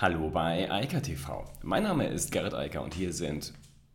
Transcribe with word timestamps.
Hallo 0.00 0.30
bei 0.30 0.70
Eika 0.70 1.00
TV. 1.00 1.44
Mein 1.64 1.82
Name 1.82 2.06
ist 2.06 2.30
Gerrit 2.30 2.54
Eiker 2.54 2.84
und 2.84 2.94
hier 2.94 3.12
sind 3.12 3.52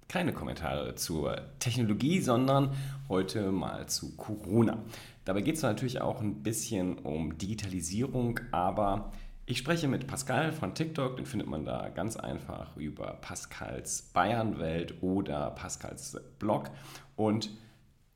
keine 0.09 0.33
Kommentare 0.33 0.95
zur 0.95 1.37
Technologie, 1.59 2.19
sondern 2.19 2.71
heute 3.07 3.53
mal 3.53 3.88
zu 3.88 4.18
Corona. 4.18 4.79
Dabei 5.24 5.39
geht 5.39 5.55
es 5.55 5.62
natürlich 5.62 6.02
auch 6.02 6.20
ein 6.20 6.44
bisschen 6.44 6.97
um 6.97 7.38
Digitalisierung, 7.38 8.42
aber 8.52 9.13
ich 9.46 9.60
spreche 9.60 9.88
mit 9.88 10.05
Pascal 10.05 10.52
von 10.52 10.76
TikTok, 10.76 11.16
den 11.16 11.26
findet 11.26 11.47
man 11.47 11.63
da 11.63 11.87
ganz 11.87 12.17
einfach 12.17 12.76
über 12.76 13.13
Pascals 13.22 14.01
Bayernwelt 14.01 15.01
oder 15.01 15.51
Pascals 15.51 16.20
Blog 16.38 16.70
und 17.16 17.49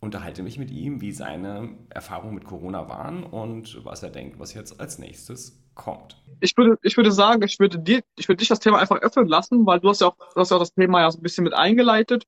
unterhalte 0.02 0.44
mich 0.44 0.60
mit 0.60 0.72
ihm, 0.72 1.00
wie 1.00 1.14
seine 1.14 1.70
Erfahrungen 1.90 2.36
mit 2.36 2.44
Corona 2.44 2.90
waren 2.90 3.24
und 3.24 3.86
was 3.86 4.04
er 4.04 4.10
denkt, 4.10 4.40
was 4.40 4.54
jetzt 4.54 4.78
als 4.82 5.00
nächstes 5.00 5.58
kommt. 5.78 6.21
Ich 6.39 6.55
würde, 6.57 6.78
ich 6.84 6.98
würde 6.98 7.12
sagen, 7.12 7.41
ich 7.43 7.60
würde 7.60 7.80
dir, 7.80 8.04
ich 8.18 8.28
würde 8.28 8.38
dich 8.38 8.50
das 8.50 8.60
Thema 8.60 8.80
einfach 8.80 8.98
öffnen 8.98 9.28
lassen, 9.28 9.65
weil 9.65 9.79
du 9.79 9.89
hast 9.89 10.02
ja 10.02 10.07
auch, 10.07 10.18
du 10.18 10.39
hast 10.39 10.52
ja 10.52 10.57
auch 10.57 10.61
das 10.61 10.74
Thema 10.74 11.02
ja 11.02 11.10
so 11.10 11.19
ein 11.19 11.24
bisschen 11.24 11.43
mit 11.43 11.54
eingeleitet. 11.54 12.25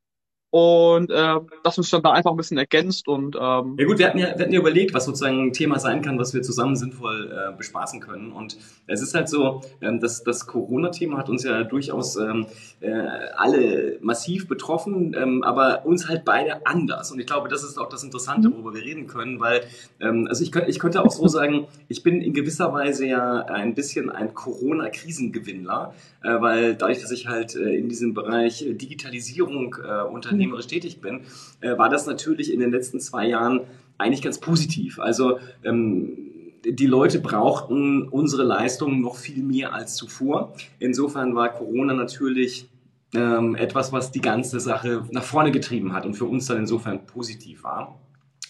Und 0.51 1.11
äh, 1.11 1.35
das 1.63 1.77
uns 1.77 1.91
dann 1.91 2.01
da 2.01 2.11
einfach 2.11 2.31
ein 2.31 2.37
bisschen 2.37 2.57
ergänzt 2.57 3.07
und 3.07 3.35
ähm, 3.35 3.75
ja 3.77 3.85
gut, 3.85 3.99
wir 3.99 4.07
hatten 4.07 4.17
ja, 4.17 4.33
wir 4.35 4.45
hatten 4.45 4.51
ja 4.51 4.59
überlegt, 4.59 4.95
was 4.95 5.05
sozusagen 5.05 5.49
ein 5.49 5.53
Thema 5.53 5.77
sein 5.77 6.01
kann, 6.01 6.17
was 6.17 6.33
wir 6.33 6.41
zusammen 6.41 6.75
sinnvoll 6.75 7.31
äh, 7.31 7.55
bespaßen 7.55 7.99
können. 7.99 8.31
Und 8.31 8.57
es 8.87 9.03
ist 9.03 9.13
halt 9.13 9.29
so, 9.29 9.61
ähm, 9.79 9.99
dass 9.99 10.23
das 10.23 10.47
Corona-Thema 10.47 11.19
hat 11.19 11.29
uns 11.29 11.43
ja 11.43 11.63
durchaus 11.63 12.15
ähm, 12.15 12.47
äh, 12.79 12.91
alle 13.37 13.99
massiv 14.01 14.47
betroffen, 14.47 15.15
ähm, 15.15 15.43
aber 15.43 15.85
uns 15.85 16.09
halt 16.09 16.25
beide 16.25 16.65
anders. 16.65 17.11
Und 17.11 17.19
ich 17.19 17.27
glaube, 17.27 17.47
das 17.47 17.63
ist 17.63 17.77
auch 17.77 17.89
das 17.89 18.03
Interessante, 18.03 18.49
mhm. 18.49 18.53
worüber 18.53 18.73
wir 18.73 18.83
reden 18.83 19.05
können, 19.05 19.39
weil 19.39 19.61
ähm, 19.99 20.25
also 20.27 20.43
ich, 20.43 20.55
ich 20.55 20.79
könnte 20.79 21.03
auch 21.03 21.11
so 21.11 21.27
sagen, 21.27 21.67
ich 21.89 22.01
bin 22.01 22.21
in 22.21 22.33
gewisser 22.33 22.73
Weise 22.73 23.05
ja 23.05 23.45
ein 23.45 23.75
bisschen 23.75 24.09
ein 24.09 24.33
Corona-Krisengewinnler, 24.33 25.93
äh, 26.23 26.41
weil 26.41 26.73
dadurch, 26.73 27.01
dass 27.01 27.11
ich 27.11 27.27
halt 27.27 27.55
äh, 27.55 27.75
in 27.75 27.87
diesem 27.87 28.15
Bereich 28.15 28.65
Digitalisierung 28.67 29.75
äh, 29.85 30.01
unter 30.01 30.38
unternehmerisch 30.39 30.67
tätig 30.67 31.01
bin, 31.01 31.21
äh, 31.61 31.77
war 31.77 31.89
das 31.89 32.05
natürlich 32.05 32.53
in 32.53 32.59
den 32.59 32.71
letzten 32.71 32.99
zwei 32.99 33.27
Jahren 33.27 33.61
eigentlich 33.97 34.21
ganz 34.21 34.39
positiv. 34.39 34.99
Also 34.99 35.39
ähm, 35.63 36.17
die 36.65 36.87
Leute 36.87 37.19
brauchten 37.19 38.07
unsere 38.07 38.43
Leistungen 38.43 39.01
noch 39.01 39.15
viel 39.15 39.43
mehr 39.43 39.73
als 39.73 39.95
zuvor. 39.95 40.53
Insofern 40.79 41.35
war 41.35 41.49
Corona 41.49 41.93
natürlich 41.93 42.67
ähm, 43.13 43.55
etwas, 43.55 43.91
was 43.91 44.11
die 44.11 44.21
ganze 44.21 44.59
Sache 44.59 45.05
nach 45.11 45.23
vorne 45.23 45.51
getrieben 45.51 45.93
hat 45.93 46.05
und 46.05 46.15
für 46.15 46.25
uns 46.25 46.47
dann 46.47 46.57
insofern 46.57 47.05
positiv 47.05 47.63
war. 47.63 47.99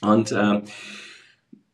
Und 0.02 0.32
äh, 0.32 0.62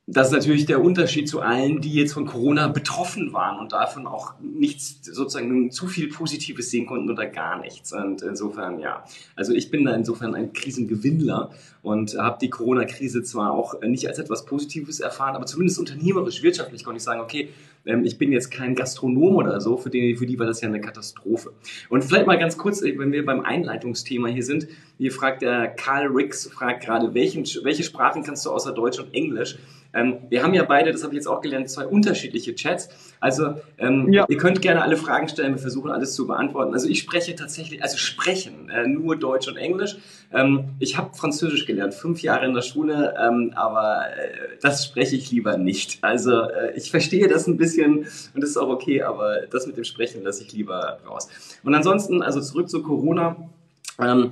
das 0.08 0.28
ist 0.28 0.34
natürlich 0.34 0.68
der 0.68 0.84
Unterschied 0.84 1.28
zu 1.28 1.42
allen, 1.42 1.82
die 1.82 1.92
jetzt 1.92 2.14
von 2.14 2.28
Corona 2.28 2.68
betroffen 2.68 3.34
waren 3.34 3.60
und 3.60 3.72
davon 3.72 4.06
auch 4.06 4.36
nichts 4.40 5.00
sozusagen 5.04 5.72
zu 5.72 5.88
viel 5.88 6.10
Positives 6.10 6.70
sehen 6.70 6.86
konnten 6.86 7.10
oder 7.10 7.26
gar 7.26 7.60
nichts. 7.60 7.92
Und 7.92 8.22
insofern, 8.22 8.78
ja, 8.78 9.04
also 9.36 9.54
ich 9.54 9.72
bin 9.72 9.84
da 9.84 9.96
insofern 9.96 10.36
ein 10.36 10.54
Krisengewinnler 10.54 11.50
und 11.82 12.16
habe 12.20 12.38
die 12.40 12.52
Corona-Krise 12.52 13.24
zwar 13.24 13.52
auch 13.52 13.82
nicht 13.82 14.08
als 14.08 14.20
etwas 14.20 14.46
Positives 14.46 15.00
erfahren, 15.00 15.36
aber 15.36 15.48
zumindest 15.48 15.80
unternehmerisch, 15.80 16.44
wirtschaftlich 16.44 16.84
konnte 16.84 16.98
ich 16.98 17.04
sagen, 17.04 17.20
okay, 17.20 17.50
ähm, 17.88 18.04
ich 18.06 18.20
bin 18.20 18.32
jetzt 18.32 18.52
kein 18.52 18.76
Gastronom 18.76 19.36
oder 19.36 19.60
so, 19.60 19.78
für 19.78 19.90
die, 19.90 20.16
für 20.16 20.28
die 20.28 20.38
war 20.38 20.46
das 20.46 20.62
ja 20.62 20.68
eine 20.68 20.82
Katastrophe. 20.82 21.52
Und 21.90 22.04
vielleicht 22.04 22.28
mal 22.28 22.38
ganz 22.38 22.58
kurz, 22.58 22.84
wenn 22.84 23.12
wir 23.12 23.26
beim 23.26 23.42
Einleitungsthema 23.42 24.28
hier 24.28 24.44
sind, 24.44 24.68
hier 24.98 25.12
fragt 25.12 25.42
der 25.42 25.68
Karl 25.68 26.08
Ricks, 26.08 26.48
fragt 26.48 26.84
gerade, 26.84 27.14
welchen, 27.14 27.44
welche 27.64 27.84
Sprachen 27.84 28.24
kannst 28.24 28.46
du 28.46 28.52
außer 28.52 28.72
Deutsch 28.72 29.00
und 29.00 29.14
Englisch? 29.14 29.58
Ähm, 29.96 30.18
wir 30.30 30.44
haben 30.44 30.54
ja 30.54 30.64
beide, 30.64 30.92
das 30.92 31.04
habe 31.04 31.14
ich 31.14 31.18
jetzt 31.18 31.28
auch 31.28 31.42
gelernt, 31.42 31.70
zwei 31.70 31.88
unterschiedliche 31.88 32.54
Chats. 32.54 32.90
Also 33.20 33.56
ähm, 33.78 34.12
ja. 34.12 34.26
ihr 34.28 34.38
könnt 34.38 34.62
gerne 34.62 34.84
alle 34.84 34.98
Fragen 34.98 35.28
stellen, 35.30 35.54
wir 35.54 35.62
versuchen 35.62 35.90
alles 35.90 36.14
zu 36.14 36.28
beantworten. 36.28 36.74
Also 36.74 36.88
ich 36.88 37.00
spreche 37.00 37.34
tatsächlich, 37.36 37.82
also 37.82 37.98
sprechen, 37.98 38.70
äh, 38.70 38.88
nur 38.88 39.16
Deutsch 39.16 39.48
und 39.48 39.58
Englisch. 39.58 39.96
Ähm, 40.34 40.76
ich 40.80 40.98
habe 40.98 41.16
Französisch 41.16 41.66
gelernt, 41.66 41.94
fünf 41.94 42.22
Jahre 42.22 42.46
in 42.46 42.54
der 42.54 42.62
Schule, 42.62 43.16
ähm, 43.20 43.54
aber 43.56 44.08
äh, 44.18 44.58
das 44.62 44.86
spreche 44.86 45.16
ich 45.16 45.32
lieber 45.32 45.58
nicht. 45.58 46.00
Also 46.02 46.42
äh, 46.42 46.76
ich 46.76 46.92
verstehe 46.92 47.28
das 47.28 47.48
ein 47.48 47.58
bisschen 47.58 48.00
und 48.34 48.42
das 48.42 48.50
ist 48.50 48.58
auch 48.58 48.70
okay, 48.70 49.02
aber 49.02 49.48
das 49.50 49.66
mit 49.66 49.78
dem 49.78 49.86
Sprechen 49.86 50.24
lasse 50.24 50.44
ich 50.44 50.52
lieber 50.52 51.00
raus. 51.08 51.30
Und 51.64 51.74
ansonsten, 51.74 52.22
also 52.22 52.42
zurück 52.42 52.70
zu 52.70 52.84
Corona. 52.84 53.38
Ähm, 53.98 54.32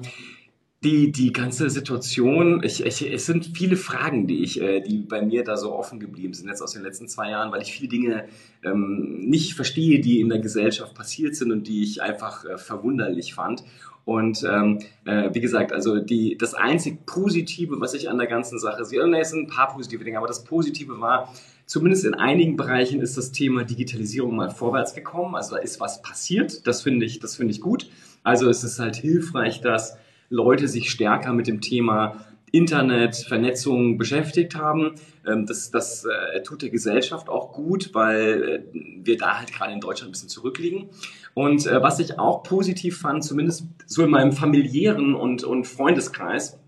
die, 0.84 1.12
die 1.12 1.32
ganze 1.32 1.70
Situation, 1.70 2.62
ich, 2.64 2.86
ich, 2.86 3.12
es 3.12 3.26
sind 3.26 3.52
viele 3.56 3.78
Fragen, 3.78 4.28
die 4.28 4.44
ich, 4.44 4.62
äh, 4.62 4.82
die 4.82 4.98
bei 5.00 5.22
mir 5.22 5.44
da 5.44 5.56
so 5.56 5.74
offen 5.74 6.00
geblieben 6.00 6.34
sind 6.34 6.50
jetzt 6.50 6.62
aus 6.62 6.74
den 6.74 6.84
letzten 6.84 7.08
zwei 7.08 7.30
Jahren, 7.30 7.52
weil 7.52 7.62
ich 7.62 7.72
viele 7.72 7.90
Dinge 7.90 8.26
ähm, 8.64 9.26
nicht 9.30 9.54
verstehe, 9.54 10.02
die 10.02 10.20
in 10.20 10.30
der 10.30 10.40
Gesellschaft 10.40 10.94
passiert 10.94 11.36
sind 11.36 11.52
und 11.52 11.68
die 11.68 11.84
ich 11.84 12.02
einfach 12.02 12.46
äh, 12.46 12.58
verwunderlich 12.58 13.34
fand. 13.34 13.64
Und 14.06 14.44
ähm, 14.44 14.80
äh, 15.06 15.30
wie 15.34 15.40
gesagt, 15.40 15.72
also 15.72 16.00
die, 16.00 16.38
das 16.38 16.54
einzig 16.54 17.06
Positive, 17.06 17.80
was 17.80 17.94
ich 17.94 18.10
an 18.10 18.18
der 18.18 18.28
ganzen 18.28 18.60
Sache 18.60 18.84
sehe, 18.84 19.08
ne, 19.08 19.22
es 19.22 19.30
sind 19.30 19.44
ein 19.44 19.48
paar 19.48 19.74
positive 19.74 20.04
Dinge, 20.04 20.18
aber 20.18 20.28
das 20.28 20.44
Positive 20.44 21.00
war, 21.00 21.34
zumindest 21.66 22.04
in 22.04 22.14
einigen 22.14 22.58
Bereichen 22.58 23.00
ist 23.00 23.18
das 23.18 23.32
Thema 23.32 23.64
Digitalisierung 23.64 24.36
mal 24.36 24.50
vorwärts 24.50 24.94
gekommen. 24.94 25.36
Also 25.36 25.56
da 25.56 25.62
ist 25.62 25.80
was 25.80 26.02
passiert. 26.02 26.68
Das 26.68 26.82
finde 26.82 27.06
ich, 27.06 27.20
das 27.20 27.38
finde 27.38 27.54
ich 27.54 27.62
gut. 27.62 27.90
Also 28.24 28.50
es 28.50 28.66
ist 28.66 28.80
halt 28.80 28.98
hilfreich, 28.98 29.62
dass 29.62 29.98
Leute 30.34 30.68
sich 30.68 30.90
stärker 30.90 31.32
mit 31.32 31.46
dem 31.46 31.62
Thema 31.62 32.26
Internet, 32.52 33.16
Vernetzung 33.16 33.98
beschäftigt 33.98 34.56
haben. 34.56 34.96
Ähm, 35.28 35.46
das, 35.46 35.72
das 35.72 36.06
äh, 36.06 36.42
tut 36.44 36.62
der 36.62 36.70
Gesellschaft 36.70 37.30
auch 37.30 37.54
gut, 37.54 37.92
weil 37.94 38.66
äh, 38.74 38.80
wir 39.04 39.18
da 39.18 39.40
halt 39.40 39.54
gerade 39.54 39.74
in 39.74 39.80
Deutschland 39.80 40.10
ein 40.10 40.12
bisschen 40.12 40.30
zurückliegen. 40.30 40.90
Und 41.34 41.66
äh, 41.66 41.82
was 41.82 42.00
ich 42.00 42.20
auch 42.20 42.44
positiv 42.44 43.00
fand, 43.00 43.24
zumindest 43.24 43.66
so 43.86 44.04
in 44.04 44.10
meinem 44.10 44.34
familiären 44.34 45.16
und, 45.16 45.44
und 45.44 45.66
Freundeskreis, 45.66 46.60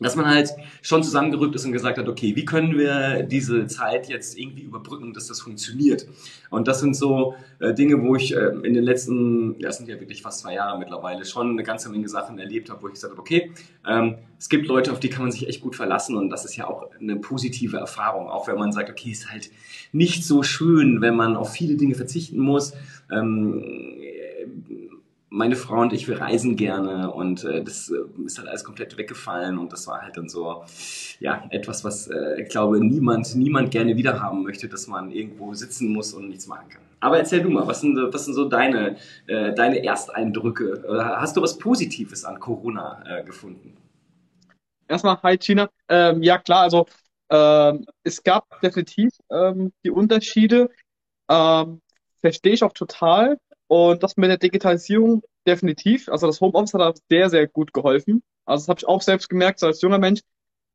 dass 0.00 0.16
man 0.16 0.26
halt 0.26 0.50
schon 0.82 1.02
zusammengerückt 1.02 1.54
ist 1.54 1.64
und 1.64 1.72
gesagt 1.72 1.98
hat, 1.98 2.08
okay, 2.08 2.34
wie 2.34 2.44
können 2.44 2.76
wir 2.76 3.22
diese 3.22 3.66
Zeit 3.66 4.08
jetzt 4.08 4.38
irgendwie 4.38 4.62
überbrücken, 4.62 5.12
dass 5.12 5.26
das 5.26 5.40
funktioniert? 5.40 6.06
Und 6.48 6.68
das 6.68 6.80
sind 6.80 6.96
so 6.96 7.34
äh, 7.58 7.74
Dinge, 7.74 8.02
wo 8.02 8.16
ich 8.16 8.34
äh, 8.34 8.50
in 8.62 8.74
den 8.74 8.82
letzten, 8.82 9.58
ja, 9.60 9.70
sind 9.70 9.88
ja 9.88 10.00
wirklich 10.00 10.22
fast 10.22 10.40
zwei 10.40 10.54
Jahre 10.54 10.78
mittlerweile, 10.78 11.24
schon 11.24 11.50
eine 11.50 11.62
ganze 11.62 11.90
Menge 11.90 12.08
Sachen 12.08 12.38
erlebt 12.38 12.70
habe, 12.70 12.82
wo 12.82 12.88
ich 12.88 12.94
gesagt 12.94 13.12
habe, 13.12 13.20
okay, 13.20 13.52
ähm, 13.86 14.16
es 14.38 14.48
gibt 14.48 14.66
Leute, 14.66 14.90
auf 14.90 15.00
die 15.00 15.10
kann 15.10 15.22
man 15.22 15.32
sich 15.32 15.46
echt 15.46 15.60
gut 15.60 15.76
verlassen 15.76 16.16
und 16.16 16.30
das 16.30 16.46
ist 16.46 16.56
ja 16.56 16.66
auch 16.66 16.86
eine 16.98 17.16
positive 17.16 17.76
Erfahrung, 17.76 18.28
auch 18.28 18.48
wenn 18.48 18.56
man 18.56 18.72
sagt, 18.72 18.88
okay, 18.88 19.10
ist 19.10 19.30
halt 19.30 19.50
nicht 19.92 20.24
so 20.24 20.42
schön, 20.42 21.02
wenn 21.02 21.14
man 21.14 21.36
auf 21.36 21.52
viele 21.52 21.76
Dinge 21.76 21.94
verzichten 21.94 22.38
muss. 22.38 22.72
Ähm, 23.12 23.62
meine 25.30 25.54
Frau 25.54 25.80
und 25.80 25.92
ich, 25.92 26.08
wir 26.08 26.20
reisen 26.20 26.56
gerne 26.56 27.10
und 27.10 27.44
äh, 27.44 27.62
das 27.62 27.88
äh, 27.88 28.24
ist 28.24 28.38
halt 28.38 28.48
alles 28.48 28.64
komplett 28.64 28.98
weggefallen 28.98 29.58
und 29.58 29.72
das 29.72 29.86
war 29.86 30.02
halt 30.02 30.16
dann 30.16 30.28
so, 30.28 30.64
ja, 31.20 31.44
etwas, 31.50 31.84
was 31.84 32.08
äh, 32.08 32.42
ich 32.42 32.48
glaube 32.48 32.80
niemand, 32.80 33.34
niemand 33.36 33.70
gerne 33.70 33.96
wiederhaben 33.96 34.42
möchte, 34.42 34.68
dass 34.68 34.88
man 34.88 35.10
irgendwo 35.10 35.54
sitzen 35.54 35.92
muss 35.92 36.12
und 36.12 36.28
nichts 36.28 36.48
machen 36.48 36.68
kann. 36.68 36.82
Aber 36.98 37.16
erzähl 37.18 37.42
du 37.42 37.48
mal, 37.48 37.66
was 37.66 37.80
sind, 37.80 37.96
was 38.12 38.24
sind 38.24 38.34
so 38.34 38.48
deine, 38.48 38.96
äh, 39.26 39.54
deine 39.54 39.82
Ersteindrücke? 39.82 40.84
Hast 41.16 41.36
du 41.36 41.40
was 41.40 41.56
Positives 41.56 42.24
an 42.24 42.38
Corona 42.38 43.02
äh, 43.06 43.24
gefunden? 43.24 43.76
Erstmal, 44.86 45.16
hi 45.22 45.38
China. 45.38 45.70
Ähm, 45.88 46.22
ja 46.22 46.36
klar, 46.38 46.62
also 46.62 46.86
ähm, 47.30 47.86
es 48.02 48.22
gab 48.22 48.60
definitiv 48.60 49.10
ähm, 49.30 49.72
die 49.84 49.90
Unterschiede. 49.90 50.68
Ähm, 51.30 51.80
verstehe 52.20 52.52
ich 52.52 52.62
auch 52.64 52.72
total. 52.72 53.38
Und 53.70 54.02
das 54.02 54.16
mit 54.16 54.28
der 54.28 54.36
Digitalisierung 54.36 55.22
definitiv. 55.46 56.08
Also 56.08 56.26
das 56.26 56.40
Homeoffice 56.40 56.74
hat 56.74 56.80
da 56.80 56.92
sehr, 57.08 57.30
sehr 57.30 57.46
gut 57.46 57.72
geholfen. 57.72 58.20
Also 58.44 58.62
das 58.62 58.68
habe 58.68 58.78
ich 58.80 58.88
auch 58.88 59.00
selbst 59.00 59.28
gemerkt, 59.28 59.60
so 59.60 59.66
als 59.66 59.80
junger 59.80 59.98
Mensch, 59.98 60.22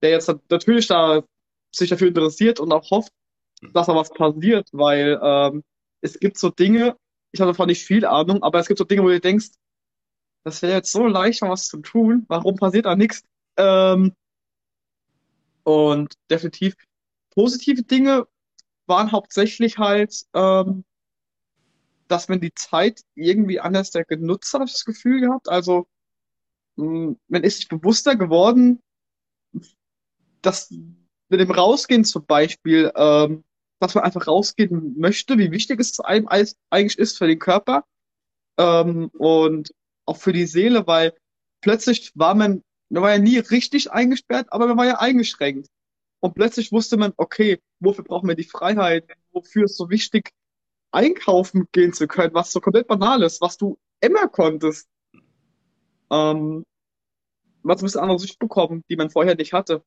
der 0.02 0.12
jetzt 0.12 0.34
natürlich 0.50 0.88
da 0.88 1.22
sich 1.74 1.90
dafür 1.90 2.08
interessiert 2.08 2.62
und 2.62 2.72
auch 2.72 2.90
hofft, 2.92 3.12
dass 3.74 3.88
da 3.88 3.96
was 3.96 4.12
passiert, 4.12 4.70
weil 4.72 5.20
ähm, 5.22 5.64
es 6.00 6.18
gibt 6.20 6.38
so 6.38 6.50
Dinge, 6.50 6.96
ich 7.34 7.42
habe 7.42 7.52
davon 7.52 7.68
nicht 7.68 7.84
viel 7.86 8.06
Ahnung, 8.06 8.42
aber 8.44 8.60
es 8.60 8.68
gibt 8.68 8.78
so 8.78 8.86
Dinge, 8.86 9.04
wo 9.04 9.10
du 9.10 9.20
denkst, 9.20 9.50
das 10.46 10.62
wäre 10.62 10.72
jetzt 10.72 10.94
so 10.94 11.06
leicht, 11.06 11.42
mal 11.42 11.50
was 11.50 11.68
zu 11.68 11.80
tun, 11.82 12.24
warum 12.30 12.56
passiert 12.56 12.86
da 12.86 12.96
nichts? 12.96 13.24
Ähm, 13.58 14.14
und 15.64 16.14
definitiv 16.32 16.76
positive 17.32 17.84
Dinge 17.84 18.26
waren 18.86 19.12
hauptsächlich 19.12 19.80
halt, 19.80 20.24
ähm, 20.34 20.86
dass 22.08 22.30
man 22.30 22.40
die 22.40 22.54
Zeit 22.54 23.02
irgendwie 23.16 23.60
anders 23.60 23.92
genutzt 24.08 24.54
hat, 24.54 24.60
habe 24.62 24.68
ich 24.68 24.74
das 24.74 24.86
Gefühl 24.86 25.22
gehabt. 25.22 25.50
Also 25.50 25.88
man 26.76 27.44
ist 27.44 27.58
sich 27.58 27.68
bewusster 27.68 28.16
geworden, 28.16 28.82
dass 30.42 30.70
mit 31.30 31.40
dem 31.40 31.52
Rausgehen 31.52 32.06
zum 32.06 32.26
Beispiel, 32.26 32.92
ähm, 32.96 33.44
dass 33.80 33.96
man 33.96 34.04
einfach 34.04 34.28
rausgehen 34.28 34.96
möchte, 34.98 35.38
wie 35.38 35.52
wichtig 35.52 35.80
es 35.80 36.00
einem 36.00 36.28
eigentlich 36.28 36.98
ist 36.98 37.18
für 37.18 37.28
den 37.28 37.40
Körper 37.40 37.84
ähm, 38.58 39.10
und 39.14 39.74
auch 40.06 40.18
für 40.18 40.34
die 40.34 40.46
Seele, 40.46 40.86
weil 40.88 41.14
plötzlich 41.62 42.12
war 42.16 42.36
man, 42.36 42.62
man 42.90 43.04
war 43.04 43.12
ja 43.12 43.20
nie 43.20 43.40
richtig 43.40 43.92
eingesperrt, 43.92 44.48
aber 44.52 44.68
man 44.68 44.78
war 44.78 44.86
ja 44.86 45.00
eingeschränkt. 45.00 45.68
Und 46.20 46.36
plötzlich 46.36 46.72
wusste 46.72 46.98
man, 46.98 47.14
okay, 47.18 47.60
wofür 47.80 48.04
brauchen 48.04 48.28
wir 48.28 48.36
die 48.36 48.44
Freiheit? 48.44 49.10
Wofür 49.32 49.66
ist 49.66 49.78
so 49.78 49.90
wichtig, 49.90 50.32
einkaufen 50.96 51.68
gehen 51.72 51.94
zu 51.94 52.08
können, 52.08 52.34
was 52.34 52.52
so 52.52 52.60
komplett 52.60 52.88
banal 52.88 53.22
ist, 53.22 53.42
was 53.42 53.58
du 53.58 53.78
immer 54.02 54.28
konntest. 54.28 54.88
Ähm, 56.12 56.64
man 57.62 57.72
hat 57.72 57.82
ein 57.82 57.86
bisschen 57.86 58.02
andere 58.02 58.20
Sicht 58.20 58.40
bekommen, 58.40 58.84
die 58.90 58.96
man 58.96 59.10
vorher 59.10 59.36
nicht 59.36 59.54
hatte. 59.54 59.84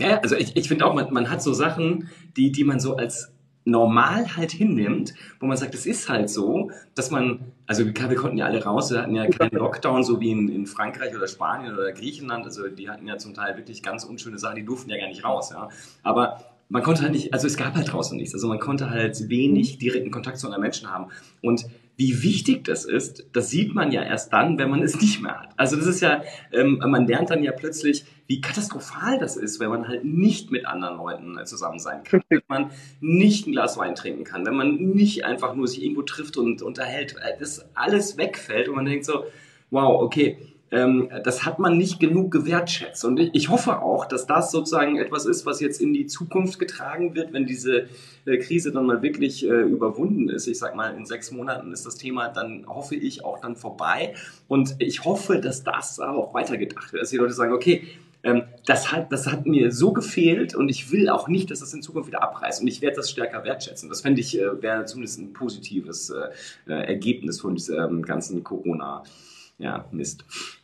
Ja, 0.00 0.18
also 0.18 0.36
ich, 0.36 0.56
ich 0.56 0.68
finde 0.68 0.86
auch, 0.86 0.94
man, 0.94 1.12
man 1.12 1.30
hat 1.30 1.42
so 1.42 1.52
Sachen, 1.52 2.10
die, 2.36 2.52
die 2.52 2.64
man 2.64 2.80
so 2.80 2.96
als 2.96 3.32
normal 3.64 4.36
halt 4.36 4.52
hinnimmt, 4.52 5.14
wo 5.40 5.46
man 5.46 5.56
sagt, 5.56 5.74
es 5.74 5.86
ist 5.86 6.08
halt 6.08 6.28
so, 6.28 6.70
dass 6.94 7.10
man, 7.10 7.52
also 7.66 7.86
wir 7.86 8.16
konnten 8.16 8.36
ja 8.36 8.44
alle 8.44 8.62
raus, 8.62 8.90
wir 8.90 9.00
hatten 9.00 9.14
ja 9.14 9.26
keinen 9.26 9.56
Lockdown, 9.56 10.04
so 10.04 10.20
wie 10.20 10.30
in, 10.30 10.48
in 10.50 10.66
Frankreich 10.66 11.16
oder 11.16 11.26
Spanien 11.26 11.74
oder 11.74 11.92
Griechenland, 11.92 12.44
also 12.44 12.68
die 12.68 12.90
hatten 12.90 13.06
ja 13.06 13.16
zum 13.16 13.32
Teil 13.32 13.56
wirklich 13.56 13.82
ganz 13.82 14.04
unschöne 14.04 14.38
Sachen, 14.38 14.56
die 14.56 14.64
durften 14.64 14.90
ja 14.90 14.98
gar 14.98 15.08
nicht 15.08 15.24
raus, 15.24 15.50
ja. 15.50 15.70
Aber 16.02 16.53
man 16.74 16.82
konnte 16.82 17.02
halt 17.02 17.12
nicht, 17.12 17.32
also 17.32 17.46
es 17.46 17.56
gab 17.56 17.76
halt 17.76 17.92
draußen 17.92 18.16
nichts, 18.16 18.34
also 18.34 18.48
man 18.48 18.58
konnte 18.58 18.90
halt 18.90 19.28
wenig 19.28 19.78
direkten 19.78 20.10
Kontakt 20.10 20.38
zu 20.38 20.48
anderen 20.48 20.62
Menschen 20.62 20.90
haben. 20.90 21.12
Und 21.40 21.66
wie 21.96 22.24
wichtig 22.24 22.64
das 22.64 22.84
ist, 22.84 23.28
das 23.32 23.48
sieht 23.48 23.76
man 23.76 23.92
ja 23.92 24.02
erst 24.02 24.32
dann, 24.32 24.58
wenn 24.58 24.70
man 24.70 24.82
es 24.82 25.00
nicht 25.00 25.22
mehr 25.22 25.40
hat. 25.40 25.50
Also 25.56 25.76
das 25.76 25.86
ist 25.86 26.00
ja, 26.00 26.24
ähm, 26.50 26.82
man 26.84 27.06
lernt 27.06 27.30
dann 27.30 27.44
ja 27.44 27.52
plötzlich, 27.52 28.04
wie 28.26 28.40
katastrophal 28.40 29.20
das 29.20 29.36
ist, 29.36 29.60
wenn 29.60 29.68
man 29.68 29.86
halt 29.86 30.04
nicht 30.04 30.50
mit 30.50 30.66
anderen 30.66 30.96
Leuten 30.96 31.38
äh, 31.38 31.44
zusammen 31.44 31.78
sein 31.78 32.02
kann. 32.02 32.22
Wenn 32.28 32.42
man 32.48 32.72
nicht 33.00 33.46
ein 33.46 33.52
Glas 33.52 33.78
Wein 33.78 33.94
trinken 33.94 34.24
kann, 34.24 34.44
wenn 34.44 34.56
man 34.56 34.74
nicht 34.74 35.24
einfach 35.24 35.54
nur 35.54 35.68
sich 35.68 35.80
irgendwo 35.80 36.02
trifft 36.02 36.36
und 36.36 36.60
unterhält, 36.60 37.14
das 37.38 37.68
alles 37.76 38.16
wegfällt 38.16 38.68
und 38.68 38.74
man 38.74 38.84
denkt 38.84 39.04
so, 39.04 39.26
wow, 39.70 40.02
okay, 40.02 40.38
ähm, 40.74 41.08
das 41.22 41.44
hat 41.44 41.58
man 41.58 41.76
nicht 41.78 42.00
genug 42.00 42.30
gewertschätzt. 42.30 43.04
Und 43.04 43.18
ich, 43.18 43.48
hoffe 43.48 43.80
auch, 43.80 44.06
dass 44.06 44.26
das 44.26 44.50
sozusagen 44.50 44.98
etwas 44.98 45.24
ist, 45.24 45.46
was 45.46 45.60
jetzt 45.60 45.80
in 45.80 45.92
die 45.92 46.06
Zukunft 46.06 46.58
getragen 46.58 47.14
wird, 47.14 47.32
wenn 47.32 47.46
diese 47.46 47.86
äh, 48.26 48.38
Krise 48.38 48.72
dann 48.72 48.86
mal 48.86 49.02
wirklich 49.02 49.44
äh, 49.44 49.62
überwunden 49.62 50.28
ist. 50.28 50.46
Ich 50.46 50.58
sag 50.58 50.74
mal, 50.74 50.94
in 50.94 51.06
sechs 51.06 51.30
Monaten 51.30 51.72
ist 51.72 51.86
das 51.86 51.96
Thema 51.96 52.28
dann, 52.28 52.66
hoffe 52.66 52.96
ich, 52.96 53.24
auch 53.24 53.40
dann 53.40 53.56
vorbei. 53.56 54.14
Und 54.48 54.76
ich 54.78 55.04
hoffe, 55.04 55.40
dass 55.40 55.62
das 55.62 56.00
auch 56.00 56.34
weitergedacht 56.34 56.92
wird, 56.92 57.02
dass 57.02 57.10
die 57.10 57.18
Leute 57.18 57.32
sagen, 57.32 57.52
okay, 57.52 57.84
ähm, 58.24 58.44
das, 58.64 58.90
hat, 58.90 59.12
das 59.12 59.26
hat 59.26 59.44
mir 59.44 59.70
so 59.70 59.92
gefehlt 59.92 60.54
und 60.54 60.70
ich 60.70 60.90
will 60.90 61.10
auch 61.10 61.28
nicht, 61.28 61.50
dass 61.50 61.60
das 61.60 61.74
in 61.74 61.82
Zukunft 61.82 62.08
wieder 62.08 62.22
abreißt 62.22 62.62
und 62.62 62.68
ich 62.68 62.80
werde 62.80 62.96
das 62.96 63.10
stärker 63.10 63.44
wertschätzen. 63.44 63.90
Das 63.90 64.00
fände 64.00 64.20
ich, 64.20 64.38
äh, 64.38 64.62
wäre 64.62 64.86
zumindest 64.86 65.20
ein 65.20 65.34
positives 65.34 66.10
äh, 66.10 66.30
äh 66.66 66.86
Ergebnis 66.86 67.40
von 67.40 67.54
diesem 67.54 68.02
ganzen 68.02 68.42
Corona-Mist. 68.42 70.24
Ja, 70.26 70.63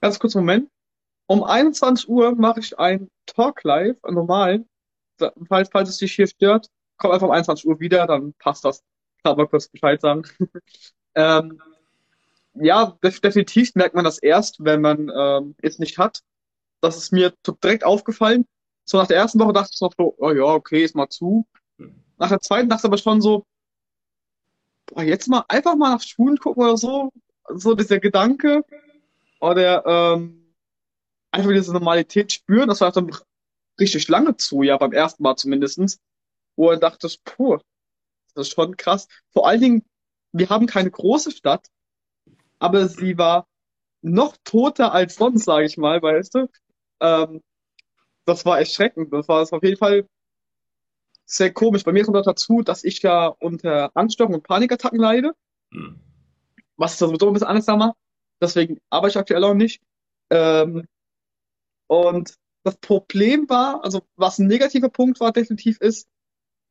Ganz 0.00 0.18
kurz 0.18 0.34
Moment. 0.34 0.70
Um 1.26 1.44
21 1.44 2.08
Uhr 2.08 2.34
mache 2.34 2.60
ich 2.60 2.78
ein 2.78 3.08
Talk 3.26 3.62
live, 3.64 4.02
einen 4.02 4.16
normalen. 4.16 4.68
Falls, 5.48 5.68
falls 5.70 5.90
es 5.90 5.98
dich 5.98 6.14
hier 6.14 6.26
stört, 6.26 6.68
komm 6.96 7.10
einfach 7.10 7.26
um 7.26 7.32
21 7.32 7.66
Uhr 7.66 7.78
wieder, 7.80 8.06
dann 8.06 8.32
passt 8.34 8.64
das. 8.64 8.82
Kann 9.22 9.32
aber 9.32 9.46
kurz 9.46 9.68
Bescheid 9.68 10.00
sagen. 10.00 10.22
ähm, 11.14 11.60
ja, 12.54 12.96
definitiv 13.02 13.74
merkt 13.74 13.94
man 13.94 14.04
das 14.04 14.18
erst, 14.18 14.64
wenn 14.64 14.80
man 14.80 15.10
ähm, 15.14 15.54
es 15.62 15.78
nicht 15.78 15.98
hat. 15.98 16.20
Das 16.80 16.96
ist 16.96 17.12
mir 17.12 17.34
direkt 17.62 17.84
aufgefallen. 17.84 18.46
So 18.84 18.98
nach 18.98 19.06
der 19.06 19.18
ersten 19.18 19.38
Woche 19.38 19.52
dachte 19.52 19.70
ich 19.72 19.80
noch 19.80 19.92
so, 19.96 20.14
oh 20.18 20.32
ja, 20.32 20.44
okay, 20.44 20.82
ist 20.82 20.96
mal 20.96 21.08
zu. 21.10 21.46
Nach 22.18 22.28
der 22.28 22.40
zweiten 22.40 22.68
dachte 22.68 22.82
ich 22.82 22.90
aber 22.90 22.98
schon 22.98 23.20
so, 23.20 23.44
boah, 24.86 25.02
jetzt 25.02 25.28
mal 25.28 25.44
einfach 25.48 25.76
mal 25.76 25.92
nach 25.92 26.02
Schulen 26.02 26.38
gucken 26.38 26.62
oder 26.62 26.76
so. 26.76 27.12
So 27.48 27.74
dieser 27.74 28.00
Gedanke, 28.00 28.64
oder 29.40 29.84
ähm, 29.86 30.54
einfach 31.30 31.50
diese 31.50 31.72
Normalität 31.72 32.32
spüren. 32.32 32.68
Das 32.68 32.80
war 32.80 32.92
dann 32.92 33.10
richtig 33.78 34.08
lange 34.08 34.36
zu, 34.36 34.62
ja, 34.62 34.76
beim 34.76 34.92
ersten 34.92 35.22
Mal 35.22 35.36
zumindestens, 35.36 36.00
wo 36.56 36.70
er 36.70 36.76
dachte, 36.76 37.08
puh, 37.24 37.58
das 38.34 38.48
ist 38.48 38.54
schon 38.54 38.76
krass. 38.76 39.08
Vor 39.32 39.46
allen 39.48 39.60
Dingen, 39.60 39.84
wir 40.32 40.48
haben 40.48 40.66
keine 40.66 40.90
große 40.90 41.32
Stadt, 41.32 41.66
aber 42.58 42.88
sie 42.88 43.18
war 43.18 43.48
noch 44.02 44.36
toter 44.44 44.92
als 44.92 45.16
sonst, 45.16 45.44
sage 45.44 45.66
ich 45.66 45.76
mal, 45.76 46.00
weißt 46.02 46.34
du. 46.34 46.48
Ähm, 47.00 47.42
das 48.24 48.44
war 48.44 48.58
erschreckend. 48.58 49.12
Das 49.12 49.28
war 49.28 49.40
das 49.40 49.52
auf 49.52 49.62
jeden 49.62 49.76
Fall 49.76 50.06
sehr 51.24 51.52
komisch. 51.52 51.84
Bei 51.84 51.92
mir 51.92 52.04
kommt 52.04 52.16
noch 52.16 52.24
dazu, 52.24 52.62
dass 52.62 52.84
ich 52.84 53.02
ja 53.02 53.26
unter 53.26 53.94
Anstörung 53.96 54.34
und 54.34 54.42
Panikattacken 54.42 54.98
leide. 54.98 55.32
Hm. 55.72 56.00
Was 56.76 56.92
ist 56.92 57.00
das 57.02 57.08
sowieso 57.08 57.28
ein 57.28 57.32
bisschen 57.34 57.48
anders, 57.48 57.66
mal. 57.66 57.94
Deswegen 58.40 58.78
arbeite 58.90 59.12
ich 59.12 59.18
aktuell 59.18 59.44
auch 59.44 59.54
nicht. 59.54 59.82
Ähm, 60.30 60.86
und 61.86 62.34
das 62.64 62.76
Problem 62.78 63.48
war, 63.48 63.82
also 63.84 64.02
was 64.16 64.38
ein 64.38 64.46
negativer 64.46 64.88
Punkt 64.90 65.20
war 65.20 65.32
definitiv 65.32 65.78
ist, 65.80 66.08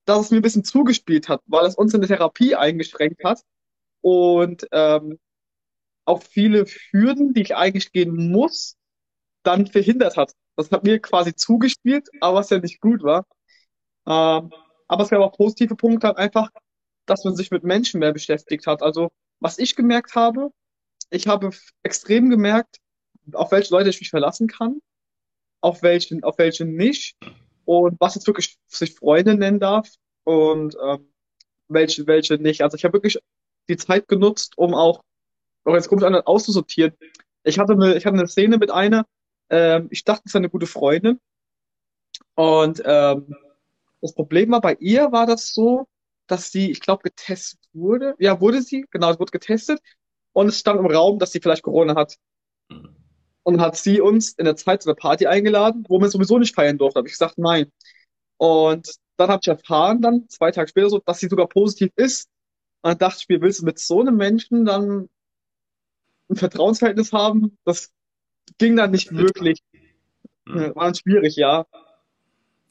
dass 0.06 0.21
es 0.25 0.31
mir 0.31 0.38
ein 0.38 0.44
bisschen 0.44 0.63
zugespielt 0.63 1.30
hat, 1.30 1.42
weil 1.48 1.66
es 1.66 1.75
uns 1.75 1.94
in 1.94 2.01
der 2.01 2.10
Therapie 2.10 2.56
eingeschränkt 2.56 3.24
hat 3.24 3.42
und 4.01 4.68
ähm, 4.71 5.19
auch 6.06 6.24
viele 6.24 6.66
Hürden, 6.92 7.33
die 7.33 7.42
ich 7.42 7.56
eigentlich 7.56 7.92
gehen 7.92 8.31
muss, 8.31 8.77
dann 9.44 9.68
verhindert 9.68 10.18
hat. 10.18 10.33
Das 10.57 10.71
hat 10.71 10.83
mir 10.83 11.00
quasi 11.00 11.36
zugespielt, 11.36 12.10
aber 12.21 12.39
was 12.39 12.50
ja 12.51 12.60
nicht 12.60 12.81
gut 12.81 13.04
war. 13.04 13.25
Ähm, 14.07 14.51
aber 14.88 15.04
es 15.04 15.10
gab 15.10 15.21
auch 15.21 15.38
positive 15.38 15.75
Punkte, 15.75 16.07
halt 16.07 16.18
einfach, 16.18 16.50
dass 17.06 17.24
man 17.25 17.36
sich 17.36 17.51
mit 17.51 17.63
Menschen 17.63 18.00
mehr 18.00 18.13
beschäftigt 18.13 18.68
hat. 18.68 18.81
Also 18.83 19.10
was 19.39 19.60
ich 19.60 19.75
gemerkt 19.75 20.16
habe, 20.16 20.51
ich 21.09 21.27
habe 21.27 21.51
extrem 21.83 22.29
gemerkt, 22.29 22.77
auf 23.33 23.51
welche 23.51 23.73
Leute 23.73 23.89
ich 23.89 24.00
mich 24.00 24.09
verlassen 24.09 24.47
kann, 24.47 24.81
auf 25.61 25.81
welche, 25.81 26.19
auf 26.23 26.38
welche 26.38 26.65
nicht 26.65 27.17
und 27.65 28.00
was 28.00 28.15
jetzt 28.15 28.27
wirklich 28.27 28.57
sich 28.67 28.95
Freunde 28.95 29.35
nennen 29.35 29.59
darf 29.59 29.89
und 30.23 30.75
ähm, 30.83 31.11
welche, 31.67 32.07
welche 32.07 32.35
nicht. 32.35 32.61
Also 32.61 32.77
ich 32.77 32.83
habe 32.83 32.94
wirklich 32.94 33.19
die 33.67 33.77
Zeit 33.77 34.07
genutzt, 34.07 34.57
um 34.57 34.73
auch, 34.73 35.03
auch 35.63 35.73
jetzt 35.75 35.89
komisch 35.89 36.03
an 36.06 36.15
auszusortieren. 36.15 36.94
Ich 37.44 37.59
hatte 37.59 37.73
eine, 37.73 37.95
ich 37.95 38.06
hatte 38.06 38.17
eine 38.17 38.27
Szene 38.27 38.57
mit 38.57 38.71
einer, 38.71 39.06
ähm, 39.50 39.88
ich 39.91 40.03
dachte, 40.03 40.23
es 40.25 40.31
ist 40.31 40.35
eine 40.35 40.50
gute 40.50 40.67
Freundin. 40.67 41.19
Und 42.35 42.81
ähm, 42.85 43.35
das 44.01 44.13
Problem 44.13 44.51
war 44.51 44.61
bei 44.61 44.75
ihr 44.79 45.11
war 45.11 45.25
das 45.25 45.53
so, 45.53 45.88
dass 46.27 46.51
sie, 46.51 46.71
ich 46.71 46.79
glaube, 46.79 47.03
getestet 47.03 47.59
wurde. 47.73 48.15
Ja, 48.19 48.39
wurde 48.39 48.61
sie, 48.61 48.85
genau, 48.91 49.11
es 49.11 49.19
wurde 49.19 49.31
getestet 49.31 49.79
und 50.33 50.47
es 50.47 50.59
stand 50.59 50.79
im 50.79 50.85
Raum, 50.85 51.19
dass 51.19 51.31
sie 51.31 51.39
vielleicht 51.39 51.63
Corona 51.63 51.95
hat. 51.95 52.15
Mhm. 52.69 52.95
Und 53.43 53.57
dann 53.57 53.65
hat 53.65 53.77
sie 53.77 54.01
uns 54.01 54.33
in 54.33 54.45
der 54.45 54.55
Zeit 54.55 54.83
zu 54.83 54.89
einer 54.89 54.95
Party 54.95 55.27
eingeladen, 55.27 55.85
wo 55.87 55.99
man 55.99 56.09
sowieso 56.09 56.37
nicht 56.37 56.55
feiern 56.55 56.77
durfte. 56.77 56.95
Da 56.95 56.99
habe 56.99 57.07
ich 57.07 57.13
gesagt, 57.13 57.37
nein. 57.37 57.71
Und 58.37 58.95
dann 59.17 59.29
habe 59.29 59.39
ich 59.41 59.47
erfahren, 59.47 60.01
dann 60.01 60.29
zwei 60.29 60.51
Tage 60.51 60.69
später 60.69 60.89
so, 60.89 60.99
dass 60.99 61.19
sie 61.19 61.27
sogar 61.27 61.47
positiv 61.47 61.91
ist. 61.95 62.29
Und 62.81 62.91
dann 62.91 62.97
dachte 62.97 63.19
ich 63.21 63.29
mir, 63.29 63.41
willst 63.41 63.61
du 63.61 63.65
mit 63.65 63.79
so 63.79 64.01
einem 64.01 64.15
Menschen 64.15 64.65
dann 64.65 65.09
ein 66.30 66.35
Vertrauensverhältnis 66.35 67.11
haben? 67.11 67.57
Das 67.65 67.92
ging 68.57 68.75
dann 68.75 68.92
nicht 68.92 69.11
wirklich. 69.11 69.61
Mhm. 70.45 70.75
War 70.75 70.85
dann 70.85 70.95
schwierig, 70.95 71.35
ja. 71.35 71.65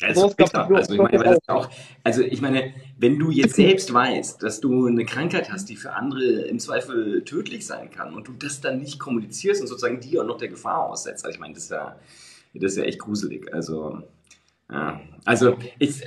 Ja, 0.01 0.15
so 0.15 0.29
bitter. 0.29 0.71
Also 0.71 0.93
ich, 0.93 0.99
meine, 0.99 1.25
das 1.25 1.49
auch, 1.49 1.69
also 2.05 2.23
ich 2.23 2.41
meine, 2.41 2.73
wenn 2.99 3.19
du 3.19 3.31
jetzt 3.31 3.57
selbst 3.57 3.93
weißt, 3.93 4.43
dass 4.43 4.61
du 4.61 4.87
eine 4.87 5.05
Krankheit 5.05 5.51
hast, 5.51 5.69
die 5.69 5.77
für 5.77 5.93
andere 5.93 6.43
im 6.43 6.61
Zweifel 6.61 7.25
tödlich 7.25 7.67
sein 7.67 7.91
kann 7.91 8.15
und 8.15 8.29
du 8.29 8.33
das 8.33 8.61
dann 8.61 8.79
nicht 8.79 9.01
kommunizierst 9.01 9.61
und 9.61 9.67
sozusagen 9.67 10.01
die 10.01 10.19
auch 10.21 10.25
noch 10.25 10.39
der 10.39 10.49
Gefahr 10.49 10.85
aussetzt, 10.89 11.25
also 11.25 11.35
ich 11.35 11.41
meine, 11.41 11.55
das 11.55 11.65
ist 11.65 11.71
ja, 11.71 11.97
das 12.55 12.73
ist 12.73 12.79
ja 12.79 12.85
echt 12.85 13.01
gruselig. 13.01 13.53
Also, 13.53 14.03
ja. 14.71 15.01
also 15.25 15.57
ich, 15.81 16.01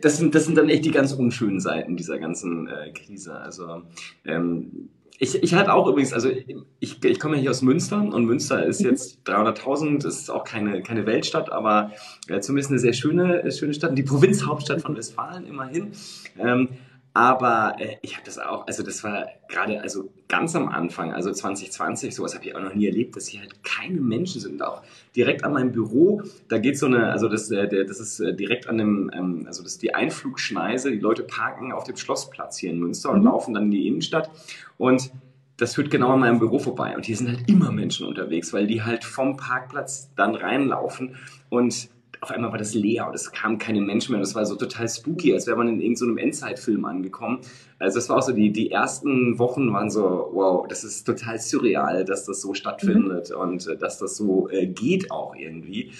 das, 0.00 0.16
sind, 0.16 0.34
das 0.34 0.44
sind 0.44 0.58
dann 0.58 0.68
echt 0.68 0.84
die 0.84 0.90
ganz 0.90 1.12
unschönen 1.12 1.60
Seiten 1.60 1.96
dieser 1.96 2.18
ganzen 2.18 2.66
äh, 2.66 2.90
Krise. 2.92 3.34
Also 3.34 3.82
ähm, 4.24 4.90
ich, 5.18 5.42
ich 5.42 5.54
hatte 5.54 5.72
auch 5.74 5.88
übrigens, 5.88 6.12
also 6.12 6.30
ich, 6.78 7.04
ich 7.04 7.20
komme 7.20 7.36
ja 7.36 7.42
hier 7.42 7.50
aus 7.50 7.62
Münster 7.62 8.00
und 8.00 8.24
Münster 8.24 8.64
ist 8.64 8.80
jetzt 8.80 9.18
300.000, 9.26 10.06
ist 10.06 10.30
auch 10.30 10.44
keine, 10.44 10.82
keine 10.82 11.06
Weltstadt, 11.06 11.50
aber 11.50 11.92
äh, 12.28 12.40
zumindest 12.40 12.70
eine 12.70 12.78
sehr 12.78 12.92
schöne, 12.92 13.50
schöne 13.50 13.74
Stadt, 13.74 13.98
die 13.98 14.04
Provinzhauptstadt 14.04 14.80
von 14.80 14.96
Westfalen 14.96 15.44
immerhin. 15.46 15.92
Ähm, 16.38 16.68
aber 17.14 17.74
äh, 17.80 17.96
ich 18.02 18.14
habe 18.14 18.24
das 18.24 18.38
auch, 18.38 18.68
also 18.68 18.84
das 18.84 19.02
war 19.02 19.26
gerade, 19.48 19.80
also 19.80 20.08
ganz 20.28 20.54
am 20.54 20.68
Anfang, 20.68 21.12
also 21.12 21.32
2020, 21.32 22.14
sowas 22.14 22.36
habe 22.36 22.44
ich 22.44 22.54
auch 22.54 22.60
noch 22.60 22.74
nie 22.74 22.86
erlebt, 22.86 23.16
dass 23.16 23.26
hier 23.26 23.40
halt 23.40 23.64
keine 23.64 24.00
Menschen 24.00 24.40
sind. 24.40 24.62
Auch 24.62 24.82
direkt 25.16 25.42
an 25.42 25.52
meinem 25.52 25.72
Büro, 25.72 26.22
da 26.48 26.58
geht 26.58 26.78
so 26.78 26.86
eine, 26.86 27.10
also 27.10 27.28
das, 27.28 27.50
äh, 27.50 27.66
der, 27.66 27.84
das 27.86 27.98
ist 27.98 28.20
äh, 28.20 28.34
direkt 28.34 28.68
an 28.68 28.78
dem, 28.78 29.10
ähm, 29.12 29.44
also 29.48 29.64
das 29.64 29.72
ist 29.72 29.82
die 29.82 29.96
Einflugschneise. 29.96 30.92
Die 30.92 31.00
Leute 31.00 31.24
parken 31.24 31.72
auf 31.72 31.82
dem 31.82 31.96
Schlossplatz 31.96 32.58
hier 32.58 32.70
in 32.70 32.78
Münster 32.78 33.10
und 33.10 33.18
mhm. 33.18 33.24
laufen 33.24 33.54
dann 33.54 33.64
in 33.64 33.70
die 33.72 33.88
Innenstadt. 33.88 34.30
Und 34.78 35.12
das 35.58 35.74
führt 35.74 35.90
genau 35.90 36.10
an 36.12 36.20
meinem 36.20 36.38
Büro 36.38 36.58
vorbei. 36.58 36.96
Und 36.96 37.04
hier 37.04 37.16
sind 37.16 37.28
halt 37.28 37.48
immer 37.48 37.70
Menschen 37.70 38.06
unterwegs, 38.06 38.52
weil 38.52 38.66
die 38.66 38.82
halt 38.82 39.04
vom 39.04 39.36
Parkplatz 39.36 40.10
dann 40.16 40.34
reinlaufen 40.34 41.16
und 41.50 41.90
auf 42.20 42.30
einmal 42.30 42.50
war 42.50 42.58
das 42.58 42.74
leer 42.74 43.06
und 43.06 43.14
es 43.14 43.30
kamen 43.30 43.58
keine 43.58 43.80
Menschen 43.80 44.12
mehr. 44.12 44.20
Das 44.20 44.34
war 44.34 44.44
so 44.44 44.56
total 44.56 44.88
spooky, 44.88 45.32
als 45.34 45.46
wäre 45.46 45.56
man 45.56 45.68
in 45.68 45.80
irgendeinem 45.80 46.16
so 46.16 46.16
Endzeitfilm 46.16 46.84
angekommen. 46.84 47.40
Also 47.78 47.98
das 47.98 48.08
war 48.08 48.18
auch 48.18 48.22
so, 48.22 48.32
die, 48.32 48.50
die 48.52 48.70
ersten 48.70 49.38
Wochen 49.38 49.72
waren 49.72 49.90
so, 49.90 50.30
wow, 50.32 50.66
das 50.66 50.84
ist 50.84 51.04
total 51.04 51.38
surreal, 51.38 52.04
dass 52.04 52.24
das 52.24 52.40
so 52.40 52.54
stattfindet 52.54 53.30
mhm. 53.30 53.40
und 53.40 53.66
äh, 53.68 53.76
dass 53.76 53.98
das 53.98 54.16
so 54.16 54.48
äh, 54.48 54.66
geht 54.66 55.10
auch 55.10 55.34
irgendwie. 55.36 55.92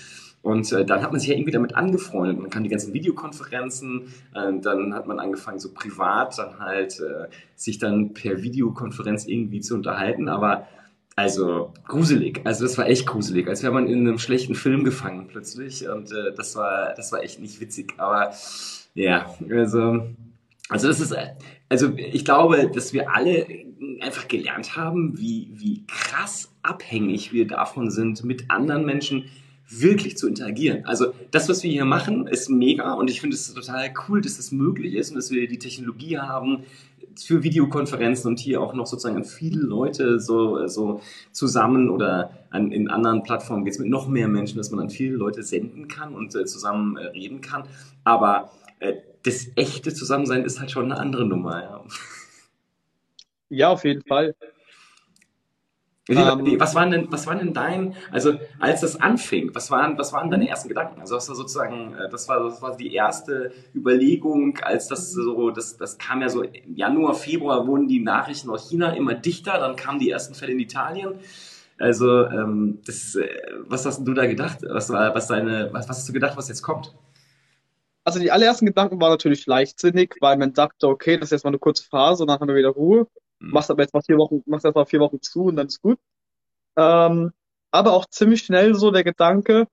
Und 0.42 0.72
äh, 0.72 0.84
dann 0.84 1.02
hat 1.02 1.10
man 1.10 1.20
sich 1.20 1.28
ja 1.28 1.34
irgendwie 1.34 1.52
damit 1.52 1.74
angefreundet. 1.74 2.38
Man 2.38 2.50
kann 2.50 2.62
die 2.62 2.70
ganzen 2.70 2.94
Videokonferenzen, 2.94 4.12
äh, 4.34 4.52
dann 4.60 4.94
hat 4.94 5.06
man 5.06 5.18
angefangen, 5.18 5.58
so 5.58 5.72
privat 5.72 6.38
dann 6.38 6.58
halt 6.58 7.00
äh, 7.00 7.28
sich 7.56 7.78
dann 7.78 8.14
per 8.14 8.42
Videokonferenz 8.42 9.26
irgendwie 9.26 9.60
zu 9.60 9.74
unterhalten. 9.74 10.28
Aber 10.28 10.66
also 11.16 11.72
gruselig. 11.88 12.42
Also 12.44 12.64
das 12.64 12.78
war 12.78 12.86
echt 12.86 13.04
gruselig, 13.04 13.48
als 13.48 13.64
wäre 13.64 13.72
man 13.72 13.88
in 13.88 14.06
einem 14.06 14.18
schlechten 14.18 14.54
Film 14.54 14.84
gefangen 14.84 15.26
plötzlich. 15.26 15.88
Und 15.88 16.12
äh, 16.12 16.32
das 16.36 16.54
war, 16.54 16.94
das 16.94 17.10
war 17.10 17.22
echt 17.22 17.40
nicht 17.40 17.60
witzig. 17.60 17.94
Aber 17.96 18.32
ja, 18.94 19.34
also, 19.50 20.06
also 20.68 20.86
das 20.86 21.00
ist, 21.00 21.14
also 21.68 21.92
ich 21.96 22.24
glaube, 22.24 22.70
dass 22.72 22.92
wir 22.92 23.12
alle 23.12 23.46
einfach 24.00 24.28
gelernt 24.28 24.76
haben, 24.76 25.18
wie, 25.18 25.50
wie 25.54 25.84
krass 25.88 26.52
abhängig 26.62 27.32
wir 27.32 27.48
davon 27.48 27.90
sind, 27.90 28.22
mit 28.24 28.50
anderen 28.50 28.86
Menschen 28.86 29.24
wirklich 29.68 30.16
zu 30.16 30.26
interagieren. 30.28 30.84
Also 30.86 31.12
das, 31.30 31.48
was 31.48 31.62
wir 31.62 31.70
hier 31.70 31.84
machen, 31.84 32.26
ist 32.26 32.48
mega 32.48 32.94
und 32.94 33.10
ich 33.10 33.20
finde 33.20 33.36
es 33.36 33.52
total 33.52 33.92
cool, 34.08 34.20
dass 34.20 34.36
das 34.36 34.50
möglich 34.50 34.94
ist 34.94 35.10
und 35.10 35.16
dass 35.16 35.30
wir 35.30 35.46
die 35.46 35.58
Technologie 35.58 36.18
haben 36.18 36.64
für 37.16 37.42
Videokonferenzen 37.42 38.28
und 38.28 38.38
hier 38.38 38.60
auch 38.60 38.74
noch 38.74 38.86
sozusagen 38.86 39.16
an 39.16 39.24
viele 39.24 39.60
Leute 39.60 40.20
so, 40.20 40.66
so 40.68 41.00
zusammen 41.32 41.90
oder 41.90 42.30
an, 42.50 42.72
in 42.72 42.88
anderen 42.88 43.22
Plattformen 43.22 43.64
geht 43.64 43.74
es 43.74 43.78
mit 43.78 43.88
noch 43.88 44.08
mehr 44.08 44.28
Menschen, 44.28 44.56
dass 44.58 44.70
man 44.70 44.80
an 44.80 44.90
viele 44.90 45.16
Leute 45.16 45.42
senden 45.42 45.88
kann 45.88 46.14
und 46.14 46.34
äh, 46.34 46.44
zusammen 46.44 46.96
äh, 46.96 47.06
reden 47.06 47.40
kann. 47.40 47.64
Aber 48.04 48.50
äh, 48.78 48.94
das 49.24 49.48
echte 49.56 49.92
Zusammensein 49.92 50.44
ist 50.44 50.60
halt 50.60 50.70
schon 50.70 50.84
eine 50.86 51.00
andere 51.00 51.26
Nummer. 51.26 51.62
Ja, 51.62 51.84
ja 53.48 53.68
auf 53.70 53.84
jeden 53.84 54.02
Fall. 54.02 54.34
Ähm, 56.08 56.58
was 56.58 56.74
waren 56.74 56.90
denn, 56.90 57.12
was 57.12 57.26
waren 57.26 57.38
denn 57.38 57.52
dein, 57.52 57.94
also 58.10 58.34
als 58.58 58.80
das 58.80 58.98
anfing, 58.98 59.54
was 59.54 59.70
waren, 59.70 59.98
was 59.98 60.12
waren 60.14 60.30
deine 60.30 60.48
ersten 60.48 60.68
Gedanken? 60.68 61.00
Also 61.00 61.16
hast 61.16 61.28
du 61.28 61.34
sozusagen, 61.34 61.94
äh, 61.94 62.08
das 62.08 62.28
war, 62.28 62.42
das 62.44 62.62
war 62.62 62.76
die 62.76 62.94
erste 62.94 63.52
Überlegung, 63.74 64.56
als 64.62 64.88
das 64.88 65.12
so, 65.12 65.50
das, 65.50 65.76
das 65.76 65.98
kam 65.98 66.22
ja 66.22 66.30
so 66.30 66.42
im 66.42 66.74
Januar, 66.74 67.12
Februar 67.14 67.66
wurden 67.66 67.88
die 67.88 68.00
Nachrichten 68.00 68.48
aus 68.48 68.70
China 68.70 68.92
immer 68.92 69.14
dichter, 69.14 69.58
dann 69.58 69.76
kamen 69.76 69.98
die 69.98 70.10
ersten 70.10 70.34
Fälle 70.34 70.52
in 70.52 70.60
Italien. 70.60 71.14
Also, 71.78 72.24
ähm, 72.24 72.80
das, 72.86 73.14
äh, 73.14 73.28
was 73.66 73.86
hast 73.86 74.04
du 74.04 74.14
da 74.14 74.26
gedacht? 74.26 74.58
Was 74.68 74.90
war, 74.90 75.14
was 75.14 75.28
deine, 75.28 75.68
was, 75.72 75.88
was 75.88 75.98
hast 75.98 76.08
du 76.08 76.12
gedacht, 76.12 76.36
was 76.36 76.48
jetzt 76.48 76.62
kommt? 76.62 76.94
Also 78.02 78.18
die 78.18 78.32
allerersten 78.32 78.64
Gedanken 78.64 78.98
waren 79.02 79.10
natürlich 79.10 79.46
leichtsinnig, 79.46 80.16
weil 80.20 80.38
man 80.38 80.54
dachte, 80.54 80.88
okay, 80.88 81.18
das 81.18 81.26
ist 81.26 81.32
jetzt 81.32 81.44
mal 81.44 81.50
eine 81.50 81.58
kurze 81.58 81.84
Phase 81.84 82.22
und 82.22 82.28
dann 82.28 82.40
haben 82.40 82.48
wir 82.48 82.54
wieder 82.54 82.70
Ruhe. 82.70 83.06
Mhm. 83.40 83.50
Machst 83.52 83.70
aber 83.70 83.82
jetzt 83.82 83.94
mal 83.94 84.02
vier 84.02 84.18
Wochen, 84.18 84.42
machst 84.46 84.64
jetzt 84.64 84.74
mal 84.74 84.86
vier 84.86 85.00
Wochen 85.00 85.20
zu 85.20 85.44
und 85.44 85.56
dann 85.56 85.68
ist 85.68 85.82
gut. 85.82 85.98
Ähm, 86.76 87.32
aber 87.70 87.92
auch 87.92 88.06
ziemlich 88.06 88.42
schnell 88.42 88.74
so 88.74 88.90
der 88.90 89.04
Gedanke, 89.04 89.68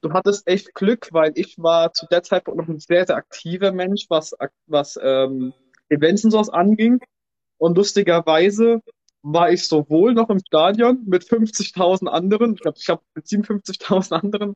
du 0.00 0.12
hattest 0.12 0.46
echt 0.48 0.74
Glück, 0.74 1.08
weil 1.12 1.32
ich 1.34 1.56
war 1.58 1.92
zu 1.92 2.06
der 2.06 2.22
Zeit 2.22 2.46
noch 2.48 2.68
ein 2.68 2.78
sehr, 2.78 3.06
sehr 3.06 3.16
aktiver 3.16 3.72
Mensch, 3.72 4.06
was, 4.08 4.34
was 4.66 4.98
ähm, 5.02 5.52
Events 5.88 6.24
und 6.24 6.32
sowas 6.32 6.50
anging. 6.50 7.00
Und 7.58 7.76
lustigerweise 7.76 8.80
war 9.22 9.50
ich 9.50 9.66
sowohl 9.66 10.14
noch 10.14 10.30
im 10.30 10.40
Stadion 10.40 11.02
mit 11.06 11.24
50.000 11.24 12.08
anderen, 12.08 12.54
ich 12.54 12.60
glaube, 12.60 12.78
ich 12.80 12.88
habe 12.88 13.02
mit 13.14 13.26
57.000 13.26 14.12
anderen, 14.12 14.54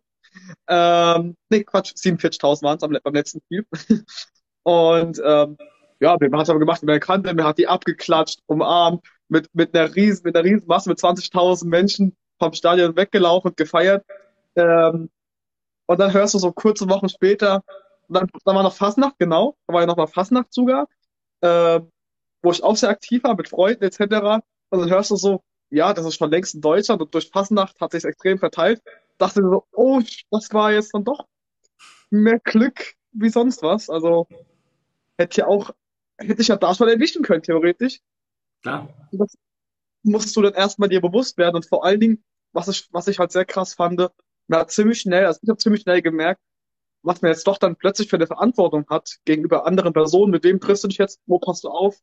ähm, 0.68 1.36
nee, 1.50 1.64
Quatsch, 1.64 1.92
47.000 1.94 2.62
waren 2.62 2.78
es 2.78 3.02
beim 3.02 3.14
letzten 3.14 3.40
Spiel. 3.40 3.66
Und 4.62 5.20
ähm, 5.24 5.58
ja, 6.02 6.20
wir 6.20 6.30
haben 6.30 6.40
es 6.40 6.50
aber 6.50 6.58
gemacht, 6.58 6.80
wer 6.82 6.98
kannte, 6.98 7.32
mir 7.32 7.44
hat 7.44 7.58
die 7.58 7.68
abgeklatscht, 7.68 8.40
umarmt, 8.46 9.06
mit, 9.28 9.48
mit 9.54 9.74
einer 9.74 9.94
riesen, 9.94 10.24
mit 10.24 10.36
einer 10.36 10.44
riesen 10.44 10.66
Masse, 10.66 10.88
mit 10.88 10.98
20.000 10.98 11.66
Menschen 11.66 12.16
vom 12.40 12.52
Stadion 12.52 12.96
weggelaufen 12.96 13.50
und 13.50 13.56
gefeiert. 13.56 14.04
Ähm, 14.56 15.10
und 15.86 16.00
dann 16.00 16.12
hörst 16.12 16.34
du 16.34 16.38
so 16.40 16.50
kurze 16.50 16.88
Wochen 16.88 17.08
später, 17.08 17.62
dann, 18.08 18.28
dann 18.44 18.56
war 18.56 18.64
noch 18.64 18.74
Fasnacht, 18.74 19.16
genau, 19.18 19.56
da 19.66 19.74
war 19.74 19.82
ja 19.82 19.86
noch 19.86 19.96
mal 19.96 20.08
Fasnacht 20.08 20.52
sogar, 20.52 20.88
äh, 21.40 21.80
wo 22.42 22.50
ich 22.50 22.64
auch 22.64 22.76
sehr 22.76 22.88
aktiv 22.88 23.22
war, 23.22 23.36
mit 23.36 23.48
Freunden 23.48 23.84
etc. 23.84 24.42
Und 24.70 24.80
dann 24.80 24.90
hörst 24.90 25.12
du 25.12 25.16
so, 25.16 25.40
ja, 25.70 25.94
das 25.94 26.04
ist 26.04 26.16
schon 26.16 26.32
längst 26.32 26.56
in 26.56 26.60
Deutschland 26.62 27.00
und 27.00 27.14
durch 27.14 27.30
Fasnacht 27.30 27.80
hat 27.80 27.92
sich 27.92 28.04
extrem 28.04 28.38
verteilt. 28.38 28.82
Dachte 29.18 29.40
so, 29.42 29.64
oh, 29.72 30.00
das 30.32 30.52
war 30.52 30.72
jetzt 30.72 30.94
dann 30.94 31.04
doch 31.04 31.26
mehr 32.10 32.40
Glück 32.40 32.94
wie 33.12 33.28
sonst 33.28 33.62
was. 33.62 33.88
Also 33.88 34.26
hätte 35.16 35.42
ja 35.42 35.46
auch 35.46 35.70
hätte 36.18 36.42
ich 36.42 36.48
ja 36.48 36.56
da 36.56 36.74
schon 36.74 36.88
erwischen 36.88 37.22
können, 37.22 37.42
theoretisch. 37.42 38.00
Klar. 38.62 38.88
Das 39.12 39.36
musst 40.02 40.36
du 40.36 40.42
dann 40.42 40.54
erstmal 40.54 40.88
dir 40.88 41.00
bewusst 41.00 41.38
werden. 41.38 41.56
Und 41.56 41.66
vor 41.66 41.84
allen 41.84 42.00
Dingen, 42.00 42.24
was 42.52 42.68
ich, 42.68 42.88
was 42.92 43.08
ich 43.08 43.18
halt 43.18 43.32
sehr 43.32 43.44
krass 43.44 43.74
fand, 43.74 43.98
man 44.48 44.60
hat 44.60 44.70
ziemlich 44.70 45.00
schnell, 45.00 45.26
also 45.26 45.40
ich 45.42 45.48
habe 45.48 45.58
ziemlich 45.58 45.82
schnell 45.82 46.02
gemerkt, 46.02 46.40
was 47.02 47.22
man 47.22 47.32
jetzt 47.32 47.46
doch 47.46 47.58
dann 47.58 47.76
plötzlich 47.76 48.08
für 48.08 48.16
eine 48.16 48.26
Verantwortung 48.26 48.86
hat 48.88 49.18
gegenüber 49.24 49.66
anderen 49.66 49.92
Personen. 49.92 50.30
Mit 50.30 50.44
wem 50.44 50.60
triffst 50.60 50.84
du 50.84 50.88
dich 50.88 50.98
jetzt? 50.98 51.20
Wo 51.26 51.38
passt 51.38 51.64
du 51.64 51.68
auf? 51.68 51.98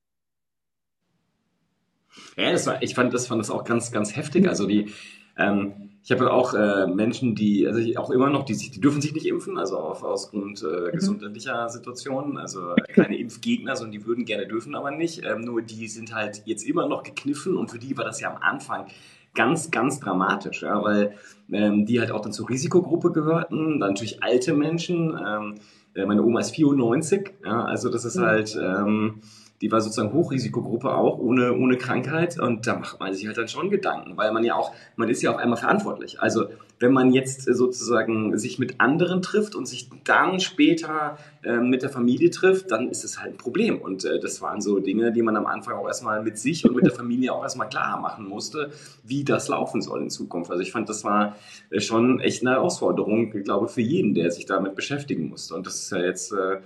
Ja, 2.35 2.51
das 2.51 2.65
war, 2.65 2.81
ich 2.81 2.95
fand 2.95 3.13
das, 3.13 3.27
fand 3.27 3.39
das 3.39 3.49
auch 3.49 3.63
ganz, 3.63 3.91
ganz 3.91 4.15
heftig. 4.15 4.47
Also 4.47 4.67
die, 4.67 4.93
ähm, 5.37 5.88
ich 6.03 6.11
habe 6.11 6.31
auch 6.31 6.53
äh, 6.53 6.87
Menschen, 6.87 7.35
die, 7.35 7.67
also 7.67 7.79
auch 7.99 8.09
immer 8.09 8.29
noch, 8.29 8.43
die, 8.43 8.53
sich, 8.53 8.71
die 8.71 8.79
dürfen 8.79 9.01
sich 9.01 9.13
nicht 9.13 9.25
impfen, 9.25 9.57
also 9.57 9.77
auf, 9.77 10.03
aus 10.03 10.31
Grund 10.31 10.63
äh, 10.63 10.87
mhm. 10.87 10.91
gesundheitlicher 10.93 11.69
Situationen, 11.69 12.37
also 12.37 12.73
keine 12.93 13.17
Impfgegner, 13.19 13.75
sondern 13.75 13.91
die 13.91 14.05
würden 14.05 14.25
gerne 14.25 14.47
dürfen, 14.47 14.75
aber 14.75 14.91
nicht. 14.91 15.23
Ähm, 15.23 15.41
nur 15.41 15.61
die 15.61 15.87
sind 15.87 16.13
halt 16.13 16.43
jetzt 16.45 16.63
immer 16.63 16.87
noch 16.87 17.03
gekniffen 17.03 17.57
und 17.57 17.69
für 17.69 17.79
die 17.79 17.97
war 17.97 18.05
das 18.05 18.21
ja 18.21 18.33
am 18.33 18.41
Anfang 18.41 18.87
ganz, 19.35 19.71
ganz 19.71 19.99
dramatisch, 19.99 20.63
ja, 20.63 20.81
weil 20.83 21.13
ähm, 21.51 21.85
die 21.85 21.99
halt 21.99 22.11
auch 22.11 22.21
dann 22.21 22.31
zur 22.31 22.49
Risikogruppe 22.49 23.11
gehörten, 23.11 23.79
dann 23.79 23.89
natürlich 23.89 24.23
alte 24.23 24.53
Menschen. 24.53 25.17
Ähm, 25.17 25.55
äh, 25.95 26.05
meine 26.05 26.23
Oma 26.23 26.39
ist 26.39 26.51
94, 26.51 27.31
ja, 27.43 27.65
also 27.65 27.89
das 27.89 28.05
ist 28.05 28.15
mhm. 28.15 28.21
halt 28.21 28.57
ähm, 28.59 29.21
die 29.61 29.71
war 29.71 29.81
sozusagen 29.81 30.13
Hochrisikogruppe 30.13 30.93
auch, 30.93 31.17
ohne, 31.19 31.53
ohne 31.53 31.77
Krankheit. 31.77 32.39
Und 32.39 32.65
da 32.65 32.77
macht 32.77 32.99
man 32.99 33.13
sich 33.13 33.27
halt 33.27 33.37
dann 33.37 33.47
schon 33.47 33.69
Gedanken, 33.69 34.15
weil 34.15 34.31
man 34.31 34.43
ja 34.43 34.55
auch, 34.55 34.73
man 34.95 35.09
ist 35.09 35.21
ja 35.21 35.31
auf 35.31 35.37
einmal 35.37 35.57
verantwortlich. 35.57 36.21
Also 36.21 36.47
wenn 36.79 36.93
man 36.93 37.11
jetzt 37.11 37.43
sozusagen 37.43 38.37
sich 38.37 38.57
mit 38.57 38.79
anderen 38.79 39.21
trifft 39.21 39.53
und 39.53 39.67
sich 39.67 39.89
dann 40.05 40.39
später 40.39 41.17
äh, 41.43 41.57
mit 41.57 41.81
der 41.81 41.89
Familie 41.89 42.29
trifft, 42.29 42.71
dann 42.71 42.89
ist 42.89 43.03
es 43.03 43.19
halt 43.19 43.33
ein 43.33 43.37
Problem. 43.37 43.81
Und 43.81 44.05
äh, 44.05 44.19
das 44.19 44.41
waren 44.41 44.61
so 44.61 44.79
Dinge, 44.79 45.11
die 45.11 45.21
man 45.21 45.35
am 45.35 45.45
Anfang 45.45 45.75
auch 45.75 45.87
erstmal 45.87 46.23
mit 46.23 46.37
sich 46.37 46.65
und 46.65 46.75
mit 46.75 46.85
der 46.85 46.93
Familie 46.95 47.33
auch 47.33 47.43
erstmal 47.43 47.67
klar 47.67 47.99
machen 47.99 48.25
musste, 48.27 48.71
wie 49.03 49.25
das 49.25 49.49
laufen 49.49 49.81
soll 49.81 50.01
in 50.03 50.09
Zukunft. 50.09 50.51
Also 50.51 50.63
ich 50.63 50.71
fand, 50.71 50.87
das 50.87 51.03
war 51.03 51.35
äh, 51.69 51.81
schon 51.81 52.21
echt 52.21 52.41
eine 52.41 52.51
Herausforderung, 52.51 53.35
ich 53.35 53.43
glaube, 53.43 53.67
für 53.67 53.81
jeden, 53.81 54.13
der 54.13 54.31
sich 54.31 54.45
damit 54.45 54.75
beschäftigen 54.75 55.27
musste. 55.27 55.55
Und 55.55 55.67
das 55.67 55.75
ist 55.75 55.91
ja 55.91 55.99
jetzt 55.99 56.31
äh, 56.31 56.61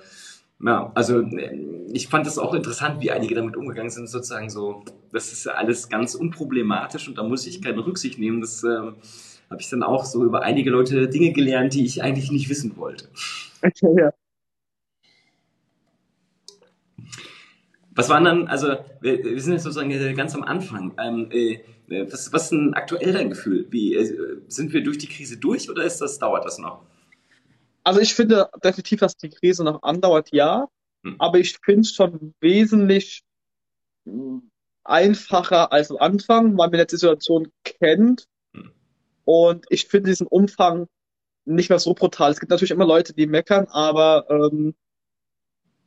ja, 0.65 0.91
also 0.95 1.21
äh, 1.21 1.59
ich 1.91 2.07
fand 2.07 2.25
es 2.25 2.37
auch 2.37 2.53
interessant, 2.53 3.01
wie 3.01 3.11
einige 3.11 3.35
damit 3.35 3.55
umgegangen 3.55 3.89
sind, 3.89 4.07
sozusagen 4.07 4.49
so, 4.49 4.83
das 5.11 5.31
ist 5.31 5.45
ja 5.45 5.53
alles 5.53 5.89
ganz 5.89 6.15
unproblematisch 6.15 7.07
und 7.07 7.17
da 7.17 7.23
muss 7.23 7.45
ich 7.45 7.61
keine 7.61 7.85
Rücksicht 7.85 8.17
nehmen. 8.17 8.41
Das 8.41 8.63
äh, 8.63 8.67
habe 8.67 9.61
ich 9.61 9.69
dann 9.69 9.83
auch 9.83 10.05
so 10.05 10.23
über 10.23 10.43
einige 10.43 10.69
Leute 10.69 11.09
Dinge 11.09 11.33
gelernt, 11.33 11.73
die 11.73 11.85
ich 11.85 12.01
eigentlich 12.01 12.31
nicht 12.31 12.49
wissen 12.49 12.77
wollte. 12.77 13.09
Okay, 13.61 13.95
ja. 13.97 14.13
Was 17.95 18.09
waren 18.09 18.23
dann, 18.23 18.47
also 18.47 18.75
wir, 19.01 19.23
wir 19.23 19.41
sind 19.41 19.53
jetzt 19.53 19.63
sozusagen 19.63 20.15
ganz 20.15 20.33
am 20.33 20.43
Anfang. 20.43 20.93
Ähm, 20.97 21.29
äh, 21.29 21.59
was, 22.09 22.33
was 22.33 22.43
ist 22.43 22.51
denn 22.51 22.73
aktuell 22.73 23.13
dein 23.13 23.29
Gefühl? 23.29 23.67
Wie, 23.69 23.93
äh, 23.93 24.37
sind 24.47 24.73
wir 24.73 24.81
durch 24.81 24.97
die 24.97 25.07
Krise 25.07 25.37
durch 25.37 25.69
oder 25.69 25.83
ist 25.83 25.99
das, 25.99 26.17
dauert 26.17 26.45
das 26.45 26.57
noch? 26.57 26.81
Also 27.83 27.99
ich 27.99 28.13
finde 28.13 28.49
definitiv, 28.63 28.99
dass 28.99 29.17
die 29.17 29.29
Krise 29.29 29.63
noch 29.63 29.83
andauert, 29.83 30.31
ja. 30.31 30.67
Hm. 31.03 31.15
Aber 31.19 31.39
ich 31.39 31.57
finde 31.63 31.81
es 31.81 31.93
schon 31.93 32.33
wesentlich 32.39 33.23
hm, 34.05 34.49
einfacher 34.83 35.71
als 35.71 35.91
am 35.91 35.97
Anfang, 35.97 36.57
weil 36.57 36.69
man 36.69 36.79
jetzt 36.79 36.91
die 36.91 36.97
Situation 36.97 37.51
kennt. 37.63 38.27
Hm. 38.53 38.71
Und 39.25 39.65
ich 39.69 39.87
finde 39.87 40.09
diesen 40.09 40.27
Umfang 40.27 40.87
nicht 41.45 41.69
mehr 41.69 41.79
so 41.79 41.93
brutal. 41.93 42.31
Es 42.31 42.39
gibt 42.39 42.51
natürlich 42.51 42.71
immer 42.71 42.85
Leute, 42.85 43.13
die 43.13 43.27
meckern, 43.27 43.67
aber 43.69 44.25
ähm, 44.29 44.75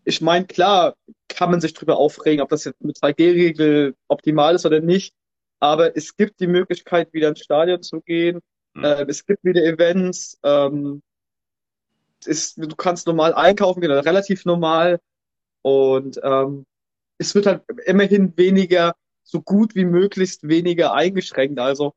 ich 0.04 0.20
meine, 0.20 0.46
klar 0.46 0.94
kann 1.28 1.50
man 1.50 1.60
sich 1.60 1.74
drüber 1.74 1.96
aufregen, 1.96 2.42
ob 2.42 2.50
das 2.50 2.64
jetzt 2.64 2.82
mit 2.82 2.96
2G-Regel 2.96 3.96
optimal 4.06 4.54
ist 4.54 4.66
oder 4.66 4.80
nicht. 4.80 5.14
Aber 5.58 5.96
es 5.96 6.16
gibt 6.16 6.40
die 6.40 6.46
Möglichkeit, 6.46 7.12
wieder 7.12 7.28
ins 7.28 7.40
Stadion 7.40 7.82
zu 7.82 8.02
gehen. 8.02 8.40
Mhm. 8.74 8.84
Äh, 8.84 9.06
es 9.08 9.24
gibt 9.24 9.42
wieder 9.42 9.64
Events. 9.64 10.38
Ähm, 10.44 11.02
ist, 12.24 12.56
du 12.56 12.74
kannst 12.76 13.06
normal 13.06 13.34
einkaufen 13.34 13.80
gehen, 13.80 13.90
relativ 13.90 14.44
normal. 14.44 15.00
Und 15.62 16.20
ähm, 16.22 16.64
es 17.18 17.34
wird 17.34 17.46
halt 17.46 17.62
immerhin 17.84 18.36
weniger, 18.36 18.94
so 19.24 19.42
gut 19.42 19.74
wie 19.74 19.84
möglichst 19.84 20.46
weniger 20.46 20.94
eingeschränkt. 20.94 21.58
Also 21.58 21.94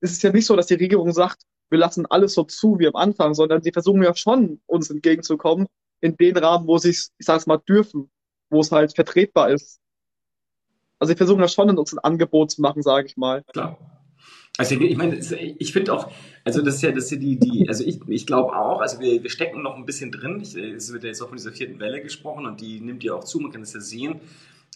es 0.00 0.12
ist 0.12 0.22
ja 0.22 0.32
nicht 0.32 0.46
so, 0.46 0.56
dass 0.56 0.66
die 0.66 0.74
Regierung 0.74 1.12
sagt, 1.12 1.42
wir 1.68 1.78
lassen 1.78 2.06
alles 2.06 2.34
so 2.34 2.44
zu 2.44 2.78
wie 2.78 2.86
am 2.86 2.96
Anfang, 2.96 3.34
sondern 3.34 3.62
sie 3.62 3.72
versuchen 3.72 4.02
ja 4.02 4.14
schon, 4.14 4.60
uns 4.66 4.88
entgegenzukommen, 4.90 5.66
in 6.00 6.16
den 6.16 6.36
Rahmen, 6.36 6.66
wo 6.66 6.78
sie 6.78 6.90
es, 6.90 7.12
ich 7.18 7.26
sag's 7.26 7.46
mal, 7.46 7.58
dürfen, 7.58 8.10
wo 8.50 8.60
es 8.60 8.72
halt 8.72 8.94
vertretbar 8.94 9.50
ist. 9.50 9.80
Also 10.98 11.12
sie 11.12 11.16
versuchen 11.16 11.40
ja 11.40 11.48
schon, 11.48 11.76
uns 11.76 11.92
ein 11.92 11.98
Angebot 11.98 12.52
zu 12.52 12.62
machen, 12.62 12.82
sage 12.82 13.06
ich 13.06 13.16
mal. 13.16 13.42
Klar. 13.52 13.95
Also 14.58 14.74
ich 14.80 14.96
meine, 14.96 15.16
ich 15.16 15.72
finde 15.72 15.92
auch, 15.92 16.10
also 16.44 16.62
das 16.62 16.76
ist 16.76 16.82
ja, 16.82 16.90
das 16.90 17.04
ist 17.04 17.10
ja 17.10 17.16
die, 17.18 17.38
die, 17.38 17.68
also 17.68 17.84
ich, 17.84 18.00
ich 18.08 18.26
glaube 18.26 18.56
auch, 18.56 18.80
also 18.80 19.00
wir, 19.00 19.22
wir 19.22 19.28
stecken 19.30 19.62
noch 19.62 19.76
ein 19.76 19.84
bisschen 19.84 20.10
drin. 20.10 20.40
Ich, 20.40 20.56
es 20.56 20.92
wird 20.92 21.02
ja 21.02 21.08
jetzt 21.08 21.20
auch 21.20 21.28
von 21.28 21.36
dieser 21.36 21.52
vierten 21.52 21.78
Welle 21.78 22.00
gesprochen 22.00 22.46
und 22.46 22.60
die 22.60 22.80
nimmt 22.80 23.04
ja 23.04 23.14
auch 23.14 23.24
zu, 23.24 23.38
man 23.38 23.52
kann 23.52 23.62
es 23.62 23.74
ja 23.74 23.80
sehen. 23.80 24.20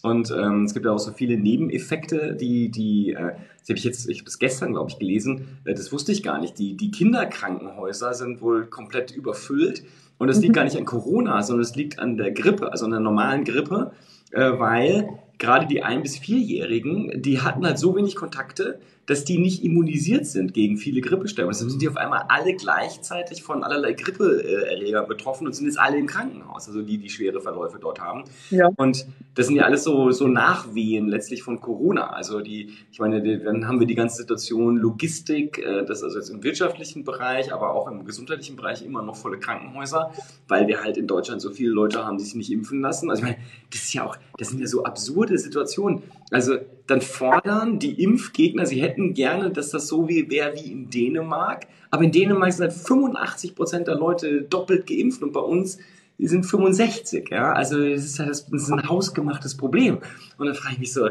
Und 0.03 0.31
ähm, 0.31 0.65
es 0.65 0.73
gibt 0.73 0.85
ja 0.85 0.91
auch 0.91 0.99
so 0.99 1.11
viele 1.11 1.37
Nebeneffekte, 1.37 2.35
die, 2.35 2.69
die, 2.69 3.11
äh, 3.11 3.33
das 3.59 3.69
habe 3.69 3.77
ich 3.77 3.83
jetzt, 3.83 4.09
ich 4.09 4.19
habe 4.19 4.25
das 4.25 4.39
gestern, 4.39 4.73
glaube 4.73 4.89
ich, 4.89 4.97
gelesen, 4.97 5.59
äh, 5.65 5.73
das 5.73 5.91
wusste 5.91 6.11
ich 6.11 6.23
gar 6.23 6.39
nicht. 6.39 6.57
Die, 6.57 6.75
die 6.75 6.89
Kinderkrankenhäuser 6.91 8.13
sind 8.13 8.41
wohl 8.41 8.65
komplett 8.65 9.11
überfüllt. 9.11 9.83
Und 10.17 10.27
das 10.27 10.37
liegt 10.39 10.49
mhm. 10.49 10.55
gar 10.55 10.63
nicht 10.63 10.77
an 10.77 10.85
Corona, 10.85 11.41
sondern 11.43 11.61
es 11.61 11.75
liegt 11.75 11.99
an 11.99 12.17
der 12.17 12.31
Grippe, 12.31 12.71
also 12.71 12.85
an 12.85 12.91
der 12.91 12.99
normalen 12.99 13.43
Grippe, 13.43 13.91
äh, 14.31 14.51
weil 14.57 15.07
gerade 15.37 15.67
die 15.67 15.83
ein- 15.83 16.01
bis 16.01 16.17
vierjährigen, 16.17 17.21
die 17.21 17.41
hatten 17.41 17.65
halt 17.65 17.77
so 17.77 17.95
wenig 17.95 18.15
Kontakte, 18.15 18.79
dass 19.05 19.25
die 19.25 19.37
nicht 19.37 19.63
immunisiert 19.63 20.25
sind 20.25 20.53
gegen 20.53 20.77
viele 20.77 21.01
Grippestämme. 21.01 21.49
Deshalb 21.49 21.71
sind 21.71 21.81
die 21.81 21.89
auf 21.89 21.97
einmal 21.97 22.25
alle 22.29 22.53
gleichzeitig 22.55 23.43
von 23.43 23.63
allerlei 23.63 23.93
Grippeerregern 23.93 25.07
betroffen 25.07 25.47
und 25.47 25.53
sind 25.53 25.65
jetzt 25.65 25.79
alle 25.79 25.97
im 25.97 26.07
Krankenhaus, 26.07 26.67
also 26.67 26.81
die, 26.81 26.97
die 26.97 27.09
schwere 27.09 27.41
Verläufe 27.41 27.79
dort 27.79 27.99
haben. 27.99 28.23
Ja. 28.51 28.69
Und 28.77 29.05
das 29.35 29.47
sind 29.47 29.55
ja 29.55 29.63
alles 29.63 29.83
so, 29.83 30.11
so 30.11 30.27
Nachwehen 30.27 31.07
letztlich 31.07 31.41
von 31.41 31.59
Corona. 31.59 32.11
Also 32.11 32.41
die, 32.41 32.73
ich 32.91 32.99
meine, 32.99 33.21
die, 33.21 33.39
dann 33.43 33.67
haben 33.67 33.79
wir 33.79 33.87
die 33.87 33.95
ganze 33.95 34.17
Situation 34.17 34.77
Logistik, 34.77 35.57
äh, 35.57 35.83
das 35.85 35.99
ist 35.99 36.03
also 36.03 36.19
jetzt 36.19 36.29
im 36.29 36.43
wirtschaftlichen 36.43 37.03
Bereich, 37.03 37.51
aber 37.51 37.73
auch 37.73 37.87
im 37.87 38.05
gesundheitlichen 38.05 38.55
Bereich 38.55 38.85
immer 38.85 39.01
noch 39.01 39.15
volle 39.15 39.39
Krankenhäuser, 39.39 40.11
weil 40.47 40.67
wir 40.67 40.83
halt 40.83 40.97
in 40.97 41.07
Deutschland 41.07 41.41
so 41.41 41.51
viele 41.51 41.71
Leute 41.71 42.05
haben, 42.05 42.17
die 42.17 42.23
sich 42.23 42.35
nicht 42.35 42.51
impfen 42.51 42.81
lassen. 42.81 43.09
Also 43.09 43.23
ich 43.23 43.29
meine, 43.29 43.43
das 43.71 43.81
ist 43.81 43.93
ja 43.93 44.05
auch, 44.05 44.17
das 44.37 44.49
sind 44.49 44.59
ja 44.59 44.67
so 44.67 44.83
absurde 44.83 45.37
Situationen. 45.37 46.03
Also 46.31 46.57
dann 46.87 47.01
fordern 47.01 47.77
die 47.77 48.01
Impfgegner, 48.01 48.65
sie 48.65 48.81
hätten 48.81 49.13
gerne, 49.13 49.51
dass 49.51 49.69
das 49.69 49.87
so 49.87 50.07
wie 50.07 50.29
wäre 50.29 50.55
wie 50.55 50.71
in 50.71 50.89
Dänemark. 50.89 51.67
Aber 51.89 52.03
in 52.03 52.11
Dänemark 52.11 52.53
sind 52.53 52.69
halt 52.69 52.73
85 52.73 53.53
Prozent 53.53 53.87
der 53.87 53.95
Leute 53.95 54.41
doppelt 54.41 54.87
geimpft 54.87 55.21
und 55.21 55.33
bei 55.33 55.41
uns 55.41 55.77
sind 56.17 56.45
65. 56.45 57.29
Ja? 57.29 57.51
Also 57.51 57.77
das 57.77 58.05
ist, 58.05 58.19
halt 58.19 58.29
das 58.29 58.43
ist 58.49 58.71
ein 58.71 58.87
hausgemachtes 58.87 59.57
Problem. 59.57 59.99
Und 60.37 60.47
dann 60.47 60.55
frage 60.55 60.75
ich 60.75 60.79
mich 60.79 60.93
so, 60.93 61.09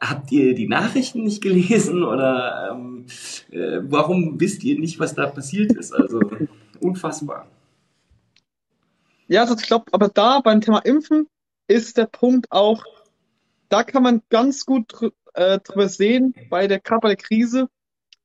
habt 0.00 0.30
ihr 0.30 0.54
die 0.54 0.68
Nachrichten 0.68 1.24
nicht 1.24 1.42
gelesen 1.42 2.04
oder 2.04 2.70
ähm, 2.72 3.06
äh, 3.50 3.80
warum 3.82 4.40
wisst 4.40 4.62
ihr 4.64 4.78
nicht, 4.78 5.00
was 5.00 5.14
da 5.14 5.26
passiert 5.26 5.72
ist? 5.72 5.92
Also 5.92 6.20
unfassbar. 6.80 7.46
Ja, 9.28 9.42
also 9.42 9.56
ich 9.56 9.62
glaube, 9.62 9.86
aber 9.92 10.08
da 10.08 10.40
beim 10.40 10.60
Thema 10.60 10.78
Impfen 10.80 11.26
ist 11.66 11.96
der 11.96 12.06
Punkt 12.06 12.46
auch, 12.50 12.84
da 13.72 13.84
kann 13.84 14.02
man 14.02 14.22
ganz 14.28 14.66
gut 14.66 14.92
dr 14.92 15.12
äh, 15.34 15.58
drüber 15.60 15.88
sehen, 15.88 16.34
bei 16.50 16.66
der, 16.66 16.78
gerade 16.78 17.00
bei 17.00 17.08
der 17.08 17.16
Krise, 17.16 17.68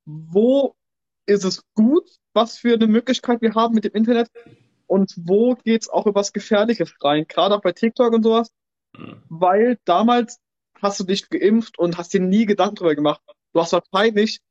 wo 0.05 0.75
ist 1.25 1.45
es 1.45 1.63
gut, 1.73 2.09
was 2.33 2.57
für 2.57 2.73
eine 2.73 2.87
Möglichkeit 2.87 3.41
wir 3.41 3.53
haben 3.55 3.73
mit 3.73 3.85
dem 3.85 3.93
Internet 3.93 4.29
und 4.87 5.13
wo 5.15 5.55
geht 5.55 5.83
es 5.83 5.89
auch 5.89 6.05
über 6.05 6.19
was 6.19 6.33
Gefährliches 6.33 6.93
rein, 7.01 7.25
gerade 7.29 7.55
auch 7.55 7.61
bei 7.61 7.71
TikTok 7.71 8.13
und 8.13 8.23
sowas, 8.23 8.51
mhm. 8.97 9.23
weil 9.29 9.79
damals 9.85 10.39
hast 10.81 10.99
du 10.99 11.05
dich 11.05 11.29
geimpft 11.29 11.79
und 11.79 11.97
hast 11.97 12.13
dir 12.13 12.19
nie 12.19 12.45
Gedanken 12.45 12.75
drüber 12.75 12.95
gemacht. 12.95 13.21
Du 13.53 13.61
hast 13.61 13.71
wahrscheinlich, 13.71 14.41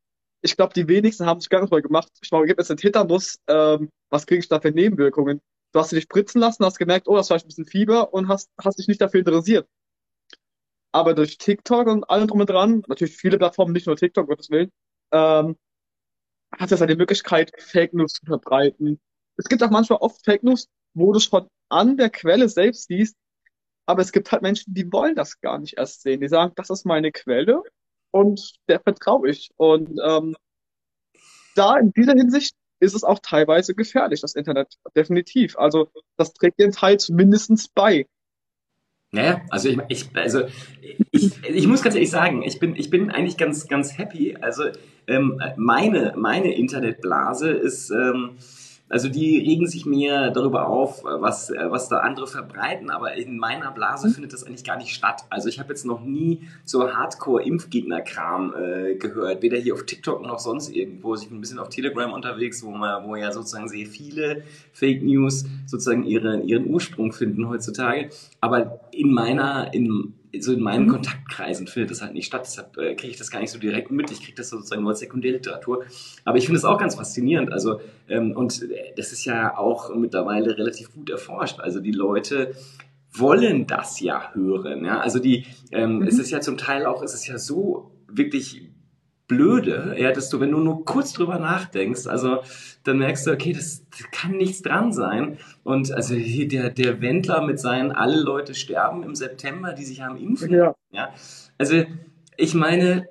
ich 0.41 0.57
glaube, 0.57 0.73
die 0.73 0.89
wenigsten 0.89 1.27
haben 1.27 1.41
sich 1.41 1.51
Gedanken 1.51 1.69
drüber 1.69 1.83
gemacht. 1.83 2.11
Ich 2.23 2.31
glaube, 2.31 2.47
gibt 2.47 2.61
es 2.61 2.71
einen 2.71 2.79
Tetanus, 2.79 3.39
ähm, 3.49 3.91
was 4.09 4.27
kriege 4.27 4.41
ich 4.41 4.49
da 4.49 4.61
für 4.61 4.71
Nebenwirkungen? 4.71 5.43
Du 5.73 5.79
hast 5.79 5.93
dich 5.93 6.05
spritzen 6.05 6.41
lassen, 6.41 6.65
hast 6.65 6.79
gemerkt, 6.79 7.07
oh, 7.07 7.17
das 7.17 7.29
war 7.29 7.37
ein 7.37 7.47
bisschen 7.47 7.67
Fieber 7.67 8.15
und 8.15 8.29
hast, 8.29 8.49
hast 8.59 8.79
dich 8.79 8.89
nicht 8.89 9.03
dafür 9.03 9.21
interessiert. 9.21 9.69
Aber 10.93 11.15
durch 11.15 11.39
TikTok 11.39 11.87
und 11.89 12.05
allem 12.05 12.29
drum 12.29 12.41
und 12.41 12.51
dran, 12.51 12.83
natürlich 12.89 13.17
viele 13.17 13.39
Plattformen, 13.39 13.73
nicht 13.73 13.87
nur 13.87 13.97
TikTok, 13.97 14.29
Gottes 14.29 14.51
Willen, 14.51 14.71
ähm, 15.13 15.57
hat 16.53 16.73
es 16.73 16.81
halt 16.81 16.91
die 16.91 16.97
Möglichkeit, 16.97 17.53
Fake 17.59 17.93
News 17.93 18.15
zu 18.15 18.27
verbreiten. 18.27 19.01
Es 19.37 19.47
gibt 19.47 19.63
auch 19.63 19.71
manchmal 19.71 19.99
oft 19.99 20.25
Fake 20.25 20.43
News, 20.43 20.69
wo 20.95 21.13
du 21.13 21.21
schon 21.21 21.49
an 21.69 21.97
der 21.97 22.11
Quelle 22.11 22.49
selbst 22.49 22.87
siehst, 22.89 23.17
aber 23.87 24.03
es 24.03 24.13
gibt 24.13 24.33
halt 24.33 24.43
Menschen, 24.43 24.75
die 24.75 24.91
wollen 24.93 25.15
das 25.15 25.41
gar 25.41 25.59
nicht 25.59 25.79
erst 25.79 26.03
sehen. 26.03 26.21
Die 26.21 26.29
sagen, 26.29 26.53
das 26.57 26.71
ist 26.71 26.85
meine 26.85 27.13
Quelle 27.13 27.63
und 28.11 28.57
der 28.69 28.81
vertraue 28.81 29.31
ich. 29.31 29.51
Und 29.57 29.99
ähm, 30.05 30.37
da 31.55 31.77
in 31.79 31.93
dieser 31.93 32.15
Hinsicht 32.15 32.55
ist 32.81 32.95
es 32.95 33.05
auch 33.05 33.21
teilweise 33.21 33.75
gefährlich, 33.75 34.21
das 34.21 34.35
Internet, 34.35 34.75
definitiv. 34.95 35.57
Also 35.57 35.89
das 36.17 36.33
trägt 36.33 36.59
den 36.59 36.73
Teil 36.73 36.99
zumindest 36.99 37.75
bei. 37.75 38.07
Naja, 39.13 39.41
also 39.51 39.69
ich, 39.69 39.79
ich, 39.89 40.09
also 40.15 40.43
ich, 41.11 41.45
ich 41.45 41.67
muss 41.67 41.83
ganz 41.83 41.95
ehrlich 41.95 42.11
sagen, 42.11 42.43
ich 42.43 42.59
bin, 42.59 42.77
ich 42.77 42.91
bin 42.91 43.11
eigentlich 43.11 43.37
ganz, 43.37 43.69
ganz 43.69 43.97
happy. 43.97 44.37
Also 44.41 44.65
ähm, 45.07 45.41
meine, 45.57 46.13
meine 46.17 46.55
Internetblase 46.55 47.51
ist, 47.51 47.91
ähm, 47.91 48.33
also 48.89 49.09
die 49.09 49.39
regen 49.39 49.67
sich 49.67 49.85
mir 49.85 50.31
darüber 50.31 50.69
auf, 50.69 51.03
was, 51.03 51.51
was 51.51 51.89
da 51.89 51.99
andere 51.99 52.27
verbreiten, 52.29 52.91
aber 52.91 53.15
in 53.15 53.37
meiner 53.37 53.73
Blase 53.73 54.09
mhm. 54.09 54.13
findet 54.13 54.33
das 54.33 54.45
eigentlich 54.45 54.65
gar 54.65 54.77
nicht 54.77 54.95
statt. 54.95 55.25
Also 55.29 55.49
ich 55.49 55.59
habe 55.59 55.71
jetzt 55.71 55.85
noch 55.85 56.03
nie 56.03 56.43
so 56.65 56.93
Hardcore-Impfgegner-Kram 56.93 58.55
äh, 58.55 58.95
gehört, 58.95 59.43
weder 59.43 59.59
hier 59.59 59.75
auf 59.75 59.87
TikTok 59.87 60.23
noch 60.23 60.39
sonst 60.39 60.69
irgendwo. 60.69 61.13
Also 61.13 61.25
ich 61.25 61.29
bin 61.31 61.39
ein 61.39 61.41
bisschen 61.41 61.59
auf 61.59 61.69
Telegram 61.69 62.13
unterwegs, 62.13 62.63
wo, 62.63 62.71
man, 62.71 63.05
wo 63.05 63.17
ja 63.17 63.33
sozusagen 63.33 63.69
sehr 63.69 63.87
viele 63.87 64.45
Fake 64.73 65.03
News 65.03 65.47
sozusagen 65.67 66.05
ihren, 66.05 66.47
ihren 66.47 66.67
Ursprung 66.69 67.13
finden 67.13 67.49
heutzutage. 67.49 68.11
Aber 68.41 68.81
in 68.93 69.13
meiner, 69.13 69.75
in, 69.75 70.15
so 70.41 70.53
in 70.53 70.61
meinen 70.61 70.87
mhm. 70.87 70.93
Kontaktkreisen 70.93 71.67
findet 71.67 71.91
das 71.91 72.03
halt 72.03 72.15
nicht 72.15 72.27
statt. 72.27 72.43
Deshalb 72.45 72.77
äh, 72.79 72.95
kriege 72.95 73.13
ich 73.13 73.19
das 73.19 73.31
gar 73.31 73.41
nicht 73.41 73.51
so 73.51 73.59
direkt 73.59 73.91
mit. 73.91 74.11
Ich 74.11 74.21
kriege 74.21 74.37
das 74.37 74.51
sozusagen 74.51 74.83
nur 74.83 74.91
als 74.91 75.01
Sekundärliteratur. 75.01 75.85
Aber 76.25 76.39
ich 76.39 76.47
finde 76.47 76.59
es 76.59 76.65
auch 76.65 76.79
ganz 76.79 76.95
faszinierend. 76.95 77.53
Also, 77.53 77.81
ähm, 78.09 78.33
und 78.33 78.63
äh, 78.63 78.93
das 78.97 79.13
ist 79.13 79.25
ja 79.25 79.57
auch 79.57 79.95
mittlerweile 79.95 80.57
relativ 80.57 80.93
gut 80.93 81.11
erforscht. 81.11 81.61
Also 81.61 81.81
die 81.81 81.93
Leute 81.93 82.55
wollen 83.13 83.67
das 83.67 84.01
ja 84.01 84.33
hören. 84.35 84.85
Ja? 84.85 85.01
Also 85.01 85.19
die, 85.19 85.47
ähm, 85.73 85.99
mhm. 85.99 86.07
es 86.07 86.19
ist 86.19 86.31
ja 86.31 86.41
zum 86.41 86.57
Teil 86.57 86.87
auch, 86.87 87.03
es 87.03 87.15
ist 87.15 87.27
ja 87.27 87.39
so 87.39 87.91
wirklich 88.09 88.66
blöde, 89.29 89.97
ja, 89.99 90.13
dass 90.13 90.29
du, 90.29 90.41
wenn 90.41 90.51
du 90.51 90.59
nur 90.59 90.85
kurz 90.85 91.13
drüber 91.13 91.39
nachdenkst, 91.39 92.07
also 92.07 92.39
dann 92.85 92.99
merkst 92.99 93.27
du, 93.27 93.33
okay, 93.33 93.53
das, 93.53 93.85
das 93.91 94.11
kann 94.13 94.33
nichts 94.33 94.63
dran 94.63 94.93
sein. 94.93 95.39
Und 95.65 95.93
also 95.93 96.15
hier 96.15 96.49
der, 96.49 96.71
der 96.71 97.01
Wendler 97.01 97.43
mit 97.43 97.59
seinen 97.59 97.93
alle 97.93 98.21
Leute 98.21 98.55
sterben 98.55 99.03
im 99.03 99.15
September, 99.15 99.73
die 99.73 99.85
sich 99.85 100.03
haben 100.03 100.17
impfen. 100.17 100.53
Ja. 100.53 100.75
ja. 100.93 101.13
Also 101.59 101.85
ich 102.37 102.55
meine, 102.55 103.09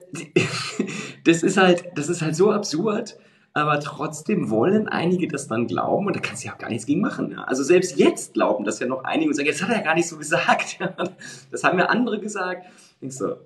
das 1.26 1.44
ist 1.44 1.58
halt, 1.58 1.86
das 1.96 2.10
ist 2.10 2.22
halt 2.22 2.36
so 2.36 2.52
absurd 2.52 3.18
aber 3.58 3.80
trotzdem 3.80 4.50
wollen 4.50 4.90
einige 4.90 5.30
das 5.30 5.48
dann 5.48 5.66
glauben 5.66 6.08
und 6.08 6.16
da 6.16 6.20
kannst 6.20 6.44
du 6.44 6.50
ja 6.50 6.54
auch 6.54 6.58
gar 6.58 6.68
nichts 6.68 6.86
gegen 6.86 7.00
machen. 7.00 7.32
Ja. 7.32 7.46
Also 7.46 7.64
selbst 7.64 7.98
jetzt 7.98 8.34
glauben 8.34 8.66
das 8.66 8.82
ja 8.82 8.86
noch 8.86 9.06
einige 9.06 9.30
und 9.30 9.34
sagen, 9.34 9.48
jetzt 9.48 9.64
hat 9.64 9.70
er 9.70 9.78
ja 9.78 9.82
gar 9.82 9.96
nicht 9.96 10.10
so 10.10 10.18
gesagt. 10.18 10.78
das 11.52 11.64
haben 11.64 11.80
ja 11.80 11.86
andere 11.86 12.20
gesagt. 12.20 12.66
Ich 13.00 13.16
so, 13.16 13.32
äh, 13.32 13.38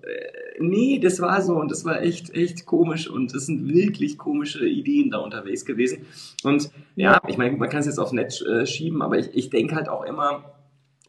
nee, 0.59 0.99
das 0.99 1.19
war 1.19 1.41
so 1.41 1.55
und 1.55 1.71
das 1.71 1.85
war 1.85 2.01
echt, 2.01 2.33
echt 2.33 2.65
komisch 2.65 3.09
und 3.09 3.33
es 3.33 3.45
sind 3.45 3.67
wirklich 3.67 4.17
komische 4.17 4.67
Ideen 4.67 5.11
da 5.11 5.17
unterwegs 5.19 5.65
gewesen. 5.65 6.05
Und 6.43 6.71
ja, 6.95 7.19
ich 7.27 7.37
meine, 7.37 7.57
man 7.57 7.69
kann 7.69 7.79
es 7.79 7.85
jetzt 7.85 7.99
aufs 7.99 8.11
Netz 8.11 8.41
äh, 8.41 8.65
schieben, 8.65 9.01
aber 9.01 9.17
ich, 9.17 9.29
ich 9.33 9.49
denke 9.49 9.75
halt 9.75 9.89
auch 9.89 10.03
immer, 10.05 10.43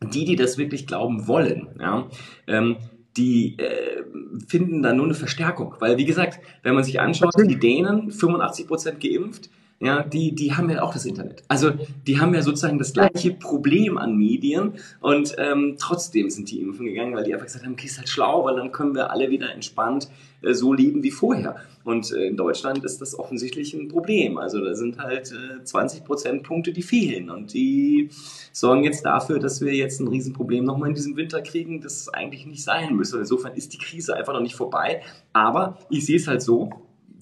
die, 0.03 0.25
die 0.25 0.37
das 0.37 0.57
wirklich 0.57 0.87
glauben 0.87 1.27
wollen, 1.27 1.69
ja, 1.79 2.09
ähm, 2.47 2.77
die 3.17 3.59
äh, 3.59 4.05
finden 4.47 4.83
da 4.83 4.93
nur 4.93 5.07
eine 5.07 5.15
Verstärkung. 5.15 5.75
Weil, 5.81 5.99
wie 5.99 6.05
gesagt, 6.05 6.41
wenn 6.63 6.75
man 6.75 6.85
sich 6.85 7.01
anschaut, 7.01 7.35
die 7.39 7.59
Dänen, 7.59 8.11
85 8.11 8.69
Prozent 8.69 9.01
geimpft, 9.01 9.51
ja, 9.83 10.03
die, 10.03 10.35
die 10.35 10.53
haben 10.53 10.69
ja 10.69 10.83
auch 10.83 10.93
das 10.93 11.07
Internet. 11.07 11.43
Also 11.49 11.73
die 12.07 12.21
haben 12.21 12.35
ja 12.35 12.43
sozusagen 12.43 12.79
das 12.79 12.93
gleiche 12.93 13.33
Problem 13.33 13.97
an 13.97 14.15
Medien 14.15 14.75
und 15.01 15.35
ähm, 15.39 15.77
trotzdem 15.79 16.29
sind 16.29 16.51
die 16.51 16.61
impfen 16.61 16.85
gegangen, 16.85 17.15
weil 17.15 17.25
die 17.25 17.33
einfach 17.33 17.47
gesagt 17.47 17.65
haben, 17.65 17.73
okay, 17.73 17.87
ist 17.87 17.97
halt 17.97 18.11
schlau, 18.11 18.45
weil 18.45 18.57
dann 18.57 18.73
können 18.73 18.95
wir 18.95 19.11
alle 19.11 19.31
wieder 19.31 19.51
entspannt 19.55 20.11
äh, 20.43 20.53
so 20.53 20.75
leben 20.75 21.03
wie 21.03 21.11
vorher. 21.11 21.57
Und 21.83 22.13
äh, 22.13 22.27
in 22.27 22.37
Deutschland 22.37 22.85
ist 22.85 23.01
das 23.01 23.19
offensichtlich 23.19 23.73
ein 23.73 23.89
Problem. 23.89 24.37
Also 24.37 24.63
da 24.63 24.75
sind 24.75 24.99
halt 24.99 25.33
äh, 25.33 25.65
20 25.65 26.05
Prozentpunkte, 26.05 26.73
die 26.73 26.83
fehlen 26.83 27.31
und 27.31 27.55
die 27.55 28.11
sorgen 28.53 28.85
jetzt 28.85 29.07
dafür, 29.07 29.39
dass 29.39 29.63
wir 29.63 29.75
jetzt 29.75 29.99
ein 29.99 30.09
Riesenproblem 30.09 30.63
nochmal 30.63 30.91
in 30.91 30.95
diesem 30.95 31.17
Winter 31.17 31.41
kriegen, 31.41 31.81
das 31.81 32.11
eigentlich 32.11 32.45
nicht 32.45 32.63
sein 32.63 32.97
müsste. 32.97 33.17
Insofern 33.17 33.55
ist 33.55 33.73
die 33.73 33.79
Krise 33.79 34.15
einfach 34.15 34.35
noch 34.35 34.43
nicht 34.43 34.57
vorbei. 34.57 35.01
Aber 35.33 35.79
ich 35.89 36.05
sehe 36.05 36.17
es 36.17 36.29
halt 36.29 36.43
so, 36.43 36.69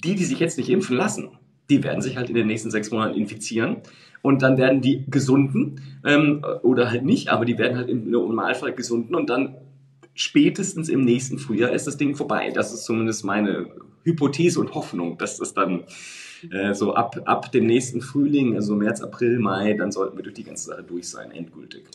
die, 0.02 0.16
die 0.16 0.24
sich 0.24 0.40
jetzt 0.40 0.58
nicht 0.58 0.70
impfen 0.70 0.96
lassen, 0.96 1.28
die 1.70 1.82
werden 1.84 2.02
sich 2.02 2.16
halt 2.16 2.28
in 2.28 2.34
den 2.34 2.46
nächsten 2.46 2.70
sechs 2.70 2.90
Monaten 2.90 3.14
infizieren. 3.14 3.78
Und 4.22 4.42
dann 4.42 4.58
werden 4.58 4.80
die 4.80 5.04
Gesunden, 5.08 5.80
ähm, 6.04 6.44
oder 6.62 6.90
halt 6.90 7.04
nicht, 7.04 7.28
aber 7.28 7.44
die 7.44 7.58
werden 7.58 7.76
halt 7.76 7.88
im 7.88 8.10
Normalfall 8.10 8.72
Gesunden 8.72 9.14
und 9.14 9.30
dann 9.30 9.56
spätestens 10.14 10.88
im 10.88 11.04
nächsten 11.04 11.38
Frühjahr 11.38 11.70
ist 11.70 11.86
das 11.86 11.96
Ding 11.96 12.16
vorbei. 12.16 12.50
Das 12.50 12.72
ist 12.72 12.84
zumindest 12.84 13.24
meine 13.24 13.68
Hypothese 14.02 14.58
und 14.58 14.74
Hoffnung, 14.74 15.18
dass 15.18 15.36
das 15.36 15.54
dann 15.54 15.84
äh, 16.50 16.74
so 16.74 16.94
ab, 16.94 17.20
ab 17.26 17.52
dem 17.52 17.66
nächsten 17.66 18.00
Frühling, 18.00 18.56
also 18.56 18.74
März, 18.74 19.00
April, 19.00 19.38
Mai, 19.38 19.74
dann 19.74 19.92
sollten 19.92 20.16
wir 20.16 20.24
durch 20.24 20.34
die 20.34 20.44
ganze 20.44 20.66
Sache 20.66 20.82
durch 20.82 21.08
sein, 21.08 21.30
endgültig. 21.30 21.86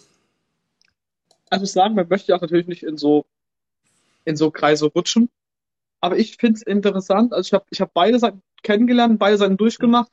Also 1.50 1.66
ich 1.66 1.72
sagen, 1.72 1.96
man 1.96 2.08
möchte 2.08 2.36
auch 2.36 2.42
natürlich 2.42 2.68
nicht 2.68 2.84
in 2.84 2.98
so, 2.98 3.26
in 4.26 4.38
so 4.38 4.52
Kreise 4.52 4.86
rutschen. 4.86 5.30
aber 6.00 6.18
ich 6.18 6.38
finde 6.38 6.58
es 6.58 6.62
interessant. 6.64 7.34
Also 7.34 7.48
ich 7.48 7.54
habe 7.54 7.66
ich 7.70 7.82
hab 7.82 7.94
beide 7.94 8.20
Seiten 8.20 8.42
kennengelernt, 8.64 9.20
beide 9.20 9.38
Seiten 9.38 9.58
durchgemacht. 9.58 10.12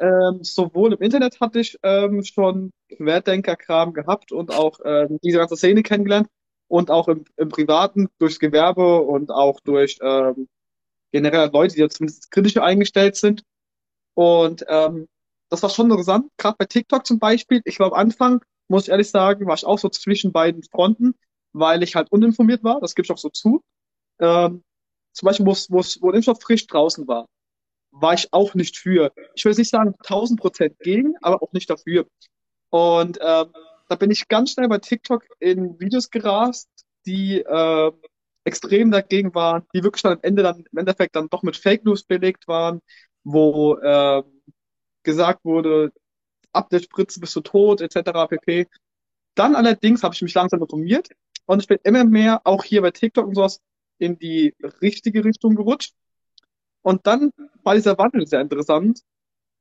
Ähm, 0.00 0.40
sowohl 0.42 0.92
im 0.94 1.02
Internet 1.02 1.40
hatte 1.40 1.60
ich 1.60 1.76
ähm, 1.82 2.22
schon 2.22 2.70
Querdenker-Kram 2.96 3.92
gehabt 3.92 4.30
und 4.30 4.54
auch 4.54 4.78
ähm, 4.84 5.18
diese 5.22 5.38
ganze 5.38 5.56
Szene 5.56 5.82
kennengelernt 5.82 6.28
und 6.68 6.90
auch 6.90 7.08
im, 7.08 7.24
im 7.36 7.48
Privaten 7.48 8.08
durchs 8.18 8.38
Gewerbe 8.38 9.00
und 9.00 9.30
auch 9.30 9.58
durch 9.60 9.98
ähm, 10.00 10.48
generell 11.10 11.50
Leute, 11.52 11.74
die 11.74 11.80
ja 11.80 11.88
zumindest 11.88 12.30
kritischer 12.30 12.62
eingestellt 12.62 13.16
sind. 13.16 13.42
Und 14.14 14.64
ähm, 14.68 15.08
das 15.48 15.62
war 15.62 15.70
schon 15.70 15.90
interessant, 15.90 16.30
gerade 16.36 16.56
bei 16.58 16.66
TikTok 16.66 17.06
zum 17.06 17.18
Beispiel. 17.18 17.62
Ich 17.64 17.80
war 17.80 17.88
am 17.88 17.94
Anfang, 17.94 18.40
muss 18.68 18.84
ich 18.84 18.90
ehrlich 18.90 19.10
sagen, 19.10 19.46
war 19.46 19.54
ich 19.54 19.64
auch 19.64 19.78
so 19.78 19.88
zwischen 19.88 20.32
beiden 20.32 20.62
Fronten, 20.62 21.14
weil 21.52 21.82
ich 21.82 21.94
halt 21.94 22.12
uninformiert 22.12 22.62
war, 22.62 22.80
das 22.80 22.94
gebe 22.94 23.06
ich 23.06 23.10
auch 23.10 23.18
so 23.18 23.30
zu. 23.30 23.62
Ähm, 24.20 24.62
zum 25.12 25.26
Beispiel, 25.26 25.46
wo, 25.46 25.52
wo, 25.52 25.82
wo 26.00 26.10
Impfstoff 26.12 26.40
frisch 26.42 26.66
draußen 26.66 27.08
war, 27.08 27.26
war 27.90 28.14
ich 28.14 28.32
auch 28.32 28.54
nicht 28.54 28.76
für. 28.76 29.12
Ich 29.34 29.44
will 29.44 29.54
nicht 29.54 29.70
sagen 29.70 29.94
1000 29.98 30.40
Prozent 30.40 30.78
gegen, 30.80 31.14
aber 31.22 31.42
auch 31.42 31.52
nicht 31.52 31.70
dafür. 31.70 32.06
Und 32.70 33.18
ähm, 33.20 33.52
da 33.88 33.96
bin 33.96 34.10
ich 34.10 34.28
ganz 34.28 34.52
schnell 34.52 34.68
bei 34.68 34.78
TikTok 34.78 35.24
in 35.40 35.80
Videos 35.80 36.10
gerast, 36.10 36.68
die 37.06 37.40
äh, 37.40 37.92
extrem 38.44 38.90
dagegen 38.90 39.34
waren, 39.34 39.66
die 39.74 39.82
wirklich 39.82 40.02
dann 40.02 40.14
am 40.14 40.18
Ende 40.22 40.42
dann 40.42 40.64
im 40.70 40.78
Endeffekt 40.78 41.16
dann 41.16 41.28
doch 41.28 41.42
mit 41.42 41.56
Fake 41.56 41.84
News 41.84 42.04
belegt 42.04 42.48
waren, 42.48 42.80
wo 43.24 43.76
äh, 43.76 44.22
gesagt 45.02 45.44
wurde, 45.44 45.92
ab 46.52 46.70
der 46.70 46.80
Spritze 46.80 47.20
bist 47.20 47.36
du 47.36 47.40
tot, 47.40 47.80
etc. 47.80 48.26
pp. 48.28 48.66
Dann 49.34 49.54
allerdings 49.54 50.02
habe 50.02 50.14
ich 50.14 50.22
mich 50.22 50.34
langsam 50.34 50.60
informiert 50.60 51.08
und 51.46 51.60
ich 51.60 51.68
bin 51.68 51.78
immer 51.84 52.04
mehr 52.04 52.40
auch 52.44 52.64
hier 52.64 52.82
bei 52.82 52.90
TikTok 52.90 53.26
und 53.26 53.34
sowas 53.34 53.60
in 53.98 54.18
die 54.18 54.54
richtige 54.82 55.24
Richtung 55.24 55.54
gerutscht. 55.54 55.94
Und 56.82 57.06
dann 57.06 57.30
war 57.62 57.74
dieser 57.74 57.98
Wandel 57.98 58.26
sehr 58.26 58.40
interessant. 58.40 59.00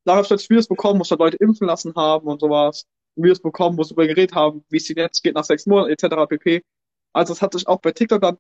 Da 0.06 0.16
habe 0.16 0.26
ich 0.26 0.30
halt 0.30 0.50
Videos 0.50 0.68
bekommen, 0.68 1.00
wo 1.00 1.04
sich 1.04 1.18
Leute 1.18 1.38
impfen 1.38 1.68
lassen 1.68 1.94
haben 1.96 2.28
und 2.28 2.40
sowas. 2.40 2.86
Videos 3.16 3.42
bekommen, 3.42 3.78
wo 3.78 3.84
sie 3.84 3.94
über 3.94 4.08
geredet 4.08 4.36
haben, 4.36 4.64
wie 4.70 4.78
es 4.78 4.88
jetzt 4.90 5.24
geht 5.24 5.36
nach 5.36 5.44
sechs 5.44 5.66
Monaten 5.66 5.92
etc. 5.92 6.28
pp. 6.30 6.62
Also 7.14 7.34
es 7.34 7.42
hat 7.42 7.54
sich 7.54 7.68
auch 7.68 7.82
bei 7.82 7.92
TikTok 7.92 8.22
dann 8.22 8.38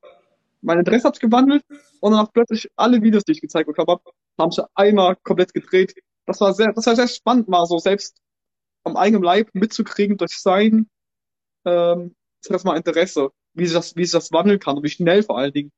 mein 0.62 0.80
Interesse 0.80 1.08
hat 1.08 1.20
gewandelt 1.20 1.64
und 2.00 2.12
dann 2.12 2.26
auch 2.26 2.34
plötzlich 2.34 2.70
alle 2.76 3.02
Videos, 3.02 3.24
die 3.24 3.34
ich 3.34 3.42
gezeigt 3.42 3.68
bekommen 3.68 3.90
habe, 3.90 4.04
haben 4.38 4.52
sich 4.52 4.64
einmal 4.76 5.16
komplett 5.18 5.54
gedreht. 5.54 5.94
Das 6.26 6.42
war 6.42 6.54
sehr, 6.54 6.74
das 6.74 6.86
war 6.86 6.96
sehr 6.96 7.08
spannend, 7.08 7.48
mal 7.48 7.66
so 7.66 7.78
selbst 7.78 8.18
am 8.84 8.98
eigenen 8.98 9.24
Leib 9.24 9.50
mitzukriegen 9.54 10.18
durch 10.18 10.38
sein, 10.40 10.90
ähm, 11.66 12.16
das 12.48 12.64
mal 12.64 12.78
Interesse, 12.78 13.30
wie 13.54 13.66
sich 13.66 13.76
das, 13.76 13.96
wie 13.96 14.06
sich 14.06 14.14
das 14.14 14.32
wandeln 14.32 14.60
kann 14.60 14.78
und 14.78 14.84
wie 14.84 14.90
schnell 14.90 15.24
vor 15.24 15.38
allen 15.38 15.54
Dingen. 15.54 15.72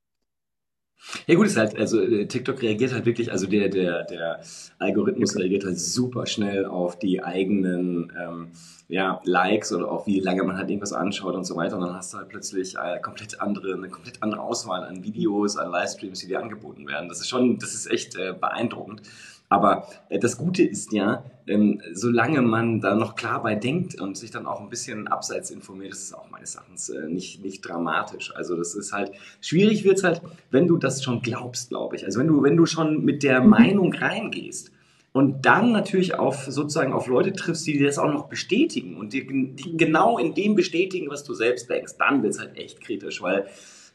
Ja 1.27 1.35
gut, 1.35 1.47
ist 1.47 1.57
halt, 1.57 1.77
also 1.77 2.01
äh, 2.01 2.25
TikTok 2.27 2.61
reagiert 2.61 2.93
halt 2.93 3.05
wirklich, 3.05 3.31
also 3.31 3.47
der, 3.47 3.69
der, 3.69 4.03
der 4.03 4.41
Algorithmus 4.79 5.35
reagiert 5.35 5.63
halt 5.63 5.79
super 5.79 6.25
schnell 6.25 6.65
auf 6.65 6.99
die 6.99 7.23
eigenen 7.23 8.11
ähm, 8.19 8.51
ja, 8.89 9.21
Likes 9.23 9.71
oder 9.71 9.89
auch 9.89 10.07
wie 10.07 10.19
lange 10.19 10.43
man 10.43 10.57
halt 10.57 10.69
irgendwas 10.69 10.93
anschaut 10.93 11.35
und 11.35 11.45
so 11.45 11.55
weiter. 11.55 11.77
Und 11.77 11.85
dann 11.85 11.95
hast 11.95 12.13
du 12.13 12.17
halt 12.17 12.29
plötzlich 12.29 12.75
äh, 12.75 12.99
komplett 12.99 13.39
andere, 13.39 13.75
eine 13.75 13.89
komplett 13.89 14.21
andere 14.21 14.41
Auswahl 14.41 14.83
an 14.83 15.03
Videos, 15.03 15.57
an 15.57 15.71
Livestreams, 15.71 16.19
die 16.19 16.27
dir 16.27 16.41
angeboten 16.41 16.87
werden. 16.87 17.07
Das 17.07 17.19
ist 17.19 17.29
schon, 17.29 17.57
das 17.59 17.73
ist 17.73 17.89
echt 17.89 18.15
äh, 18.15 18.33
beeindruckend. 18.33 19.01
Aber 19.49 19.87
äh, 20.09 20.19
das 20.19 20.37
Gute 20.37 20.63
ist 20.63 20.93
ja, 20.93 21.23
ähm, 21.47 21.81
solange 21.91 22.41
man 22.43 22.79
da 22.79 22.95
noch 22.95 23.15
klar 23.15 23.41
bei 23.41 23.55
denkt 23.55 23.99
und 23.99 24.15
sich 24.15 24.29
dann 24.29 24.45
auch 24.45 24.61
ein 24.61 24.69
bisschen 24.69 25.07
abseits 25.07 25.49
informiert, 25.49 25.91
ist 25.91 26.03
es 26.03 26.13
auch 26.13 26.29
meines 26.29 26.55
Erachtens 26.55 26.89
äh, 26.89 27.07
nicht, 27.07 27.43
nicht 27.43 27.61
dramatisch. 27.61 28.33
Also 28.35 28.55
das 28.55 28.75
ist 28.75 28.93
halt, 28.93 29.11
schwierig 29.41 29.83
wird's 29.83 30.03
halt, 30.03 30.21
wenn 30.51 30.67
du 30.67 30.77
das 30.77 31.03
schon 31.03 31.21
glaubst, 31.21 31.69
glaube 31.69 31.95
ich. 31.95 32.05
Also 32.05 32.19
wenn 32.19 32.27
du, 32.27 32.43
wenn 32.43 32.55
du 32.55 32.67
schon 32.67 33.03
mit 33.03 33.23
der 33.23 33.41
Meinung 33.41 33.91
reingehst 33.91 34.71
und 35.11 35.47
dann 35.47 35.71
natürlich 35.71 36.13
auf 36.13 36.45
sozusagen 36.45 36.93
auf 36.93 37.07
Leute 37.07 37.33
triffst, 37.33 37.65
die 37.65 37.79
dir 37.79 37.87
das 37.87 37.97
auch 37.97 38.13
noch 38.13 38.29
bestätigen 38.29 38.95
und 38.97 39.13
die, 39.13 39.55
die 39.55 39.75
genau 39.75 40.19
in 40.19 40.35
dem 40.35 40.53
bestätigen, 40.53 41.09
was 41.09 41.23
du 41.23 41.33
selbst 41.33 41.67
denkst, 41.71 41.93
dann 41.97 42.21
wird's 42.21 42.39
halt 42.39 42.55
echt 42.55 42.81
kritisch, 42.81 43.23
weil 43.23 43.47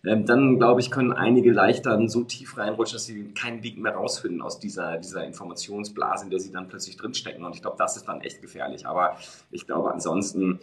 ähm, 0.04 0.26
dann 0.26 0.58
glaube 0.58 0.80
ich, 0.80 0.90
können 0.90 1.12
einige 1.12 1.52
leicht 1.52 1.86
dann 1.86 2.08
so 2.08 2.24
tief 2.24 2.58
reinrutschen, 2.58 2.96
dass 2.96 3.06
sie 3.06 3.32
keinen 3.34 3.62
Weg 3.62 3.78
mehr 3.78 3.94
rausfinden 3.94 4.42
aus 4.42 4.58
dieser, 4.58 4.98
dieser 4.98 5.24
Informationsblase, 5.24 6.24
in 6.24 6.30
der 6.30 6.40
sie 6.40 6.52
dann 6.52 6.68
plötzlich 6.68 6.96
drinstecken. 6.96 7.44
Und 7.44 7.54
ich 7.54 7.62
glaube, 7.62 7.76
das 7.78 7.96
ist 7.96 8.06
dann 8.06 8.20
echt 8.20 8.42
gefährlich. 8.42 8.86
Aber 8.86 9.16
ich 9.50 9.66
glaube, 9.66 9.92
ansonsten, 9.92 10.60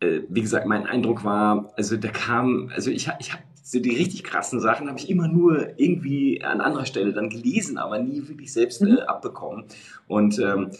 äh, 0.00 0.20
wie 0.28 0.42
gesagt, 0.42 0.66
mein 0.66 0.86
Eindruck 0.86 1.24
war, 1.24 1.72
also 1.76 1.96
da 1.96 2.08
kam, 2.08 2.70
also 2.74 2.90
ich, 2.90 3.10
ich 3.18 3.32
habe 3.32 3.42
so 3.62 3.80
die 3.80 3.96
richtig 3.96 4.22
krassen 4.22 4.60
Sachen 4.60 4.88
habe 4.88 5.00
ich 5.00 5.10
immer 5.10 5.26
nur 5.26 5.76
irgendwie 5.76 6.44
an 6.44 6.60
anderer 6.60 6.86
Stelle 6.86 7.12
dann 7.12 7.30
gelesen, 7.30 7.78
aber 7.78 7.98
nie 7.98 8.28
wirklich 8.28 8.52
selbst 8.52 8.80
mhm. 8.80 8.98
äh, 8.98 9.00
abbekommen. 9.00 9.64
Und 10.06 10.38
ähm, 10.38 10.70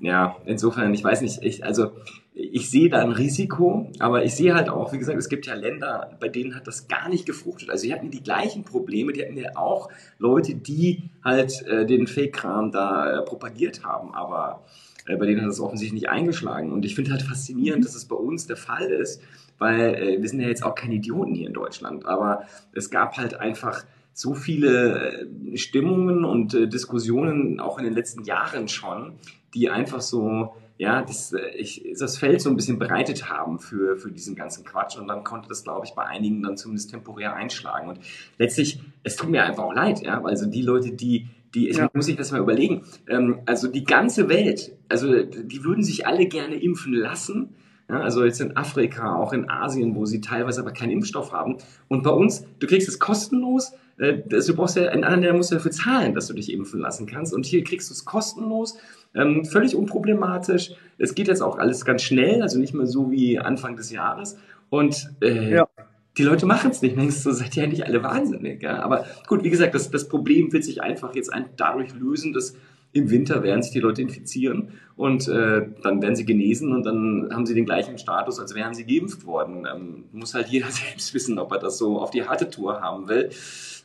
ja, 0.00 0.36
insofern, 0.44 0.92
ich 0.92 1.02
weiß 1.02 1.22
nicht, 1.22 1.42
ich, 1.42 1.64
also 1.64 1.92
ich 2.40 2.70
sehe 2.70 2.88
da 2.88 3.00
ein 3.00 3.10
Risiko, 3.10 3.90
aber 3.98 4.24
ich 4.24 4.34
sehe 4.36 4.54
halt 4.54 4.68
auch, 4.68 4.92
wie 4.92 4.98
gesagt, 4.98 5.18
es 5.18 5.28
gibt 5.28 5.46
ja 5.46 5.54
Länder, 5.54 6.16
bei 6.20 6.28
denen 6.28 6.54
hat 6.54 6.68
das 6.68 6.86
gar 6.86 7.08
nicht 7.08 7.26
gefruchtet. 7.26 7.68
Also 7.68 7.86
die 7.86 7.92
hatten 7.92 8.12
die 8.12 8.22
gleichen 8.22 8.62
Probleme, 8.62 9.12
die 9.12 9.22
hatten 9.22 9.36
ja 9.36 9.56
auch 9.56 9.88
Leute, 10.18 10.54
die 10.54 11.10
halt 11.24 11.66
äh, 11.66 11.84
den 11.84 12.06
Fake-Kram 12.06 12.70
da 12.70 13.10
äh, 13.10 13.22
propagiert 13.22 13.84
haben, 13.84 14.14
aber 14.14 14.62
äh, 15.06 15.16
bei 15.16 15.26
denen 15.26 15.40
hat 15.42 15.48
das 15.48 15.58
offensichtlich 15.58 16.00
nicht 16.00 16.10
eingeschlagen. 16.10 16.70
Und 16.70 16.84
ich 16.84 16.94
finde 16.94 17.10
halt 17.10 17.22
faszinierend, 17.22 17.84
dass 17.84 17.96
es 17.96 18.04
bei 18.04 18.16
uns 18.16 18.46
der 18.46 18.56
Fall 18.56 18.88
ist, 18.88 19.20
weil 19.58 19.94
äh, 19.96 20.22
wir 20.22 20.28
sind 20.28 20.40
ja 20.40 20.46
jetzt 20.46 20.62
auch 20.62 20.76
keine 20.76 20.94
Idioten 20.94 21.34
hier 21.34 21.48
in 21.48 21.54
Deutschland, 21.54 22.06
aber 22.06 22.44
es 22.72 22.88
gab 22.88 23.16
halt 23.16 23.34
einfach 23.34 23.84
so 24.12 24.34
viele 24.34 25.26
äh, 25.26 25.56
Stimmungen 25.56 26.24
und 26.24 26.54
äh, 26.54 26.68
Diskussionen 26.68 27.58
auch 27.58 27.78
in 27.78 27.84
den 27.84 27.94
letzten 27.94 28.22
Jahren 28.22 28.68
schon, 28.68 29.14
die 29.54 29.70
einfach 29.70 30.00
so 30.00 30.54
ja, 30.78 31.02
das, 31.02 31.32
äh, 31.32 31.48
ich, 31.56 31.84
das 31.98 32.16
Feld 32.16 32.40
so 32.40 32.48
ein 32.48 32.56
bisschen 32.56 32.78
bereitet 32.78 33.28
haben 33.28 33.58
für, 33.58 33.96
für 33.96 34.10
diesen 34.10 34.36
ganzen 34.36 34.64
Quatsch. 34.64 34.96
Und 34.96 35.08
dann 35.08 35.24
konnte 35.24 35.48
das, 35.48 35.64
glaube 35.64 35.84
ich, 35.84 35.92
bei 35.94 36.04
einigen 36.04 36.42
dann 36.42 36.56
zumindest 36.56 36.90
temporär 36.90 37.34
einschlagen. 37.34 37.88
Und 37.88 37.98
letztlich, 38.38 38.80
es 39.02 39.16
tut 39.16 39.28
mir 39.28 39.44
einfach 39.44 39.64
auch 39.64 39.74
leid, 39.74 40.00
ja, 40.02 40.22
also 40.22 40.46
die 40.46 40.62
Leute, 40.62 40.92
die, 40.92 41.26
die, 41.54 41.70
ja. 41.70 41.90
muss 41.92 42.08
ich 42.08 42.16
das 42.16 42.30
mal 42.30 42.40
überlegen, 42.40 42.84
ähm, 43.08 43.40
also 43.44 43.66
die 43.68 43.84
ganze 43.84 44.28
Welt, 44.28 44.76
also 44.88 45.22
die 45.24 45.64
würden 45.64 45.82
sich 45.82 46.06
alle 46.06 46.26
gerne 46.26 46.54
impfen 46.54 46.94
lassen. 46.94 47.54
Ja, 47.90 48.00
also 48.00 48.22
jetzt 48.22 48.40
in 48.42 48.54
Afrika, 48.54 49.16
auch 49.16 49.32
in 49.32 49.48
Asien, 49.48 49.96
wo 49.96 50.04
sie 50.04 50.20
teilweise 50.20 50.60
aber 50.60 50.72
keinen 50.72 50.90
Impfstoff 50.90 51.32
haben. 51.32 51.56
Und 51.88 52.02
bei 52.02 52.10
uns, 52.10 52.44
du 52.58 52.66
kriegst 52.66 52.86
es 52.86 52.98
kostenlos, 52.98 53.72
äh, 53.96 54.18
du 54.28 54.54
brauchst 54.54 54.76
ja, 54.76 54.84
in 54.90 55.04
anderen 55.04 55.22
Ländern 55.22 55.36
musst 55.38 55.50
du 55.50 55.56
dafür 55.56 55.70
zahlen, 55.70 56.14
dass 56.14 56.28
du 56.28 56.34
dich 56.34 56.52
impfen 56.52 56.80
lassen 56.80 57.06
kannst. 57.06 57.34
Und 57.34 57.46
hier 57.46 57.64
kriegst 57.64 57.90
du 57.90 57.94
es 57.94 58.04
kostenlos, 58.04 58.76
ähm, 59.14 59.44
völlig 59.44 59.74
unproblematisch. 59.74 60.72
Es 60.98 61.14
geht 61.14 61.28
jetzt 61.28 61.42
auch 61.42 61.58
alles 61.58 61.84
ganz 61.84 62.02
schnell, 62.02 62.42
also 62.42 62.58
nicht 62.58 62.74
mehr 62.74 62.86
so 62.86 63.10
wie 63.10 63.38
Anfang 63.38 63.76
des 63.76 63.90
Jahres. 63.90 64.36
Und 64.70 65.10
äh, 65.22 65.54
ja. 65.54 65.68
die 66.16 66.22
Leute 66.22 66.46
machen 66.46 66.70
es 66.70 66.82
nicht. 66.82 66.96
Denkst 66.96 67.22
du, 67.22 67.32
seid 67.32 67.56
ihr 67.56 67.64
ja 67.64 67.68
nicht 67.68 67.86
alle 67.86 68.02
wahnsinnig. 68.02 68.62
Ja? 68.62 68.82
Aber 68.82 69.06
gut, 69.26 69.44
wie 69.44 69.50
gesagt, 69.50 69.74
das, 69.74 69.90
das 69.90 70.08
Problem 70.08 70.52
wird 70.52 70.64
sich 70.64 70.82
einfach 70.82 71.14
jetzt 71.14 71.30
dadurch 71.56 71.94
lösen, 71.94 72.32
dass 72.32 72.54
im 72.92 73.10
Winter 73.10 73.42
werden 73.42 73.62
sich 73.62 73.72
die 73.72 73.80
Leute 73.80 74.00
infizieren 74.00 74.70
und 74.96 75.28
äh, 75.28 75.66
dann 75.82 76.00
werden 76.00 76.16
sie 76.16 76.24
genesen 76.24 76.72
und 76.72 76.84
dann 76.84 77.28
haben 77.32 77.44
sie 77.44 77.54
den 77.54 77.66
gleichen 77.66 77.98
Status, 77.98 78.40
als 78.40 78.54
wären 78.54 78.72
sie 78.74 78.86
geimpft 78.86 79.26
worden. 79.26 79.66
Ähm, 79.72 80.04
muss 80.12 80.34
halt 80.34 80.48
jeder 80.48 80.66
selbst 80.70 81.12
wissen, 81.12 81.38
ob 81.38 81.52
er 81.52 81.58
das 81.58 81.78
so 81.78 82.00
auf 82.00 82.10
die 82.10 82.24
harte 82.24 82.48
Tour 82.48 82.80
haben 82.80 83.08
will. 83.08 83.28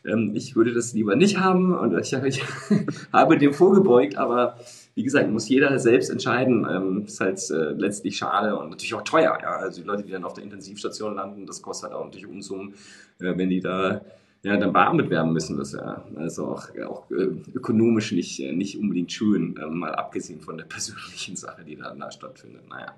Ähm, 0.06 0.32
ich 0.36 0.56
würde 0.56 0.74
das 0.74 0.94
lieber 0.94 1.16
nicht 1.16 1.38
haben 1.38 1.76
und 1.76 1.98
ich, 2.00 2.14
ich 2.14 2.42
habe 3.14 3.38
dem 3.38 3.54
vorgebeugt, 3.54 4.18
aber 4.18 4.58
wie 4.96 5.04
gesagt, 5.04 5.30
muss 5.30 5.50
jeder 5.50 5.78
selbst 5.80 6.10
entscheiden. 6.10 6.68
Ähm, 6.70 7.06
ist 7.06 7.20
halt 7.20 7.40
äh, 7.50 7.72
letztlich 7.72 8.18
schade 8.18 8.58
und 8.58 8.70
natürlich 8.70 8.94
auch 8.94 9.04
teuer. 9.04 9.38
Ja? 9.42 9.58
Also 9.58 9.82
die 9.82 9.88
Leute, 9.88 10.04
die 10.04 10.12
dann 10.12 10.24
auf 10.24 10.34
der 10.34 10.44
Intensivstation 10.44 11.16
landen, 11.16 11.46
das 11.46 11.62
kostet 11.62 11.90
halt 11.90 12.00
auch 12.00 12.06
natürlich 12.06 12.28
Unsummen, 12.28 12.74
äh, 13.20 13.38
wenn 13.38 13.50
die 13.50 13.60
da 13.60 14.02
ja, 14.44 14.58
dann 14.58 14.74
bearbeitet 14.74 15.10
werden 15.10 15.32
müssen, 15.32 15.58
das 15.58 15.72
ja 15.72 16.04
also 16.18 16.48
auch, 16.48 16.68
auch 16.86 17.10
äh, 17.12 17.30
ökonomisch 17.54 18.12
nicht, 18.12 18.42
äh, 18.42 18.52
nicht 18.52 18.78
unbedingt 18.78 19.12
schön, 19.12 19.56
äh, 19.58 19.66
mal 19.66 19.96
abgesehen 19.96 20.42
von 20.42 20.58
der 20.58 20.66
persönlichen 20.70 21.36
Sache, 21.36 21.64
die 21.64 21.78
dann 21.78 22.00
da 22.00 22.12
stattfindet. 22.12 22.68
Naja. 22.68 22.94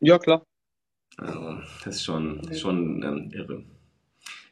Ja, 0.00 0.18
klar. 0.18 0.42
Also, 1.16 1.58
das 1.84 1.96
ist 1.96 2.04
schon, 2.04 2.52
schon 2.54 3.02
ähm, 3.02 3.30
irre. 3.32 3.62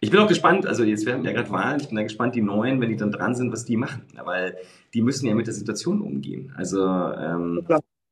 Ich 0.05 0.11
bin 0.11 0.19
auch 0.19 0.27
gespannt, 0.27 0.67
also 0.67 0.83
jetzt 0.83 1.07
werden 1.07 1.25
ja 1.25 1.31
gerade 1.31 1.51
Wahlen, 1.51 1.79
ich 1.81 1.87
bin 1.87 1.95
da 1.95 2.03
gespannt, 2.03 2.35
die 2.35 2.43
Neuen, 2.43 2.81
wenn 2.81 2.89
die 2.89 2.97
dann 2.97 3.13
dran 3.13 3.37
sind, 3.37 3.53
was 3.53 3.65
die 3.65 3.77
machen. 3.77 4.03
Weil 4.25 4.57
die 4.95 5.01
müssen 5.01 5.27
ja 5.27 5.35
mit 5.37 5.47
der 5.47 5.55
Situation 5.55 6.01
umgehen. 6.01 6.53
Also 6.57 6.85
ähm, 6.85 7.65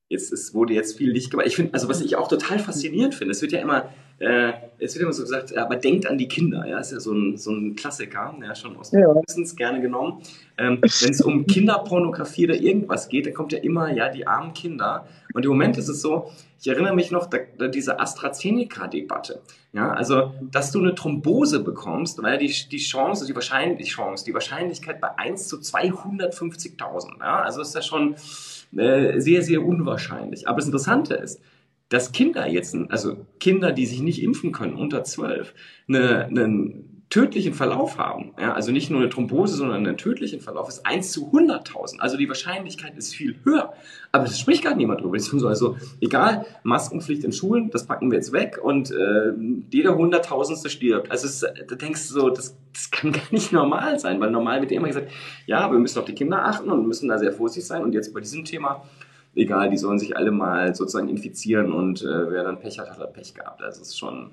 jetzt 0.08 0.32
es 0.32 0.54
wurde 0.54 0.72
jetzt 0.72 0.96
viel 0.96 1.10
Licht 1.10 1.32
gemacht. 1.32 1.48
Ich 1.48 1.56
finde, 1.56 1.74
also 1.74 1.88
was 1.88 2.00
ich 2.00 2.14
auch 2.14 2.28
total 2.28 2.60
faszinierend 2.60 3.16
finde, 3.16 3.32
es 3.32 3.42
wird 3.42 3.50
ja 3.50 3.58
immer 3.58 3.88
äh, 4.20 4.52
es 4.78 4.94
wird 4.94 5.02
immer 5.02 5.12
so 5.14 5.22
gesagt, 5.22 5.56
aber 5.56 5.76
denkt 5.76 6.06
an 6.06 6.18
die 6.18 6.28
Kinder, 6.28 6.66
ja, 6.66 6.78
ist 6.78 6.92
ja 6.92 7.00
so 7.00 7.12
ein, 7.12 7.38
so 7.38 7.52
ein 7.52 7.74
Klassiker, 7.74 8.34
ja, 8.42 8.54
schon 8.54 8.76
aus 8.76 8.92
ja. 8.92 9.00
Wissens 9.26 9.56
gerne 9.56 9.80
genommen. 9.80 10.22
Ähm, 10.58 10.78
Wenn 10.82 11.10
es 11.10 11.22
um 11.22 11.46
Kinderpornografie 11.46 12.44
oder 12.44 12.56
irgendwas 12.56 13.08
geht, 13.08 13.24
dann 13.24 13.32
kommt 13.32 13.52
ja 13.52 13.58
immer, 13.60 13.90
ja, 13.90 14.10
die 14.10 14.26
armen 14.26 14.52
Kinder. 14.52 15.06
Und 15.32 15.44
im 15.44 15.50
Moment 15.50 15.78
ist 15.78 15.88
es 15.88 16.02
so, 16.02 16.30
ich 16.60 16.68
erinnere 16.68 16.94
mich 16.94 17.10
noch, 17.10 17.26
da, 17.30 17.38
da 17.56 17.68
diese 17.68 17.98
AstraZeneca-Debatte. 17.98 19.40
Ja, 19.72 19.90
also, 19.92 20.34
dass 20.50 20.70
du 20.70 20.80
eine 20.80 20.94
Thrombose 20.94 21.60
bekommst, 21.60 22.22
weil 22.22 22.36
die, 22.36 22.52
die 22.70 22.78
Chance, 22.78 23.24
die 23.24 23.34
Wahrscheinlich, 23.34 23.78
die 23.78 23.90
Chance, 23.90 24.26
die 24.26 24.34
Wahrscheinlichkeit 24.34 25.00
bei 25.00 25.16
1 25.16 25.48
zu 25.48 25.56
250.000, 25.56 27.20
ja, 27.20 27.40
also 27.40 27.62
ist 27.62 27.74
ja 27.74 27.80
schon 27.80 28.16
äh, 28.76 29.18
sehr, 29.18 29.40
sehr 29.42 29.64
unwahrscheinlich. 29.64 30.46
Aber 30.46 30.58
das 30.58 30.66
Interessante 30.66 31.14
ist, 31.14 31.40
dass 31.90 32.12
Kinder 32.12 32.48
jetzt, 32.48 32.74
also 32.88 33.26
Kinder, 33.40 33.72
die 33.72 33.84
sich 33.84 34.00
nicht 34.00 34.22
impfen 34.22 34.52
können, 34.52 34.74
unter 34.74 35.04
12, 35.04 35.54
eine, 35.88 36.24
einen 36.24 37.00
tödlichen 37.10 37.54
Verlauf 37.54 37.98
haben, 37.98 38.32
ja, 38.38 38.54
also 38.54 38.70
nicht 38.70 38.88
nur 38.88 39.00
eine 39.00 39.10
Thrombose, 39.10 39.56
sondern 39.56 39.84
einen 39.84 39.96
tödlichen 39.96 40.40
Verlauf, 40.40 40.68
ist 40.68 40.86
1 40.86 41.10
zu 41.10 41.32
100.000. 41.32 41.98
Also 41.98 42.16
die 42.16 42.28
Wahrscheinlichkeit 42.28 42.96
ist 42.96 43.12
viel 43.12 43.34
höher. 43.42 43.72
Aber 44.12 44.24
das 44.24 44.38
spricht 44.38 44.62
gar 44.62 44.76
niemand 44.76 45.00
drüber. 45.00 45.18
So, 45.18 45.48
also 45.48 45.76
egal, 46.00 46.46
Maskenpflicht 46.62 47.24
in 47.24 47.32
Schulen, 47.32 47.70
das 47.70 47.84
packen 47.86 48.12
wir 48.12 48.18
jetzt 48.18 48.32
weg 48.32 48.60
und 48.62 48.92
äh, 48.92 49.32
jeder 49.72 49.96
Hunderttausendste 49.96 50.70
stirbt. 50.70 51.10
Also 51.10 51.26
es, 51.26 51.40
da 51.40 51.74
denkst 51.74 52.06
du 52.08 52.14
so, 52.14 52.30
das, 52.30 52.56
das 52.72 52.92
kann 52.92 53.10
gar 53.10 53.22
nicht 53.32 53.50
normal 53.50 53.98
sein, 53.98 54.20
weil 54.20 54.30
normal 54.30 54.60
wird 54.60 54.70
immer 54.70 54.86
gesagt, 54.86 55.10
ja, 55.46 55.70
wir 55.72 55.80
müssen 55.80 55.98
auf 55.98 56.04
die 56.04 56.14
Kinder 56.14 56.44
achten 56.44 56.70
und 56.70 56.86
müssen 56.86 57.08
da 57.08 57.18
sehr 57.18 57.32
vorsichtig 57.32 57.66
sein. 57.66 57.82
Und 57.82 57.92
jetzt 57.92 58.14
bei 58.14 58.20
diesem 58.20 58.44
Thema 58.44 58.84
egal, 59.34 59.70
die 59.70 59.76
sollen 59.76 59.98
sich 59.98 60.16
alle 60.16 60.30
mal 60.30 60.74
sozusagen 60.74 61.08
infizieren 61.08 61.72
und 61.72 62.02
äh, 62.02 62.30
wer 62.30 62.44
dann 62.44 62.60
Pech 62.60 62.78
hat, 62.78 62.90
hat 62.90 62.98
er 62.98 63.06
Pech 63.06 63.34
gehabt. 63.34 63.62
Also 63.62 63.82
es 63.82 63.88
ist 63.88 63.98
schon 63.98 64.32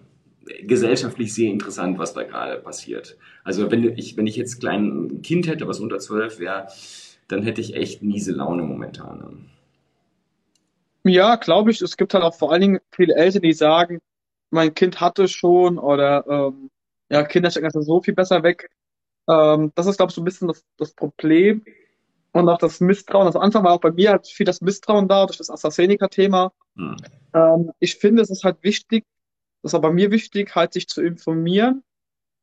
gesellschaftlich 0.63 1.33
sehr 1.33 1.51
interessant, 1.51 1.99
was 1.99 2.13
da 2.13 2.23
gerade 2.23 2.59
passiert. 2.61 3.17
Also 3.43 3.69
wenn 3.71 3.97
ich, 3.97 4.17
wenn 4.17 4.27
ich 4.27 4.35
jetzt 4.35 4.59
klein 4.59 5.21
Kind 5.21 5.47
hätte, 5.47 5.67
was 5.67 5.79
unter 5.79 5.99
zwölf 5.99 6.39
wäre, 6.39 6.67
dann 7.27 7.43
hätte 7.43 7.61
ich 7.61 7.75
echt 7.75 8.01
miese 8.01 8.31
Laune 8.31 8.63
momentan. 8.63 9.19
Ne? 9.19 11.11
Ja, 11.11 11.35
glaube 11.35 11.71
ich. 11.71 11.81
Es 11.81 11.97
gibt 11.97 12.13
halt 12.13 12.23
auch 12.23 12.35
vor 12.35 12.51
allen 12.51 12.61
Dingen 12.61 12.79
viele 12.91 13.15
Eltern, 13.15 13.41
die 13.41 13.53
sagen, 13.53 13.99
mein 14.49 14.73
Kind 14.73 15.01
hatte 15.01 15.27
schon 15.27 15.77
oder 15.77 16.25
ähm, 16.27 16.69
ja, 17.09 17.23
Kinder 17.23 17.51
stecken 17.51 17.69
so 17.71 18.01
viel 18.01 18.13
besser 18.13 18.43
weg. 18.43 18.69
Ähm, 19.29 19.71
das 19.75 19.87
ist, 19.87 19.97
glaube 19.97 20.11
ich, 20.11 20.15
so 20.15 20.21
ein 20.21 20.25
bisschen 20.25 20.47
das, 20.47 20.63
das 20.77 20.93
Problem 20.93 21.63
und 22.31 22.49
auch 22.49 22.57
das 22.57 22.79
Misstrauen. 22.79 23.27
Also 23.27 23.39
Anfang 23.39 23.63
war 23.63 23.73
auch 23.73 23.81
bei 23.81 23.91
mir 23.91 24.11
halt 24.11 24.27
viel 24.27 24.45
das 24.45 24.61
Misstrauen 24.61 25.07
da 25.07 25.25
durch 25.25 25.37
das 25.37 25.49
AstraZeneca-Thema. 25.49 26.51
Hm. 26.75 26.97
Ähm, 27.33 27.71
ich 27.79 27.95
finde, 27.95 28.21
es 28.21 28.29
ist 28.29 28.43
halt 28.43 28.63
wichtig, 28.63 29.05
das 29.61 29.71
ist 29.71 29.75
aber 29.75 29.91
mir 29.91 30.11
wichtig, 30.11 30.55
halt 30.55 30.73
sich 30.73 30.87
zu 30.87 31.01
informieren 31.01 31.83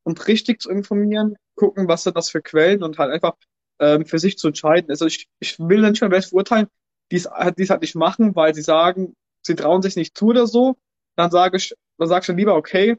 und 0.03 0.27
richtig 0.27 0.61
zu 0.61 0.69
informieren, 0.69 1.35
gucken, 1.55 1.87
was 1.87 2.03
sind 2.03 2.17
das 2.17 2.29
für 2.29 2.41
Quellen 2.41 2.83
und 2.83 2.97
halt 2.97 3.11
einfach 3.11 3.35
ähm, 3.79 4.05
für 4.05 4.19
sich 4.19 4.37
zu 4.37 4.47
entscheiden. 4.47 4.89
Also 4.89 5.05
ich, 5.05 5.27
ich 5.39 5.59
will 5.59 5.81
nicht 5.81 6.01
mal 6.01 6.11
welche 6.11 6.29
verurteilen, 6.29 6.67
die 7.11 7.17
es 7.17 7.27
halt 7.27 7.57
nicht 7.57 7.95
machen, 7.95 8.35
weil 8.35 8.53
sie 8.53 8.61
sagen, 8.61 9.15
sie 9.41 9.55
trauen 9.55 9.81
sich 9.81 9.95
nicht 9.95 10.17
zu 10.17 10.27
oder 10.27 10.47
so. 10.47 10.75
Dann 11.15 11.31
sage 11.31 11.57
ich, 11.57 11.73
dann 11.97 12.07
sag 12.07 12.23
ich 12.23 12.27
dann 12.27 12.37
lieber, 12.37 12.55
okay, 12.55 12.97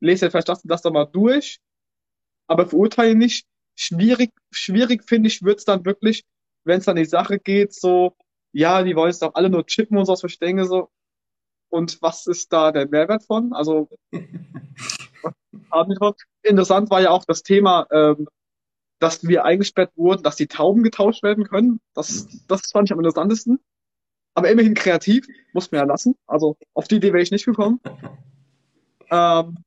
lese 0.00 0.26
jetzt 0.26 0.32
vielleicht 0.32 0.48
das 0.48 0.62
und 0.62 0.70
das 0.70 0.82
doch 0.82 0.92
mal 0.92 1.04
durch, 1.04 1.60
aber 2.46 2.66
verurteile 2.66 3.14
nicht. 3.14 3.46
Schwierig, 3.82 4.30
schwierig 4.50 5.04
finde 5.08 5.28
ich, 5.28 5.42
wird's 5.42 5.64
dann 5.64 5.86
wirklich, 5.86 6.24
wenn 6.64 6.80
es 6.80 6.84
dann 6.84 6.96
die 6.96 7.06
Sache 7.06 7.38
geht, 7.38 7.72
so, 7.72 8.14
ja, 8.52 8.82
die 8.82 8.94
wollen 8.94 9.08
es 9.10 9.20
doch 9.20 9.34
alle 9.34 9.48
nur 9.48 9.64
chippen 9.64 9.96
und 9.96 10.04
so, 10.04 10.12
was 10.12 10.22
ich 10.24 10.38
denke, 10.38 10.66
so, 10.66 10.90
und 11.70 12.02
was 12.02 12.26
ist 12.26 12.52
da 12.52 12.72
der 12.72 12.86
Mehrwert 12.88 13.24
von? 13.24 13.54
Also 13.54 13.88
interessant 16.42 16.90
war 16.90 17.00
ja 17.00 17.10
auch 17.10 17.24
das 17.24 17.42
Thema, 17.42 17.86
ähm, 17.90 18.28
dass 18.98 19.26
wir 19.26 19.46
eingesperrt 19.46 19.96
wurden, 19.96 20.22
dass 20.24 20.36
die 20.36 20.46
Tauben 20.46 20.82
getauscht 20.82 21.22
werden 21.22 21.44
können. 21.44 21.80
Das, 21.94 22.28
das 22.48 22.70
fand 22.70 22.88
ich 22.88 22.92
am 22.92 22.98
interessantesten. 22.98 23.60
Aber 24.34 24.50
immerhin 24.50 24.74
kreativ, 24.74 25.26
muss 25.54 25.72
man 25.72 25.78
ja 25.80 25.86
lassen. 25.86 26.16
Also 26.26 26.58
auf 26.74 26.86
die 26.86 26.96
Idee 26.96 27.14
wäre 27.14 27.22
ich 27.22 27.30
nicht 27.30 27.46
gekommen. 27.46 27.80
ähm, 29.10 29.64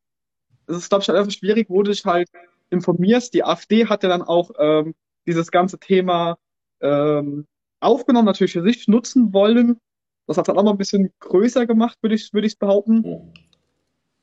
es 0.68 0.78
ist, 0.78 0.90
glaube 0.90 1.02
ich, 1.02 1.10
halt 1.10 1.18
einfach 1.18 1.32
schwierig, 1.32 1.68
wo 1.72 1.82
du 1.82 1.90
dich 1.90 2.06
halt 2.06 2.30
informierst. 2.74 3.34
Die 3.34 3.44
AfD 3.44 3.88
hat 3.88 4.04
ja 4.04 4.10
dann 4.10 4.22
auch 4.22 4.52
ähm, 4.58 4.96
dieses 5.26 5.52
ganze 5.52 5.80
Thema 5.80 6.38
ähm, 6.82 7.48
aufgenommen, 7.80 8.26
natürlich 8.26 8.54
für 8.54 8.64
sich 8.64 8.88
nutzen 8.88 9.34
wollen, 9.34 9.80
das 10.28 10.38
hat 10.38 10.44
es 10.44 10.48
dann 10.48 10.58
auch 10.58 10.64
mal 10.64 10.72
ein 10.72 10.78
bisschen 10.78 11.14
größer 11.20 11.66
gemacht, 11.66 11.98
würde 12.02 12.16
ich, 12.16 12.34
würde 12.34 12.48
ich 12.48 12.58
behaupten. 12.58 13.04
Oh. 13.06 13.34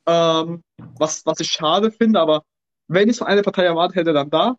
Ähm, 0.06 0.62
was, 0.98 1.26
was 1.26 1.40
ich 1.40 1.48
schade 1.48 1.90
finde, 1.90 2.20
aber 2.20 2.42
wenn 2.88 3.08
ich 3.08 3.12
es 3.12 3.18
von 3.18 3.26
einer 3.26 3.42
Partei 3.42 3.64
erwartet 3.64 3.96
hätte, 3.96 4.12
dann 4.12 4.30
da. 4.30 4.56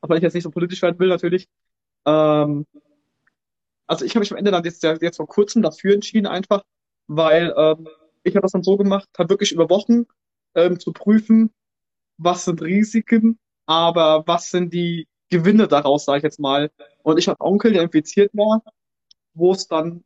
Aber 0.00 0.10
wenn 0.10 0.18
ich 0.18 0.22
jetzt 0.22 0.34
nicht 0.34 0.44
so 0.44 0.50
politisch 0.50 0.82
werden 0.82 0.98
will, 0.98 1.08
natürlich. 1.08 1.48
Ähm, 2.06 2.66
also 3.86 4.04
ich 4.04 4.12
habe 4.12 4.20
mich 4.20 4.30
am 4.30 4.38
Ende 4.38 4.50
dann 4.50 4.64
jetzt, 4.64 4.82
jetzt 4.82 5.16
vor 5.16 5.26
kurzem 5.26 5.62
dafür 5.62 5.94
entschieden, 5.94 6.26
einfach, 6.26 6.62
weil 7.08 7.52
ähm, 7.56 7.88
ich 8.22 8.34
habe 8.34 8.42
das 8.42 8.52
dann 8.52 8.62
so 8.62 8.76
gemacht, 8.76 9.08
habe 9.18 9.30
wirklich 9.30 9.52
über 9.52 9.68
Wochen 9.68 10.04
ähm, 10.54 10.78
zu 10.78 10.92
prüfen, 10.92 11.50
was 12.24 12.44
sind 12.44 12.62
Risiken, 12.62 13.38
aber 13.66 14.24
was 14.26 14.50
sind 14.50 14.72
die 14.72 15.08
Gewinne 15.30 15.68
daraus, 15.68 16.04
sage 16.04 16.18
ich 16.18 16.24
jetzt 16.24 16.40
mal. 16.40 16.70
Und 17.02 17.18
ich 17.18 17.28
habe 17.28 17.40
Onkel, 17.40 17.72
der 17.72 17.82
infiziert 17.82 18.32
war, 18.34 18.62
wo 19.34 19.52
es 19.52 19.66
dann 19.68 20.04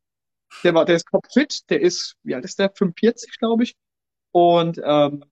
der 0.65 0.75
war, 0.75 0.85
der 0.85 0.97
ist 0.97 1.07
topfit, 1.09 1.69
der 1.71 1.81
ist, 1.81 2.17
wie 2.23 2.35
alt 2.35 2.45
ist 2.45 2.59
der? 2.59 2.71
45, 2.71 3.39
glaube 3.39 3.65
ich. 3.65 3.77
Und 4.33 4.81
ähm, 4.85 5.25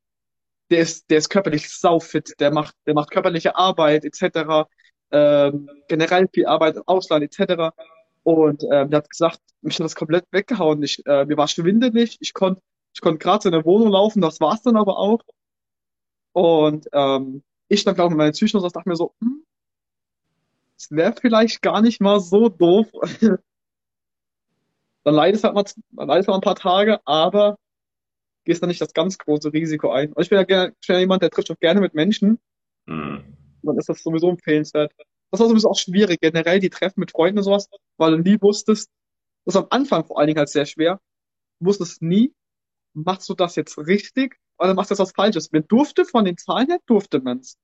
der 0.70 0.80
ist, 0.80 1.10
der 1.10 1.18
ist 1.18 1.28
körperlich 1.28 1.70
saufit, 1.70 2.34
der 2.40 2.50
macht, 2.50 2.74
der 2.86 2.94
macht 2.94 3.10
körperliche 3.10 3.56
Arbeit 3.56 4.04
etc. 4.04 4.68
Ähm, 5.10 5.68
generell 5.88 6.28
viel 6.32 6.46
Arbeit 6.46 6.76
im 6.76 6.82
Ausland 6.86 7.24
etc. 7.24 7.74
Und 8.22 8.64
ähm, 8.64 8.90
der 8.90 8.98
hat 8.98 9.10
gesagt, 9.10 9.40
mich 9.60 9.76
hat 9.76 9.84
das 9.84 9.94
komplett 9.94 10.24
weggehauen. 10.30 10.82
Ich, 10.82 11.04
äh, 11.06 11.24
mir 11.26 11.36
war 11.36 11.48
schwindelig, 11.48 12.16
ich 12.20 12.32
konnte 12.34 12.62
ich 12.94 13.00
konnte 13.00 13.18
gerade 13.18 13.48
in 13.48 13.52
der 13.52 13.64
Wohnung 13.64 13.88
laufen, 13.88 14.20
das 14.20 14.40
war's 14.40 14.62
dann 14.62 14.76
aber 14.76 14.98
auch. 14.98 15.20
Und 16.34 16.88
ähm, 16.92 17.44
ich 17.68 17.84
dann 17.84 17.94
glaube 17.94 18.10
mit 18.10 18.18
meinen 18.18 18.32
Psychen 18.32 18.60
und 18.60 18.74
dachte 18.74 18.88
mir 18.88 18.96
so, 18.96 19.14
hm, 19.20 19.44
es 20.76 20.90
wäre 20.90 21.14
vielleicht 21.18 21.62
gar 21.62 21.80
nicht 21.80 22.00
mal 22.00 22.18
so 22.18 22.48
doof, 22.48 22.88
dann 25.04 25.14
leidest 25.14 25.44
halt 25.44 25.54
mal, 25.54 25.64
dann 25.92 26.08
leidest 26.08 26.28
halt 26.28 26.34
mal 26.34 26.38
ein 26.38 26.40
paar 26.40 26.56
Tage, 26.56 27.00
aber 27.06 27.56
gehst 28.44 28.62
dann 28.62 28.68
nicht 28.68 28.80
das 28.80 28.92
ganz 28.92 29.16
große 29.16 29.52
Risiko 29.52 29.92
ein. 29.92 30.12
Und 30.12 30.22
ich 30.22 30.28
bin 30.28 30.38
ja 30.38 30.44
gerne, 30.44 30.74
ich 30.80 30.86
bin 30.88 30.94
ja 30.94 31.00
jemand, 31.00 31.22
der 31.22 31.30
trifft 31.30 31.52
auch 31.52 31.60
gerne 31.60 31.80
mit 31.80 31.94
Menschen. 31.94 32.40
Mhm. 32.86 33.36
Dann 33.62 33.78
ist 33.78 33.88
das 33.88 34.02
sowieso 34.02 34.28
empfehlenswert. 34.28 34.92
Das 35.30 35.40
war 35.40 35.48
sowieso 35.48 35.70
auch 35.70 35.78
schwierig, 35.78 36.20
generell 36.20 36.58
die 36.58 36.68
Treffen 36.68 36.98
mit 37.00 37.12
Freunden 37.12 37.38
und 37.38 37.44
sowas, 37.44 37.68
weil 37.96 38.10
du 38.10 38.18
nie 38.18 38.42
wusstest, 38.42 38.90
das 39.44 39.54
am 39.54 39.68
Anfang 39.70 40.04
vor 40.04 40.18
allen 40.18 40.26
Dingen 40.26 40.38
halt 40.38 40.48
sehr 40.48 40.66
schwer, 40.66 41.00
du 41.60 41.66
wusstest 41.66 42.02
nie, 42.02 42.34
machst 42.92 43.28
du 43.28 43.34
das 43.34 43.54
jetzt 43.54 43.78
richtig 43.78 44.36
oder 44.58 44.74
machst 44.74 44.90
du 44.90 44.92
das 44.92 45.00
was 45.00 45.12
Falsches? 45.12 45.52
Man 45.52 45.66
durfte 45.66 46.04
von 46.04 46.24
den 46.24 46.36
Zahlen 46.36 46.68
her, 46.68 46.78
durfte 46.86 47.20
man's. 47.20 47.56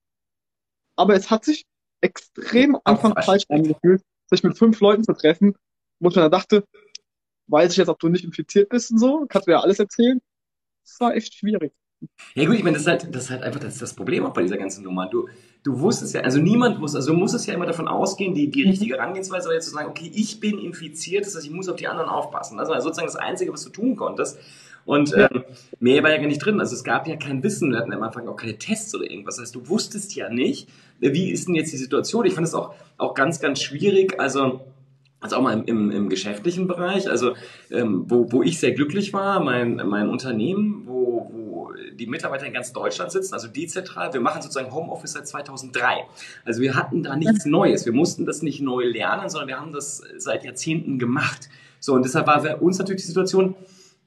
Aber 0.97 1.15
es 1.15 1.31
hat 1.31 1.45
sich 1.45 1.67
extrem 2.01 2.79
Anfang 2.85 3.15
falsch 3.23 3.45
angefühlt, 3.49 4.03
sich 4.27 4.43
mit 4.43 4.59
fünf 4.59 4.81
Leuten 4.81 5.05
zu 5.05 5.13
treffen, 5.13 5.55
wo 6.01 6.09
ich 6.09 6.15
dann 6.15 6.31
dachte, 6.31 6.65
weiß 7.49 7.73
ich 7.73 7.79
jetzt, 7.79 7.89
ob 7.89 7.99
du 7.99 8.09
nicht 8.09 8.25
infiziert 8.25 8.69
bist 8.69 8.91
und 8.91 8.99
so, 8.99 9.27
kannst 9.29 9.49
du 9.49 9.53
ja 9.53 9.61
alles 9.61 9.79
erzählen. 9.79 10.21
Das 10.85 11.01
war 11.01 11.15
echt 11.15 11.35
schwierig. 11.35 11.73
Ja 12.35 12.47
gut, 12.47 12.55
ich 12.55 12.63
meine, 12.63 12.75
das 12.75 12.83
ist 12.83 12.89
halt, 12.89 13.15
das 13.15 13.25
ist 13.25 13.31
halt 13.31 13.43
einfach 13.43 13.61
das, 13.61 13.79
das 13.79 13.95
Problem 13.95 14.25
auch 14.25 14.33
bei 14.33 14.43
dieser 14.43 14.57
ganzen 14.57 14.85
Nummer. 14.85 15.07
Du, 15.11 15.29
du 15.63 15.81
wusstest 15.81 16.15
ja, 16.15 16.23
also 16.23 16.41
niemand 16.41 16.81
wusste, 16.81 16.97
also 16.97 17.13
du 17.13 17.19
musstest 17.19 17.47
ja 17.47 17.55
immer 17.55 17.67
davon 17.67 17.89
ausgehen, 17.89 18.35
die, 18.35 18.51
die 18.51 18.63
richtige 18.63 18.95
Herangehensweise 18.95 19.49
war 19.49 19.55
jetzt 19.55 19.67
zu 19.67 19.73
sagen, 19.73 19.91
okay, 19.91 20.11
ich 20.15 20.41
bin 20.41 20.59
infiziert, 20.59 21.27
das 21.27 21.35
heißt, 21.35 21.45
ich 21.45 21.51
muss 21.51 21.69
auf 21.69 21.77
die 21.77 21.89
anderen 21.89 22.09
aufpassen. 22.09 22.57
Das 22.57 22.71
war 22.71 22.81
sozusagen 22.81 23.07
das 23.07 23.17
Einzige, 23.17 23.53
was 23.53 23.65
du 23.65 23.71
tun 23.71 23.97
konntest. 23.97 24.39
Und 24.91 25.17
ähm, 25.17 25.45
mehr 25.79 26.03
war 26.03 26.11
ja 26.11 26.17
gar 26.17 26.27
nicht 26.27 26.45
drin. 26.45 26.59
Also 26.59 26.75
es 26.75 26.83
gab 26.83 27.07
ja 27.07 27.15
kein 27.15 27.45
Wissen, 27.45 27.71
wir 27.71 27.79
hatten 27.79 27.93
am 27.93 28.03
Anfang 28.03 28.27
auch 28.27 28.35
keine 28.35 28.59
Tests 28.59 28.93
oder 28.93 29.09
irgendwas. 29.09 29.37
Das 29.37 29.45
heißt, 29.45 29.55
du 29.55 29.69
wusstest 29.69 30.17
ja 30.17 30.29
nicht, 30.29 30.69
wie 30.99 31.31
ist 31.31 31.47
denn 31.47 31.55
jetzt 31.55 31.73
die 31.73 31.77
Situation. 31.77 32.27
Ich 32.27 32.35
fand 32.35 32.49
es 32.49 32.55
auch, 32.55 32.75
auch 32.99 33.15
ganz, 33.15 33.39
ganz 33.39 33.63
schwierig. 33.63 34.19
Also 34.19 34.63
also 35.21 35.37
auch 35.37 35.43
mal 35.43 35.53
im, 35.53 35.65
im, 35.67 35.91
im 35.93 36.09
geschäftlichen 36.09 36.67
Bereich, 36.67 37.09
also 37.09 37.35
ähm, 37.71 38.07
wo, 38.09 38.33
wo 38.33 38.43
ich 38.43 38.59
sehr 38.59 38.73
glücklich 38.73 39.13
war, 39.13 39.39
mein, 39.39 39.77
mein 39.77 40.09
Unternehmen, 40.09 40.83
wo, 40.87 41.31
wo 41.31 41.73
die 41.93 42.07
Mitarbeiter 42.09 42.47
in 42.47 42.53
ganz 42.55 42.73
Deutschland 42.73 43.13
sitzen, 43.13 43.35
also 43.35 43.47
dezentral, 43.47 44.13
wir 44.13 44.21
machen 44.21 44.43
sozusagen 44.43 44.75
Homeoffice 44.75 45.13
seit 45.13 45.29
2003. 45.29 46.07
Also 46.45 46.63
wir 46.63 46.75
hatten 46.75 47.05
da 47.05 47.15
nichts 47.15 47.45
Neues, 47.45 47.87
wir 47.87 47.93
mussten 47.93 48.27
das 48.27 48.43
nicht 48.43 48.61
neu 48.61 48.87
lernen, 48.87 49.29
sondern 49.29 49.49
wir 49.49 49.61
haben 49.61 49.73
das 49.73 50.03
seit 50.17 50.43
Jahrzehnten 50.43 50.99
gemacht. 50.99 51.49
So, 51.79 51.95
und 51.95 52.05
deshalb 52.05 52.27
war 52.27 52.41
für 52.41 52.57
uns 52.57 52.79
natürlich 52.79 53.03
die 53.03 53.09
Situation, 53.09 53.55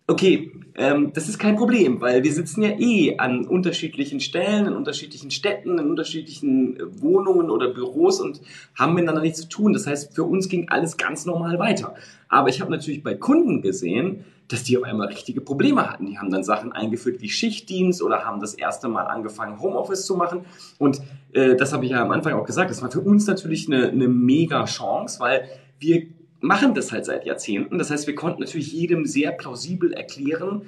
Okay, 0.06 0.52
ähm, 0.76 1.13
das 1.13 1.30
ist 1.30 1.39
kein 1.39 1.56
Problem, 1.56 2.02
weil 2.02 2.24
wir 2.24 2.34
sitzen 2.34 2.62
ja 2.62 2.72
eh 2.78 3.18
an 3.20 3.48
unterschiedlichen 3.48 4.20
Stellen, 4.20 4.66
in 4.66 4.74
unterschiedlichen 4.74 5.32
Städten, 5.32 5.80
in 5.80 5.89
unterschiedlichen 5.89 6.78
äh, 6.78 7.02
Wohnungen 7.02 7.50
oder 7.50 7.70
Büros 7.70 8.20
und 8.20 8.42
haben 8.78 8.96
miteinander 8.96 9.22
nichts 9.22 9.39
zu 9.39 9.48
tun. 9.48 9.72
Das 9.72 9.88
heißt, 9.88 10.13
für 10.13 10.24
uns 10.26 10.50
ging 10.50 10.68
alles 10.68 10.98
ganz 10.98 11.26
normal 11.26 11.58
weiter. 11.58 11.96
Aber 12.28 12.50
ich 12.50 12.60
habe 12.60 12.70
natürlich 12.70 13.02
bei 13.02 13.13
Kunden 13.13 13.62
gesehen, 13.62 14.26
dass 14.50 14.63
die 14.63 14.78
auf 14.78 14.84
einmal 14.84 15.08
richtige 15.08 15.39
Probleme 15.39 15.89
hatten. 15.89 16.06
Die 16.06 16.20
haben 16.20 16.32
dann 16.32 16.44
Sachen 16.44 16.74
eingeführt 16.74 17.22
wie 17.22 17.30
Schichtdienst 17.30 18.02
oder 18.02 18.26
haben 18.26 18.42
das 18.42 18.56
erste 18.56 18.89
Mal 18.89 19.04
angefangen, 19.04 19.62
Homeoffice 19.62 20.06
zu 20.06 20.18
machen. 20.18 20.42
Und 20.80 21.02
äh, 21.32 21.56
das 21.56 21.72
habe 21.72 21.86
ich 21.86 21.92
ja 21.92 22.02
am 22.02 22.12
Anfang 22.12 22.34
auch 22.34 22.46
gesagt, 22.46 22.70
das 22.72 22.82
war 22.82 22.92
für 22.92 23.00
uns 23.00 23.26
natürlich 23.26 23.68
eine, 23.68 23.88
eine 23.88 24.10
mega 24.10 24.66
Chance, 24.66 25.22
weil 25.22 25.48
wir 25.80 26.08
machen 26.43 26.73
das 26.75 26.91
halt 26.91 27.06
seit 27.06 27.25
Jahrzehnten. 27.25 27.77
Das 27.77 27.89
heißt, 27.89 28.06
wir 28.06 28.15
konnten 28.15 28.41
natürlich 28.41 28.73
jedem 28.73 29.06
sehr 29.06 29.32
plausibel 29.32 29.93
erklären, 29.93 30.63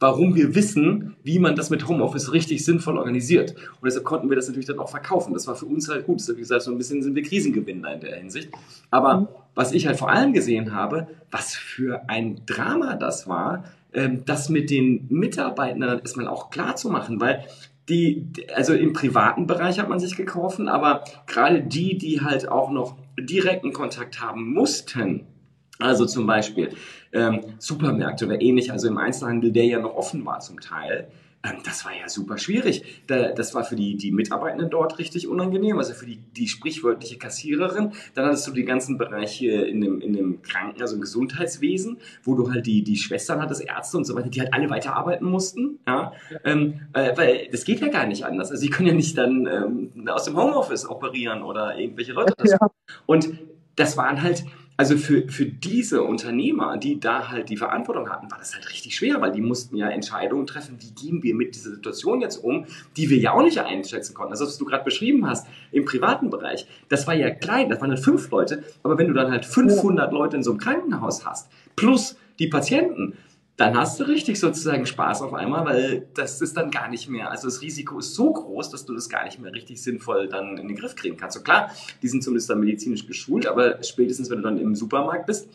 warum 0.00 0.34
wir 0.34 0.54
wissen, 0.56 1.14
wie 1.22 1.38
man 1.38 1.54
das 1.54 1.70
mit 1.70 1.86
Homeoffice 1.86 2.32
richtig 2.32 2.64
sinnvoll 2.64 2.98
organisiert. 2.98 3.52
Und 3.52 3.84
deshalb 3.84 4.04
konnten 4.04 4.28
wir 4.28 4.34
das 4.34 4.48
natürlich 4.48 4.66
dann 4.66 4.80
auch 4.80 4.88
verkaufen. 4.88 5.32
Das 5.32 5.46
war 5.46 5.54
für 5.54 5.66
uns 5.66 5.88
halt 5.88 6.06
gut. 6.06 6.18
Das 6.18 6.28
ist, 6.28 6.36
wie 6.36 6.40
gesagt, 6.40 6.62
so 6.62 6.72
ein 6.72 6.78
bisschen 6.78 7.02
sind 7.02 7.14
wir 7.14 7.22
Krisengewinner 7.22 7.94
in 7.94 8.00
der 8.00 8.16
Hinsicht. 8.16 8.50
Aber 8.90 9.28
was 9.54 9.72
ich 9.72 9.86
halt 9.86 9.98
vor 9.98 10.10
allem 10.10 10.32
gesehen 10.32 10.74
habe, 10.74 11.06
was 11.30 11.54
für 11.54 12.08
ein 12.08 12.40
Drama 12.46 12.96
das 12.96 13.28
war, 13.28 13.64
ähm, 13.92 14.24
das 14.26 14.48
mit 14.48 14.68
den 14.68 15.06
Mitarbeitern 15.10 16.00
erstmal 16.00 16.26
auch 16.26 16.50
klar 16.50 16.74
zu 16.74 16.88
machen, 16.88 17.20
weil 17.20 17.44
die, 17.88 18.26
also 18.54 18.74
im 18.74 18.94
privaten 18.94 19.46
Bereich 19.46 19.78
hat 19.78 19.88
man 19.88 20.00
sich 20.00 20.16
gekauft, 20.16 20.60
aber 20.60 21.04
gerade 21.26 21.62
die, 21.62 21.98
die 21.98 22.20
halt 22.20 22.48
auch 22.48 22.70
noch 22.70 22.96
direkten 23.22 23.72
Kontakt 23.72 24.20
haben 24.20 24.52
mussten, 24.52 25.26
also 25.78 26.06
zum 26.06 26.26
Beispiel 26.26 26.70
ähm, 27.12 27.40
Supermärkte 27.58 28.26
oder 28.26 28.40
ähnlich, 28.40 28.70
also 28.70 28.88
im 28.88 28.98
Einzelhandel, 28.98 29.52
der 29.52 29.64
ja 29.64 29.78
noch 29.80 29.94
offen 29.94 30.24
war 30.24 30.40
zum 30.40 30.60
Teil. 30.60 31.10
Ähm, 31.42 31.58
das 31.64 31.84
war 31.84 31.92
ja 31.92 32.08
super 32.08 32.36
schwierig. 32.36 33.02
Da, 33.06 33.32
das 33.32 33.54
war 33.54 33.64
für 33.64 33.76
die, 33.76 33.96
die 33.96 34.12
Mitarbeitenden 34.12 34.68
dort 34.68 34.98
richtig 34.98 35.26
unangenehm, 35.26 35.78
also 35.78 35.94
für 35.94 36.04
die, 36.04 36.16
die 36.16 36.48
sprichwörtliche 36.48 37.16
Kassiererin. 37.16 37.92
Dann 38.14 38.26
hattest 38.26 38.46
du 38.46 38.52
die 38.52 38.64
ganzen 38.64 38.98
Bereiche 38.98 39.50
in 39.50 39.80
dem, 39.80 40.00
in 40.00 40.12
dem 40.12 40.42
Kranken-, 40.42 40.82
also 40.82 40.96
im 40.96 41.00
Gesundheitswesen, 41.00 41.98
wo 42.24 42.34
du 42.34 42.52
halt 42.52 42.66
die, 42.66 42.82
die 42.82 42.96
Schwestern 42.96 43.40
hattest, 43.40 43.62
Ärzte 43.62 43.96
und 43.96 44.04
so 44.04 44.14
weiter, 44.14 44.28
die 44.28 44.40
halt 44.40 44.52
alle 44.52 44.68
weiterarbeiten 44.68 45.26
mussten. 45.26 45.78
Ja? 45.86 46.12
Ähm, 46.44 46.82
äh, 46.92 47.16
weil 47.16 47.48
das 47.50 47.64
geht 47.64 47.80
ja 47.80 47.88
gar 47.88 48.06
nicht 48.06 48.24
anders. 48.24 48.50
Also 48.50 48.62
die 48.62 48.70
können 48.70 48.88
ja 48.88 48.94
nicht 48.94 49.16
dann 49.16 49.46
ähm, 49.46 50.08
aus 50.08 50.24
dem 50.24 50.36
Homeoffice 50.36 50.88
operieren 50.88 51.42
oder 51.42 51.78
irgendwelche 51.78 52.12
Leute. 52.12 52.34
Das 52.40 52.52
ja. 52.52 52.70
Und 53.06 53.28
das 53.76 53.96
waren 53.96 54.22
halt, 54.22 54.44
also 54.80 54.96
für, 54.96 55.28
für 55.28 55.44
diese 55.44 56.02
Unternehmer, 56.02 56.78
die 56.78 56.98
da 56.98 57.28
halt 57.28 57.50
die 57.50 57.58
Verantwortung 57.58 58.08
hatten, 58.08 58.30
war 58.30 58.38
das 58.38 58.54
halt 58.54 58.66
richtig 58.70 58.96
schwer, 58.96 59.20
weil 59.20 59.30
die 59.30 59.42
mussten 59.42 59.76
ja 59.76 59.90
Entscheidungen 59.90 60.46
treffen, 60.46 60.78
wie 60.80 60.92
gehen 60.92 61.22
wir 61.22 61.34
mit 61.34 61.54
dieser 61.54 61.72
Situation 61.72 62.22
jetzt 62.22 62.38
um, 62.38 62.64
die 62.96 63.10
wir 63.10 63.18
ja 63.18 63.32
auch 63.32 63.42
nicht 63.42 63.58
einschätzen 63.58 64.14
konnten. 64.14 64.30
Das, 64.30 64.40
was 64.40 64.56
du 64.56 64.64
gerade 64.64 64.82
beschrieben 64.82 65.28
hast 65.28 65.46
im 65.70 65.84
privaten 65.84 66.30
Bereich, 66.30 66.66
das 66.88 67.06
war 67.06 67.12
ja 67.12 67.28
klein, 67.28 67.68
das 67.68 67.82
waren 67.82 67.90
halt 67.90 68.00
fünf 68.00 68.30
Leute, 68.30 68.64
aber 68.82 68.96
wenn 68.96 69.08
du 69.08 69.12
dann 69.12 69.30
halt 69.30 69.44
500 69.44 70.14
Leute 70.14 70.36
in 70.36 70.42
so 70.42 70.52
einem 70.52 70.60
Krankenhaus 70.60 71.26
hast, 71.26 71.50
plus 71.76 72.16
die 72.38 72.46
Patienten, 72.46 73.18
dann 73.60 73.76
hast 73.76 74.00
du 74.00 74.04
richtig 74.04 74.40
sozusagen 74.40 74.86
Spaß 74.86 75.20
auf 75.20 75.34
einmal, 75.34 75.66
weil 75.66 76.06
das 76.14 76.40
ist 76.40 76.56
dann 76.56 76.70
gar 76.70 76.88
nicht 76.88 77.10
mehr, 77.10 77.30
also 77.30 77.46
das 77.46 77.60
Risiko 77.60 77.98
ist 77.98 78.14
so 78.14 78.32
groß, 78.32 78.70
dass 78.70 78.86
du 78.86 78.94
das 78.94 79.10
gar 79.10 79.24
nicht 79.26 79.38
mehr 79.38 79.52
richtig 79.52 79.82
sinnvoll 79.82 80.28
dann 80.28 80.56
in 80.56 80.66
den 80.66 80.78
Griff 80.78 80.96
kriegen 80.96 81.18
kannst. 81.18 81.36
So 81.36 81.42
klar, 81.42 81.70
die 82.00 82.08
sind 82.08 82.24
zumindest 82.24 82.48
dann 82.48 82.60
medizinisch 82.60 83.06
geschult, 83.06 83.46
aber 83.46 83.82
spätestens, 83.82 84.30
wenn 84.30 84.38
du 84.38 84.44
dann 84.44 84.58
im 84.58 84.74
Supermarkt 84.74 85.26
bist, 85.26 85.46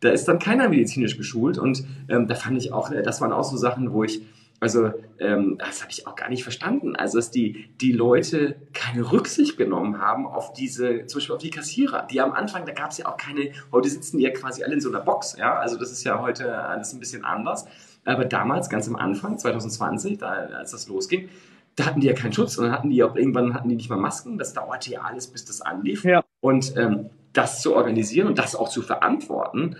da 0.00 0.08
ist 0.08 0.24
dann 0.24 0.38
keiner 0.38 0.70
medizinisch 0.70 1.18
geschult 1.18 1.58
und 1.58 1.84
ähm, 2.08 2.26
da 2.26 2.34
fand 2.36 2.56
ich 2.56 2.72
auch, 2.72 2.90
das 2.90 3.20
waren 3.20 3.32
auch 3.32 3.44
so 3.44 3.58
Sachen, 3.58 3.92
wo 3.92 4.02
ich 4.02 4.22
also 4.62 4.92
ähm, 5.18 5.58
das 5.58 5.82
habe 5.82 5.90
ich 5.90 6.06
auch 6.06 6.14
gar 6.14 6.28
nicht 6.28 6.44
verstanden. 6.44 6.94
Also 6.94 7.18
dass 7.18 7.32
die, 7.32 7.68
die 7.80 7.90
Leute 7.90 8.54
keine 8.72 9.10
Rücksicht 9.10 9.56
genommen 9.56 10.00
haben 10.00 10.24
auf 10.24 10.52
diese, 10.52 11.04
zum 11.06 11.18
Beispiel 11.18 11.34
auf 11.34 11.42
die 11.42 11.50
Kassierer. 11.50 12.06
Die 12.08 12.20
am 12.20 12.30
Anfang, 12.30 12.64
da 12.64 12.72
gab 12.72 12.92
es 12.92 12.98
ja 12.98 13.06
auch 13.06 13.16
keine, 13.16 13.50
heute 13.72 13.88
sitzen 13.88 14.18
die 14.18 14.22
ja 14.22 14.30
quasi 14.30 14.62
alle 14.62 14.74
in 14.74 14.80
so 14.80 14.88
einer 14.88 15.00
Box, 15.00 15.36
ja. 15.36 15.56
Also 15.56 15.76
das 15.76 15.90
ist 15.90 16.04
ja 16.04 16.20
heute 16.20 16.56
alles 16.56 16.92
ein 16.92 17.00
bisschen 17.00 17.24
anders. 17.24 17.66
Aber 18.04 18.24
damals, 18.24 18.70
ganz 18.70 18.86
am 18.86 18.94
Anfang, 18.94 19.36
2020, 19.36 20.18
da, 20.18 20.28
als 20.28 20.70
das 20.70 20.86
losging, 20.86 21.28
da 21.74 21.86
hatten 21.86 21.98
die 21.98 22.06
ja 22.06 22.12
keinen 22.12 22.32
Schutz 22.32 22.56
und 22.56 22.66
dann 22.66 22.72
hatten 22.72 22.90
die 22.90 23.02
auch 23.02 23.16
irgendwann 23.16 23.54
hatten 23.54 23.68
die 23.68 23.74
nicht 23.74 23.90
mal 23.90 23.96
Masken. 23.96 24.38
Das 24.38 24.52
dauerte 24.52 24.92
ja 24.92 25.00
alles, 25.00 25.26
bis 25.26 25.44
das 25.44 25.60
anlief. 25.60 26.04
Ja. 26.04 26.22
Und 26.40 26.76
ähm, 26.76 27.10
das 27.32 27.62
zu 27.62 27.74
organisieren 27.74 28.28
und 28.28 28.38
das 28.38 28.54
auch 28.54 28.68
zu 28.68 28.82
verantworten, 28.82 29.76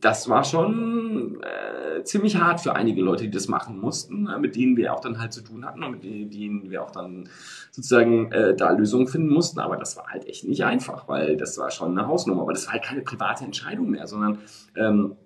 das 0.00 0.28
war 0.28 0.44
schon 0.44 1.40
äh, 1.42 2.04
ziemlich 2.04 2.36
hart 2.36 2.60
für 2.60 2.74
einige 2.76 3.02
Leute, 3.02 3.24
die 3.24 3.30
das 3.30 3.48
machen 3.48 3.80
mussten, 3.80 4.28
äh, 4.28 4.38
mit 4.38 4.56
denen 4.56 4.76
wir 4.76 4.94
auch 4.94 5.00
dann 5.00 5.20
halt 5.20 5.32
zu 5.32 5.42
tun 5.42 5.64
hatten 5.64 5.82
und 5.82 5.90
mit 5.90 6.04
denen 6.04 6.70
wir 6.70 6.82
auch 6.82 6.90
dann 6.90 7.28
sozusagen 7.70 8.30
äh, 8.32 8.54
da 8.54 8.70
Lösungen 8.70 9.08
finden 9.08 9.32
mussten. 9.32 9.58
Aber 9.60 9.76
das 9.76 9.96
war 9.96 10.06
halt 10.06 10.26
echt 10.26 10.44
nicht 10.44 10.64
einfach, 10.64 11.08
weil 11.08 11.36
das 11.36 11.58
war 11.58 11.70
schon 11.70 11.98
eine 11.98 12.06
Hausnummer. 12.06 12.42
Aber 12.42 12.52
das 12.52 12.66
war 12.66 12.74
halt 12.74 12.84
keine 12.84 13.02
private 13.02 13.44
Entscheidung 13.44 13.90
mehr, 13.90 14.06
sondern 14.06 14.38
ähm, 14.76 15.16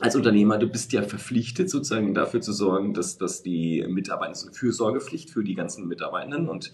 als 0.00 0.14
Unternehmer, 0.14 0.58
du 0.58 0.66
bist 0.66 0.92
ja 0.92 1.02
verpflichtet, 1.02 1.70
sozusagen 1.70 2.12
dafür 2.12 2.40
zu 2.40 2.52
sorgen, 2.52 2.92
dass, 2.92 3.16
dass 3.18 3.42
die 3.42 3.84
Mitarbeiter, 3.88 4.32
das 4.32 4.42
ist 4.42 4.48
eine 4.48 4.54
Fürsorgepflicht 4.54 5.30
für 5.30 5.42
die 5.42 5.54
ganzen 5.54 5.88
Mitarbeitenden 5.88 6.48
und 6.48 6.72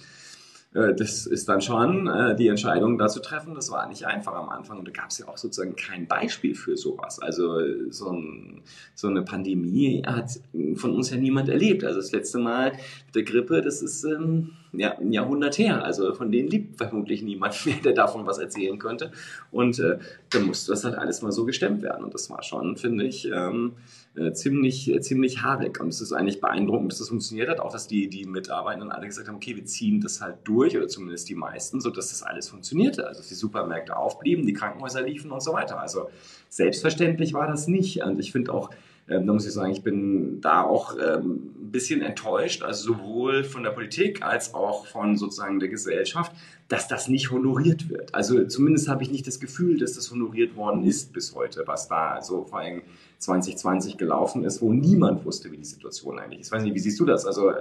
das 0.73 1.27
ist 1.27 1.49
dann 1.49 1.61
schon 1.61 2.07
äh, 2.07 2.35
die 2.35 2.49
Entscheidung 2.49 2.97
da 2.97 3.09
zu 3.09 3.21
treffen. 3.21 3.55
Das 3.55 3.71
war 3.71 3.87
nicht 3.89 4.07
einfach 4.07 4.33
am 4.33 4.49
Anfang 4.49 4.79
und 4.79 4.89
da 4.89 4.93
gab 4.93 5.11
es 5.11 5.19
ja 5.19 5.29
auch 5.29 5.37
sozusagen 5.37 5.77
kein 5.77 6.07
Beispiel 6.07 6.55
für 6.55 6.79
sowas. 6.79 7.19
Also 7.19 7.61
so, 7.91 8.11
ein, 8.11 8.63
so, 8.95 9.09
eine 9.09 9.23
Pandemie 9.23 10.03
hat 10.07 10.41
von 10.77 10.95
uns 10.95 11.11
ja 11.11 11.19
niemand 11.19 11.51
erlebt. 11.51 11.85
Also 11.85 12.01
das 12.01 12.13
letzte 12.13 12.39
Mal 12.39 12.73
mit 13.07 13.15
der 13.15 13.23
Grippe, 13.25 13.61
das 13.61 13.83
ist 13.83 14.05
ähm, 14.05 14.53
ja, 14.73 14.99
ein 14.99 15.13
Jahrhundert 15.13 15.59
her. 15.59 15.85
Also 15.85 16.15
von 16.15 16.31
denen 16.31 16.49
liebt 16.49 16.79
vermutlich 16.79 17.23
niemand 17.23 17.67
mehr, 17.67 17.77
der 17.85 17.93
davon 17.93 18.27
was 18.27 18.39
erzählen 18.39 18.79
könnte. 18.79 19.13
Und 19.51 19.79
äh, 19.79 19.99
dann 20.31 20.45
musste 20.45 20.73
das 20.73 20.85
halt 20.85 20.97
alles 20.97 21.23
mal 21.23 21.33
so 21.33 21.45
gestemmt 21.45 21.83
werden. 21.83 22.05
Und 22.05 22.15
das 22.15 22.31
war 22.31 22.43
schon, 22.43 22.77
finde 22.77 23.05
ich, 23.05 23.31
ähm, 23.31 23.73
äh, 24.15 24.33
ziemlich, 24.33 24.91
äh, 24.91 25.01
ziemlich 25.01 25.43
haarig. 25.43 25.81
Und 25.81 25.89
es 25.89 26.01
ist 26.01 26.13
eigentlich 26.13 26.41
beeindruckend, 26.41 26.93
dass 26.93 26.99
das 26.99 27.09
funktioniert 27.09 27.49
hat. 27.49 27.61
Auch, 27.61 27.73
dass 27.73 27.87
die, 27.87 28.09
die 28.09 28.25
Mitarbeitenden 28.25 28.91
alle 28.91 29.07
gesagt 29.07 29.29
haben, 29.29 29.37
okay, 29.37 29.57
wir 29.57 29.65
ziehen 29.65 30.01
das 30.01 30.21
halt 30.21 30.37
durch, 30.45 30.77
oder 30.77 30.89
zumindest 30.89 31.29
die 31.29 31.35
meisten, 31.35 31.81
sodass 31.81 32.11
das 32.11 32.23
alles 32.23 32.49
funktionierte. 32.49 33.07
Also, 33.07 33.21
dass 33.21 33.29
die 33.29 33.35
Supermärkte 33.35 33.97
aufblieben, 33.97 34.47
die 34.47 34.53
Krankenhäuser 34.53 35.03
liefen 35.03 35.31
und 35.31 35.43
so 35.43 35.53
weiter. 35.53 35.81
Also, 35.81 36.11
selbstverständlich 36.49 37.35
war 37.35 37.47
das 37.47 37.69
nicht. 37.69 38.03
Und 38.03 38.19
ich 38.19 38.33
finde 38.33 38.53
auch, 38.53 38.71
ähm, 39.09 39.27
da 39.27 39.33
muss 39.33 39.47
ich 39.47 39.53
sagen, 39.53 39.73
ich 39.73 39.83
bin 39.83 40.41
da 40.41 40.63
auch 40.63 40.97
ähm, 40.99 41.62
bisschen 41.73 42.03
enttäuscht, 42.03 42.63
also 42.63 42.95
sowohl 42.95 43.45
von 43.45 43.63
der 43.63 43.71
Politik 43.71 44.23
als 44.23 44.55
auch 44.55 44.87
von 44.87 45.17
sozusagen 45.17 45.59
der 45.59 45.69
Gesellschaft, 45.69 46.33
dass 46.69 46.89
das 46.89 47.09
nicht 47.09 47.31
honoriert 47.31 47.89
wird. 47.89 48.15
Also 48.15 48.47
zumindest 48.47 48.89
habe 48.89 49.03
ich 49.03 49.11
nicht 49.11 49.27
das 49.27 49.41
Gefühl, 49.41 49.79
dass 49.79 49.95
das 49.95 50.11
honoriert 50.11 50.55
worden 50.55 50.85
ist 50.85 51.13
bis 51.13 51.35
heute, 51.35 51.65
was 51.67 51.89
da 51.89 52.23
so 52.23 52.45
vor 52.45 52.61
allem 52.61 52.83
2020 53.19 53.97
gelaufen 53.97 54.45
ist, 54.45 54.63
wo 54.63 54.73
niemand 54.73 55.25
wusste, 55.25 55.51
wie 55.51 55.57
die 55.57 55.65
Situation 55.65 56.19
eigentlich 56.19 56.41
ist. 56.41 56.49
Ich 56.49 56.53
weiß 56.53 56.63
nicht, 56.63 56.75
wie 56.75 56.81
siehst 56.81 57.01
du 57.01 57.05
das? 57.05 57.27
Also, 57.27 57.53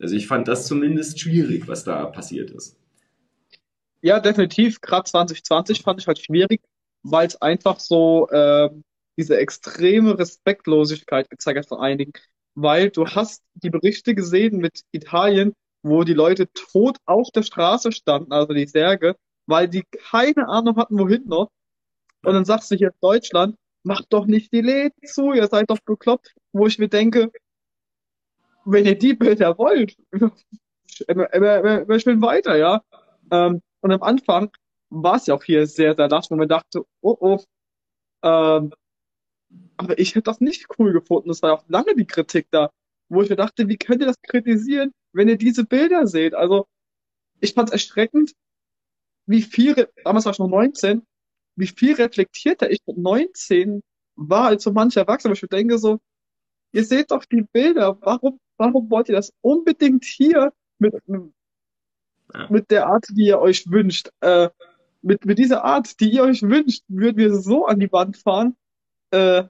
also 0.00 0.16
ich 0.16 0.26
fand 0.26 0.48
das 0.48 0.66
zumindest 0.66 1.20
schwierig, 1.20 1.68
was 1.68 1.84
da 1.84 2.06
passiert 2.06 2.50
ist. 2.50 2.76
Ja, 4.00 4.20
definitiv. 4.20 4.80
Gerade 4.80 5.04
2020 5.04 5.82
fand 5.82 6.00
ich 6.00 6.06
halt 6.06 6.18
schwierig, 6.18 6.60
weil 7.02 7.26
es 7.26 7.40
einfach 7.40 7.80
so 7.80 8.28
äh, 8.28 8.68
diese 9.16 9.38
extreme 9.38 10.18
Respektlosigkeit 10.18 11.30
gezeigt 11.30 11.58
hat 11.58 11.68
von 11.68 11.80
einigen. 11.80 12.12
Weil 12.54 12.90
du 12.90 13.06
hast 13.06 13.42
die 13.54 13.70
Berichte 13.70 14.14
gesehen 14.14 14.58
mit 14.58 14.82
Italien, 14.92 15.54
wo 15.82 16.04
die 16.04 16.14
Leute 16.14 16.50
tot 16.52 16.96
auf 17.04 17.30
der 17.30 17.42
Straße 17.42 17.92
standen, 17.92 18.32
also 18.32 18.54
die 18.54 18.66
Särge, 18.66 19.16
weil 19.46 19.68
die 19.68 19.84
keine 20.10 20.48
Ahnung 20.48 20.76
hatten, 20.76 20.98
wohin 20.98 21.26
noch. 21.26 21.50
Und 22.24 22.32
dann 22.32 22.44
sagst 22.44 22.70
du 22.70 22.76
hier 22.76 22.92
Deutschland, 23.00 23.56
macht 23.82 24.06
doch 24.10 24.26
nicht 24.26 24.52
die 24.52 24.62
Läden 24.62 25.06
zu, 25.06 25.32
ihr 25.32 25.46
seid 25.46 25.70
doch 25.70 25.80
bekloppt, 25.84 26.34
wo 26.52 26.66
ich 26.66 26.78
mir 26.78 26.88
denke, 26.88 27.30
wenn 28.64 28.86
ihr 28.86 28.98
die 28.98 29.14
Bilder 29.14 29.58
wollt, 29.58 29.96
immer 31.08 32.00
schön 32.00 32.22
weiter, 32.22 32.56
ja. 32.56 32.82
Ähm, 33.30 33.60
und 33.80 33.92
am 33.92 34.02
Anfang 34.02 34.50
war 34.88 35.16
es 35.16 35.26
ja 35.26 35.34
auch 35.34 35.44
hier 35.44 35.66
sehr, 35.66 35.94
sehr 35.94 36.08
lasch, 36.08 36.30
wo 36.30 36.36
man 36.36 36.48
dachte, 36.48 36.84
oh, 37.02 37.16
oh, 37.20 37.40
ähm, 38.22 38.72
aber 39.76 39.98
ich 39.98 40.10
hätte 40.10 40.22
das 40.22 40.40
nicht 40.40 40.66
cool 40.78 40.92
gefunden. 40.92 41.28
Das 41.28 41.42
war 41.42 41.50
ja 41.50 41.56
auch 41.56 41.64
lange 41.68 41.94
die 41.94 42.06
Kritik 42.06 42.46
da, 42.50 42.70
wo 43.08 43.22
ich 43.22 43.30
mir 43.30 43.36
dachte, 43.36 43.68
wie 43.68 43.76
könnt 43.76 44.00
ihr 44.00 44.06
das 44.06 44.20
kritisieren, 44.22 44.92
wenn 45.12 45.28
ihr 45.28 45.38
diese 45.38 45.64
Bilder 45.64 46.06
seht? 46.06 46.34
Also, 46.34 46.66
ich 47.40 47.54
fand 47.54 47.68
es 47.68 47.72
erschreckend, 47.72 48.32
wie 49.26 49.42
viel, 49.42 49.88
damals 50.04 50.24
war 50.24 50.32
ich 50.32 50.38
noch 50.38 50.48
19, 50.48 51.02
wie 51.56 51.66
viel 51.66 51.94
reflektierter 51.94 52.70
ich 52.70 52.80
mit 52.86 52.98
19 52.98 53.82
war 54.16 54.46
als 54.46 54.64
so 54.64 54.72
mancher 54.72 55.02
Erwachsener. 55.02 55.34
Ich 55.34 55.40
denke 55.40 55.78
so, 55.78 55.98
ihr 56.72 56.84
seht 56.84 57.10
doch 57.10 57.24
die 57.24 57.42
Bilder, 57.42 57.98
warum, 58.00 58.38
warum 58.56 58.90
wollt 58.90 59.08
ihr 59.08 59.14
das 59.16 59.32
unbedingt 59.40 60.04
hier 60.04 60.52
mit, 60.78 60.94
mit 62.48 62.70
der 62.70 62.86
Art, 62.86 63.06
die 63.10 63.26
ihr 63.26 63.38
euch 63.38 63.70
wünscht, 63.70 64.10
äh, 64.20 64.50
mit, 65.02 65.24
mit 65.24 65.38
dieser 65.38 65.64
Art, 65.64 66.00
die 66.00 66.10
ihr 66.10 66.22
euch 66.22 66.42
wünscht, 66.42 66.82
würden 66.88 67.16
wir 67.16 67.34
so 67.34 67.66
an 67.66 67.78
die 67.78 67.92
Wand 67.92 68.16
fahren. 68.16 68.56
Äh, 69.14 69.48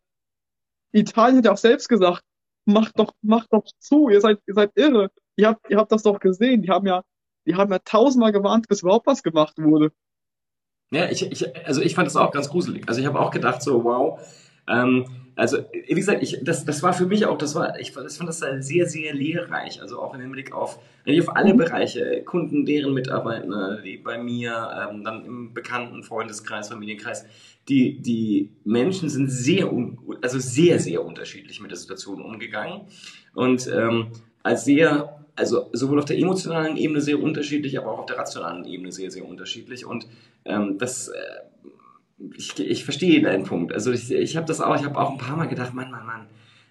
Italien 0.92 1.38
hat 1.38 1.44
ja 1.46 1.52
auch 1.52 1.58
selbst 1.58 1.88
gesagt, 1.88 2.23
macht 2.67 2.98
doch, 2.98 3.12
macht 3.23 3.52
doch 3.52 3.65
zu, 3.79 4.08
ihr 4.08 4.21
seid, 4.21 4.38
ihr 4.46 4.54
seid 4.54 4.71
irre. 4.77 5.10
Ihr 5.37 5.48
habt, 5.48 5.69
ihr 5.69 5.79
habt 5.79 5.90
das 5.90 6.02
doch 6.02 6.21
gesehen. 6.21 6.62
Die 6.62 6.71
haben 6.71 6.87
ja, 6.87 7.02
die 7.46 7.56
haben 7.56 7.73
ja 7.73 7.79
tausendmal 7.81 8.33
gewarnt, 8.33 8.69
bis 8.69 8.83
überhaupt 8.83 9.06
was 9.06 9.23
gemacht 9.23 9.54
wurde. 9.58 9.92
Ja, 10.90 11.10
ich, 11.10 11.31
ich, 11.31 11.67
also 11.67 11.81
ich 11.81 11.94
fand 11.94 12.06
das 12.06 12.17
auch 12.17 12.31
ganz 12.31 12.48
gruselig. 12.48 12.88
Also 12.88 13.00
ich 13.00 13.06
habe 13.06 13.19
auch 13.19 13.31
gedacht 13.31 13.62
so, 13.62 13.83
wow, 13.83 14.21
Ähm, 14.69 15.06
also, 15.37 15.58
wie 15.73 15.94
gesagt, 15.94 16.23
ich, 16.23 16.38
das, 16.42 16.65
das 16.65 16.83
war 16.83 16.92
für 16.92 17.06
mich 17.06 17.27
auch, 17.27 17.37
das 17.37 17.56
war, 17.56 17.79
ich, 17.81 17.92
das 17.92 18.17
fand 18.17 18.29
das 18.29 18.38
sehr, 18.38 18.87
sehr 18.87 19.12
lehrreich. 19.12 19.83
Also 19.83 20.00
auch 20.00 20.15
im 20.15 20.21
Hinblick 20.21 20.52
auf, 20.52 20.79
auf 21.06 21.37
alle 21.37 21.54
Bereiche, 21.54 22.23
Kunden, 22.25 22.65
deren 22.65 22.94
Mitarbeiter, 22.94 23.81
die 23.85 23.96
bei 23.96 24.17
mir, 24.17 24.88
ähm, 24.90 25.02
dann 25.02 25.25
im 25.25 25.52
bekannten 25.52 26.04
Freundeskreis, 26.04 26.69
Familienkreis, 26.69 27.25
die, 27.69 28.00
die 28.00 28.50
Menschen 28.65 29.08
sind 29.08 29.29
sehr, 29.29 29.71
also 30.23 30.38
sehr, 30.38 30.79
sehr 30.79 31.04
unterschiedlich 31.04 31.60
mit 31.60 31.71
der 31.71 31.79
Situation 31.79 32.23
umgegangen. 32.23 32.83
Und 33.35 33.67
ähm, 33.67 34.08
als 34.44 34.65
sehr, 34.65 35.27
also 35.35 35.69
sowohl 35.73 35.98
auf 35.98 36.04
der 36.04 36.19
emotionalen 36.19 36.77
Ebene 36.77 37.00
sehr 37.00 37.21
unterschiedlich, 37.21 37.77
aber 37.79 37.90
auch 37.90 37.98
auf 38.00 38.06
der 38.06 38.19
rationalen 38.19 38.65
Ebene 38.67 38.92
sehr, 38.92 39.10
sehr 39.10 39.27
unterschiedlich. 39.27 39.85
Und 39.85 40.06
ähm, 40.44 40.79
das 40.79 41.08
äh, 41.08 41.19
ich, 42.37 42.58
ich 42.58 42.85
verstehe 42.85 43.22
deinen 43.22 43.44
Punkt. 43.44 43.72
Also 43.72 43.92
ich, 43.92 44.10
ich 44.10 44.37
habe 44.37 44.46
das 44.46 44.60
auch, 44.60 44.77
ich 44.77 44.85
habe 44.85 44.98
auch 44.98 45.12
ein 45.12 45.18
paar 45.18 45.37
Mal 45.37 45.48
gedacht, 45.48 45.75
Mann, 45.75 45.90
Mann, 45.90 46.06
Mann. 46.06 46.27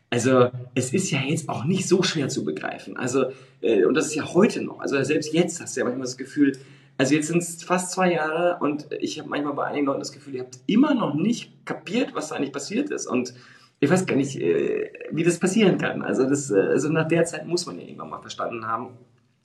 Also 0.09 0.49
es 0.75 0.93
ist 0.93 1.09
ja 1.09 1.21
jetzt 1.21 1.49
auch 1.49 1.65
nicht 1.65 1.87
so 1.87 2.03
schwer 2.03 2.29
zu 2.29 2.45
begreifen. 2.45 2.97
Also 2.97 3.25
äh, 3.61 3.85
und 3.85 3.95
das 3.95 4.07
ist 4.07 4.15
ja 4.15 4.33
heute 4.33 4.61
noch. 4.61 4.79
Also 4.79 5.01
selbst 5.03 5.33
jetzt 5.33 5.59
hast 5.59 5.75
du 5.75 5.81
ja 5.81 5.85
manchmal 5.85 6.05
das 6.05 6.17
Gefühl, 6.17 6.57
also 6.97 7.15
jetzt 7.15 7.27
sind 7.27 7.39
es 7.39 7.63
fast 7.63 7.91
zwei 7.91 8.13
Jahre 8.13 8.57
und 8.61 8.87
ich 8.99 9.19
habe 9.19 9.29
manchmal 9.29 9.53
bei 9.53 9.65
einigen 9.65 9.87
Leuten 9.87 9.99
das 9.99 10.11
Gefühl, 10.11 10.35
ihr 10.35 10.41
habt 10.41 10.59
immer 10.67 10.93
noch 10.93 11.15
nicht 11.15 11.65
kapiert, 11.65 12.13
was 12.13 12.29
da 12.29 12.35
eigentlich 12.35 12.51
passiert 12.51 12.91
ist 12.91 13.07
und 13.07 13.33
ich 13.79 13.89
weiß 13.89 14.05
gar 14.05 14.15
nicht, 14.15 14.39
äh, 14.39 14.91
wie 15.11 15.23
das 15.23 15.39
passieren 15.39 15.77
kann. 15.77 16.03
Also 16.03 16.29
das, 16.29 16.51
äh, 16.51 16.59
also 16.59 16.89
nach 16.89 17.07
der 17.07 17.25
Zeit 17.25 17.47
muss 17.47 17.65
man 17.65 17.79
ja 17.79 17.85
irgendwann 17.85 18.11
mal 18.11 18.21
verstanden 18.21 18.65
haben, 18.65 18.89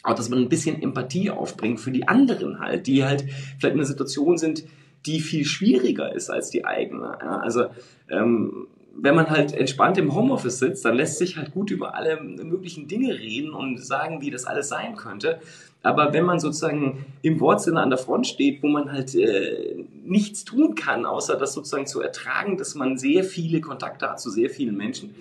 auch 0.03 0.15
dass 0.15 0.29
man 0.29 0.39
ein 0.39 0.49
bisschen 0.49 0.81
Empathie 0.81 1.31
aufbringt 1.31 1.81
für 1.81 1.91
die 1.91 2.07
anderen 2.07 2.61
halt, 2.61 2.87
die 2.87 3.05
halt 3.05 3.23
vielleicht 3.59 3.75
in 3.75 3.81
einer 3.81 3.85
Situation 3.85 4.37
sind, 4.37 4.65
die 5.07 5.21
viel 5.21 5.45
schwieriger 5.45 6.15
ist 6.15 6.31
als 6.31 6.51
die 6.51 6.65
eigene. 6.65 7.19
Ja, 7.21 7.39
also 7.39 7.67
ähm, 8.11 8.67
wenn 9.01 9.15
man 9.15 9.31
halt 9.31 9.53
entspannt 9.53 9.97
im 9.99 10.15
Homeoffice 10.15 10.59
sitzt, 10.59 10.85
dann 10.85 10.97
lässt 10.97 11.19
sich 11.19 11.37
halt 11.37 11.53
gut 11.53 11.71
über 11.71 11.95
alle 11.95 12.21
möglichen 12.21 12.89
Dinge 12.89 13.15
reden 13.15 13.53
und 13.53 13.79
sagen, 13.79 14.21
wie 14.21 14.31
das 14.31 14.45
alles 14.45 14.69
sein 14.69 14.97
könnte. 14.97 15.41
Aber 15.83 16.13
wenn 16.13 16.25
man 16.25 16.41
sozusagen 16.41 17.07
im 17.23 17.39
Wortsinne 17.39 17.81
an 17.81 17.91
der 17.91 17.99
Front 17.99 18.27
steht, 18.27 18.63
wo 18.63 18.69
man 18.69 18.91
halt 18.93 19.15
äh, 19.15 19.85
nichts 20.05 20.45
tun 20.45 20.75
kann, 20.75 21.07
außer 21.07 21.37
das 21.37 21.53
sozusagen 21.53 21.87
zu 21.87 22.01
ertragen, 22.01 22.57
dass 22.57 22.75
man 22.75 22.99
sehr 22.99 23.23
viele 23.23 23.61
Kontakte 23.61 24.11
hat 24.11 24.21
zu 24.21 24.31
sehr 24.31 24.51
vielen 24.51 24.77
Menschen, 24.77 25.15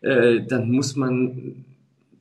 äh, 0.00 0.40
dann 0.40 0.70
muss 0.70 0.96
man 0.96 1.66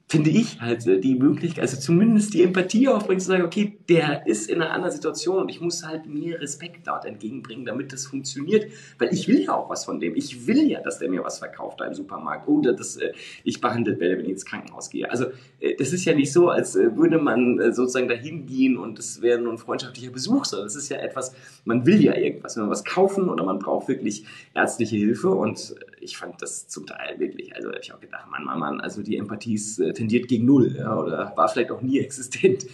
finde 0.09 0.29
ich 0.29 0.61
halt 0.61 0.87
äh, 0.87 0.99
die 0.99 1.15
Möglichkeit, 1.15 1.61
also 1.61 1.77
zumindest 1.77 2.33
die 2.33 2.41
Empathie 2.41 2.87
aufbringen, 2.87 3.19
zu 3.19 3.27
sagen, 3.27 3.43
okay, 3.43 3.77
der 3.89 4.25
ist 4.25 4.49
in 4.49 4.61
einer 4.61 4.71
anderen 4.71 4.93
Situation 4.93 5.39
und 5.39 5.49
ich 5.49 5.59
muss 5.59 5.85
halt 5.85 6.05
mir 6.05 6.39
Respekt 6.39 6.87
dort 6.87 7.03
entgegenbringen, 7.03 7.65
damit 7.65 7.91
das 7.91 8.05
funktioniert, 8.05 8.71
weil 8.99 9.13
ich 9.13 9.27
will 9.27 9.41
ja 9.41 9.53
auch 9.53 9.69
was 9.69 9.83
von 9.83 9.99
dem. 9.99 10.15
Ich 10.15 10.47
will 10.47 10.69
ja, 10.69 10.81
dass 10.81 10.99
der 10.99 11.09
mir 11.09 11.25
was 11.25 11.39
verkauft 11.39 11.81
da 11.81 11.85
im 11.85 11.93
Supermarkt 11.93 12.47
oder 12.47 12.71
dass 12.71 12.95
äh, 12.95 13.11
ich 13.43 13.59
behandelt 13.59 13.99
werde, 13.99 14.17
wenn 14.17 14.25
ich 14.25 14.31
ins 14.31 14.45
Krankenhaus 14.45 14.89
gehe. 14.89 15.11
Also 15.11 15.25
äh, 15.59 15.75
das 15.75 15.91
ist 15.91 16.05
ja 16.05 16.15
nicht 16.15 16.31
so, 16.31 16.49
als 16.49 16.75
würde 16.75 17.17
man 17.17 17.73
sozusagen 17.73 18.07
dahin 18.07 18.45
gehen 18.45 18.77
und 18.77 18.99
es 18.99 19.21
wäre 19.21 19.39
nur 19.41 19.51
ein 19.51 19.57
freundschaftlicher 19.57 20.11
Besuch, 20.11 20.45
sondern 20.45 20.67
es 20.67 20.75
ist 20.75 20.89
ja 20.89 20.97
etwas, 20.97 21.33
man 21.65 21.85
will 21.85 22.01
ja 22.01 22.15
irgendwas, 22.15 22.55
wenn 22.55 22.63
man 22.63 22.71
was 22.71 22.85
kaufen 22.85 23.27
oder 23.29 23.43
man 23.43 23.59
braucht 23.59 23.89
wirklich 23.89 24.25
ärztliche 24.53 24.95
Hilfe 24.95 25.29
und 25.29 25.75
ich 26.07 26.17
fand 26.17 26.41
das 26.41 26.67
zum 26.67 26.85
Teil 26.85 27.19
wirklich, 27.19 27.55
also 27.55 27.71
ich 27.73 27.91
habe 27.91 28.01
gedacht, 28.01 28.27
Mann, 28.29 28.45
Mann, 28.45 28.59
Mann, 28.59 28.81
also 28.81 29.03
die 29.03 29.17
Empathie 29.17 29.55
ist 29.55 29.79
äh, 29.79 29.93
tendiert 29.93 30.27
gegen 30.27 30.45
Null 30.45 30.75
ja, 30.77 30.97
oder 30.97 31.33
war 31.35 31.47
vielleicht 31.49 31.71
auch 31.71 31.81
nie 31.81 31.99
existent. 32.07 32.65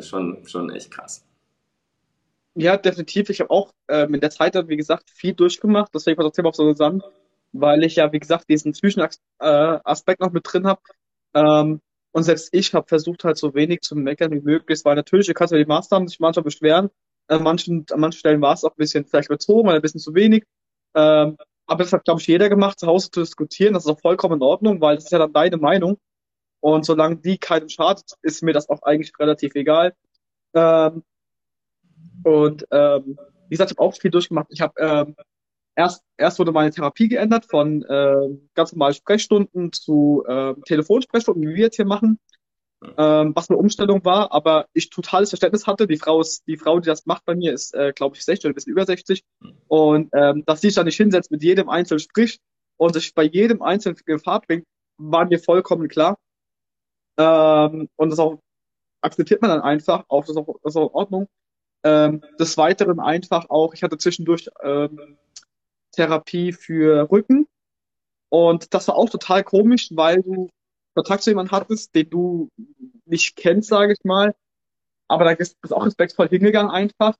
schon, 0.00 0.46
schon 0.46 0.70
echt 0.70 0.90
krass. 0.90 1.24
Ja, 2.54 2.76
definitiv. 2.76 3.30
Ich 3.30 3.40
habe 3.40 3.50
auch 3.50 3.72
äh, 3.86 4.06
mit 4.08 4.22
der 4.22 4.30
Zeit, 4.30 4.54
wie 4.68 4.76
gesagt, 4.76 5.10
viel 5.10 5.32
durchgemacht. 5.32 5.94
Deswegen 5.94 6.18
war 6.18 6.24
das 6.24 6.32
Thema 6.34 6.48
auch 6.48 6.54
so 6.54 6.68
zusammen, 6.72 7.02
weil 7.52 7.84
ich 7.84 7.96
ja, 7.96 8.12
wie 8.12 8.18
gesagt, 8.18 8.48
diesen 8.48 8.74
Zwischenaspekt 8.74 10.20
noch 10.20 10.32
mit 10.32 10.42
drin 10.44 10.66
habe. 10.66 10.80
Ähm, 11.34 11.80
und 12.10 12.22
selbst 12.24 12.48
ich 12.52 12.74
habe 12.74 12.88
versucht, 12.88 13.22
halt 13.22 13.36
so 13.36 13.54
wenig 13.54 13.82
zu 13.82 13.94
meckern 13.94 14.32
wie 14.32 14.40
möglich. 14.40 14.80
Weil 14.84 14.96
natürlich, 14.96 15.28
ihr 15.28 15.34
könnt 15.34 15.52
ja 15.52 15.58
die 15.58 15.66
Maßnahmen 15.66 16.08
sich 16.08 16.18
manchmal 16.18 16.42
beschweren. 16.42 16.90
An 17.28 17.44
manchen, 17.44 17.86
an 17.92 18.00
manchen 18.00 18.18
Stellen 18.18 18.40
war 18.40 18.54
es 18.54 18.64
auch 18.64 18.72
ein 18.72 18.76
bisschen 18.76 19.04
vielleicht 19.04 19.28
überzogen 19.28 19.68
oder 19.68 19.76
ein 19.76 19.82
bisschen 19.82 20.00
zu 20.00 20.14
wenig. 20.14 20.44
Ähm, 20.96 21.36
aber 21.68 21.84
das 21.84 21.92
hat, 21.92 22.04
glaube 22.04 22.20
ich, 22.20 22.26
jeder 22.26 22.48
gemacht, 22.48 22.80
zu 22.80 22.86
Hause 22.86 23.10
zu 23.10 23.20
diskutieren. 23.20 23.74
Das 23.74 23.84
ist 23.84 23.90
auch 23.90 24.00
vollkommen 24.00 24.36
in 24.36 24.42
Ordnung, 24.42 24.80
weil 24.80 24.96
das 24.96 25.04
ist 25.04 25.12
ja 25.12 25.18
dann 25.18 25.32
deine 25.32 25.58
Meinung. 25.58 25.98
Und 26.60 26.84
solange 26.84 27.16
die 27.16 27.38
keinem 27.38 27.68
schadet, 27.68 28.14
ist 28.22 28.42
mir 28.42 28.52
das 28.52 28.68
auch 28.68 28.82
eigentlich 28.82 29.12
relativ 29.18 29.54
egal. 29.54 29.94
Ähm, 30.54 31.04
und 32.24 32.66
ähm, 32.70 33.18
wie 33.48 33.54
gesagt, 33.54 33.70
ich 33.70 33.76
habe 33.78 33.86
auch 33.86 33.94
viel 33.94 34.10
durchgemacht. 34.10 34.48
Ich 34.50 34.60
habe 34.60 34.74
ähm, 34.78 35.16
erst 35.76 36.02
erst 36.16 36.38
wurde 36.38 36.52
meine 36.52 36.70
Therapie 36.70 37.08
geändert 37.08 37.44
von 37.44 37.82
äh, 37.84 38.28
ganz 38.54 38.72
normalen 38.72 38.94
Sprechstunden 38.94 39.72
zu 39.72 40.24
äh, 40.26 40.54
Telefonsprechstunden, 40.64 41.42
wie 41.42 41.54
wir 41.54 41.64
jetzt 41.64 41.76
hier 41.76 41.86
machen, 41.86 42.18
ähm, 42.96 43.32
was 43.34 43.50
eine 43.50 43.58
Umstellung 43.58 44.04
war, 44.04 44.32
aber 44.32 44.66
ich 44.72 44.90
totales 44.90 45.30
Verständnis 45.30 45.66
hatte. 45.66 45.86
Die 45.86 45.96
Frau 45.96 46.20
ist, 46.20 46.46
die 46.46 46.56
Frau, 46.56 46.78
die 46.78 46.86
das 46.86 47.06
macht 47.06 47.24
bei 47.24 47.34
mir, 47.34 47.52
ist, 47.52 47.74
äh, 47.74 47.92
glaube 47.92 48.16
ich, 48.16 48.24
60 48.24 48.44
oder 48.44 48.52
ein 48.52 48.54
bisschen 48.54 48.72
über 48.72 48.86
60. 48.86 49.24
Und 49.66 50.10
ähm, 50.14 50.44
dass 50.46 50.60
sie 50.60 50.68
sich 50.68 50.76
da 50.76 50.84
nicht 50.84 50.96
hinsetzt, 50.96 51.30
mit 51.30 51.42
jedem 51.42 51.68
Einzelnen 51.68 52.00
spricht 52.00 52.40
und 52.76 52.94
sich 52.94 53.14
bei 53.14 53.24
jedem 53.24 53.62
Einzelnen 53.62 53.98
Gefahr 54.04 54.40
bringt, 54.40 54.64
war 54.96 55.26
mir 55.26 55.40
vollkommen 55.40 55.88
klar. 55.88 56.16
Ähm, 57.18 57.88
und 57.96 58.10
das 58.10 58.18
auch 58.18 58.38
akzeptiert 59.00 59.42
man 59.42 59.50
dann 59.50 59.60
einfach, 59.60 60.04
auch 60.08 60.22
das 60.22 60.30
ist 60.30 60.36
auch, 60.36 60.56
das 60.62 60.72
ist 60.72 60.76
auch 60.76 60.88
in 60.88 60.94
Ordnung. 60.94 61.28
Ähm, 61.84 62.22
des 62.38 62.56
Weiteren 62.56 63.00
einfach 63.00 63.50
auch, 63.50 63.74
ich 63.74 63.82
hatte 63.82 63.98
zwischendurch 63.98 64.48
ähm, 64.62 65.16
Therapie 65.92 66.52
für 66.52 67.10
Rücken 67.10 67.46
und 68.30 68.74
das 68.74 68.88
war 68.88 68.96
auch 68.96 69.08
total 69.08 69.44
komisch, 69.44 69.88
weil 69.92 70.22
du 70.22 70.48
Kontakt 70.98 71.22
zu 71.22 71.30
jemandem 71.30 71.52
hattest, 71.52 71.94
den 71.94 72.10
du 72.10 72.50
nicht 73.04 73.36
kennst, 73.36 73.68
sage 73.68 73.92
ich 73.92 74.04
mal. 74.04 74.34
Aber 75.06 75.24
da 75.24 75.32
bist 75.32 75.56
du 75.62 75.72
auch 75.76 75.86
respektvoll 75.86 76.28
hingegangen 76.28 76.72
einfach, 76.72 77.14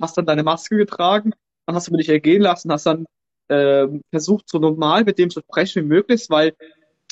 hast 0.00 0.16
dann 0.16 0.24
deine 0.24 0.44
Maske 0.44 0.76
getragen, 0.76 1.32
dann 1.66 1.74
hast 1.74 1.88
du 1.88 1.96
dich 1.96 2.08
ergehen 2.08 2.42
lassen, 2.42 2.70
hast 2.70 2.86
dann 2.86 3.06
äh, 3.48 3.88
versucht, 4.10 4.48
so 4.48 4.60
normal 4.60 5.02
mit 5.02 5.18
dem 5.18 5.30
zu 5.30 5.40
sprechen 5.40 5.82
wie 5.82 5.88
möglich, 5.88 6.26
weil 6.28 6.54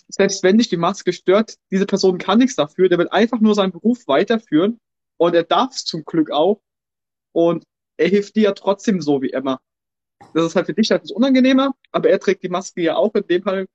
selbst 0.06 0.44
wenn 0.44 0.58
dich 0.58 0.68
die 0.68 0.76
Maske 0.76 1.12
stört, 1.12 1.56
diese 1.72 1.86
Person 1.86 2.18
kann 2.18 2.38
nichts 2.38 2.54
dafür, 2.54 2.88
der 2.88 2.98
wird 2.98 3.12
einfach 3.12 3.40
nur 3.40 3.56
seinen 3.56 3.72
Beruf 3.72 4.06
weiterführen 4.06 4.78
und 5.16 5.34
er 5.34 5.42
darf 5.42 5.72
es 5.74 5.84
zum 5.84 6.04
Glück 6.04 6.30
auch 6.30 6.60
und 7.32 7.64
er 7.96 8.06
hilft 8.06 8.36
dir 8.36 8.44
ja 8.44 8.52
trotzdem 8.52 9.00
so 9.00 9.22
wie 9.22 9.30
immer. 9.30 9.60
Das 10.34 10.44
ist 10.44 10.54
halt 10.54 10.66
für 10.66 10.74
dich 10.74 10.92
halt 10.92 11.02
das 11.02 11.10
Unangenehmer, 11.10 11.74
aber 11.90 12.10
er 12.10 12.20
trägt 12.20 12.44
die 12.44 12.48
Maske 12.48 12.80
ja 12.80 12.94
auch 12.94 13.12
in 13.16 13.26
dem 13.26 13.42
Fall 13.42 13.66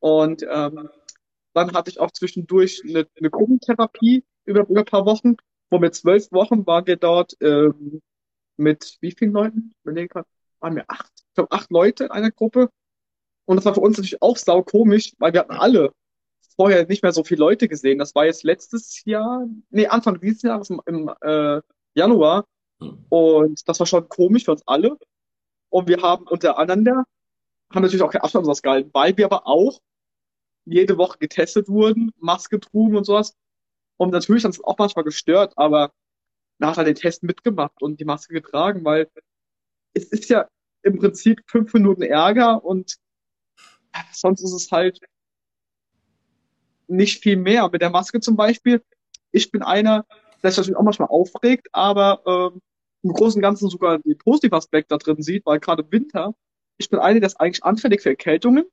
und 0.00 0.44
ähm, 0.50 0.88
dann 1.54 1.72
hatte 1.72 1.90
ich 1.90 2.00
auch 2.00 2.10
zwischendurch 2.10 2.82
eine, 2.88 3.06
eine 3.18 3.30
Gruppentherapie 3.30 4.24
über, 4.44 4.68
über 4.68 4.80
ein 4.80 4.86
paar 4.86 5.06
Wochen, 5.06 5.36
wo 5.70 5.78
mit 5.78 5.94
zwölf 5.94 6.30
Wochen 6.32 6.66
waren 6.66 6.86
wir 6.86 6.96
dort 6.96 7.34
ähm, 7.40 8.02
mit 8.56 8.98
wie 9.00 9.12
vielen 9.12 9.32
Leuten? 9.32 9.72
Waren 9.84 10.76
wir 10.76 10.84
acht? 10.88 11.12
Ich 11.16 11.34
glaube 11.34 11.52
acht 11.52 11.70
Leute 11.70 12.04
in 12.04 12.10
einer 12.10 12.30
Gruppe 12.30 12.70
und 13.44 13.56
das 13.56 13.64
war 13.64 13.74
für 13.74 13.80
uns 13.80 13.96
natürlich 13.96 14.22
auch 14.22 14.36
sau 14.36 14.62
komisch, 14.62 15.12
weil 15.18 15.32
wir 15.32 15.40
hatten 15.40 15.52
alle 15.52 15.92
vorher 16.56 16.86
nicht 16.86 17.02
mehr 17.02 17.12
so 17.12 17.24
viele 17.24 17.40
Leute 17.40 17.68
gesehen. 17.68 17.98
Das 17.98 18.14
war 18.14 18.26
jetzt 18.26 18.44
letztes 18.44 19.04
Jahr, 19.04 19.46
nee, 19.70 19.86
Anfang 19.86 20.20
dieses 20.20 20.42
Jahres 20.42 20.70
im, 20.70 20.80
im 20.86 21.10
äh, 21.20 21.60
Januar. 21.94 22.46
Und 23.08 23.68
das 23.68 23.78
war 23.78 23.86
schon 23.86 24.08
komisch 24.08 24.44
für 24.44 24.52
uns 24.52 24.62
alle. 24.66 24.96
Und 25.70 25.88
wir 25.88 26.02
haben 26.02 26.26
untereinander, 26.26 27.04
haben 27.72 27.82
natürlich 27.82 28.02
auch 28.02 28.10
keinen 28.10 28.22
Abstand 28.22 28.62
gehalten, 28.62 28.90
weil 28.92 29.16
wir 29.16 29.26
aber 29.26 29.46
auch 29.46 29.80
jede 30.64 30.96
Woche 30.98 31.18
getestet 31.18 31.68
wurden, 31.68 32.12
Maske 32.18 32.60
trugen 32.60 32.96
und 32.96 33.04
sowas. 33.04 33.34
Und 33.96 34.10
natürlich 34.10 34.44
hat 34.44 34.52
es 34.52 34.64
auch 34.64 34.78
manchmal 34.78 35.04
gestört, 35.04 35.52
aber 35.56 35.92
man 36.58 36.70
hat 36.70 36.76
halt 36.78 36.88
den 36.88 36.94
Test 36.94 37.22
mitgemacht 37.22 37.82
und 37.82 38.00
die 38.00 38.04
Maske 38.04 38.34
getragen, 38.34 38.84
weil 38.84 39.08
es 39.94 40.04
ist 40.06 40.28
ja 40.28 40.48
im 40.82 40.98
Prinzip 40.98 41.42
fünf 41.46 41.72
Minuten 41.74 42.02
Ärger 42.02 42.64
und 42.64 42.96
sonst 44.12 44.42
ist 44.42 44.52
es 44.52 44.70
halt 44.70 45.00
nicht 46.88 47.22
viel 47.22 47.36
mehr. 47.36 47.68
Mit 47.70 47.82
der 47.82 47.90
Maske 47.90 48.20
zum 48.20 48.36
Beispiel, 48.36 48.82
ich 49.30 49.50
bin 49.50 49.62
einer, 49.62 50.04
der 50.42 50.50
sich 50.50 50.58
natürlich 50.58 50.76
auch 50.76 50.82
manchmal 50.82 51.08
aufregt, 51.08 51.68
aber 51.72 52.22
ähm, 52.26 52.60
im 53.02 53.12
Großen 53.12 53.38
und 53.38 53.42
Ganzen 53.42 53.68
sogar 53.68 53.98
den 53.98 54.18
positiven 54.18 54.56
Aspekt 54.56 54.90
da 54.90 54.98
drin 54.98 55.22
sieht, 55.22 55.44
weil 55.46 55.60
gerade 55.60 55.82
im 55.82 55.92
Winter, 55.92 56.34
ich 56.78 56.88
bin 56.88 57.00
einer, 57.00 57.20
der 57.20 57.28
ist 57.28 57.40
eigentlich 57.40 57.64
anfällig 57.64 58.02
für 58.02 58.10
Erkältungen. 58.10 58.64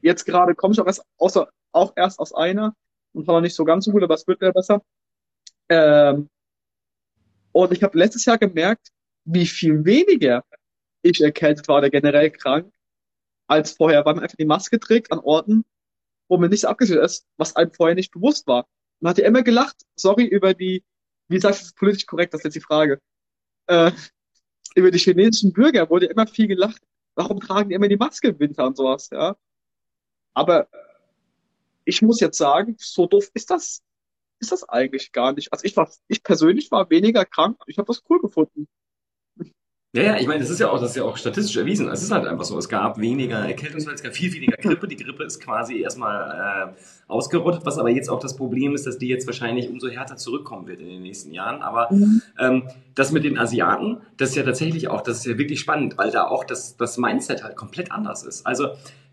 Jetzt 0.00 0.24
gerade 0.24 0.54
komme 0.54 0.74
ich 0.74 0.80
auch 0.80 0.86
erst, 0.86 1.02
außer, 1.18 1.48
auch 1.72 1.92
erst 1.96 2.18
aus 2.18 2.34
einer 2.34 2.74
und 3.12 3.26
war 3.26 3.36
noch 3.36 3.42
nicht 3.42 3.54
so 3.54 3.64
ganz 3.64 3.84
so 3.84 3.92
gut, 3.92 4.02
aber 4.02 4.14
es 4.14 4.26
wird 4.26 4.40
wieder 4.40 4.52
besser. 4.52 4.82
Ähm, 5.68 6.28
und 7.52 7.72
ich 7.72 7.82
habe 7.82 7.98
letztes 7.98 8.24
Jahr 8.24 8.38
gemerkt, 8.38 8.88
wie 9.24 9.46
viel 9.46 9.84
weniger 9.84 10.44
ich 11.02 11.20
erkältet 11.20 11.68
war 11.68 11.78
oder 11.78 11.90
generell 11.90 12.30
krank 12.30 12.72
als 13.46 13.72
vorher, 13.72 14.04
weil 14.04 14.14
man 14.14 14.24
einfach 14.24 14.36
die 14.36 14.44
Maske 14.44 14.78
trägt 14.80 15.12
an 15.12 15.18
Orten, 15.18 15.64
wo 16.28 16.38
man 16.38 16.50
nicht 16.50 16.60
so 16.60 16.68
abgesichert 16.68 17.04
ist, 17.04 17.26
was 17.36 17.56
einem 17.56 17.72
vorher 17.72 17.94
nicht 17.94 18.12
bewusst 18.12 18.46
war. 18.46 18.66
Man 19.00 19.10
hat 19.10 19.18
ja 19.18 19.26
immer 19.26 19.42
gelacht, 19.42 19.76
sorry, 19.96 20.24
über 20.24 20.54
die, 20.54 20.84
wie 21.28 21.38
sagst 21.38 21.62
du 21.62 21.66
es 21.66 21.74
politisch 21.74 22.06
korrekt, 22.06 22.32
das 22.32 22.40
ist 22.40 22.44
jetzt 22.44 22.54
die 22.54 22.60
Frage, 22.60 23.00
äh, 23.66 23.92
über 24.74 24.90
die 24.90 24.98
chinesischen 24.98 25.52
Bürger 25.52 25.90
wurde 25.90 26.06
immer 26.06 26.26
viel 26.26 26.46
gelacht. 26.48 26.82
warum 27.14 27.40
tragen 27.40 27.68
die 27.68 27.74
immer 27.74 27.88
die 27.88 27.96
Maske 27.96 28.28
im 28.28 28.38
Winter 28.40 28.66
und 28.66 28.76
sowas, 28.76 29.10
ja? 29.10 29.36
Aber 30.34 30.68
ich 31.84 32.02
muss 32.02 32.20
jetzt 32.20 32.38
sagen, 32.38 32.76
so 32.78 33.06
doof 33.06 33.30
ist 33.34 33.50
das, 33.50 33.82
ist 34.38 34.52
das 34.52 34.68
eigentlich 34.68 35.12
gar 35.12 35.32
nicht. 35.32 35.52
Also 35.52 35.64
ich 35.64 35.76
war, 35.76 35.90
ich 36.08 36.22
persönlich 36.22 36.70
war 36.70 36.90
weniger 36.90 37.24
krank. 37.24 37.60
Ich 37.66 37.78
habe 37.78 37.86
das 37.86 38.02
cool 38.08 38.20
gefunden. 38.20 38.68
Ja, 39.94 40.02
ja, 40.02 40.16
ich 40.16 40.26
meine, 40.26 40.40
das 40.40 40.48
ist 40.48 40.58
ja 40.58 40.70
auch, 40.70 40.80
das 40.80 40.90
ist 40.90 40.96
ja 40.96 41.04
auch 41.04 41.18
statistisch 41.18 41.54
erwiesen. 41.54 41.86
Es 41.90 42.02
ist 42.02 42.10
halt 42.10 42.26
einfach 42.26 42.44
so. 42.44 42.56
Es 42.56 42.70
gab 42.70 42.98
weniger 42.98 43.46
Erkältungsfälle, 43.46 43.94
es 43.94 44.02
gab 44.02 44.14
viel 44.14 44.32
weniger 44.32 44.56
Grippe. 44.56 44.88
Die 44.88 44.96
Grippe 44.96 45.22
ist 45.22 45.38
quasi 45.38 45.80
erstmal 45.80 46.72
äh, 46.72 47.12
ausgerottet, 47.12 47.66
was 47.66 47.76
aber 47.76 47.90
jetzt 47.90 48.08
auch 48.08 48.18
das 48.18 48.34
Problem 48.34 48.74
ist, 48.74 48.86
dass 48.86 48.96
die 48.96 49.08
jetzt 49.08 49.26
wahrscheinlich 49.26 49.68
umso 49.68 49.90
härter 49.90 50.16
zurückkommen 50.16 50.66
wird 50.66 50.80
in 50.80 50.88
den 50.88 51.02
nächsten 51.02 51.30
Jahren. 51.32 51.60
Aber 51.60 51.92
mhm. 51.92 52.22
ähm, 52.38 52.62
das 52.94 53.12
mit 53.12 53.24
den 53.24 53.36
Asiaten, 53.36 53.98
das 54.16 54.30
ist 54.30 54.36
ja 54.36 54.44
tatsächlich 54.44 54.88
auch, 54.88 55.02
das 55.02 55.18
ist 55.18 55.26
ja 55.26 55.36
wirklich 55.36 55.60
spannend, 55.60 55.98
weil 55.98 56.10
da 56.10 56.26
auch 56.26 56.44
das, 56.44 56.78
das 56.78 56.96
Mindset 56.96 57.44
halt 57.44 57.56
komplett 57.56 57.92
anders 57.92 58.22
ist. 58.22 58.46
Also 58.46 58.68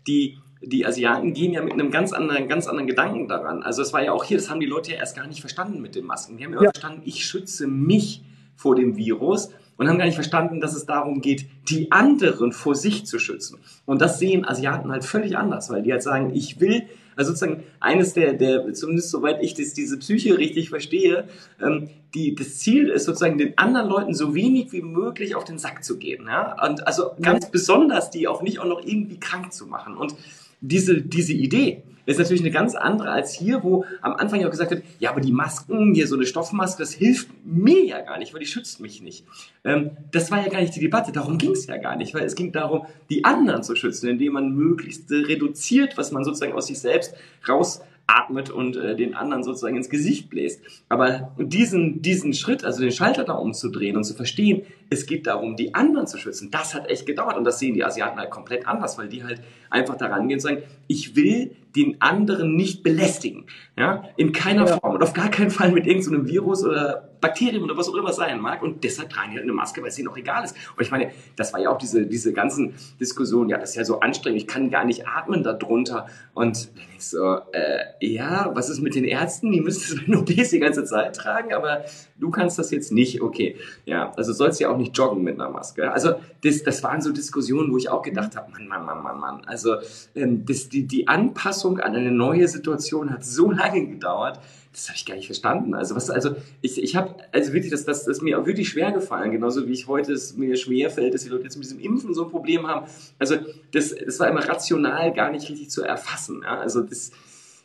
die, 0.06 0.38
die 0.62 0.86
Asiaten 0.86 1.34
gehen 1.34 1.52
ja 1.52 1.62
mit 1.62 1.74
einem 1.74 1.90
ganz 1.90 2.14
anderen, 2.14 2.48
ganz 2.48 2.66
anderen 2.66 2.86
Gedanken 2.86 3.28
daran. 3.28 3.62
Also 3.62 3.82
es 3.82 3.92
war 3.92 4.02
ja 4.02 4.12
auch 4.12 4.24
hier, 4.24 4.38
das 4.38 4.48
haben 4.48 4.60
die 4.60 4.66
Leute 4.66 4.92
ja 4.92 4.96
erst 4.96 5.14
gar 5.14 5.26
nicht 5.26 5.40
verstanden 5.40 5.82
mit 5.82 5.94
den 5.94 6.06
Masken. 6.06 6.38
Die 6.38 6.44
haben 6.46 6.54
ja, 6.54 6.62
ja. 6.62 6.70
verstanden, 6.70 7.02
ich 7.04 7.26
schütze 7.26 7.66
mich 7.66 8.24
vor 8.56 8.76
dem 8.76 8.96
Virus 8.96 9.50
und 9.80 9.88
haben 9.88 9.96
gar 9.96 10.04
nicht 10.04 10.14
verstanden, 10.14 10.60
dass 10.60 10.76
es 10.76 10.84
darum 10.84 11.22
geht, 11.22 11.46
die 11.70 11.90
anderen 11.90 12.52
vor 12.52 12.74
sich 12.74 13.06
zu 13.06 13.18
schützen. 13.18 13.56
Und 13.86 14.02
das 14.02 14.18
sehen 14.18 14.44
Asiaten 14.46 14.92
halt 14.92 15.06
völlig 15.06 15.38
anders, 15.38 15.70
weil 15.70 15.82
die 15.82 15.90
halt 15.90 16.02
sagen, 16.02 16.32
ich 16.34 16.60
will, 16.60 16.82
also 17.16 17.30
sozusagen 17.30 17.62
eines 17.80 18.12
der, 18.12 18.34
der 18.34 18.74
zumindest 18.74 19.08
soweit 19.08 19.42
ich 19.42 19.54
das, 19.54 19.72
diese 19.72 19.98
Psyche 19.98 20.36
richtig 20.36 20.68
verstehe, 20.68 21.28
ähm, 21.62 21.88
die, 22.12 22.34
das 22.34 22.58
Ziel 22.58 22.90
ist 22.90 23.06
sozusagen 23.06 23.38
den 23.38 23.56
anderen 23.56 23.88
Leuten 23.88 24.12
so 24.12 24.34
wenig 24.34 24.70
wie 24.72 24.82
möglich 24.82 25.34
auf 25.34 25.44
den 25.44 25.58
Sack 25.58 25.82
zu 25.82 25.96
gehen. 25.96 26.26
Ja? 26.26 26.62
Und 26.62 26.86
also 26.86 27.12
ganz 27.22 27.50
besonders 27.50 28.10
die 28.10 28.28
auch 28.28 28.42
nicht 28.42 28.58
auch 28.58 28.66
noch 28.66 28.84
irgendwie 28.84 29.18
krank 29.18 29.50
zu 29.54 29.66
machen. 29.66 29.96
Und 29.96 30.14
diese, 30.60 31.00
diese 31.00 31.32
Idee 31.32 31.84
ist 32.06 32.18
natürlich 32.18 32.42
eine 32.42 32.50
ganz 32.50 32.74
andere 32.74 33.10
als 33.10 33.32
hier, 33.32 33.62
wo 33.62 33.84
am 34.02 34.14
Anfang 34.14 34.40
ja 34.40 34.46
auch 34.46 34.50
gesagt 34.50 34.70
wird, 34.70 34.84
ja, 34.98 35.10
aber 35.10 35.20
die 35.20 35.32
Masken, 35.32 35.94
hier 35.94 36.06
so 36.06 36.16
eine 36.16 36.26
Stoffmaske, 36.26 36.82
das 36.82 36.92
hilft 36.92 37.28
mir 37.44 37.84
ja 37.84 38.00
gar 38.00 38.18
nicht, 38.18 38.32
weil 38.32 38.40
die 38.40 38.46
schützt 38.46 38.80
mich 38.80 39.02
nicht. 39.02 39.24
Ähm, 39.64 39.90
das 40.12 40.30
war 40.30 40.40
ja 40.40 40.48
gar 40.48 40.60
nicht 40.60 40.74
die 40.74 40.80
Debatte, 40.80 41.12
darum 41.12 41.38
ging 41.38 41.52
es 41.52 41.66
ja 41.66 41.76
gar 41.76 41.96
nicht, 41.96 42.14
weil 42.14 42.24
es 42.24 42.34
ging 42.34 42.52
darum, 42.52 42.86
die 43.08 43.24
anderen 43.24 43.62
zu 43.62 43.74
schützen, 43.76 44.08
indem 44.08 44.34
man 44.34 44.54
möglichst 44.54 45.10
reduziert, 45.10 45.96
was 45.96 46.12
man 46.12 46.24
sozusagen 46.24 46.52
aus 46.52 46.66
sich 46.66 46.78
selbst 46.78 47.14
raus 47.48 47.82
atmet 48.10 48.50
und 48.50 48.76
äh, 48.76 48.96
den 48.96 49.14
anderen 49.14 49.44
sozusagen 49.44 49.76
ins 49.76 49.88
Gesicht 49.88 50.30
bläst. 50.30 50.60
Aber 50.88 51.32
diesen, 51.38 52.02
diesen 52.02 52.34
Schritt, 52.34 52.64
also 52.64 52.80
den 52.80 52.90
Schalter 52.90 53.24
da 53.24 53.34
umzudrehen 53.34 53.96
und 53.96 54.04
zu 54.04 54.14
verstehen, 54.14 54.62
es 54.90 55.06
geht 55.06 55.26
darum, 55.26 55.56
die 55.56 55.74
anderen 55.74 56.06
zu 56.06 56.18
schützen, 56.18 56.50
das 56.50 56.74
hat 56.74 56.88
echt 56.88 57.06
gedauert. 57.06 57.36
Und 57.36 57.44
das 57.44 57.58
sehen 57.58 57.74
die 57.74 57.84
Asiaten 57.84 58.18
halt 58.18 58.30
komplett 58.30 58.66
anders, 58.66 58.98
weil 58.98 59.08
die 59.08 59.22
halt 59.22 59.40
einfach 59.70 59.96
daran 59.96 60.28
gehen 60.28 60.36
und 60.36 60.40
sagen, 60.40 60.62
ich 60.88 61.14
will 61.14 61.52
den 61.76 62.00
anderen 62.00 62.56
nicht 62.56 62.82
belästigen. 62.82 63.46
Ja, 63.76 64.04
in 64.16 64.32
keiner 64.32 64.66
ja. 64.66 64.78
Form 64.78 64.94
und 64.94 65.02
auf 65.02 65.12
gar 65.12 65.30
keinen 65.30 65.50
Fall 65.50 65.72
mit 65.72 65.86
irgendeinem 65.86 66.26
so 66.26 66.32
Virus 66.32 66.64
oder 66.64 67.09
Bakterium 67.20 67.64
oder 67.64 67.76
was 67.76 67.88
auch 67.88 67.94
immer 67.94 68.12
sein 68.12 68.40
mag. 68.40 68.62
Und 68.62 68.84
deshalb 68.84 69.10
tragen 69.10 69.32
die 69.32 69.36
halt 69.36 69.44
eine 69.44 69.52
Maske, 69.52 69.82
weil 69.82 69.88
es 69.88 69.98
ihnen 69.98 70.08
auch 70.08 70.16
egal 70.16 70.44
ist. 70.44 70.56
Und 70.76 70.82
ich 70.82 70.90
meine, 70.90 71.10
das 71.36 71.52
war 71.52 71.60
ja 71.60 71.70
auch 71.70 71.78
diese, 71.78 72.06
diese 72.06 72.32
ganzen 72.32 72.74
Diskussionen, 72.98 73.50
ja, 73.50 73.58
das 73.58 73.70
ist 73.70 73.76
ja 73.76 73.84
so 73.84 74.00
anstrengend, 74.00 74.40
ich 74.40 74.46
kann 74.46 74.70
gar 74.70 74.84
nicht 74.84 75.06
atmen 75.06 75.42
darunter. 75.42 76.06
Und 76.34 76.70
dann 76.76 76.84
ich 76.96 77.08
so, 77.08 77.38
äh, 77.52 77.84
ja, 78.00 78.50
was 78.54 78.68
ist 78.68 78.80
mit 78.80 78.94
den 78.94 79.04
Ärzten? 79.04 79.50
Die 79.50 79.60
müssen 79.60 79.98
es 79.98 80.06
nur 80.06 80.20
OPs 80.20 80.50
die 80.50 80.58
ganze 80.58 80.84
Zeit 80.84 81.16
tragen, 81.16 81.52
aber 81.52 81.84
du 82.18 82.30
kannst 82.30 82.58
das 82.58 82.70
jetzt 82.70 82.92
nicht. 82.92 83.22
Okay, 83.22 83.56
ja, 83.84 84.12
also 84.16 84.32
sollst 84.32 84.60
ja 84.60 84.70
auch 84.70 84.76
nicht 84.76 84.96
joggen 84.96 85.22
mit 85.22 85.34
einer 85.34 85.50
Maske. 85.50 85.90
Also 85.90 86.14
das, 86.42 86.62
das 86.62 86.82
waren 86.82 87.00
so 87.00 87.12
Diskussionen, 87.12 87.72
wo 87.72 87.78
ich 87.78 87.88
auch 87.88 88.02
gedacht 88.02 88.36
habe, 88.36 88.50
Mann, 88.52 88.68
Mann, 88.68 88.84
Mann, 88.84 89.02
Mann, 89.02 89.20
Mann. 89.20 89.42
Also 89.46 89.76
ähm, 90.14 90.44
das, 90.44 90.68
die, 90.68 90.86
die 90.86 91.08
Anpassung 91.08 91.80
an 91.80 91.94
eine 91.94 92.12
neue 92.12 92.46
Situation 92.48 93.10
hat 93.10 93.24
so 93.24 93.50
lange 93.50 93.86
gedauert, 93.86 94.40
das 94.72 94.88
habe 94.88 94.96
ich 94.96 95.04
gar 95.04 95.16
nicht 95.16 95.26
verstanden. 95.26 95.74
Also 95.74 95.96
was, 95.96 96.10
also 96.10 96.36
ich, 96.60 96.80
ich 96.82 96.94
habe, 96.94 97.16
also 97.32 97.52
wirklich, 97.52 97.72
das, 97.72 97.84
das, 97.84 98.04
das 98.04 98.18
ist 98.18 98.22
mir 98.22 98.38
auch 98.38 98.46
wirklich 98.46 98.68
schwer 98.68 98.92
gefallen, 98.92 99.32
genauso 99.32 99.66
wie 99.66 99.72
ich 99.72 99.88
heute 99.88 100.12
es 100.12 100.36
mir 100.36 100.56
schwer 100.56 100.90
fällt, 100.90 101.12
dass 101.12 101.24
die 101.24 101.28
Leute 101.28 101.44
jetzt 101.44 101.56
mit 101.56 101.64
diesem 101.64 101.80
Impfen 101.80 102.14
so 102.14 102.24
ein 102.24 102.30
Problem 102.30 102.66
haben. 102.66 102.86
Also 103.18 103.36
das, 103.72 103.94
das 103.94 104.20
war 104.20 104.28
immer 104.28 104.46
rational 104.48 105.12
gar 105.12 105.32
nicht 105.32 105.48
richtig 105.48 105.70
zu 105.70 105.82
erfassen. 105.82 106.42
Ja? 106.44 106.60
Also 106.60 106.82
das, 106.82 107.10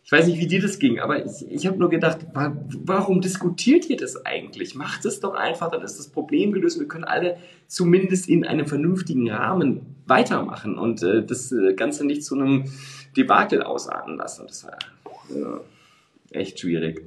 ich 0.03 0.12
weiß 0.12 0.26
nicht, 0.28 0.39
wie 0.39 0.47
dir 0.47 0.62
das 0.62 0.80
ging, 0.80 0.99
aber 0.99 1.26
ich, 1.26 1.49
ich 1.49 1.68
habe 1.68 1.78
nur 1.78 1.89
gedacht, 1.89 2.20
warum 2.34 3.22
diskutiert 3.22 3.89
ihr 3.89 3.97
das 3.97 4.26
eigentlich? 4.26 4.74
Macht 4.76 5.06
es 5.06 5.20
doch 5.20 5.36
einfach, 5.36 5.70
dann 5.70 5.84
ist 5.84 5.99
das 5.99 6.08
Problem 6.08 6.51
gelöst. 6.53 6.80
Wir 6.80 6.88
können 6.88 7.06
alle 7.06 7.38
zumindest 7.68 8.30
in 8.30 8.45
einem 8.45 8.66
vernünftigen 8.66 9.30
Rahmen 9.30 9.82
weitermachen 10.08 10.78
und 10.78 11.03
äh, 11.03 11.24
das 11.24 11.51
äh, 11.51 11.74
Ganze 11.74 12.06
nicht 12.06 12.24
zu 12.24 12.36
einem 12.36 12.66
Debakel 13.18 13.64
ausarten 13.64 14.18
lassen. 14.18 14.45
Das 14.47 14.64
war 14.66 14.78
ja, 15.36 15.62
echt 16.32 16.59
schwierig. 16.59 17.01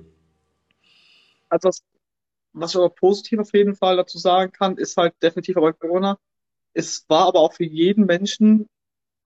Also 1.48 1.68
was, 1.68 1.82
was 2.52 2.70
ich 2.72 2.76
aber 2.76 2.90
positiv 2.90 3.40
auf 3.40 3.52
jeden 3.52 3.74
Fall 3.74 3.96
dazu 3.96 4.18
sagen 4.18 4.52
kann, 4.52 4.76
ist 4.76 4.96
halt 4.96 5.14
definitiv 5.22 5.56
bei 5.56 5.72
Corona. 5.72 6.18
Es 6.74 7.04
war 7.08 7.26
aber 7.26 7.40
auch 7.40 7.54
für 7.54 7.64
jeden 7.64 8.06
Menschen 8.06 8.68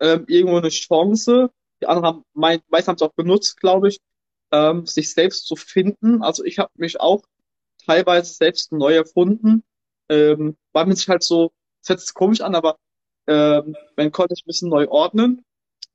ähm, 0.01 0.24
irgendwo 0.28 0.57
eine 0.57 0.68
Chance, 0.68 1.51
die 1.80 1.86
anderen 1.86 2.07
haben, 2.07 2.24
mein, 2.32 2.61
meist 2.68 2.88
haben 2.88 2.97
es 2.97 3.03
auch 3.03 3.12
benutzt, 3.12 3.61
glaube 3.61 3.88
ich, 3.88 3.99
ähm, 4.53 4.86
sich 4.86 5.12
selbst 5.12 5.47
zu 5.47 5.57
finden. 5.57 6.22
Also 6.22 6.45
ich 6.45 6.59
habe 6.59 6.70
mich 6.76 7.01
auch 7.01 7.22
teilweise 7.84 8.32
selbst 8.32 8.72
neu 8.72 8.95
erfunden, 8.95 9.64
ähm, 10.09 10.57
weil 10.72 10.86
man 10.86 10.97
sich 10.97 11.09
halt 11.09 11.22
so, 11.22 11.53
das 11.80 11.90
hört 11.90 12.01
sich 12.01 12.14
komisch 12.14 12.40
an, 12.40 12.55
aber 12.55 12.78
ähm, 13.26 13.76
man 13.97 14.12
konnte 14.12 14.34
sich 14.34 14.45
ein 14.45 14.49
bisschen 14.49 14.68
neu 14.68 14.88
ordnen. 14.88 15.45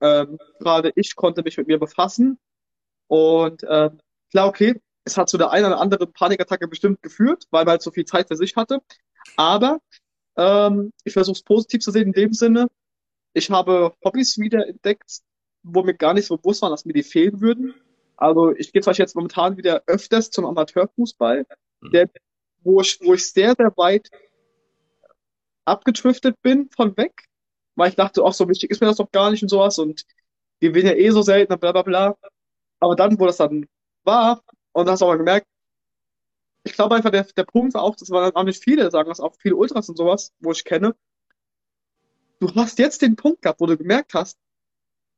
Ähm, 0.01 0.37
gerade 0.59 0.91
ich 0.95 1.15
konnte 1.15 1.43
mich 1.43 1.57
mit 1.57 1.67
mir 1.67 1.79
befassen. 1.79 2.37
Und 3.07 3.63
äh, 3.63 3.89
klar, 4.31 4.47
okay, 4.47 4.79
es 5.05 5.17
hat 5.17 5.29
zu 5.29 5.37
der 5.37 5.51
einen 5.51 5.67
oder 5.67 5.79
anderen 5.79 6.11
Panikattacke 6.11 6.67
bestimmt 6.67 7.01
geführt, 7.01 7.45
weil 7.51 7.65
man 7.65 7.71
halt 7.71 7.81
so 7.81 7.91
viel 7.91 8.05
Zeit 8.05 8.27
für 8.27 8.35
sich 8.35 8.55
hatte. 8.55 8.81
Aber 9.35 9.79
ähm, 10.35 10.91
ich 11.03 11.13
versuche 11.13 11.35
es 11.35 11.43
positiv 11.43 11.81
zu 11.81 11.91
sehen 11.91 12.07
in 12.07 12.13
dem 12.13 12.33
Sinne, 12.33 12.67
ich 13.37 13.51
habe 13.51 13.93
Hobbys 14.03 14.39
wieder 14.39 14.67
entdeckt, 14.67 15.19
wo 15.61 15.83
mir 15.83 15.93
gar 15.93 16.13
nicht 16.13 16.25
so 16.25 16.37
bewusst 16.37 16.61
war, 16.63 16.71
dass 16.71 16.85
mir 16.85 16.93
die 16.93 17.03
fehlen 17.03 17.39
würden. 17.39 17.75
Also 18.15 18.55
ich 18.55 18.71
gehe 18.71 18.81
zwar 18.81 18.95
jetzt 18.95 19.15
momentan 19.15 19.57
wieder 19.57 19.83
öfters 19.85 20.31
zum 20.31 20.45
Amateurfußball, 20.45 21.45
mhm. 21.81 21.91
der, 21.91 22.09
wo, 22.63 22.81
ich, 22.81 22.99
wo 23.03 23.13
ich 23.13 23.31
sehr, 23.31 23.53
sehr 23.55 23.71
weit 23.77 24.09
abgetriftet 25.65 26.41
bin 26.41 26.69
von 26.75 26.97
weg, 26.97 27.25
weil 27.75 27.89
ich 27.89 27.95
dachte, 27.95 28.23
ach, 28.25 28.33
so 28.33 28.49
wichtig 28.49 28.71
ist 28.71 28.81
mir 28.81 28.87
das 28.87 28.97
doch 28.97 29.11
gar 29.11 29.29
nicht 29.29 29.43
und 29.43 29.49
sowas 29.49 29.77
und 29.77 30.03
wir 30.59 30.69
gewinnen 30.69 30.87
ja 30.87 30.95
eh 30.95 31.11
so 31.11 31.21
selten 31.21 31.53
und 31.53 31.59
bla 31.59 31.71
bla 31.71 31.83
bla. 31.83 32.17
Aber 32.79 32.95
dann, 32.95 33.19
wo 33.19 33.25
das 33.25 33.37
dann 33.37 33.67
war, 34.03 34.43
und 34.73 34.85
da 34.85 34.91
hast 34.91 35.01
du 35.01 35.05
auch 35.05 35.09
mal 35.09 35.17
gemerkt, 35.17 35.47
ich 36.63 36.73
glaube 36.73 36.95
einfach, 36.95 37.11
der, 37.11 37.23
der 37.23 37.45
Punkt 37.45 37.73
war 37.73 37.83
auch, 37.83 37.95
das 37.95 38.09
waren 38.09 38.35
auch 38.35 38.43
nicht 38.43 38.63
viele, 38.63 38.91
sagen 38.91 39.09
das 39.09 39.19
auch 39.19 39.35
viele 39.39 39.55
Ultras 39.55 39.89
und 39.89 39.97
sowas, 39.97 40.33
wo 40.39 40.51
ich 40.51 40.63
kenne. 40.63 40.95
Du 42.39 42.53
hast 42.55 42.77
jetzt 42.77 43.01
den 43.01 43.15
Punkt 43.15 43.41
gehabt, 43.41 43.61
wo 43.61 43.65
du 43.65 43.77
gemerkt 43.77 44.13
hast, 44.13 44.37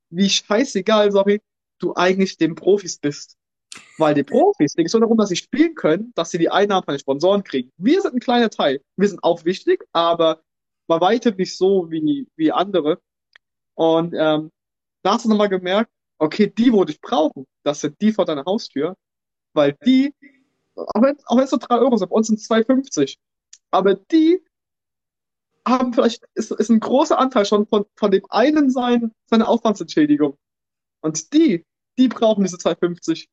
wie 0.10 0.30
scheißegal, 0.30 1.12
sorry, 1.12 1.42
du 1.80 1.96
eigentlich 1.96 2.38
den 2.38 2.56
Profis 2.56 2.98
bist. 2.98 3.36
Weil 3.98 4.16
die 4.16 4.24
Profis, 4.24 4.74
denen 4.74 4.88
es 4.88 4.92
so 4.92 5.00
darum, 5.00 5.18
dass 5.18 5.30
sie 5.30 5.36
spielen 5.36 5.76
können, 5.76 6.12
dass 6.16 6.32
sie 6.32 6.38
die 6.38 6.50
Einnahmen 6.50 6.84
von 6.84 6.94
den 6.94 7.00
Sponsoren 7.00 7.44
kriegen. 7.44 7.72
Wir 7.78 8.02
sind 8.02 8.16
ein 8.16 8.20
kleiner 8.20 8.50
Teil. 8.50 8.82
Wir 8.96 9.08
sind 9.08 9.24
auch 9.24 9.46
wichtig, 9.46 9.86
aber 9.92 10.42
bei 10.88 11.00
weitem 11.02 11.36
nicht 11.36 11.56
so 11.56 11.92
wie, 11.92 12.28
wie 12.36 12.52
andere. 12.52 13.00
Und 13.76 14.14
ähm, 14.18 14.52
da 15.04 15.14
hast 15.14 15.26
du 15.26 15.30
nochmal 15.30 15.50
gemerkt, 15.50 15.92
okay, 16.20 16.48
die, 16.48 16.72
wo 16.72 16.86
dich 16.86 17.02
brauchen, 17.02 17.48
das 17.64 17.82
sind 17.82 18.00
die 18.02 18.12
vor 18.12 18.26
deiner 18.26 18.46
Haustür, 18.46 18.96
weil 19.54 19.76
die, 19.86 20.14
auch 20.76 21.02
wenn, 21.02 21.18
auch 21.26 21.38
wenn 21.38 21.44
es 21.46 21.50
so 21.50 21.58
drei 21.58 21.80
Euro 21.80 21.98
sind, 21.98 22.10
bei 22.10 22.16
uns 22.16 22.28
sind 22.28 22.40
es 22.40 22.50
2,50, 22.50 23.18
aber 23.72 23.96
die 23.96 24.44
haben 25.68 25.94
vielleicht, 25.94 26.24
ist, 26.34 26.52
ist 26.52 26.70
ein 26.70 26.80
großer 26.80 27.18
Anteil 27.20 27.46
schon 27.46 27.68
von, 27.68 27.86
von 27.96 28.12
dem 28.12 28.24
einen 28.30 28.70
sein, 28.70 29.12
seine 29.28 29.48
Aufwandsentschädigung. 29.48 30.38
Und 31.02 31.34
die, 31.34 31.66
die 31.98 32.08
brauchen 32.08 32.44
diese 32.44 32.58
2,50 32.58 33.28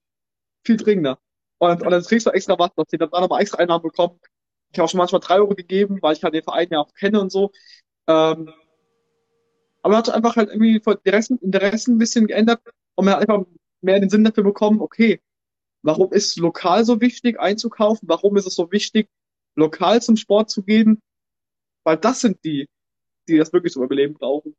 viel 0.64 0.76
dringender. 0.76 1.18
Und, 1.58 1.82
und 1.82 1.90
dann 1.90 2.02
kriegst 2.02 2.26
du 2.26 2.30
extra 2.30 2.58
was, 2.58 2.70
dass 2.76 2.88
die 2.88 2.98
dann 2.98 3.10
nochmal 3.10 3.40
extra 3.40 3.58
Einnahmen 3.58 3.82
bekommen. 3.82 4.18
Ich 4.72 4.78
habe 4.78 4.84
auch 4.84 4.90
schon 4.90 4.98
manchmal 4.98 5.20
drei 5.20 5.36
Euro 5.36 5.54
gegeben, 5.54 5.98
weil 6.02 6.14
ich 6.14 6.22
halt 6.22 6.34
den 6.34 6.42
Verein 6.42 6.68
ja 6.70 6.80
auch 6.80 6.92
kenne 6.94 7.20
und 7.20 7.30
so. 7.32 7.50
Ähm, 8.08 8.52
aber 9.86 9.92
man 9.92 9.98
hat 9.98 10.10
einfach 10.10 10.34
halt 10.34 10.48
irgendwie 10.48 10.82
Interessen, 10.84 11.38
Interessen 11.38 11.94
ein 11.94 11.98
bisschen 11.98 12.26
geändert 12.26 12.60
und 12.96 13.04
man 13.04 13.14
hat 13.14 13.20
einfach 13.20 13.46
mehr 13.82 14.00
den 14.00 14.10
Sinn 14.10 14.24
dafür 14.24 14.42
bekommen, 14.42 14.80
okay, 14.80 15.20
warum 15.82 16.12
ist 16.12 16.36
lokal 16.38 16.84
so 16.84 17.00
wichtig 17.00 17.38
einzukaufen? 17.38 18.08
Warum 18.08 18.36
ist 18.36 18.48
es 18.48 18.56
so 18.56 18.72
wichtig, 18.72 19.08
lokal 19.54 20.02
zum 20.02 20.16
Sport 20.16 20.50
zu 20.50 20.64
gehen? 20.64 21.00
Weil 21.84 21.98
das 21.98 22.20
sind 22.20 22.42
die, 22.42 22.66
die 23.28 23.36
das 23.36 23.52
wirklich 23.52 23.74
zum 23.74 23.84
Überleben 23.84 24.14
brauchen. 24.14 24.56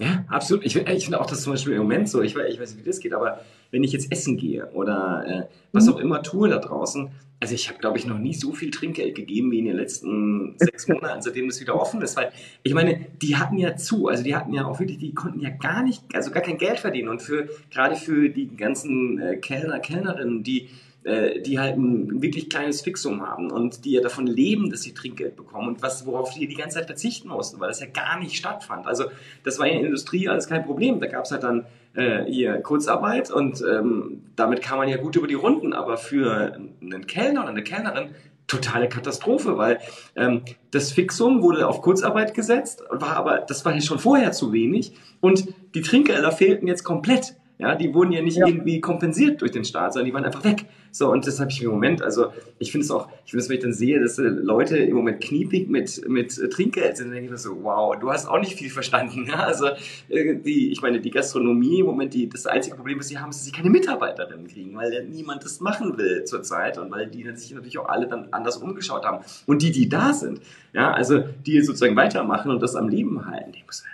Ja, 0.00 0.24
absolut. 0.28 0.64
Ich, 0.64 0.76
ich 0.76 1.04
finde 1.04 1.20
auch 1.20 1.26
das 1.26 1.42
zum 1.42 1.52
Beispiel 1.52 1.72
im 1.72 1.80
Moment 1.80 2.08
so, 2.08 2.22
ich, 2.22 2.36
ich 2.36 2.60
weiß 2.60 2.74
nicht, 2.74 2.84
wie 2.84 2.88
das 2.88 3.00
geht, 3.00 3.12
aber 3.12 3.40
wenn 3.72 3.82
ich 3.82 3.92
jetzt 3.92 4.12
essen 4.12 4.36
gehe 4.36 4.70
oder 4.70 5.24
äh, 5.26 5.42
was 5.72 5.86
mhm. 5.86 5.92
auch 5.92 5.98
immer 5.98 6.22
tue 6.22 6.48
da 6.48 6.58
draußen, 6.58 7.10
also 7.40 7.54
ich 7.54 7.68
habe, 7.68 7.78
glaube 7.78 7.98
ich, 7.98 8.06
noch 8.06 8.18
nie 8.18 8.34
so 8.34 8.52
viel 8.52 8.70
Trinkgeld 8.70 9.14
gegeben 9.14 9.50
wie 9.50 9.58
in 9.58 9.64
den 9.64 9.76
letzten 9.76 10.54
sechs 10.58 10.88
Monaten, 10.88 11.22
seitdem 11.22 11.48
es 11.48 11.60
wieder 11.60 11.80
offen 11.80 12.00
ist. 12.02 12.16
Weil 12.16 12.32
ich 12.62 12.74
meine, 12.74 13.06
die 13.22 13.36
hatten 13.36 13.58
ja 13.58 13.76
zu, 13.76 14.08
also 14.08 14.22
die 14.22 14.34
hatten 14.34 14.52
ja 14.52 14.66
auch 14.66 14.78
wirklich, 14.78 14.98
die 14.98 15.14
konnten 15.14 15.40
ja 15.40 15.50
gar 15.50 15.82
nicht, 15.82 16.02
also 16.14 16.30
gar 16.30 16.42
kein 16.42 16.58
Geld 16.58 16.80
verdienen. 16.80 17.08
Und 17.08 17.22
für 17.22 17.48
gerade 17.70 17.96
für 17.96 18.28
die 18.28 18.56
ganzen 18.56 19.20
äh, 19.20 19.36
Kellner, 19.36 19.78
Kellnerinnen, 19.78 20.42
die 20.42 20.68
äh, 21.04 21.40
die 21.40 21.58
halt 21.58 21.76
ein 21.76 22.22
wirklich 22.22 22.50
kleines 22.50 22.82
Fixum 22.82 23.26
haben 23.26 23.50
und 23.50 23.84
die 23.84 23.92
ja 23.92 24.02
davon 24.02 24.26
leben, 24.26 24.70
dass 24.70 24.82
sie 24.82 24.94
Trinkgeld 24.94 25.36
bekommen 25.36 25.68
und 25.68 25.82
was, 25.82 26.04
worauf 26.06 26.34
die 26.34 26.46
die 26.46 26.54
ganze 26.54 26.76
Zeit 26.76 26.86
verzichten 26.86 27.28
mussten, 27.28 27.60
weil 27.60 27.68
das 27.68 27.80
ja 27.80 27.86
gar 27.86 28.18
nicht 28.18 28.36
stattfand. 28.36 28.86
Also 28.86 29.04
das 29.44 29.58
war 29.58 29.66
in 29.66 29.78
der 29.78 29.86
Industrie 29.86 30.28
alles 30.28 30.48
kein 30.48 30.64
Problem. 30.64 31.00
Da 31.00 31.06
gab 31.06 31.24
es 31.24 31.30
halt 31.30 31.44
dann 31.44 31.66
äh, 31.94 32.24
hier 32.24 32.54
Kurzarbeit 32.60 33.30
und 33.30 33.62
ähm, 33.62 34.22
damit 34.36 34.60
kam 34.60 34.78
man 34.78 34.88
ja 34.88 34.96
gut 34.96 35.16
über 35.16 35.26
die 35.26 35.34
Runden, 35.34 35.72
aber 35.72 35.96
für 35.96 36.54
einen 36.82 37.06
Kellner 37.06 37.42
oder 37.42 37.50
eine 37.50 37.62
Kellnerin 37.62 38.10
totale 38.48 38.88
Katastrophe, 38.88 39.56
weil 39.56 39.78
ähm, 40.16 40.42
das 40.70 40.92
Fixum 40.92 41.42
wurde 41.42 41.68
auf 41.68 41.82
Kurzarbeit 41.82 42.34
gesetzt, 42.34 42.82
war 42.90 43.16
aber 43.16 43.38
das 43.38 43.64
war 43.64 43.74
ja 43.74 43.80
schon 43.80 43.98
vorher 43.98 44.32
zu 44.32 44.52
wenig 44.52 44.92
und 45.20 45.54
die 45.74 45.82
Trinkgelder 45.82 46.32
fehlten 46.32 46.66
jetzt 46.66 46.82
komplett. 46.82 47.34
Ja, 47.58 47.74
die 47.74 47.92
wurden 47.92 48.12
ja 48.12 48.22
nicht 48.22 48.36
ja. 48.36 48.46
irgendwie 48.46 48.80
kompensiert 48.80 49.40
durch 49.40 49.50
den 49.50 49.64
Staat, 49.64 49.92
sondern 49.92 50.06
die 50.06 50.14
waren 50.14 50.24
einfach 50.24 50.44
weg. 50.44 50.66
So, 50.92 51.10
und 51.10 51.26
das 51.26 51.40
habe 51.40 51.50
ich 51.50 51.60
im 51.60 51.70
Moment, 51.70 52.02
also 52.02 52.32
ich 52.60 52.70
finde 52.70 52.84
es 52.84 52.90
auch, 52.90 53.08
ich 53.24 53.32
finde 53.32 53.42
es, 53.42 53.48
wenn 53.48 53.56
ich 53.56 53.62
dann 53.62 53.72
sehe, 53.72 54.00
dass 54.00 54.18
äh, 54.18 54.22
Leute 54.22 54.78
im 54.78 54.94
Moment 54.94 55.20
kniepig 55.20 55.68
mit, 55.68 56.08
mit 56.08 56.38
äh, 56.38 56.48
Trinkgeld 56.48 56.96
sind, 56.96 57.08
dann 57.08 57.14
denke 57.14 57.26
ich 57.26 57.30
mir 57.32 57.38
so, 57.38 57.62
wow, 57.62 57.96
du 57.98 58.10
hast 58.10 58.28
auch 58.28 58.38
nicht 58.38 58.54
viel 58.54 58.70
verstanden. 58.70 59.26
Ja? 59.26 59.40
Also 59.40 59.66
äh, 60.08 60.36
die, 60.36 60.70
ich 60.70 60.80
meine, 60.82 61.00
die 61.00 61.10
Gastronomie 61.10 61.80
im 61.80 61.86
Moment, 61.86 62.14
die, 62.14 62.28
das 62.28 62.46
einzige 62.46 62.76
Problem, 62.76 63.00
was 63.00 63.08
sie 63.08 63.18
haben, 63.18 63.30
ist, 63.30 63.40
dass 63.40 63.44
sie 63.44 63.52
keine 63.52 63.70
Mitarbeiterinnen 63.70 64.46
kriegen, 64.46 64.76
weil 64.76 64.92
ja 64.92 65.02
niemand 65.02 65.44
das 65.44 65.58
machen 65.60 65.98
will 65.98 66.24
zurzeit 66.24 66.78
und 66.78 66.90
weil 66.92 67.08
die 67.08 67.28
sich 67.34 67.52
natürlich 67.52 67.78
auch 67.78 67.88
alle 67.88 68.06
dann 68.06 68.28
anders 68.30 68.56
umgeschaut 68.58 69.04
haben. 69.04 69.24
Und 69.46 69.62
die, 69.62 69.72
die 69.72 69.88
da 69.88 70.12
sind, 70.12 70.40
ja, 70.72 70.92
also 70.92 71.24
die 71.44 71.60
sozusagen 71.62 71.96
weitermachen 71.96 72.52
und 72.52 72.62
das 72.62 72.76
am 72.76 72.88
Leben 72.88 73.26
halten, 73.26 73.50
die 73.52 73.64
muss 73.66 73.84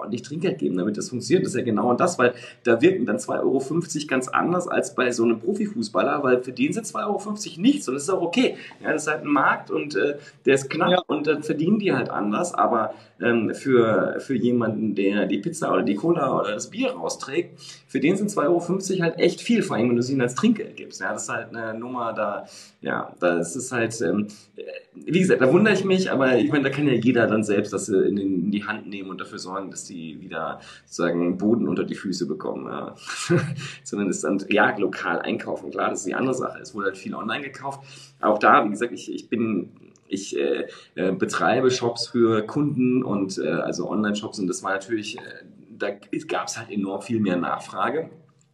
ordentlich 0.00 0.22
Trinkgeld 0.22 0.58
geben, 0.58 0.76
damit 0.76 0.96
das 0.96 1.08
funktioniert. 1.08 1.44
Das 1.44 1.52
ist 1.52 1.58
ja 1.58 1.64
genau 1.64 1.94
das, 1.94 2.18
weil 2.18 2.34
da 2.64 2.80
wirken 2.80 3.06
dann 3.06 3.16
2,50 3.16 3.40
Euro 3.40 4.06
ganz 4.08 4.28
anders 4.28 4.68
als 4.68 4.94
bei 4.94 5.10
so 5.12 5.24
einem 5.24 5.40
Profifußballer, 5.40 6.22
weil 6.22 6.42
für 6.42 6.52
den 6.52 6.72
sind 6.72 6.86
2,50 6.86 7.06
Euro 7.06 7.60
nichts 7.60 7.88
und 7.88 7.94
das 7.94 8.04
ist 8.04 8.10
auch 8.10 8.22
okay. 8.22 8.56
Ja, 8.82 8.92
das 8.92 9.02
ist 9.02 9.08
halt 9.08 9.22
ein 9.22 9.30
Markt 9.30 9.70
und 9.70 9.94
äh, 9.96 10.16
der 10.46 10.54
ist 10.54 10.68
knapp 10.68 10.90
ja. 10.90 11.02
und 11.06 11.26
dann 11.26 11.42
verdienen 11.42 11.78
die 11.78 11.92
halt 11.92 12.10
anders, 12.10 12.54
aber 12.54 12.94
ähm, 13.20 13.54
für, 13.54 14.16
für 14.20 14.34
jemanden, 14.34 14.94
der 14.94 15.26
die 15.26 15.38
Pizza 15.38 15.72
oder 15.72 15.82
die 15.82 15.94
Cola 15.94 16.40
oder 16.40 16.52
das 16.52 16.70
Bier 16.70 16.92
rausträgt, 16.92 17.60
für 17.86 18.00
den 18.00 18.16
sind 18.16 18.30
2,50 18.30 18.42
Euro 18.46 19.02
halt 19.02 19.18
echt 19.18 19.40
viel, 19.40 19.62
vor 19.62 19.76
allem 19.76 19.90
wenn 19.90 19.96
du 19.96 20.02
sie 20.02 20.12
ihnen 20.12 20.22
als 20.22 20.34
Trinkgeld 20.34 20.76
gibst. 20.76 21.00
Ja, 21.00 21.12
das 21.12 21.24
ist 21.24 21.28
halt 21.28 21.54
eine 21.54 21.78
Nummer, 21.78 22.12
da, 22.12 22.46
ja, 22.80 23.14
da 23.20 23.38
ist 23.38 23.56
es 23.56 23.72
halt, 23.72 24.00
ähm, 24.00 24.28
wie 24.94 25.20
gesagt, 25.20 25.40
da 25.40 25.52
wundere 25.52 25.74
ich 25.74 25.84
mich, 25.84 26.10
aber 26.10 26.38
ich 26.38 26.50
meine, 26.50 26.64
da 26.64 26.70
kann 26.70 26.86
ja 26.86 26.94
jeder 26.94 27.26
dann 27.26 27.44
selbst 27.44 27.72
das 27.72 27.88
in, 27.88 28.16
in 28.16 28.50
die 28.50 28.64
Hand 28.64 28.88
nehmen 28.88 29.10
und 29.10 29.20
dafür 29.20 29.38
sorgen, 29.38 29.70
dass 29.70 29.84
die 29.84 29.89
wieder 29.90 30.60
sozusagen 30.86 31.38
Boden 31.38 31.68
unter 31.68 31.84
die 31.84 31.94
Füße 31.94 32.26
bekommen. 32.26 32.66
Ja. 32.66 32.94
Sondern 33.84 34.08
es 34.08 34.20
dann, 34.20 34.42
ja, 34.48 34.76
lokal 34.76 35.20
einkaufen. 35.20 35.70
Klar, 35.70 35.90
das 35.90 36.00
ist 36.00 36.06
die 36.06 36.14
andere 36.14 36.34
Sache. 36.34 36.58
Es 36.60 36.74
wurde 36.74 36.86
halt 36.86 36.98
viel 36.98 37.14
online 37.14 37.44
gekauft. 37.44 37.80
Auch 38.20 38.38
da, 38.38 38.64
wie 38.64 38.70
gesagt, 38.70 38.92
ich, 38.92 39.12
ich 39.12 39.28
bin 39.28 39.70
ich 40.10 40.36
äh, 40.36 40.66
äh, 40.96 41.12
betreibe 41.12 41.70
Shops 41.70 42.08
für 42.08 42.42
Kunden 42.44 43.02
und 43.04 43.38
äh, 43.38 43.48
also 43.48 43.88
Online-Shops 43.88 44.40
und 44.40 44.48
das 44.48 44.62
war 44.62 44.72
natürlich, 44.72 45.18
äh, 45.18 45.20
da 45.70 45.90
gab 46.26 46.48
es 46.48 46.58
halt 46.58 46.70
enorm 46.70 47.00
viel 47.00 47.20
mehr 47.20 47.36
Nachfrage 47.36 48.10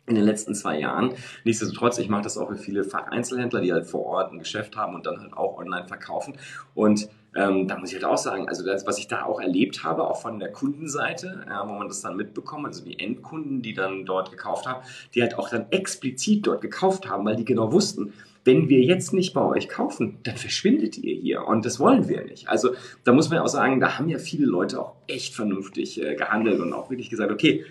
in 0.07 0.15
den 0.15 0.25
letzten 0.25 0.55
zwei 0.55 0.79
Jahren. 0.79 1.13
Nichtsdestotrotz, 1.45 1.99
ich 1.99 2.09
mache 2.09 2.23
das 2.23 2.39
auch 2.39 2.49
für 2.49 2.57
viele 2.57 2.85
Facheinzelhändler, 2.85 3.61
die 3.61 3.73
halt 3.73 3.87
vor 3.87 4.05
Ort 4.07 4.33
ein 4.33 4.39
Geschäft 4.39 4.77
haben 4.77 4.95
und 4.95 5.07
dann 5.07 5.21
halt 5.21 5.33
auch 5.33 5.59
online 5.59 5.89
verkaufen. 5.89 6.35
Und 6.75 7.09
ähm, 7.37 7.69
da 7.69 7.79
muss 7.79 7.91
ich 7.91 7.97
halt 7.97 8.05
auch 8.05 8.19
sagen, 8.19 8.49
also 8.49 8.65
das, 8.65 8.87
was 8.87 8.99
ich 8.99 9.09
da 9.09 9.25
auch 9.25 9.41
erlebt 9.41 9.85
habe, 9.85 10.05
auch 10.05 10.21
von 10.21 10.39
der 10.39 10.51
Kundenseite, 10.51 11.45
ja, 11.47 11.69
wo 11.69 11.75
man 11.75 11.89
das 11.89 12.01
dann 12.01 12.17
mitbekommt, 12.17 12.67
also 12.67 12.85
die 12.85 12.99
Endkunden, 12.99 13.63
die 13.63 13.75
dann 13.75 14.07
dort 14.07 14.31
gekauft 14.31 14.67
haben, 14.67 14.83
die 15.15 15.21
halt 15.21 15.39
auch 15.39 15.51
dann 15.51 15.67
explizit 15.71 16.47
dort 16.47 16.63
gekauft 16.63 17.09
haben, 17.09 17.25
weil 17.27 17.37
die 17.37 17.45
genau 17.45 17.73
wussten, 17.73 18.15
wenn 18.45 18.69
wir 18.69 18.81
jetzt 18.81 19.13
nicht 19.13 19.35
bei 19.35 19.43
euch 19.43 19.69
kaufen, 19.69 20.19
dann 20.23 20.37
verschwindet 20.37 20.97
ihr 20.99 21.15
hier 21.17 21.47
und 21.47 21.67
das 21.67 21.79
wollen 21.81 22.09
wir 22.09 22.25
nicht. 22.25 22.49
Also 22.49 22.71
da 23.05 23.13
muss 23.13 23.29
man 23.29 23.41
auch 23.41 23.49
sagen, 23.49 23.81
da 23.81 23.99
haben 23.99 24.09
ja 24.09 24.19
viele 24.19 24.47
Leute 24.47 24.81
auch 24.81 24.95
echt 25.09 25.35
vernünftig 25.35 26.03
äh, 26.03 26.15
gehandelt 26.15 26.61
und 26.61 26.73
auch 26.73 26.89
wirklich 26.89 27.11
gesagt, 27.11 27.33
okay, 27.33 27.65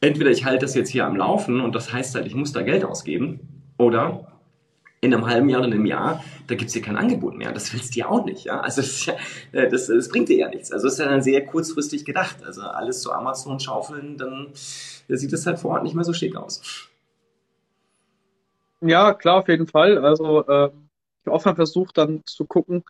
entweder 0.00 0.30
ich 0.30 0.44
halte 0.44 0.66
das 0.66 0.74
jetzt 0.74 0.90
hier 0.90 1.06
am 1.06 1.16
Laufen 1.16 1.60
und 1.60 1.74
das 1.74 1.92
heißt 1.92 2.14
halt, 2.14 2.26
ich 2.26 2.34
muss 2.34 2.52
da 2.52 2.62
Geld 2.62 2.84
ausgeben 2.84 3.40
oder 3.78 4.31
in 5.02 5.12
einem 5.12 5.26
halben 5.26 5.48
Jahr 5.48 5.60
oder 5.60 5.66
einem 5.66 5.84
Jahr, 5.84 6.24
da 6.46 6.54
gibt 6.54 6.68
es 6.68 6.74
hier 6.74 6.82
kein 6.82 6.96
Angebot 6.96 7.34
mehr. 7.36 7.50
Das 7.52 7.72
willst 7.72 7.94
du 7.94 8.00
ja 8.00 8.08
auch 8.08 8.24
nicht, 8.24 8.44
ja. 8.44 8.60
Also 8.60 8.82
das, 8.82 9.04
ja, 9.04 9.14
äh, 9.50 9.68
das, 9.68 9.88
das, 9.88 10.08
bringt 10.08 10.28
dir 10.28 10.36
ja 10.36 10.48
nichts. 10.48 10.70
Also 10.70 10.86
das 10.86 10.94
ist 10.94 11.00
ja 11.00 11.06
dann 11.06 11.22
sehr 11.22 11.44
kurzfristig 11.44 12.04
gedacht. 12.04 12.36
Also 12.44 12.62
alles 12.62 13.02
zu 13.02 13.12
Amazon 13.12 13.58
schaufeln, 13.58 14.16
dann 14.16 14.52
sieht 14.54 15.32
es 15.32 15.44
halt 15.44 15.58
vor 15.58 15.72
Ort 15.72 15.82
nicht 15.82 15.96
mehr 15.96 16.04
so 16.04 16.12
schick 16.12 16.36
aus. 16.36 16.88
Ja, 18.80 19.12
klar, 19.12 19.38
auf 19.38 19.48
jeden 19.48 19.66
Fall. 19.66 19.98
Also 19.98 20.46
äh, 20.46 20.70
ich 21.22 21.26
habe 21.26 21.32
oft 21.32 21.56
versucht, 21.56 21.98
dann 21.98 22.22
zu 22.24 22.46
gucken, 22.46 22.84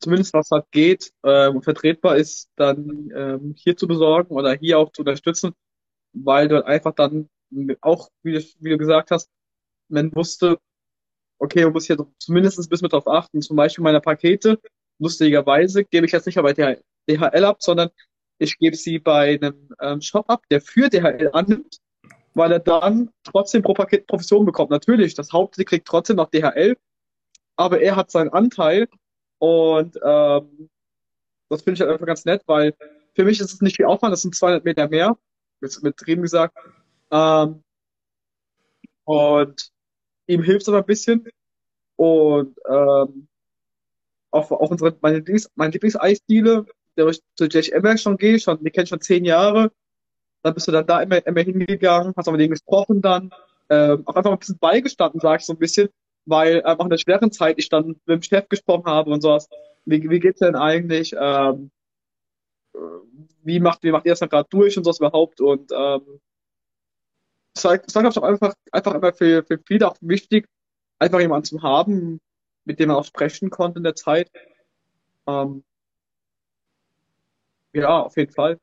zumindest 0.00 0.34
was 0.34 0.50
halt 0.50 0.66
geht 0.72 1.12
äh, 1.22 1.48
und 1.48 1.64
vertretbar 1.64 2.16
ist, 2.18 2.50
dann 2.56 3.10
ähm, 3.16 3.54
hier 3.56 3.78
zu 3.78 3.88
besorgen 3.88 4.34
oder 4.34 4.52
hier 4.52 4.78
auch 4.78 4.92
zu 4.92 5.02
unterstützen, 5.02 5.54
weil 6.12 6.48
du 6.48 6.64
einfach 6.66 6.94
dann 6.94 7.30
auch, 7.80 8.10
wie 8.22 8.44
wie 8.60 8.70
du 8.70 8.76
gesagt 8.76 9.10
hast, 9.10 9.30
man 9.88 10.14
wusste, 10.14 10.58
okay, 11.38 11.64
man 11.64 11.72
muss 11.72 11.86
hier 11.86 11.96
zumindest 12.18 12.58
ein 12.58 12.68
bisschen 12.68 12.88
drauf 12.88 13.06
achten. 13.06 13.42
Zum 13.42 13.56
Beispiel 13.56 13.84
meine 13.84 14.00
Pakete, 14.00 14.60
lustigerweise, 14.98 15.84
gebe 15.84 16.06
ich 16.06 16.12
jetzt 16.12 16.26
nicht 16.26 16.40
bei 16.40 16.52
DHL 16.52 17.44
ab, 17.44 17.62
sondern 17.62 17.90
ich 18.38 18.58
gebe 18.58 18.76
sie 18.76 18.98
bei 18.98 19.34
einem 19.34 19.68
ähm, 19.80 20.00
Shop 20.00 20.28
ab, 20.28 20.42
der 20.50 20.60
für 20.60 20.88
DHL 20.88 21.30
annimmt 21.32 21.78
weil 22.38 22.52
er 22.52 22.60
dann 22.60 23.10
trotzdem 23.24 23.62
pro 23.62 23.74
Paket 23.74 24.06
Provision 24.06 24.46
bekommt. 24.46 24.70
Natürlich, 24.70 25.14
das 25.14 25.32
Hauptziel 25.32 25.64
kriegt 25.64 25.88
trotzdem 25.88 26.16
noch 26.16 26.30
DHL, 26.30 26.76
aber 27.56 27.80
er 27.80 27.96
hat 27.96 28.10
seinen 28.10 28.30
Anteil 28.30 28.88
und 29.38 29.98
ähm, 30.02 30.70
das 31.50 31.62
finde 31.62 31.74
ich 31.74 31.80
halt 31.80 31.90
einfach 31.90 32.06
ganz 32.06 32.24
nett, 32.24 32.42
weil 32.46 32.74
für 33.14 33.24
mich 33.24 33.40
ist 33.40 33.52
es 33.52 33.60
nicht 33.60 33.76
viel 33.76 33.86
Aufwand, 33.86 34.12
das 34.12 34.22
sind 34.22 34.34
200 34.34 34.64
Meter 34.64 34.88
mehr, 34.88 35.18
mit, 35.60 35.82
mit 35.82 35.94
Drehen 35.98 36.22
gesagt. 36.22 36.56
Ähm, 37.10 37.62
und 39.04 39.70
ihm 40.28 40.42
hilft 40.42 40.62
es 40.62 40.68
aber 40.68 40.78
ein 40.78 40.86
bisschen. 40.86 41.28
Und 41.96 42.56
ähm, 42.68 43.28
auch, 44.30 44.50
auch 44.52 44.70
unsere, 44.70 44.96
meine, 45.00 45.16
Lieblings, 45.16 45.50
meine 45.56 45.72
Lieblingseisdiele, 45.72 46.66
der 46.96 47.06
ich 47.08 47.20
zu 47.34 47.46
JHM 47.46 47.96
schon 47.96 48.16
gehe, 48.16 48.38
schon, 48.38 48.62
die 48.62 48.70
kenne 48.70 48.84
ich 48.84 48.90
schon 48.90 49.00
zehn 49.00 49.24
Jahre, 49.24 49.72
dann 50.42 50.54
bist 50.54 50.68
du 50.68 50.72
dann 50.72 50.86
da 50.86 51.00
immer, 51.02 51.26
immer 51.26 51.40
hingegangen, 51.40 52.12
hast 52.16 52.28
auch 52.28 52.32
mit 52.32 52.40
denen 52.40 52.52
gesprochen 52.52 53.02
dann, 53.02 53.30
ähm, 53.70 54.02
auch 54.06 54.14
einfach 54.14 54.30
ein 54.30 54.38
bisschen 54.38 54.58
beigestanden, 54.58 55.20
sag 55.20 55.40
ich 55.40 55.46
so 55.46 55.54
ein 55.54 55.58
bisschen, 55.58 55.88
weil 56.26 56.62
einfach 56.62 56.84
in 56.84 56.90
der 56.90 56.98
schweren 56.98 57.32
Zeit 57.32 57.58
ich 57.58 57.68
dann 57.68 57.88
mit 57.88 57.98
dem 58.06 58.22
Chef 58.22 58.48
gesprochen 58.48 58.86
habe 58.86 59.10
und 59.10 59.22
sowas. 59.22 59.48
Wie, 59.84 60.08
wie 60.08 60.20
geht's 60.20 60.40
denn 60.40 60.54
eigentlich? 60.54 61.14
Ähm, 61.18 61.70
wie 63.42 63.60
macht, 63.60 63.82
wie 63.82 63.90
macht 63.90 64.04
ihr 64.06 64.12
das 64.12 64.20
dann 64.20 64.28
gerade 64.28 64.48
durch 64.50 64.76
und 64.76 64.84
sowas 64.84 64.98
überhaupt? 64.98 65.40
Und 65.40 65.72
ähm, 65.72 66.20
glaube 67.62 68.08
ich, 68.08 68.18
auch 68.18 68.22
einfach, 68.22 68.54
einfach 68.72 68.94
immer 68.94 69.12
für, 69.12 69.44
für 69.44 69.58
viele 69.66 69.88
auch 69.88 69.96
wichtig, 70.00 70.46
einfach 70.98 71.20
jemanden 71.20 71.44
zu 71.44 71.62
haben, 71.62 72.20
mit 72.64 72.78
dem 72.80 72.88
man 72.88 72.96
auch 72.96 73.04
sprechen 73.04 73.50
konnte 73.50 73.78
in 73.78 73.84
der 73.84 73.94
Zeit. 73.94 74.30
Ähm, 75.26 75.64
ja, 77.72 78.00
auf 78.00 78.16
jeden 78.16 78.32
Fall. 78.32 78.58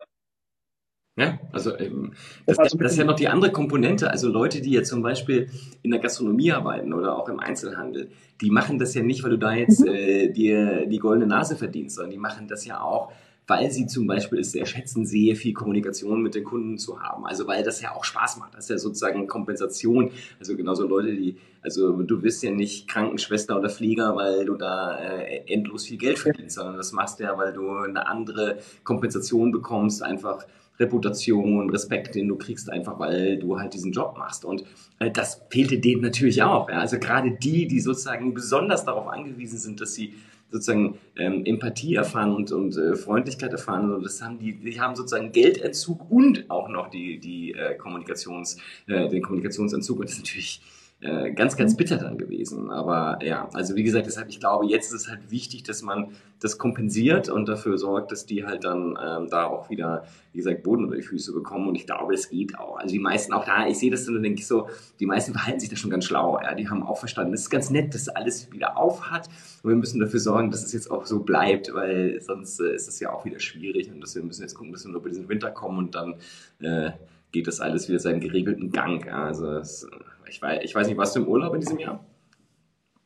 Ja, 1.17 1.39
also 1.53 1.77
ähm, 1.77 2.13
das, 2.45 2.57
das, 2.57 2.73
ist 2.73 2.97
ja 2.97 3.05
noch 3.05 3.15
die 3.15 3.29
andere 3.29 3.51
Komponente. 3.51 4.11
Also 4.11 4.27
Leute, 4.27 4.61
die 4.61 4.71
jetzt 4.71 4.89
zum 4.89 5.01
Beispiel 5.01 5.49
in 5.81 5.91
der 5.91 6.01
Gastronomie 6.01 6.51
arbeiten 6.51 6.91
oder 6.91 7.17
auch 7.17 7.29
im 7.29 7.39
Einzelhandel, 7.39 8.11
die 8.41 8.51
machen 8.51 8.79
das 8.79 8.93
ja 8.95 9.01
nicht, 9.01 9.23
weil 9.23 9.31
du 9.31 9.37
da 9.37 9.53
jetzt 9.53 9.79
mhm. 9.79 9.93
äh, 9.93 10.27
dir 10.29 10.87
die 10.87 10.99
goldene 10.99 11.27
Nase 11.27 11.55
verdienst, 11.55 11.95
sondern 11.95 12.11
die 12.11 12.17
machen 12.17 12.49
das 12.49 12.65
ja 12.65 12.81
auch, 12.81 13.13
weil 13.47 13.71
sie 13.71 13.87
zum 13.87 14.07
Beispiel 14.07 14.39
es 14.39 14.51
sehr 14.51 14.65
schätzen, 14.65 15.05
sehr 15.05 15.35
viel 15.35 15.53
Kommunikation 15.53 16.21
mit 16.21 16.35
den 16.35 16.43
Kunden 16.43 16.77
zu 16.77 17.01
haben. 17.01 17.25
Also 17.25 17.47
weil 17.47 17.63
das 17.63 17.81
ja 17.81 17.93
auch 17.93 18.03
Spaß 18.03 18.37
macht. 18.37 18.55
Das 18.55 18.65
ist 18.65 18.69
ja 18.69 18.77
sozusagen 18.77 19.27
Kompensation. 19.27 20.11
Also 20.39 20.55
genauso 20.55 20.87
Leute, 20.87 21.15
die, 21.15 21.37
also 21.61 21.91
du 21.91 22.21
bist 22.21 22.41
ja 22.43 22.51
nicht 22.51 22.87
Krankenschwester 22.87 23.57
oder 23.57 23.69
Flieger, 23.69 24.15
weil 24.15 24.45
du 24.45 24.55
da 24.55 24.97
äh, 24.97 25.43
endlos 25.47 25.85
viel 25.85 25.97
Geld 25.97 26.17
verdienst, 26.19 26.55
sondern 26.55 26.77
das 26.77 26.91
machst 26.91 27.19
du 27.19 27.23
ja, 27.23 27.37
weil 27.37 27.53
du 27.53 27.69
eine 27.69 28.07
andere 28.07 28.57
Kompensation 28.83 29.51
bekommst, 29.51 30.01
einfach 30.01 30.45
Reputation, 30.79 31.69
Respekt, 31.69 32.15
den 32.15 32.27
du 32.27 32.35
kriegst, 32.35 32.69
einfach 32.69 32.99
weil 32.99 33.37
du 33.37 33.59
halt 33.59 33.73
diesen 33.73 33.91
Job 33.91 34.15
machst. 34.17 34.43
Und 34.43 34.63
äh, 34.99 35.11
das 35.11 35.41
fehlte 35.49 35.79
denen 35.79 36.01
natürlich 36.01 36.43
auch. 36.43 36.69
Ja? 36.69 36.79
Also 36.79 36.99
gerade 36.99 37.31
die, 37.31 37.67
die 37.67 37.79
sozusagen 37.79 38.33
besonders 38.33 38.85
darauf 38.85 39.07
angewiesen 39.07 39.57
sind, 39.57 39.79
dass 39.79 39.93
sie 39.93 40.15
sozusagen 40.51 40.97
ähm, 41.17 41.43
Empathie 41.45 41.95
erfahren 41.95 42.33
und, 42.33 42.51
und 42.51 42.77
äh, 42.77 42.95
Freundlichkeit 42.95 43.51
erfahren. 43.51 43.93
Und 43.93 44.03
das 44.03 44.21
haben 44.21 44.39
die, 44.39 44.55
die 44.55 44.79
haben 44.79 44.95
sozusagen 44.95 45.31
Geldentzug 45.31 46.09
und 46.09 46.49
auch 46.49 46.69
noch 46.69 46.89
die, 46.89 47.19
die 47.19 47.53
äh, 47.53 47.75
Kommunikations, 47.75 48.57
äh, 48.87 49.09
den 49.09 49.21
Kommunikationsentzug. 49.21 49.99
Und 49.99 50.09
das 50.09 50.13
ist 50.13 50.19
natürlich 50.19 50.61
äh, 51.01 51.33
ganz, 51.33 51.57
ganz 51.57 51.73
mhm. 51.73 51.77
bitter 51.77 51.97
dann 51.97 52.17
gewesen. 52.17 52.71
Aber 52.71 53.19
ja, 53.21 53.49
also 53.53 53.75
wie 53.75 53.83
gesagt, 53.83 54.05
deshalb, 54.05 54.29
ich 54.29 54.39
glaube, 54.39 54.65
jetzt 54.65 54.93
ist 54.93 55.01
es 55.01 55.09
halt 55.09 55.29
wichtig, 55.29 55.63
dass 55.63 55.81
man 55.81 56.11
das 56.39 56.57
kompensiert 56.57 57.29
und 57.29 57.49
dafür 57.49 57.77
sorgt, 57.77 58.11
dass 58.11 58.25
die 58.25 58.45
halt 58.45 58.63
dann 58.63 58.97
ähm, 59.03 59.27
da 59.29 59.45
auch 59.45 59.69
wieder, 59.69 60.05
wie 60.31 60.37
gesagt, 60.37 60.63
Boden 60.63 60.85
unter 60.85 60.95
die 60.95 61.01
Füße 61.01 61.33
bekommen. 61.33 61.67
Und 61.67 61.75
ich 61.75 61.85
glaube, 61.85 62.13
es 62.13 62.29
geht 62.29 62.57
auch. 62.57 62.77
Also 62.77 62.93
die 62.93 62.99
meisten 62.99 63.33
auch 63.33 63.45
da, 63.45 63.67
ich 63.67 63.77
sehe 63.77 63.91
das 63.91 64.05
dann 64.05 64.15
und 64.15 64.23
denke 64.23 64.39
ich 64.39 64.47
so, 64.47 64.67
die 64.99 65.05
meisten 65.05 65.33
verhalten 65.33 65.59
sich 65.59 65.69
da 65.69 65.75
schon 65.75 65.91
ganz 65.91 66.05
schlau. 66.05 66.39
Ja, 66.41 66.55
die 66.55 66.69
haben 66.69 66.81
auch 66.81 66.97
verstanden, 66.97 67.33
es 67.33 67.41
ist 67.41 67.49
ganz 67.49 67.69
nett, 67.69 67.93
dass 67.93 68.07
alles 68.07 68.51
wieder 68.51 68.77
auf 68.77 69.11
hat. 69.11 69.27
Und 69.63 69.69
wir 69.69 69.77
müssen 69.77 69.99
dafür 69.99 70.19
sorgen, 70.19 70.49
dass 70.49 70.63
es 70.63 70.71
jetzt 70.71 70.89
auch 70.89 71.05
so 71.05 71.19
bleibt, 71.23 71.73
weil 71.73 72.21
sonst 72.21 72.59
äh, 72.61 72.73
ist 72.73 72.87
es 72.87 72.99
ja 72.99 73.11
auch 73.11 73.25
wieder 73.25 73.39
schwierig 73.39 73.91
und 73.91 74.01
dass 74.01 74.15
wir 74.15 74.23
müssen 74.23 74.43
jetzt 74.43 74.55
gucken, 74.55 74.71
dass 74.71 74.85
wir 74.85 74.91
nur 74.91 75.01
über 75.01 75.09
diesen 75.09 75.27
Winter 75.27 75.51
kommen 75.51 75.77
und 75.77 75.95
dann 75.95 76.15
äh, 76.61 76.91
geht 77.31 77.47
das 77.47 77.59
alles 77.59 77.89
wieder 77.89 77.99
seinen 77.99 78.21
geregelten 78.21 78.71
Gang. 78.71 79.11
Also 79.11 79.57
es, 79.57 79.85
ich, 80.27 80.41
weiß, 80.41 80.63
ich 80.63 80.73
weiß 80.73 80.87
nicht, 80.87 80.97
warst 80.97 81.15
du 81.15 81.21
im 81.21 81.27
Urlaub 81.27 81.53
in 81.53 81.61
diesem 81.61 81.79
Jahr? 81.79 82.05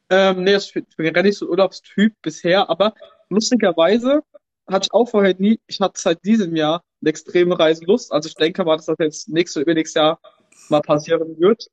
Ähm, 0.09 0.43
nee, 0.43 0.55
ich 0.55 0.74
bin 0.97 1.13
gar 1.13 1.24
nicht 1.24 1.38
so 1.38 1.45
ein 1.45 1.51
Urlaubstyp 1.51 2.13
bisher, 2.22 2.70
aber 2.70 2.93
lustigerweise 3.30 4.22
hatte 4.67 4.88
ich 4.88 4.93
auch 4.93 5.05
vorher 5.05 5.36
nie, 5.38 5.59
ich 5.67 5.80
hatte 5.80 5.99
seit 5.99 6.24
diesem 6.26 6.55
Jahr 6.55 6.84
eine 7.01 7.09
extreme 7.09 7.57
Reiselust. 7.57 8.11
Also 8.11 8.28
ich 8.28 8.36
denke 8.36 8.63
mal, 8.63 8.78
dass 8.78 8.86
das 8.86 8.97
jetzt 8.99 9.30
nächstes 9.30 9.63
oder 9.63 9.74
nächstes 9.74 9.95
Jahr 9.95 10.20
mal 10.70 10.82
passieren 10.82 11.39
wird. 11.39 11.67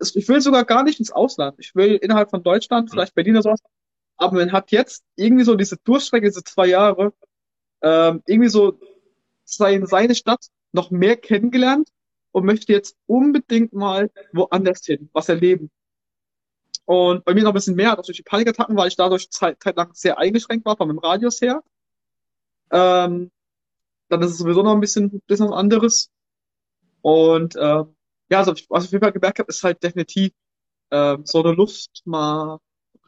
Ich 0.00 0.28
will 0.28 0.40
sogar 0.40 0.64
gar 0.64 0.82
nicht 0.82 0.98
ins 0.98 1.12
Ausland. 1.12 1.56
Ich 1.58 1.74
will 1.74 1.96
innerhalb 1.96 2.30
von 2.30 2.42
Deutschland, 2.42 2.90
vielleicht 2.90 3.14
Berlin 3.14 3.34
oder 3.34 3.42
sowas. 3.42 3.60
Aber 4.16 4.36
man 4.36 4.52
hat 4.52 4.70
jetzt 4.70 5.04
irgendwie 5.16 5.44
so 5.44 5.54
diese 5.54 5.76
Durchstrecke, 5.84 6.26
diese 6.28 6.44
zwei 6.44 6.66
Jahre, 6.66 7.12
ähm, 7.82 8.22
irgendwie 8.26 8.48
so 8.48 8.78
seine 9.44 10.14
Stadt 10.14 10.46
noch 10.72 10.90
mehr 10.90 11.16
kennengelernt 11.16 11.88
und 12.32 12.44
möchte 12.44 12.72
jetzt 12.72 12.96
unbedingt 13.06 13.72
mal 13.72 14.10
woanders 14.32 14.84
hin, 14.84 15.08
was 15.12 15.28
erleben. 15.28 15.70
Und 16.84 17.24
bei 17.24 17.34
mir 17.34 17.44
noch 17.44 17.50
ein 17.50 17.54
bisschen 17.54 17.76
mehr, 17.76 17.94
durch 17.96 18.16
die 18.16 18.22
Panikattacken, 18.22 18.76
weil 18.76 18.88
ich 18.88 18.96
dadurch 18.96 19.30
zeit, 19.30 19.62
zeit 19.62 19.76
lang 19.76 19.94
sehr 19.94 20.18
eingeschränkt 20.18 20.66
war, 20.66 20.76
von 20.76 20.88
dem 20.88 20.98
Radius 20.98 21.40
her. 21.40 21.62
Ähm, 22.70 23.30
dann 24.08 24.22
ist 24.22 24.32
es 24.32 24.38
sowieso 24.38 24.62
noch 24.62 24.72
ein 24.74 24.80
bisschen, 24.80 25.22
bisschen 25.26 25.48
was 25.48 25.56
anderes. 25.56 26.10
Und 27.02 27.56
äh, 27.56 27.84
ja, 28.30 28.38
also 28.38 28.52
was 28.52 28.84
ich 28.84 28.88
auf 28.88 28.92
jeden 28.92 29.02
Fall 29.04 29.12
gemerkt 29.12 29.38
habe, 29.38 29.48
ist 29.48 29.62
halt 29.62 29.82
definitiv 29.82 30.32
äh, 30.90 31.18
so 31.24 31.42
eine 31.42 31.52
Lust, 31.52 32.02
mal 32.04 32.58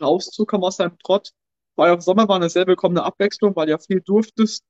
rauszukommen 0.01 0.65
aus 0.65 0.79
deinem 0.79 0.99
Trott. 0.99 1.33
Weil 1.77 1.93
auch 1.93 2.01
Sommer 2.01 2.29
war 2.29 2.37
eine 2.37 2.51
sehr 2.51 2.67
willkommene 2.67 3.03
Abwechslung, 3.05 3.57
weil 3.57 3.69
ja 3.69 3.79
viel 3.79 4.01
durftest. 4.01 4.65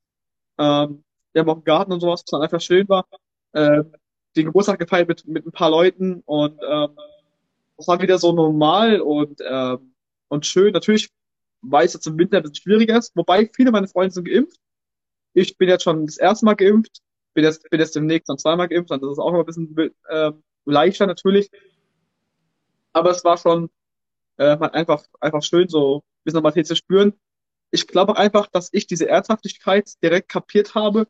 Ähm, 0.57 1.03
wir 1.33 1.41
haben 1.41 1.49
auch 1.49 1.55
einen 1.55 1.63
Garten 1.63 1.93
und 1.93 1.99
sowas, 2.01 2.21
was 2.21 2.31
dann 2.31 2.41
einfach 2.41 2.61
schön 2.61 2.87
war. 2.89 3.05
Ähm, 3.53 3.93
den 4.35 4.45
Geburtstag 4.47 4.79
gefeiert 4.79 5.07
mit, 5.07 5.27
mit 5.27 5.45
ein 5.45 5.51
paar 5.51 5.69
Leuten 5.69 6.21
und 6.25 6.59
ähm, 6.67 6.89
das 7.77 7.87
war 7.87 8.01
wieder 8.01 8.17
so 8.17 8.31
normal 8.31 9.01
und, 9.01 9.41
ähm, 9.45 9.93
und 10.29 10.45
schön. 10.45 10.73
Natürlich 10.73 11.09
weiß 11.61 11.93
jetzt 11.93 12.07
im 12.07 12.17
Winter 12.17 12.37
ein 12.37 12.43
bisschen 12.43 12.55
schwieriger 12.55 12.97
ist, 12.97 13.15
wobei 13.15 13.49
viele 13.53 13.71
meiner 13.71 13.87
Freunde 13.87 14.13
sind 14.13 14.27
geimpft. 14.27 14.59
Ich 15.33 15.57
bin 15.57 15.67
jetzt 15.67 15.83
schon 15.83 16.05
das 16.05 16.17
erste 16.17 16.45
Mal 16.45 16.55
geimpft, 16.55 17.01
bin 17.33 17.43
jetzt, 17.43 17.69
bin 17.69 17.79
jetzt 17.79 17.95
demnächst 17.95 18.29
dann 18.29 18.37
zweimal 18.37 18.67
geimpft, 18.67 18.91
dann 18.91 19.01
das 19.01 19.11
ist 19.11 19.19
auch 19.19 19.31
noch 19.31 19.39
ein 19.39 19.45
bisschen 19.45 19.75
äh, 20.07 20.31
leichter 20.65 21.07
natürlich. 21.07 21.49
Aber 22.93 23.09
es 23.09 23.23
war 23.25 23.37
schon 23.37 23.69
äh, 24.37 24.57
einfach, 24.57 25.03
einfach 25.19 25.43
schön, 25.43 25.67
so 25.67 25.97
ein 25.97 26.01
bisschen 26.23 26.37
Normalität 26.37 26.67
zu 26.67 26.75
spüren. 26.75 27.13
Ich 27.71 27.87
glaube 27.87 28.17
einfach, 28.17 28.47
dass 28.47 28.69
ich 28.71 28.87
diese 28.87 29.09
Ernsthaftigkeit 29.09 29.91
direkt 30.01 30.29
kapiert 30.29 30.75
habe, 30.75 31.07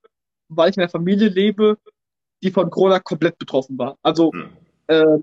weil 0.48 0.72
ich 0.72 0.78
in 0.78 0.84
einer 0.84 0.90
Familie 0.90 1.30
lebe, 1.30 1.78
die 2.46 2.52
von 2.52 2.70
Corona 2.70 3.00
komplett 3.00 3.40
betroffen 3.40 3.78
war. 3.78 3.98
Also 4.04 4.32
hm. 4.32 4.50
äh, 4.88 5.18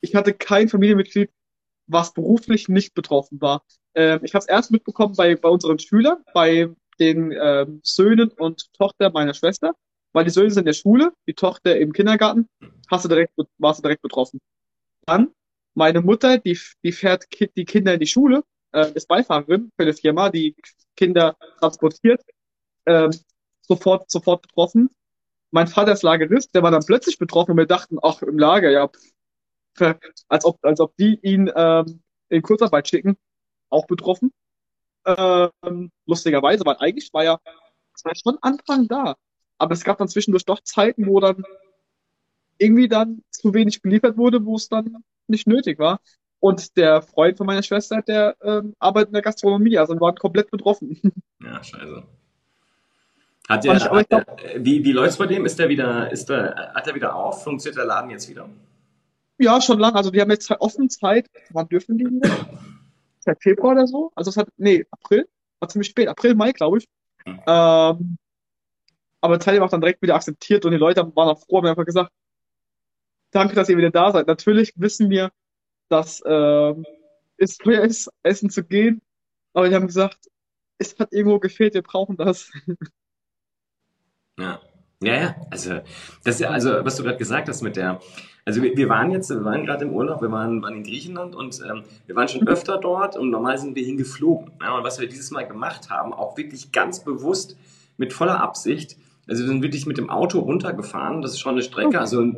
ich 0.00 0.14
hatte 0.14 0.34
kein 0.34 0.68
Familienmitglied, 0.68 1.30
was 1.86 2.12
beruflich 2.12 2.68
nicht 2.68 2.94
betroffen 2.94 3.40
war. 3.40 3.64
Äh, 3.94 4.20
ich 4.22 4.34
habe 4.34 4.42
es 4.42 4.48
erst 4.48 4.70
mitbekommen 4.70 5.14
bei, 5.16 5.34
bei 5.36 5.48
unseren 5.48 5.78
Schülern, 5.78 6.18
bei 6.34 6.68
den 7.00 7.32
äh, 7.32 7.66
Söhnen 7.82 8.28
und 8.28 8.72
Tochter 8.74 9.10
meiner 9.10 9.32
Schwester, 9.32 9.74
weil 10.12 10.24
die 10.24 10.30
Söhne 10.30 10.50
sind 10.50 10.62
in 10.62 10.66
der 10.66 10.72
Schule, 10.74 11.12
die 11.26 11.34
Tochter 11.34 11.78
im 11.78 11.92
Kindergarten, 11.92 12.46
hast 12.90 13.06
du 13.06 13.08
direkt, 13.08 13.32
warst 13.56 13.78
du 13.78 13.82
direkt 13.82 14.02
betroffen. 14.02 14.38
Dann 15.06 15.30
meine 15.74 16.02
Mutter, 16.02 16.38
die, 16.38 16.58
die 16.82 16.92
fährt 16.92 17.26
die 17.56 17.64
Kinder 17.64 17.94
in 17.94 18.00
die 18.00 18.06
Schule, 18.06 18.44
äh, 18.72 18.92
ist 18.92 19.08
Beifahrerin 19.08 19.70
für 19.76 19.82
eine 19.84 19.94
Firma, 19.94 20.28
die 20.28 20.54
Kinder 20.94 21.36
transportiert, 21.58 22.20
äh, 22.84 23.08
sofort, 23.62 24.10
sofort 24.10 24.42
betroffen 24.42 24.90
mein 25.50 25.66
Vater 25.66 25.92
ist 25.92 26.02
Lagerist, 26.02 26.54
der 26.54 26.62
war 26.62 26.70
dann 26.70 26.84
plötzlich 26.84 27.18
betroffen 27.18 27.52
und 27.52 27.56
wir 27.56 27.66
dachten, 27.66 27.98
ach, 28.02 28.22
im 28.22 28.38
Lager, 28.38 28.70
ja, 28.70 28.88
als 30.28 30.44
ob, 30.44 30.58
als 30.62 30.80
ob 30.80 30.96
die 30.96 31.18
ihn 31.22 31.50
ähm, 31.54 32.02
in 32.28 32.42
Kurzarbeit 32.42 32.88
schicken, 32.88 33.16
auch 33.70 33.86
betroffen. 33.86 34.32
Ähm, 35.06 35.90
lustigerweise, 36.06 36.64
weil 36.66 36.76
eigentlich 36.78 37.12
war 37.12 37.24
ja, 37.24 37.38
war 38.04 38.14
schon 38.14 38.38
Anfang 38.42 38.88
da. 38.88 39.16
Aber 39.58 39.72
es 39.72 39.84
gab 39.84 39.98
dann 39.98 40.08
zwischendurch 40.08 40.44
doch 40.44 40.60
Zeiten, 40.62 41.06
wo 41.06 41.20
dann 41.20 41.42
irgendwie 42.58 42.88
dann 42.88 43.22
zu 43.30 43.54
wenig 43.54 43.82
geliefert 43.82 44.16
wurde, 44.16 44.44
wo 44.44 44.56
es 44.56 44.68
dann 44.68 45.04
nicht 45.26 45.46
nötig 45.46 45.78
war. 45.78 46.00
Und 46.40 46.76
der 46.76 47.02
Freund 47.02 47.36
von 47.36 47.46
meiner 47.46 47.62
Schwester, 47.62 48.02
der 48.02 48.36
ähm, 48.42 48.74
arbeitet 48.78 49.08
in 49.08 49.14
der 49.14 49.22
Gastronomie, 49.22 49.78
also 49.78 49.94
wir 49.94 50.00
waren 50.00 50.16
komplett 50.16 50.50
betroffen. 50.50 51.00
Ja, 51.40 51.62
scheiße. 51.62 52.02
Hat 53.48 53.64
der, 53.64 53.80
hat 53.80 54.12
der, 54.12 54.26
wie 54.56 54.84
wie 54.84 54.92
läuft's 54.92 55.16
bei 55.16 55.26
dem? 55.26 55.46
Ist 55.46 55.58
der 55.58 55.70
wieder, 55.70 56.10
ist 56.12 56.28
der, 56.28 56.72
hat 56.74 56.86
er 56.86 56.94
wieder 56.94 57.16
auf? 57.16 57.42
Funktioniert 57.42 57.78
der 57.78 57.86
Laden 57.86 58.10
jetzt 58.10 58.28
wieder? 58.28 58.48
Ja, 59.38 59.60
schon 59.60 59.78
lang. 59.78 59.94
Also 59.94 60.10
die 60.10 60.20
haben 60.20 60.30
jetzt 60.30 60.50
offen 60.50 60.90
Zeit. 60.90 61.30
Wann 61.50 61.68
dürfen 61.68 61.96
die 61.96 62.04
wieder? 62.04 62.30
Seit 63.20 63.40
Februar 63.42 63.72
oder 63.72 63.86
so? 63.86 64.12
Also 64.14 64.30
es 64.30 64.36
hat, 64.36 64.48
nee, 64.58 64.84
April. 64.90 65.28
War 65.60 65.68
ziemlich 65.68 65.88
spät. 65.88 66.08
April, 66.08 66.34
Mai, 66.34 66.52
glaube 66.52 66.78
ich. 66.78 66.88
Mhm. 67.24 67.40
Ähm, 67.46 68.18
aber 69.20 69.38
Teil 69.38 69.62
auch 69.62 69.70
dann 69.70 69.80
direkt 69.80 70.02
wieder 70.02 70.14
akzeptiert 70.14 70.64
und 70.64 70.72
die 70.72 70.78
Leute 70.78 71.00
waren 71.16 71.28
auch 71.28 71.40
froh, 71.40 71.58
haben 71.58 71.66
einfach 71.66 71.86
gesagt, 71.86 72.12
danke, 73.30 73.54
dass 73.54 73.68
ihr 73.68 73.76
wieder 73.76 73.90
da 73.90 74.12
seid. 74.12 74.26
Natürlich 74.26 74.74
wissen 74.76 75.10
wir, 75.10 75.30
dass 75.88 76.22
ähm, 76.26 76.84
es 77.38 77.56
teuer 77.56 77.82
ist, 77.82 78.10
essen 78.22 78.50
zu 78.50 78.62
gehen. 78.62 79.00
Aber 79.54 79.68
die 79.68 79.74
haben 79.74 79.86
gesagt, 79.86 80.28
es 80.78 80.98
hat 80.98 81.12
irgendwo 81.12 81.38
gefehlt, 81.38 81.74
wir 81.74 81.82
brauchen 81.82 82.16
das. 82.16 82.50
Ja. 84.38 84.60
Ja, 85.00 85.14
ja, 85.14 85.36
also 85.50 85.78
das 86.24 86.42
also 86.42 86.84
was 86.84 86.96
du 86.96 87.04
gerade 87.04 87.18
gesagt 87.18 87.48
hast 87.48 87.62
mit 87.62 87.76
der, 87.76 88.00
also 88.44 88.62
wir, 88.62 88.76
wir 88.76 88.88
waren 88.88 89.12
jetzt, 89.12 89.30
wir 89.30 89.44
waren 89.44 89.64
gerade 89.64 89.84
im 89.84 89.92
Urlaub, 89.92 90.22
wir 90.22 90.32
waren, 90.32 90.60
waren 90.60 90.74
in 90.74 90.82
Griechenland 90.82 91.36
und 91.36 91.60
ähm, 91.60 91.84
wir 92.06 92.16
waren 92.16 92.26
schon 92.26 92.48
öfter 92.48 92.78
dort 92.78 93.16
und 93.16 93.30
normal 93.30 93.58
sind 93.58 93.76
wir 93.76 93.84
hingeflogen. 93.84 94.50
Ja, 94.60 94.76
und 94.76 94.82
was 94.82 94.98
wir 94.98 95.08
dieses 95.08 95.30
Mal 95.30 95.46
gemacht 95.46 95.88
haben, 95.88 96.12
auch 96.12 96.36
wirklich 96.36 96.72
ganz 96.72 97.04
bewusst 97.04 97.56
mit 97.96 98.12
voller 98.12 98.40
Absicht, 98.40 98.96
also 99.28 99.44
wir 99.44 99.48
sind 99.48 99.62
wirklich 99.62 99.86
mit 99.86 99.98
dem 99.98 100.10
Auto 100.10 100.40
runtergefahren, 100.40 101.22
das 101.22 101.32
ist 101.32 101.40
schon 101.40 101.52
eine 101.52 101.62
Strecke, 101.62 102.00
also 102.00 102.32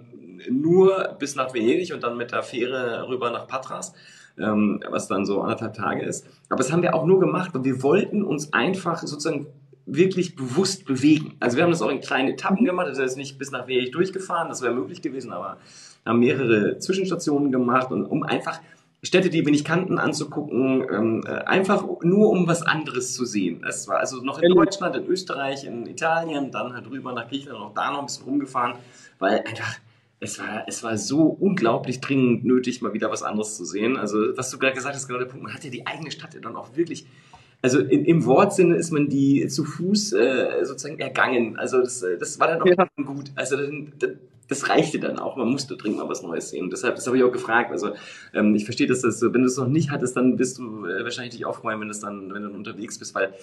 nur 0.50 1.16
bis 1.18 1.36
nach 1.36 1.54
Venedig 1.54 1.94
und 1.94 2.02
dann 2.02 2.18
mit 2.18 2.30
der 2.32 2.42
Fähre 2.42 3.08
rüber 3.08 3.30
nach 3.30 3.46
Patras, 3.46 3.94
ähm, 4.38 4.82
was 4.90 5.08
dann 5.08 5.24
so 5.24 5.40
anderthalb 5.40 5.72
Tage 5.74 6.02
ist. 6.02 6.26
Aber 6.50 6.58
das 6.58 6.70
haben 6.70 6.82
wir 6.82 6.94
auch 6.94 7.06
nur 7.06 7.20
gemacht, 7.20 7.54
weil 7.54 7.64
wir 7.64 7.82
wollten 7.82 8.22
uns 8.22 8.52
einfach 8.52 8.98
sozusagen 8.98 9.46
wirklich 9.94 10.36
bewusst 10.36 10.84
bewegen. 10.84 11.36
Also 11.40 11.56
wir 11.56 11.64
haben 11.64 11.70
das 11.70 11.82
auch 11.82 11.90
in 11.90 12.00
kleinen 12.00 12.28
Etappen 12.28 12.64
gemacht, 12.64 12.88
das 12.88 12.98
ist 12.98 13.16
nicht 13.16 13.38
bis 13.38 13.50
nach 13.50 13.66
Venedig 13.66 13.92
durchgefahren, 13.92 14.48
das 14.48 14.62
wäre 14.62 14.74
möglich 14.74 15.02
gewesen, 15.02 15.32
aber 15.32 15.58
haben 16.06 16.18
mehrere 16.18 16.78
Zwischenstationen 16.78 17.52
gemacht 17.52 17.90
und 17.90 18.06
um 18.06 18.22
einfach 18.22 18.60
Städte, 19.02 19.30
die 19.30 19.44
wir 19.44 19.50
nicht 19.50 19.66
kannten, 19.66 19.98
anzugucken, 19.98 20.84
ähm, 20.92 21.24
äh, 21.26 21.30
einfach 21.30 21.84
nur 22.02 22.30
um 22.30 22.46
was 22.46 22.62
anderes 22.62 23.14
zu 23.14 23.24
sehen. 23.24 23.62
Das 23.62 23.88
war 23.88 23.98
also 23.98 24.22
noch 24.22 24.40
in 24.40 24.54
Deutschland, 24.54 24.94
in 24.94 25.06
Österreich, 25.06 25.64
in 25.64 25.86
Italien, 25.86 26.50
dann 26.50 26.74
halt 26.74 26.88
rüber 26.90 27.12
nach 27.12 27.28
Griechenland 27.28 27.60
und 27.60 27.66
auch 27.68 27.74
da 27.74 27.90
noch 27.90 28.00
ein 28.00 28.06
bisschen 28.06 28.24
rumgefahren, 28.24 28.74
weil 29.18 29.38
einfach 29.46 29.78
es 30.22 30.38
war, 30.38 30.64
es 30.66 30.82
war 30.82 30.98
so 30.98 31.22
unglaublich 31.22 32.02
dringend 32.02 32.44
nötig, 32.44 32.82
mal 32.82 32.92
wieder 32.92 33.10
was 33.10 33.22
anderes 33.22 33.56
zu 33.56 33.64
sehen. 33.64 33.96
Also, 33.96 34.36
was 34.36 34.50
du 34.50 34.58
gerade 34.58 34.74
gesagt 34.74 34.94
hast, 34.94 35.06
genau 35.06 35.18
der 35.18 35.26
Punkt, 35.26 35.42
man 35.42 35.54
hat 35.54 35.64
ja 35.64 35.70
die 35.70 35.86
eigene 35.86 36.10
Stadt 36.10 36.34
ja 36.34 36.40
dann 36.40 36.56
auch 36.56 36.76
wirklich 36.76 37.06
also 37.62 37.78
in, 37.80 38.04
im 38.04 38.24
Wortsinne 38.24 38.76
ist 38.76 38.90
man 38.90 39.08
die 39.08 39.46
zu 39.48 39.64
Fuß 39.64 40.12
äh, 40.14 40.64
sozusagen 40.64 40.98
ergangen. 40.98 41.58
Also 41.58 41.80
das, 41.80 42.02
äh, 42.02 42.16
das 42.18 42.40
war 42.40 42.48
dann 42.48 42.62
auch 42.62 42.66
ja. 42.66 42.86
gut. 43.04 43.32
Also 43.34 43.56
das, 43.56 44.10
das 44.48 44.68
reichte 44.68 44.98
dann 44.98 45.18
auch. 45.18 45.36
Man 45.36 45.48
musste 45.48 45.76
dringend 45.76 45.98
mal 45.98 46.08
was 46.08 46.22
Neues 46.22 46.50
sehen. 46.50 46.70
Deshalb, 46.70 46.96
das 46.96 47.06
habe 47.06 47.16
ich 47.16 47.22
auch 47.22 47.32
gefragt. 47.32 47.70
Also 47.70 47.92
ähm, 48.34 48.54
ich 48.54 48.64
verstehe, 48.64 48.86
dass 48.86 49.02
das 49.02 49.20
so, 49.20 49.32
wenn 49.32 49.42
du 49.42 49.46
es 49.46 49.56
noch 49.56 49.68
nicht 49.68 49.90
hattest, 49.90 50.16
dann 50.16 50.36
bist 50.36 50.58
du 50.58 50.86
äh, 50.86 51.04
wahrscheinlich 51.04 51.34
nicht 51.34 51.46
aufgeräumt, 51.46 51.80
wenn, 51.80 51.88
das 51.88 52.00
dann, 52.00 52.32
wenn 52.34 52.42
du 52.42 52.50
unterwegs 52.50 52.98
bist, 52.98 53.14
weil 53.14 53.34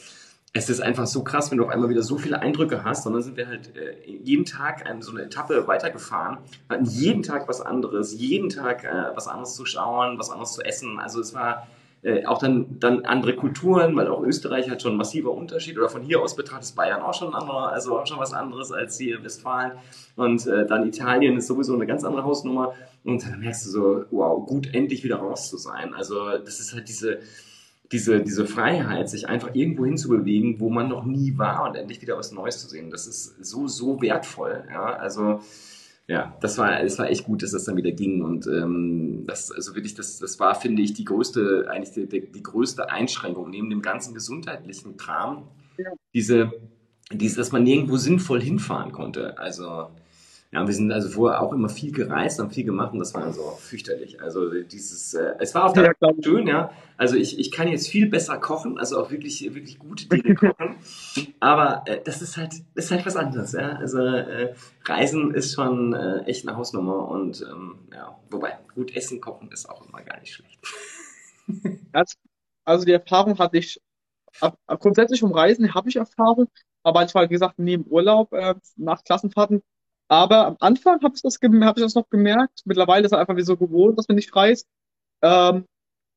es 0.53 0.70
ist 0.70 0.82
einfach 0.82 1.05
so 1.05 1.24
krass, 1.24 1.51
wenn 1.51 1.59
du 1.59 1.65
auf 1.65 1.70
einmal 1.70 1.89
wieder 1.89 2.01
so 2.01 2.18
viele 2.18 2.39
Eindrücke 2.41 2.84
hast. 2.84 3.05
Und 3.05 3.13
dann 3.13 3.22
sind 3.22 3.38
wir 3.38 3.47
halt 3.47 3.76
äh, 3.78 3.95
jeden 4.05 4.45
Tag 4.45 4.86
eine, 4.86 5.01
so 5.03 5.11
eine 5.11 5.24
Etappe 5.24 5.68
weitergefahren, 5.68 6.39
hatten 6.70 6.86
jeden 6.86 7.22
Tag 7.22 7.47
was 7.47 7.61
anderes, 7.61 8.13
jeden 8.13 8.49
Tag 8.49 8.84
äh, 8.84 9.15
was 9.15 9.28
anderes 9.28 9.55
zu 9.55 9.65
schauen, 9.65 10.18
was 10.18 10.30
anderes 10.30 10.53
zu 10.53 10.61
essen. 10.63 10.99
Also 10.99 11.22
es 11.22 11.34
war 11.34 11.68
äh, 12.03 12.25
auch 12.25 12.37
dann, 12.37 12.79
dann 12.79 13.05
andere 13.05 13.35
Kulturen, 13.35 13.95
weil 13.95 14.07
auch 14.07 14.21
Österreich 14.21 14.69
hat 14.69 14.81
schon 14.81 14.93
ein 14.93 14.97
massiver 14.97 15.31
Unterschied. 15.31 15.77
Oder 15.77 15.89
von 15.89 16.01
hier 16.01 16.21
aus 16.21 16.35
betrachtet 16.35 16.65
ist 16.65 16.75
Bayern 16.75 17.01
auch 17.01 17.13
schon 17.13 17.33
anderer, 17.33 17.71
also 17.71 17.99
auch 17.99 18.07
schon 18.07 18.19
was 18.19 18.33
anderes 18.33 18.71
als 18.71 18.97
hier 18.97 19.23
Westfalen. 19.23 19.73
Und 20.15 20.45
äh, 20.47 20.65
dann 20.65 20.87
Italien 20.87 21.37
ist 21.37 21.47
sowieso 21.47 21.73
eine 21.73 21.87
ganz 21.87 22.03
andere 22.03 22.23
Hausnummer. 22.23 22.73
Und 23.03 23.23
dann 23.23 23.39
merkst 23.39 23.65
du 23.65 23.69
so, 23.69 24.05
wow, 24.11 24.45
gut, 24.45 24.73
endlich 24.73 25.03
wieder 25.03 25.17
raus 25.17 25.49
zu 25.49 25.57
sein. 25.57 25.93
Also 25.93 26.37
das 26.37 26.59
ist 26.59 26.73
halt 26.73 26.87
diese 26.87 27.19
diese, 27.91 28.21
diese 28.21 28.45
Freiheit, 28.45 29.09
sich 29.09 29.29
einfach 29.29 29.51
irgendwo 29.53 29.85
hinzubewegen, 29.85 30.59
wo 30.59 30.69
man 30.69 30.89
noch 30.89 31.05
nie 31.05 31.37
war 31.37 31.67
und 31.67 31.75
endlich 31.75 32.01
wieder 32.01 32.17
was 32.17 32.31
Neues 32.31 32.59
zu 32.59 32.67
sehen, 32.67 32.91
das 32.91 33.07
ist 33.07 33.43
so, 33.43 33.67
so 33.67 34.01
wertvoll. 34.01 34.65
Ja, 34.69 34.87
also 34.87 35.41
ja, 36.08 36.38
das 36.39 36.58
war, 36.58 36.82
das 36.82 36.97
war 36.99 37.10
echt 37.10 37.26
gut, 37.26 37.43
dass 37.43 37.51
das 37.51 37.66
dann 37.66 37.76
wieder 37.76 37.91
ging. 37.91 38.22
Und 38.22 38.47
ähm, 38.47 39.24
das, 39.28 39.51
also 39.51 39.76
wirklich, 39.76 39.93
das, 39.93 40.20
das 40.20 40.39
war, 40.39 40.55
finde 40.55 40.82
ich, 40.82 40.93
die 40.93 41.03
größte, 41.03 41.68
eigentlich 41.70 41.93
die, 41.93 42.08
die, 42.08 42.32
die 42.32 42.43
größte 42.43 42.89
Einschränkung 42.89 43.49
neben 43.49 43.70
dem 43.70 43.82
ganzen 43.82 44.14
gesundheitlichen 44.14 44.95
Kram. 44.95 45.49
Ja. 45.78 45.91
Diese, 46.14 46.53
diese, 47.12 47.38
dass 47.38 47.51
man 47.51 47.64
nirgendwo 47.64 47.97
sinnvoll 47.97 48.41
hinfahren 48.41 48.93
konnte. 48.93 49.38
Also 49.38 49.89
ja, 50.51 50.65
wir 50.65 50.73
sind 50.73 50.91
also 50.93 51.09
vorher 51.09 51.41
auch 51.41 51.51
immer 51.51 51.67
viel 51.67 51.91
gereist 51.91 52.39
und 52.39 52.53
viel 52.53 52.63
gemacht 52.63 52.93
und 52.93 52.99
das 52.99 53.13
war 53.13 53.23
also 53.23 53.57
fürchterlich. 53.59 54.21
Also 54.21 54.49
dieses, 54.63 55.13
äh, 55.13 55.33
es 55.39 55.53
war 55.53 55.65
auch 55.65 55.75
ja, 55.75 55.91
schön, 56.23 56.47
ja. 56.47 56.71
Also 56.95 57.17
ich, 57.17 57.37
ich 57.37 57.51
kann 57.51 57.67
jetzt 57.67 57.89
viel 57.89 58.07
besser 58.07 58.37
kochen, 58.37 58.79
also 58.79 59.01
auch 59.01 59.11
wirklich, 59.11 59.43
wirklich 59.53 59.77
gute 59.77 60.07
Dinge 60.07 60.35
kochen. 60.35 60.77
Aber 61.41 61.83
äh, 61.85 62.01
das 62.01 62.21
ist 62.21 62.37
halt, 62.37 62.53
ist 62.75 62.91
halt 62.91 63.05
was 63.05 63.17
anderes, 63.17 63.51
ja. 63.51 63.73
Also 63.73 63.99
äh, 63.99 64.55
Reisen 64.85 65.33
ist 65.33 65.53
schon 65.53 65.93
äh, 65.93 66.19
echt 66.21 66.47
eine 66.47 66.55
Hausnummer 66.55 67.09
und 67.09 67.41
ähm, 67.41 67.79
ja, 67.91 68.17
wobei 68.29 68.57
gut 68.73 68.95
Essen 68.95 69.19
kochen 69.19 69.51
ist 69.51 69.69
auch 69.69 69.85
immer 69.85 70.01
gar 70.01 70.17
nicht 70.21 70.33
schlecht. 70.33 70.59
also 72.63 72.85
die 72.85 72.93
Erfahrung 72.93 73.37
hatte 73.37 73.57
ich 73.57 73.81
ab, 74.39 74.57
grundsätzlich 74.79 75.23
um 75.23 75.33
Reisen 75.33 75.73
habe 75.73 75.89
ich 75.89 75.97
Erfahrung, 75.97 76.47
aber 76.83 77.01
manchmal, 77.01 77.25
wie 77.25 77.33
gesagt, 77.33 77.59
neben 77.59 77.85
Urlaub 77.85 78.31
äh, 78.31 78.55
nach 78.77 79.03
Klassenfahrten 79.03 79.61
aber 80.08 80.45
am 80.47 80.58
Anfang 80.60 81.01
habe 81.01 81.16
ich, 81.16 81.22
das 81.22 81.39
hab 81.41 81.78
ich 81.78 81.84
das 81.84 81.95
noch 81.95 82.10
gemerkt. 82.10 82.62
Mittlerweile 82.66 83.05
ist 83.05 83.12
es 83.12 83.18
einfach 83.18 83.36
wie 83.36 83.43
so 83.43 83.58
gewohnt, 83.58 83.97
dass 83.97 84.08
man 84.08 84.16
nicht 84.16 84.36
reist. 84.36 84.68
Ähm, 85.22 85.66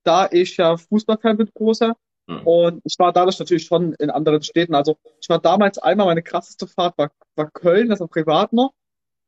da 0.04 0.28
ich 0.30 0.56
ja 0.56 0.76
Fußballfan 0.76 1.36
bin, 1.36 1.50
großer. 1.54 1.96
Mhm. 2.26 2.46
Und 2.46 2.80
ich 2.84 2.98
war 2.98 3.12
dadurch 3.12 3.38
natürlich 3.38 3.64
schon 3.64 3.94
in 3.94 4.10
anderen 4.10 4.42
Städten. 4.42 4.74
Also 4.74 4.96
ich 5.20 5.28
war 5.28 5.40
damals 5.40 5.78
einmal, 5.78 6.06
meine 6.06 6.22
krasseste 6.22 6.66
Fahrt 6.66 6.96
war, 6.98 7.10
war 7.34 7.50
Köln, 7.50 7.88
das 7.88 8.00
war 8.00 8.08
privat 8.08 8.52
noch. 8.52 8.72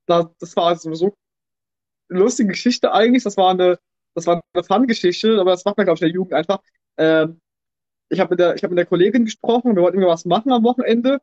Da, 0.07 0.31
das 0.39 0.57
war 0.57 0.67
also 0.67 0.95
so 0.95 1.15
eine 2.09 2.21
lustige 2.21 2.51
Geschichte 2.51 2.93
eigentlich. 2.93 3.25
Das 3.25 3.37
war 3.37 3.51
eine, 3.51 3.79
das 4.15 4.27
war 4.27 4.43
eine 4.53 4.65
Fun-Geschichte, 4.65 5.41
aber 5.41 5.51
das 5.53 5.65
macht 5.65 5.77
man, 5.77 5.87
glaube 5.87 5.97
ich, 5.97 6.03
in 6.03 6.09
der 6.09 6.15
Jugend 6.15 6.35
einfach. 6.35 6.61
Ähm, 6.99 7.41
ich 8.09 8.21
habe 8.21 8.31
mit, 8.31 8.41
der, 8.41 8.55
ich 8.55 8.63
hab 8.63 8.71
mit 8.71 8.79
der 8.79 8.87
Kollegin 8.87 9.25
gesprochen, 9.25 9.75
wir 9.75 9.83
wollten 9.83 9.99
irgendwas 9.99 10.25
machen 10.25 10.53
am 10.53 10.65
Wochenende 10.65 11.21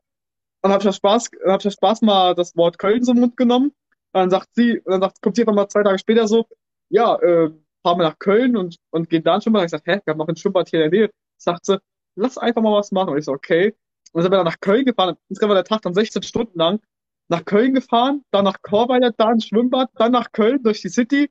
dann 0.62 0.72
habe 0.72 0.88
ich 0.88 0.94
Spaß, 0.94 1.30
hab 1.46 1.60
ich 1.60 1.66
aus 1.66 1.72
Spaß 1.74 2.02
mal 2.02 2.34
das 2.34 2.56
Wort 2.56 2.78
Köln 2.78 3.02
so 3.04 3.12
im 3.12 3.20
Mund 3.20 3.36
genommen. 3.36 3.72
Dann 4.12 4.30
sagt 4.30 4.48
sie, 4.54 4.82
dann 4.84 5.00
sagt, 5.00 5.22
kommt 5.22 5.36
sie 5.36 5.42
einfach 5.42 5.54
mal 5.54 5.68
zwei 5.68 5.82
Tage 5.82 5.98
später 5.98 6.26
so, 6.28 6.46
ja, 6.88 7.16
äh, 7.16 7.50
fahren 7.82 7.98
wir 7.98 8.04
nach 8.04 8.18
Köln 8.18 8.56
und, 8.56 8.76
und 8.90 9.08
gehen 9.08 9.22
da 9.22 9.36
ins 9.36 9.44
Schwimmbad. 9.44 9.64
Ich 9.64 9.70
sag, 9.70 9.82
hä, 9.86 10.00
wir 10.04 10.10
haben 10.12 10.18
noch 10.18 10.28
ein 10.28 10.36
Schwimmbad 10.36 10.68
hier 10.68 10.84
in 10.84 10.90
der 10.90 11.00
Nähe. 11.00 11.10
Sagt 11.38 11.66
sie, 11.66 11.80
lass 12.16 12.36
einfach 12.36 12.62
mal 12.62 12.76
was 12.76 12.92
machen. 12.92 13.10
Und 13.10 13.18
ich 13.18 13.24
so, 13.24 13.32
okay. 13.32 13.68
Und 14.12 14.14
dann 14.14 14.22
sind 14.22 14.32
wir 14.32 14.36
dann 14.36 14.46
nach 14.46 14.60
Köln 14.60 14.84
gefahren. 14.84 15.16
Insgesamt 15.28 15.50
war 15.50 15.54
der 15.54 15.64
Tag 15.64 15.82
dann 15.82 15.94
16 15.94 16.22
Stunden 16.22 16.58
lang. 16.58 16.80
Nach 17.28 17.44
Köln 17.44 17.74
gefahren, 17.74 18.24
dann 18.32 18.44
nach 18.44 18.60
Chorweiler, 18.62 19.12
dann 19.12 19.34
ins 19.34 19.46
Schwimmbad, 19.46 19.90
dann 19.94 20.12
nach 20.12 20.32
Köln 20.32 20.62
durch 20.64 20.80
die 20.80 20.88
City, 20.88 21.30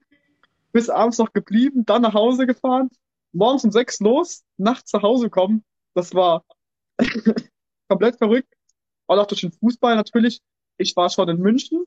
bis 0.71 0.89
abends 0.89 1.17
noch 1.17 1.33
geblieben, 1.33 1.85
dann 1.85 2.03
nach 2.03 2.13
Hause 2.13 2.47
gefahren, 2.47 2.89
morgens 3.33 3.65
um 3.65 3.71
sechs 3.71 3.99
los, 3.99 4.45
nachts 4.55 4.91
zu 4.91 5.01
Hause 5.01 5.29
kommen. 5.29 5.65
Das 5.95 6.13
war 6.13 6.45
komplett 7.89 8.15
verrückt 8.17 8.53
auch 9.17 9.25
durch 9.25 9.41
den 9.41 9.51
Fußball 9.51 9.95
natürlich. 9.95 10.41
Ich 10.77 10.95
war 10.95 11.09
schon 11.09 11.27
in 11.29 11.39
München, 11.39 11.85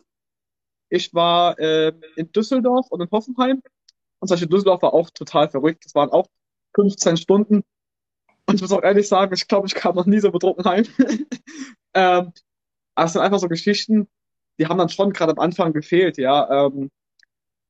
ich 0.88 1.14
war 1.14 1.58
äh, 1.58 1.92
in 2.16 2.32
Düsseldorf 2.32 2.88
und 2.90 3.00
in 3.00 3.10
Hoffenheim. 3.10 3.62
Und 4.18 4.28
solche 4.28 4.46
Düsseldorf 4.46 4.82
war 4.82 4.92
auch 4.92 5.10
total 5.10 5.48
verrückt. 5.48 5.84
Das 5.84 5.94
waren 5.94 6.10
auch 6.10 6.26
15 6.74 7.16
Stunden. 7.16 7.64
Und 8.46 8.54
ich 8.56 8.60
muss 8.60 8.72
auch 8.72 8.82
ehrlich 8.82 9.08
sagen, 9.08 9.32
ich 9.34 9.48
glaube, 9.48 9.66
ich 9.66 9.74
kam 9.74 9.94
noch 9.94 10.06
nie 10.06 10.20
so 10.20 10.30
betrunken 10.30 10.64
heim. 10.64 10.84
ähm, 11.94 12.32
aber 12.94 13.06
es 13.06 13.12
sind 13.12 13.22
einfach 13.22 13.38
so 13.38 13.48
Geschichten, 13.48 14.08
die 14.58 14.66
haben 14.66 14.78
dann 14.78 14.90
schon 14.90 15.12
gerade 15.12 15.32
am 15.32 15.38
Anfang 15.38 15.72
gefehlt, 15.72 16.18
ja. 16.18 16.66
Ähm, 16.66 16.90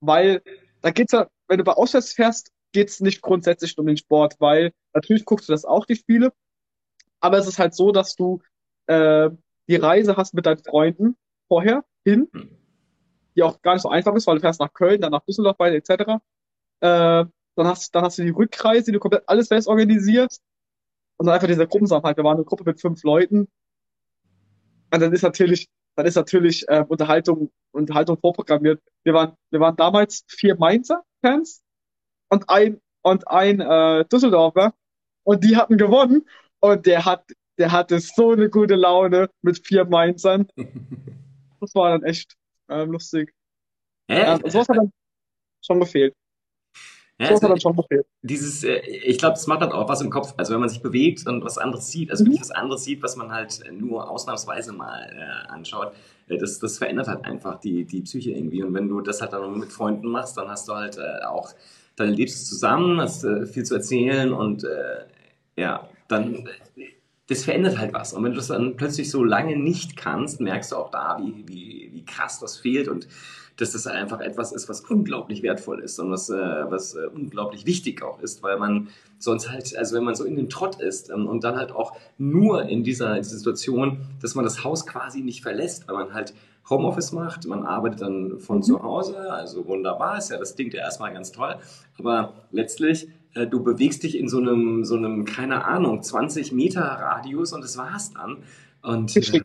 weil 0.01 0.43
da 0.81 0.91
geht's 0.91 1.13
ja, 1.13 1.29
wenn 1.47 1.59
du 1.59 1.65
bei 1.65 1.75
Auswärts 1.75 2.13
fährst, 2.13 2.51
geht's 2.73 3.01
nicht 3.01 3.23
grundsätzlich 3.23 3.79
um 3.79 3.87
den 3.87 3.97
Sport, 3.97 4.37
weil 4.41 4.73
natürlich 4.95 5.25
guckst 5.25 5.49
du 5.49 5.53
das 5.53 5.65
auch, 5.65 5.87
die 5.87 5.97
Spiele. 5.97 6.33
Aber 7.21 7.39
es 7.39 7.47
ist 7.47 7.59
halt 7.59 7.75
so, 7.75 7.93
dass 7.93 8.17
du 8.17 8.43
äh, 8.87 9.31
die 9.69 9.77
Reise 9.77 10.17
hast 10.17 10.35
mit 10.35 10.47
deinen 10.47 10.59
Freunden 10.59 11.17
vorher 11.49 11.85
hin, 12.05 12.29
hm. 12.33 12.51
die 13.37 13.43
auch 13.43 13.61
gar 13.63 13.75
nicht 13.75 13.83
so 13.83 13.89
einfach 13.89 14.15
ist, 14.15 14.27
weil 14.27 14.37
du 14.37 14.41
fährst 14.41 14.61
nach 14.61 14.73
Köln, 14.73 15.01
dann 15.01 15.13
nach 15.13 15.25
Düsseldorf 15.25 15.59
weiter 15.59 15.77
etc. 15.77 16.21
Äh, 16.81 17.25
dann 17.55 17.67
hast, 17.67 17.95
dann 17.95 18.05
hast 18.05 18.19
du 18.19 18.23
die 18.23 18.31
Rückreise, 18.31 18.87
die 18.87 18.93
du 18.93 18.99
komplett 18.99 19.29
alles 19.29 19.49
selbst 19.49 19.67
organisiert. 19.67 20.39
Und 21.17 21.27
dann 21.27 21.35
einfach 21.35 21.47
dieser 21.47 21.67
Gruppensamkeit. 21.67 22.17
Wir 22.17 22.25
waren 22.25 22.37
eine 22.37 22.45
Gruppe 22.45 22.65
mit 22.65 22.81
fünf 22.81 23.03
Leuten. 23.05 23.49
Und 24.93 25.01
dann 25.01 25.13
ist 25.13 25.23
natürlich, 25.23 25.69
dann 25.95 26.07
ist 26.07 26.17
natürlich 26.17 26.67
äh, 26.69 26.85
Unterhaltung, 26.89 27.53
Unterhaltung 27.71 28.19
vorprogrammiert. 28.19 28.83
Wir 29.05 29.15
waren, 29.15 29.37
wir 29.51 29.61
waren 29.61 29.77
damals 29.77 30.25
vier 30.29 30.57
Mainzer 30.57 31.03
Fans 31.23 31.63
und 32.29 32.49
ein 32.49 32.81
und 33.03 33.29
ein 33.29 33.61
äh, 33.61 34.05
Düsseldorfer 34.07 34.75
und 35.25 35.45
die 35.45 35.57
hatten 35.57 35.77
gewonnen 35.79 36.27
und 36.61 36.87
der 36.87 37.05
hat 37.05 37.25
der 37.59 37.73
hatte 37.73 38.01
so 38.01 38.33
eine 38.33 38.49
gute 38.49 38.75
Laune 38.75 39.29
mit 39.43 39.65
vier 39.67 39.85
Mainzern. 39.85 40.49
Das 41.61 41.77
war 41.77 41.91
dann 41.91 42.03
echt 42.03 42.35
äh, 42.67 42.83
lustig. 42.83 43.33
Ja, 44.11 44.35
ähm, 44.35 44.51
sowas 44.51 44.69
hat 44.69 44.79
dann 44.79 44.93
schon 45.65 45.79
gefehlt. 45.79 46.13
Ja, 47.21 47.29
so 47.29 47.35
also, 47.35 47.45
hat 47.45 47.51
dann 47.53 47.61
schon 47.61 47.77
gefehlt. 47.77 48.07
Dieses, 48.23 48.65
äh, 48.65 48.81
ich 48.81 49.19
glaube, 49.19 49.35
das 49.35 49.47
macht 49.47 49.63
dann 49.63 49.71
auch 49.71 49.89
was 49.89 50.01
im 50.01 50.11
Kopf. 50.11 50.35
Also 50.37 50.53
wenn 50.53 50.61
man 50.61 50.69
sich 50.69 50.83
bewegt 50.83 51.25
und 51.27 51.45
was 51.45 51.59
anderes 51.59 51.89
sieht, 51.89 52.11
also 52.11 52.25
mhm. 52.25 52.37
was 52.41 52.51
anderes 52.51 52.83
sieht, 52.83 53.01
was 53.03 53.15
man 53.15 53.31
halt 53.31 53.63
nur 53.71 54.11
ausnahmsweise 54.11 54.73
mal 54.73 55.09
äh, 55.17 55.53
anschaut, 55.53 55.93
äh, 56.29 56.37
das, 56.37 56.59
das 56.59 56.79
verändert 56.79 57.07
halt 57.07 57.25
einfach 57.25 57.61
die, 57.61 57.85
die 57.85 58.01
Psyche 58.03 58.33
irgendwie. 58.33 58.65
Und 58.65 58.75
wenn 58.75 58.89
du 58.89 59.01
das 59.01 59.21
halt 59.21 59.33
dann 59.33 59.59
mit 59.59 59.73
Freunden 59.73 60.09
machst, 60.09 60.37
dann 60.37 60.49
hast 60.49 60.69
du 60.69 60.75
halt 60.75 60.99
äh, 60.99 61.25
auch, 61.25 61.53
dann 61.95 62.09
lebst 62.13 62.41
du 62.41 62.49
zusammen, 62.55 63.01
hast 63.01 63.23
äh, 63.23 63.47
viel 63.47 63.63
zu 63.63 63.77
erzählen 63.77 64.33
und 64.33 64.65
äh, 64.65 65.05
ja, 65.57 65.89
dann 66.09 66.49
das 67.29 67.45
verändert 67.45 67.79
halt 67.79 67.95
was. 67.95 68.13
Und 68.13 68.25
wenn 68.25 68.33
du 68.33 68.37
das 68.37 68.49
dann 68.49 68.77
plötzlich 68.77 69.11
so 69.11 69.25
lange 69.25 69.57
nicht 69.57 69.97
kannst, 69.97 70.41
merkst 70.41 70.73
du 70.73 70.77
auch 70.77 70.91
da, 70.91 71.19
wie, 71.21 71.45
wie, 71.47 71.91
wie 71.93 72.05
krass 72.05 72.41
das 72.41 72.57
fehlt 72.59 72.89
und 72.89 73.07
dass 73.57 73.73
das 73.73 73.87
einfach 73.87 74.21
etwas 74.21 74.53
ist, 74.53 74.69
was 74.69 74.81
unglaublich 74.81 75.43
wertvoll 75.43 75.81
ist 75.81 75.99
und 75.99 76.11
was, 76.11 76.31
äh, 76.31 76.35
was 76.35 76.95
äh, 76.95 77.07
unglaublich 77.07 77.67
wichtig 77.67 78.03
auch 78.03 78.21
ist, 78.21 78.43
weil 78.43 78.59
man 78.59 78.89
sonst 79.19 79.51
halt, 79.51 79.77
also 79.77 79.95
wenn 79.95 80.05
man 80.05 80.15
so 80.15 80.25
in 80.25 80.37
den 80.37 80.49
Trott 80.49 80.81
ist 80.81 81.11
ähm, 81.11 81.27
und 81.27 81.45
dann 81.45 81.57
halt 81.57 81.71
auch 81.73 81.93
nur 82.19 82.63
in 82.65 82.83
dieser, 82.83 83.17
in 83.17 83.23
dieser 83.23 83.37
Situation, 83.37 84.01
dass 84.21 84.35
man 84.35 84.45
das 84.45 84.65
Haus 84.65 84.87
quasi 84.87 85.21
nicht 85.21 85.43
verlässt, 85.43 85.87
weil 85.87 85.97
man 85.97 86.15
halt 86.15 86.35
Homeoffice 86.71 87.13
macht, 87.13 87.47
man 87.47 87.65
arbeitet 87.65 88.01
dann 88.01 88.39
von 88.39 88.59
mhm. 88.59 88.63
zu 88.63 88.83
Hause, 88.83 89.31
also 89.31 89.67
wunderbar, 89.67 90.19
ist 90.19 90.31
ja, 90.31 90.39
das 90.39 90.55
klingt 90.55 90.75
ja 90.75 90.81
erstmal 90.81 91.13
ganz 91.13 91.33
toll, 91.33 91.57
aber 91.99 92.35
letztlich 92.51 93.09
äh, 93.35 93.47
du 93.47 93.63
bewegst 93.63 94.03
dich 94.03 94.19
in 94.19 94.29
so 94.29 94.39
einem, 94.39 94.85
so 94.85 94.97
einem, 94.97 95.25
keine 95.25 95.65
Ahnung, 95.65 96.03
20 96.03 96.53
Meter 96.53 96.83
Radius 96.83 97.53
und 97.53 97.63
das 97.63 97.77
war's 97.77 98.13
dann. 98.13 98.43
Und 98.83 99.17
äh, 99.17 99.43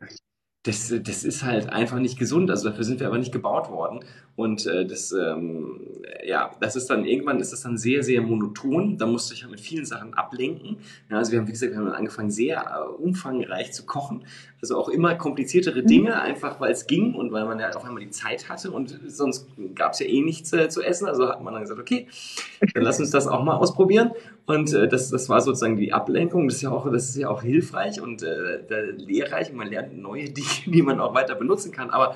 das, 0.63 0.93
das 1.01 1.23
ist 1.23 1.43
halt 1.43 1.69
einfach 1.69 1.99
nicht 1.99 2.19
gesund. 2.19 2.49
Also 2.49 2.69
dafür 2.69 2.83
sind 2.83 2.99
wir 2.99 3.07
aber 3.07 3.17
nicht 3.17 3.31
gebaut 3.31 3.69
worden. 3.69 4.01
Und 4.37 4.67
äh, 4.67 4.85
das, 4.85 5.11
ähm, 5.13 5.81
ja, 6.23 6.51
das 6.59 6.75
ist 6.75 6.91
dann 6.91 7.05
irgendwann 7.05 7.39
ist 7.39 7.53
das 7.53 7.61
dann 7.61 7.75
sehr, 7.75 8.03
sehr 8.03 8.21
monoton. 8.21 8.95
Da 8.95 9.07
musst 9.07 9.31
du 9.31 9.33
dich 9.33 9.41
halt 9.41 9.49
mit 9.49 9.59
vielen 9.59 9.83
Sachen 9.83 10.13
ablenken. 10.13 10.77
Ja, 11.09 11.17
also 11.17 11.31
wir 11.31 11.39
haben, 11.39 11.47
wie 11.47 11.53
gesagt, 11.53 11.71
wir 11.71 11.79
haben 11.79 11.87
angefangen, 11.87 12.29
sehr 12.29 12.59
äh, 12.59 13.01
umfangreich 13.01 13.73
zu 13.73 13.87
kochen. 13.87 14.25
Also 14.61 14.77
auch 14.77 14.89
immer 14.89 15.15
kompliziertere 15.15 15.81
mhm. 15.81 15.87
Dinge, 15.87 16.21
einfach 16.21 16.59
weil 16.59 16.71
es 16.71 16.85
ging 16.85 17.15
und 17.15 17.31
weil 17.31 17.45
man 17.45 17.59
ja 17.59 17.71
auf 17.71 17.83
einmal 17.83 18.03
die 18.03 18.11
Zeit 18.11 18.47
hatte 18.47 18.69
und 18.69 18.99
sonst 19.07 19.47
gab 19.73 19.93
es 19.93 19.99
ja 20.01 20.05
eh 20.05 20.21
nichts 20.21 20.53
äh, 20.53 20.69
zu 20.69 20.83
essen. 20.83 21.07
Also 21.07 21.27
hat 21.29 21.41
man 21.41 21.55
dann 21.55 21.63
gesagt, 21.63 21.79
okay, 21.79 22.07
dann 22.75 22.83
lass 22.83 22.99
uns 22.99 23.09
das 23.09 23.25
auch 23.25 23.43
mal 23.43 23.55
ausprobieren. 23.55 24.11
Und 24.45 24.71
äh, 24.71 24.87
das, 24.87 25.09
das 25.09 25.29
war 25.29 25.41
sozusagen 25.41 25.77
die 25.77 25.93
Ablenkung. 25.93 26.47
Das 26.47 26.57
ist 26.57 26.61
ja 26.61 26.69
auch, 26.69 26.91
das 26.91 27.09
ist 27.09 27.15
ja 27.15 27.29
auch 27.29 27.41
hilfreich 27.41 28.01
und 28.01 28.21
äh, 28.21 28.91
lehrreich. 28.97 29.49
Und 29.49 29.57
man 29.57 29.67
lernt 29.67 29.97
neue 29.97 30.25
Dinge, 30.29 30.47
die 30.67 30.83
man 30.83 30.99
auch 30.99 31.15
weiter 31.15 31.33
benutzen 31.33 31.71
kann. 31.71 31.89
Aber 31.89 32.15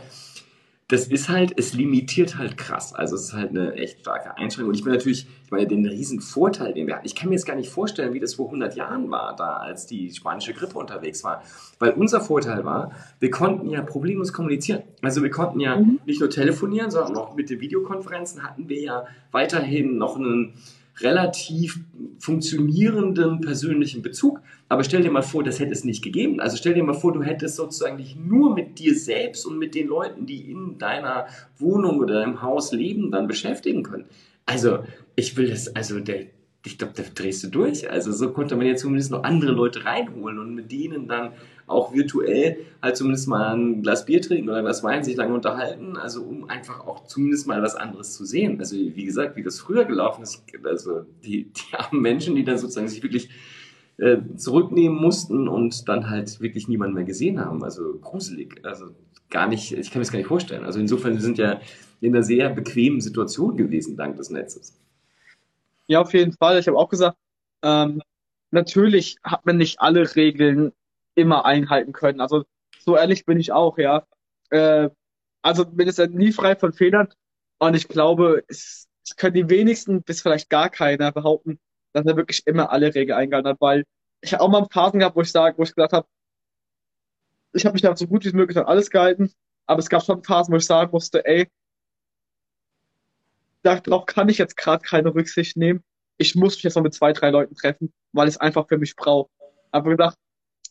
das 0.91 1.07
ist 1.07 1.29
halt, 1.29 1.53
es 1.55 1.73
limitiert 1.73 2.37
halt 2.37 2.57
krass. 2.57 2.93
Also 2.93 3.15
es 3.15 3.27
ist 3.27 3.33
halt 3.33 3.51
eine 3.51 3.75
echt 3.75 4.01
starke 4.01 4.37
Einschränkung. 4.37 4.71
Und 4.71 4.75
ich 4.75 4.83
bin 4.83 4.91
natürlich, 4.91 5.25
ich 5.45 5.49
meine, 5.49 5.65
den 5.65 5.85
riesen 5.85 6.19
Vorteil, 6.19 6.73
den 6.73 6.85
wir 6.85 6.95
hatten. 6.95 7.05
Ich 7.05 7.15
kann 7.15 7.29
mir 7.29 7.35
jetzt 7.35 7.45
gar 7.45 7.55
nicht 7.55 7.69
vorstellen, 7.69 8.13
wie 8.13 8.19
das 8.19 8.33
vor 8.33 8.47
100 8.47 8.75
Jahren 8.75 9.09
war, 9.09 9.33
da 9.37 9.55
als 9.55 9.87
die 9.87 10.11
spanische 10.11 10.53
Grippe 10.53 10.77
unterwegs 10.77 11.23
war. 11.23 11.43
Weil 11.79 11.91
unser 11.91 12.19
Vorteil 12.19 12.65
war, 12.65 12.91
wir 13.21 13.31
konnten 13.31 13.69
ja 13.69 13.81
problemlos 13.83 14.33
kommunizieren. 14.33 14.83
Also 15.01 15.23
wir 15.23 15.29
konnten 15.29 15.61
ja 15.61 15.77
mhm. 15.77 16.01
nicht 16.05 16.19
nur 16.19 16.29
telefonieren, 16.29 16.91
sondern 16.91 17.15
auch 17.15 17.35
mit 17.35 17.49
den 17.49 17.61
Videokonferenzen 17.61 18.43
hatten 18.43 18.67
wir 18.67 18.81
ja 18.81 19.05
weiterhin 19.31 19.97
noch 19.97 20.17
einen 20.17 20.55
relativ 20.99 21.79
funktionierenden 22.19 23.39
persönlichen 23.39 24.01
Bezug. 24.01 24.41
Aber 24.71 24.85
stell 24.85 25.01
dir 25.01 25.11
mal 25.11 25.21
vor, 25.21 25.43
das 25.43 25.59
hätte 25.59 25.73
es 25.73 25.83
nicht 25.83 26.01
gegeben. 26.01 26.39
Also 26.39 26.55
stell 26.55 26.73
dir 26.73 26.83
mal 26.83 26.93
vor, 26.93 27.11
du 27.11 27.21
hättest 27.21 27.57
sozusagen 27.57 27.97
dich 27.97 28.15
nur 28.15 28.55
mit 28.55 28.79
dir 28.79 28.95
selbst 28.95 29.45
und 29.45 29.59
mit 29.59 29.75
den 29.75 29.87
Leuten, 29.87 30.25
die 30.25 30.49
in 30.49 30.77
deiner 30.77 31.27
Wohnung 31.57 31.99
oder 31.99 32.23
im 32.23 32.41
Haus 32.41 32.71
leben, 32.71 33.11
dann 33.11 33.27
beschäftigen 33.27 33.83
können. 33.83 34.05
Also 34.45 34.85
ich 35.17 35.35
will 35.35 35.49
das, 35.49 35.75
also 35.75 35.99
der, 35.99 36.27
ich 36.65 36.77
glaube, 36.77 36.93
da 36.95 37.03
drehst 37.13 37.43
du 37.43 37.49
durch. 37.49 37.91
Also 37.91 38.13
so 38.13 38.31
konnte 38.31 38.55
man 38.55 38.65
ja 38.65 38.77
zumindest 38.77 39.11
noch 39.11 39.25
andere 39.25 39.51
Leute 39.51 39.83
reinholen 39.83 40.39
und 40.39 40.55
mit 40.55 40.71
denen 40.71 41.05
dann 41.05 41.33
auch 41.67 41.93
virtuell 41.93 42.59
halt 42.81 42.95
zumindest 42.95 43.27
mal 43.27 43.53
ein 43.53 43.81
Glas 43.81 44.05
Bier 44.05 44.21
trinken 44.21 44.47
oder 44.47 44.59
ein 44.59 44.63
Glas 44.63 44.85
Wein, 44.85 45.03
sich 45.03 45.17
lange 45.17 45.33
unterhalten, 45.33 45.97
also 45.97 46.23
um 46.23 46.49
einfach 46.49 46.87
auch 46.87 47.05
zumindest 47.07 47.45
mal 47.45 47.61
was 47.61 47.75
anderes 47.75 48.13
zu 48.13 48.23
sehen. 48.23 48.57
Also 48.57 48.77
wie 48.77 49.03
gesagt, 49.03 49.35
wie 49.35 49.43
das 49.43 49.59
früher 49.59 49.83
gelaufen 49.83 50.23
ist, 50.23 50.45
also 50.63 51.01
die, 51.25 51.51
die 51.51 51.75
armen 51.77 52.01
Menschen, 52.01 52.35
die 52.35 52.45
dann 52.45 52.57
sozusagen 52.57 52.87
sich 52.87 53.03
wirklich 53.03 53.27
äh, 53.97 54.17
zurücknehmen 54.35 54.99
mussten 54.99 55.47
und 55.47 55.87
dann 55.87 56.09
halt 56.09 56.41
wirklich 56.41 56.67
niemanden 56.67 56.95
mehr 56.95 57.03
gesehen 57.03 57.43
haben. 57.43 57.63
Also 57.63 57.97
gruselig. 57.99 58.61
Also 58.63 58.91
gar 59.29 59.47
nicht, 59.47 59.71
ich 59.71 59.91
kann 59.91 59.99
mir 59.99 60.05
das 60.05 60.11
gar 60.11 60.19
nicht 60.19 60.27
vorstellen. 60.27 60.65
Also 60.65 60.79
insofern, 60.79 61.13
wir 61.13 61.21
sind 61.21 61.37
ja 61.37 61.61
in 62.01 62.15
einer 62.15 62.23
sehr 62.23 62.49
bequemen 62.49 63.01
Situation 63.01 63.55
gewesen 63.57 63.95
dank 63.97 64.17
des 64.17 64.29
Netzes. 64.29 64.79
Ja, 65.87 66.01
auf 66.01 66.13
jeden 66.13 66.33
Fall. 66.33 66.59
Ich 66.59 66.67
habe 66.67 66.77
auch 66.77 66.89
gesagt, 66.89 67.17
ähm, 67.63 68.01
natürlich 68.51 69.17
hat 69.23 69.45
man 69.45 69.57
nicht 69.57 69.79
alle 69.81 70.15
Regeln 70.15 70.71
immer 71.15 71.45
einhalten 71.45 71.93
können. 71.93 72.21
Also 72.21 72.43
so 72.79 72.97
ehrlich 72.97 73.25
bin 73.25 73.39
ich 73.39 73.51
auch, 73.51 73.77
ja. 73.77 74.05
Äh, 74.49 74.89
also 75.41 75.65
bin 75.65 75.89
ja 75.89 76.07
nie 76.07 76.31
frei 76.31 76.55
von 76.55 76.73
Fehlern. 76.73 77.09
Und 77.59 77.75
ich 77.75 77.87
glaube, 77.87 78.43
es, 78.47 78.87
es 79.03 79.15
können 79.15 79.35
die 79.35 79.49
wenigsten 79.49 80.01
bis 80.03 80.21
vielleicht 80.21 80.49
gar 80.49 80.69
keiner 80.69 81.11
behaupten, 81.11 81.59
dass 81.93 82.05
er 82.05 82.15
wirklich 82.15 82.45
immer 82.45 82.71
alle 82.71 82.93
Regeln 82.93 83.17
eingehalten 83.17 83.49
hat, 83.49 83.61
weil 83.61 83.85
ich 84.21 84.39
auch 84.39 84.49
mal 84.49 84.67
Phasen 84.71 84.99
gehabt, 84.99 85.15
wo 85.15 85.21
ich 85.21 85.31
sage, 85.31 85.57
wo 85.57 85.63
ich 85.63 85.73
gesagt 85.73 85.93
habe, 85.93 86.07
ich 87.53 87.65
habe 87.65 87.73
mich 87.73 87.81
da 87.81 87.95
so 87.95 88.07
gut 88.07 88.23
wie 88.25 88.31
möglich 88.31 88.57
an 88.57 88.65
alles 88.65 88.89
gehalten, 88.89 89.31
aber 89.65 89.79
es 89.79 89.89
gab 89.89 90.03
schon 90.03 90.23
Phasen, 90.23 90.53
wo 90.53 90.57
ich 90.57 90.65
sagen 90.65 90.91
musste, 90.91 91.25
ey, 91.25 91.49
darauf 93.63 94.05
kann 94.05 94.29
ich 94.29 94.37
jetzt 94.37 94.57
gerade 94.57 94.83
keine 94.83 95.13
Rücksicht 95.13 95.57
nehmen. 95.57 95.83
Ich 96.17 96.35
muss 96.35 96.55
mich 96.55 96.63
jetzt 96.63 96.75
noch 96.75 96.83
mit 96.83 96.93
zwei, 96.93 97.13
drei 97.13 97.29
Leuten 97.29 97.55
treffen, 97.55 97.91
weil 98.13 98.27
es 98.27 98.37
einfach 98.37 98.67
für 98.67 98.77
mich 98.77 98.95
brauche. 98.95 99.29
Aber 99.71 99.89
gedacht, 99.89 100.17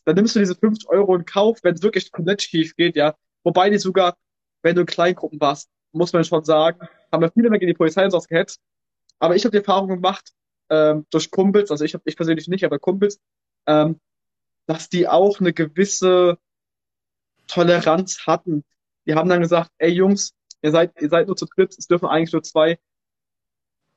dann 0.05 0.15
nimmst 0.15 0.35
du 0.35 0.39
diese 0.39 0.55
50 0.55 0.89
Euro 0.89 1.15
in 1.15 1.25
Kauf, 1.25 1.59
wenn 1.63 1.75
es 1.75 1.83
wirklich 1.83 2.11
komplett 2.11 2.41
schief 2.41 2.75
geht, 2.75 2.95
ja. 2.95 3.15
Wobei 3.43 3.69
die 3.69 3.77
sogar, 3.77 4.17
wenn 4.61 4.75
du 4.75 4.81
in 4.81 4.87
Kleingruppen 4.87 5.39
warst, 5.39 5.69
muss 5.91 6.13
man 6.13 6.23
schon 6.23 6.43
sagen, 6.43 6.87
haben 7.11 7.21
wir 7.21 7.31
viele 7.31 7.49
mehr 7.49 7.59
gegen 7.59 7.71
die 7.71 7.77
Polizei 7.77 8.05
und 8.05 8.11
so 8.11 8.19
gehetzt. 8.19 8.61
Aber 9.19 9.35
ich 9.35 9.43
habe 9.43 9.51
die 9.51 9.57
Erfahrung 9.57 9.89
gemacht, 9.89 10.31
ähm, 10.71 11.05
durch 11.11 11.29
Kumpels, 11.29 11.69
also 11.69 11.85
ich, 11.85 11.93
hab, 11.93 12.01
ich 12.05 12.15
persönlich 12.15 12.47
nicht, 12.47 12.63
aber 12.63 12.79
Kumpels, 12.79 13.19
ähm, 13.67 13.99
dass 14.65 14.89
die 14.89 15.07
auch 15.07 15.39
eine 15.39 15.53
gewisse 15.53 16.37
Toleranz 17.47 18.25
hatten. 18.25 18.63
Die 19.05 19.15
haben 19.15 19.29
dann 19.29 19.41
gesagt, 19.41 19.71
ey 19.77 19.91
Jungs, 19.91 20.33
ihr 20.61 20.71
seid, 20.71 20.99
ihr 21.01 21.09
seid 21.09 21.27
nur 21.27 21.35
zu 21.35 21.45
dritt, 21.45 21.75
es 21.77 21.87
dürfen 21.87 22.07
eigentlich 22.07 22.31
nur 22.31 22.43
zwei. 22.43 22.79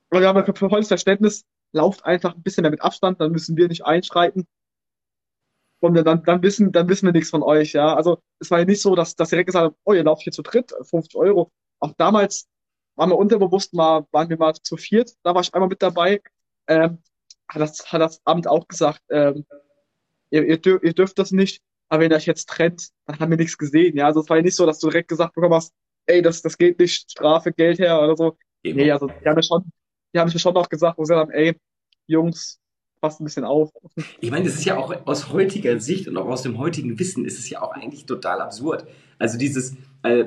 Und 0.09 0.19
wir 0.19 0.27
haben 0.27 0.45
für 0.45 0.69
volles 0.69 0.89
Verständnis, 0.89 1.45
lauft 1.71 2.05
einfach 2.05 2.35
ein 2.35 2.43
bisschen 2.43 2.63
damit 2.63 2.81
Abstand, 2.81 3.21
dann 3.21 3.31
müssen 3.31 3.55
wir 3.57 3.67
nicht 3.67 3.85
einschreiten. 3.85 4.45
Und 5.79 5.95
dann, 5.95 6.23
dann 6.23 6.41
wissen, 6.41 6.71
dann 6.71 6.89
wissen 6.89 7.05
wir 7.05 7.13
nichts 7.13 7.29
von 7.29 7.43
euch, 7.43 7.73
ja. 7.73 7.95
Also, 7.95 8.19
es 8.39 8.49
war 8.49 8.59
ja 8.59 8.65
nicht 8.65 8.81
so, 8.81 8.95
dass, 8.95 9.15
dass 9.15 9.29
direkt 9.29 9.47
gesagt 9.47 9.65
haben, 9.65 9.75
oh, 9.83 9.93
ihr 9.93 10.03
lauft 10.03 10.23
hier 10.23 10.33
zu 10.33 10.41
dritt, 10.41 10.73
50 10.83 11.15
Euro. 11.15 11.51
Auch 11.79 11.93
damals 11.97 12.47
waren 12.95 13.09
wir 13.09 13.17
unterbewusst 13.17 13.73
mal, 13.73 14.07
waren 14.11 14.29
wir 14.29 14.37
mal 14.37 14.53
zu 14.53 14.77
viert, 14.77 15.11
da 15.23 15.35
war 15.35 15.41
ich 15.41 15.53
einmal 15.53 15.69
mit 15.69 15.81
dabei. 15.81 16.21
Ähm, 16.67 16.99
hat 17.47 17.61
das, 17.61 17.91
hat 17.91 18.01
das 18.01 18.21
Amt 18.25 18.47
auch 18.47 18.67
gesagt, 18.67 19.01
ähm, 19.09 19.45
ihr, 20.29 20.45
ihr, 20.45 20.57
dürft, 20.57 20.83
ihr 20.83 20.93
dürft 20.93 21.19
das 21.19 21.31
nicht, 21.31 21.61
aber 21.89 22.03
wenn 22.03 22.11
ihr 22.11 22.17
euch 22.17 22.25
jetzt 22.25 22.49
trennt, 22.49 22.89
dann 23.05 23.19
haben 23.19 23.29
wir 23.29 23.37
nichts 23.37 23.57
gesehen, 23.57 23.95
ja. 23.97 24.07
Also, 24.07 24.21
es 24.21 24.29
war 24.29 24.37
ja 24.37 24.43
nicht 24.43 24.55
so, 24.55 24.65
dass 24.65 24.79
du 24.79 24.89
direkt 24.89 25.09
gesagt 25.09 25.35
bekommen 25.35 25.53
hast, 25.53 25.73
ey, 26.07 26.21
das, 26.21 26.41
das 26.41 26.57
geht 26.57 26.79
nicht, 26.79 27.11
Strafe, 27.11 27.51
Geld 27.51 27.79
her 27.79 28.01
oder 28.01 28.15
so. 28.15 28.37
Eben. 28.63 28.77
Nee, 28.77 28.91
also, 28.91 29.07
die 29.07 29.27
haben 29.27 29.35
mir 29.35 29.43
schon, 29.43 29.71
die 30.13 30.19
haben 30.19 30.31
mir 30.31 30.39
schon 30.39 30.53
noch 30.53 30.69
gesagt, 30.69 30.97
wo 30.97 31.05
sie 31.05 31.15
haben, 31.15 31.31
ey, 31.31 31.55
Jungs, 32.07 32.59
passt 33.01 33.21
ein 33.21 33.25
bisschen 33.25 33.45
auf. 33.45 33.71
Ich 34.19 34.31
meine, 34.31 34.45
das 34.45 34.55
ist 34.55 34.65
ja 34.65 34.77
auch 34.77 35.05
aus 35.05 35.31
heutiger 35.31 35.79
Sicht 35.79 36.07
und 36.07 36.17
auch 36.17 36.27
aus 36.27 36.41
dem 36.41 36.57
heutigen 36.57 36.97
Wissen 36.97 37.25
ist 37.25 37.37
es 37.37 37.49
ja 37.49 37.61
auch 37.61 37.71
eigentlich 37.71 38.05
total 38.05 38.41
absurd. 38.41 38.87
Also 39.19 39.37
dieses, 39.37 39.75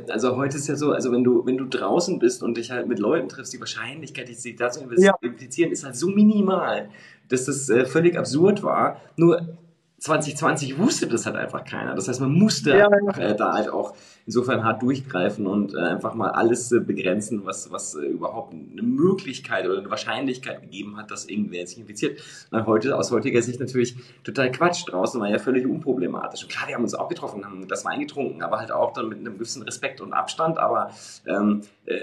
also 0.08 0.36
heute 0.36 0.56
ist 0.56 0.68
ja 0.68 0.76
so, 0.76 0.92
also 0.92 1.12
wenn 1.12 1.24
du, 1.24 1.46
wenn 1.46 1.56
du 1.56 1.66
draußen 1.66 2.18
bist 2.18 2.42
und 2.42 2.56
dich 2.56 2.70
halt 2.70 2.88
mit 2.88 2.98
Leuten 2.98 3.28
triffst, 3.28 3.52
die 3.52 3.60
Wahrscheinlichkeit, 3.60 4.28
dich 4.28 4.56
dazu 4.56 4.80
infizieren, 4.80 5.70
ja. 5.70 5.72
ist 5.72 5.84
halt 5.84 5.96
so 5.96 6.08
minimal, 6.08 6.88
dass 7.28 7.44
das 7.44 7.68
äh, 7.68 7.84
völlig 7.84 8.16
absurd 8.18 8.62
war. 8.62 9.00
Nur 9.16 9.58
2020 10.00 10.78
wusste 10.78 11.08
das 11.08 11.26
halt 11.26 11.34
einfach 11.34 11.64
keiner. 11.64 11.94
Das 11.94 12.06
heißt, 12.06 12.20
man 12.20 12.32
musste 12.32 12.70
ja, 12.70 12.88
einfach, 12.88 13.18
äh, 13.18 13.34
da 13.34 13.54
halt 13.54 13.68
auch 13.68 13.94
insofern 14.26 14.62
hart 14.62 14.80
durchgreifen 14.82 15.46
und 15.46 15.74
äh, 15.74 15.78
einfach 15.78 16.14
mal 16.14 16.30
alles 16.30 16.70
äh, 16.70 16.78
begrenzen, 16.78 17.44
was, 17.44 17.72
was 17.72 17.96
äh, 17.96 18.06
überhaupt 18.06 18.52
eine 18.52 18.82
Möglichkeit 18.82 19.66
oder 19.66 19.78
eine 19.78 19.90
Wahrscheinlichkeit 19.90 20.62
gegeben 20.62 20.96
hat, 20.96 21.10
dass 21.10 21.26
irgendwer 21.26 21.66
sich 21.66 21.78
infiziert. 21.78 22.20
Und 22.50 22.66
heute, 22.66 22.96
aus 22.96 23.10
heutiger 23.10 23.42
Sicht 23.42 23.58
natürlich 23.58 23.96
total 24.22 24.52
Quatsch. 24.52 24.84
Draußen 24.86 25.20
war 25.20 25.28
ja 25.28 25.38
völlig 25.38 25.66
unproblematisch. 25.66 26.44
Und 26.44 26.50
klar, 26.50 26.68
wir 26.68 26.76
haben 26.76 26.84
uns 26.84 26.94
auch 26.94 27.08
getroffen, 27.08 27.44
haben 27.44 27.66
das 27.66 27.84
Wein 27.84 27.98
getrunken, 27.98 28.42
aber 28.42 28.60
halt 28.60 28.70
auch 28.70 28.92
dann 28.92 29.08
mit 29.08 29.18
einem 29.18 29.34
gewissen 29.34 29.62
Respekt 29.62 30.00
und 30.00 30.12
Abstand. 30.12 30.58
Aber 30.58 30.90
ähm, 31.26 31.62
äh, 31.86 31.96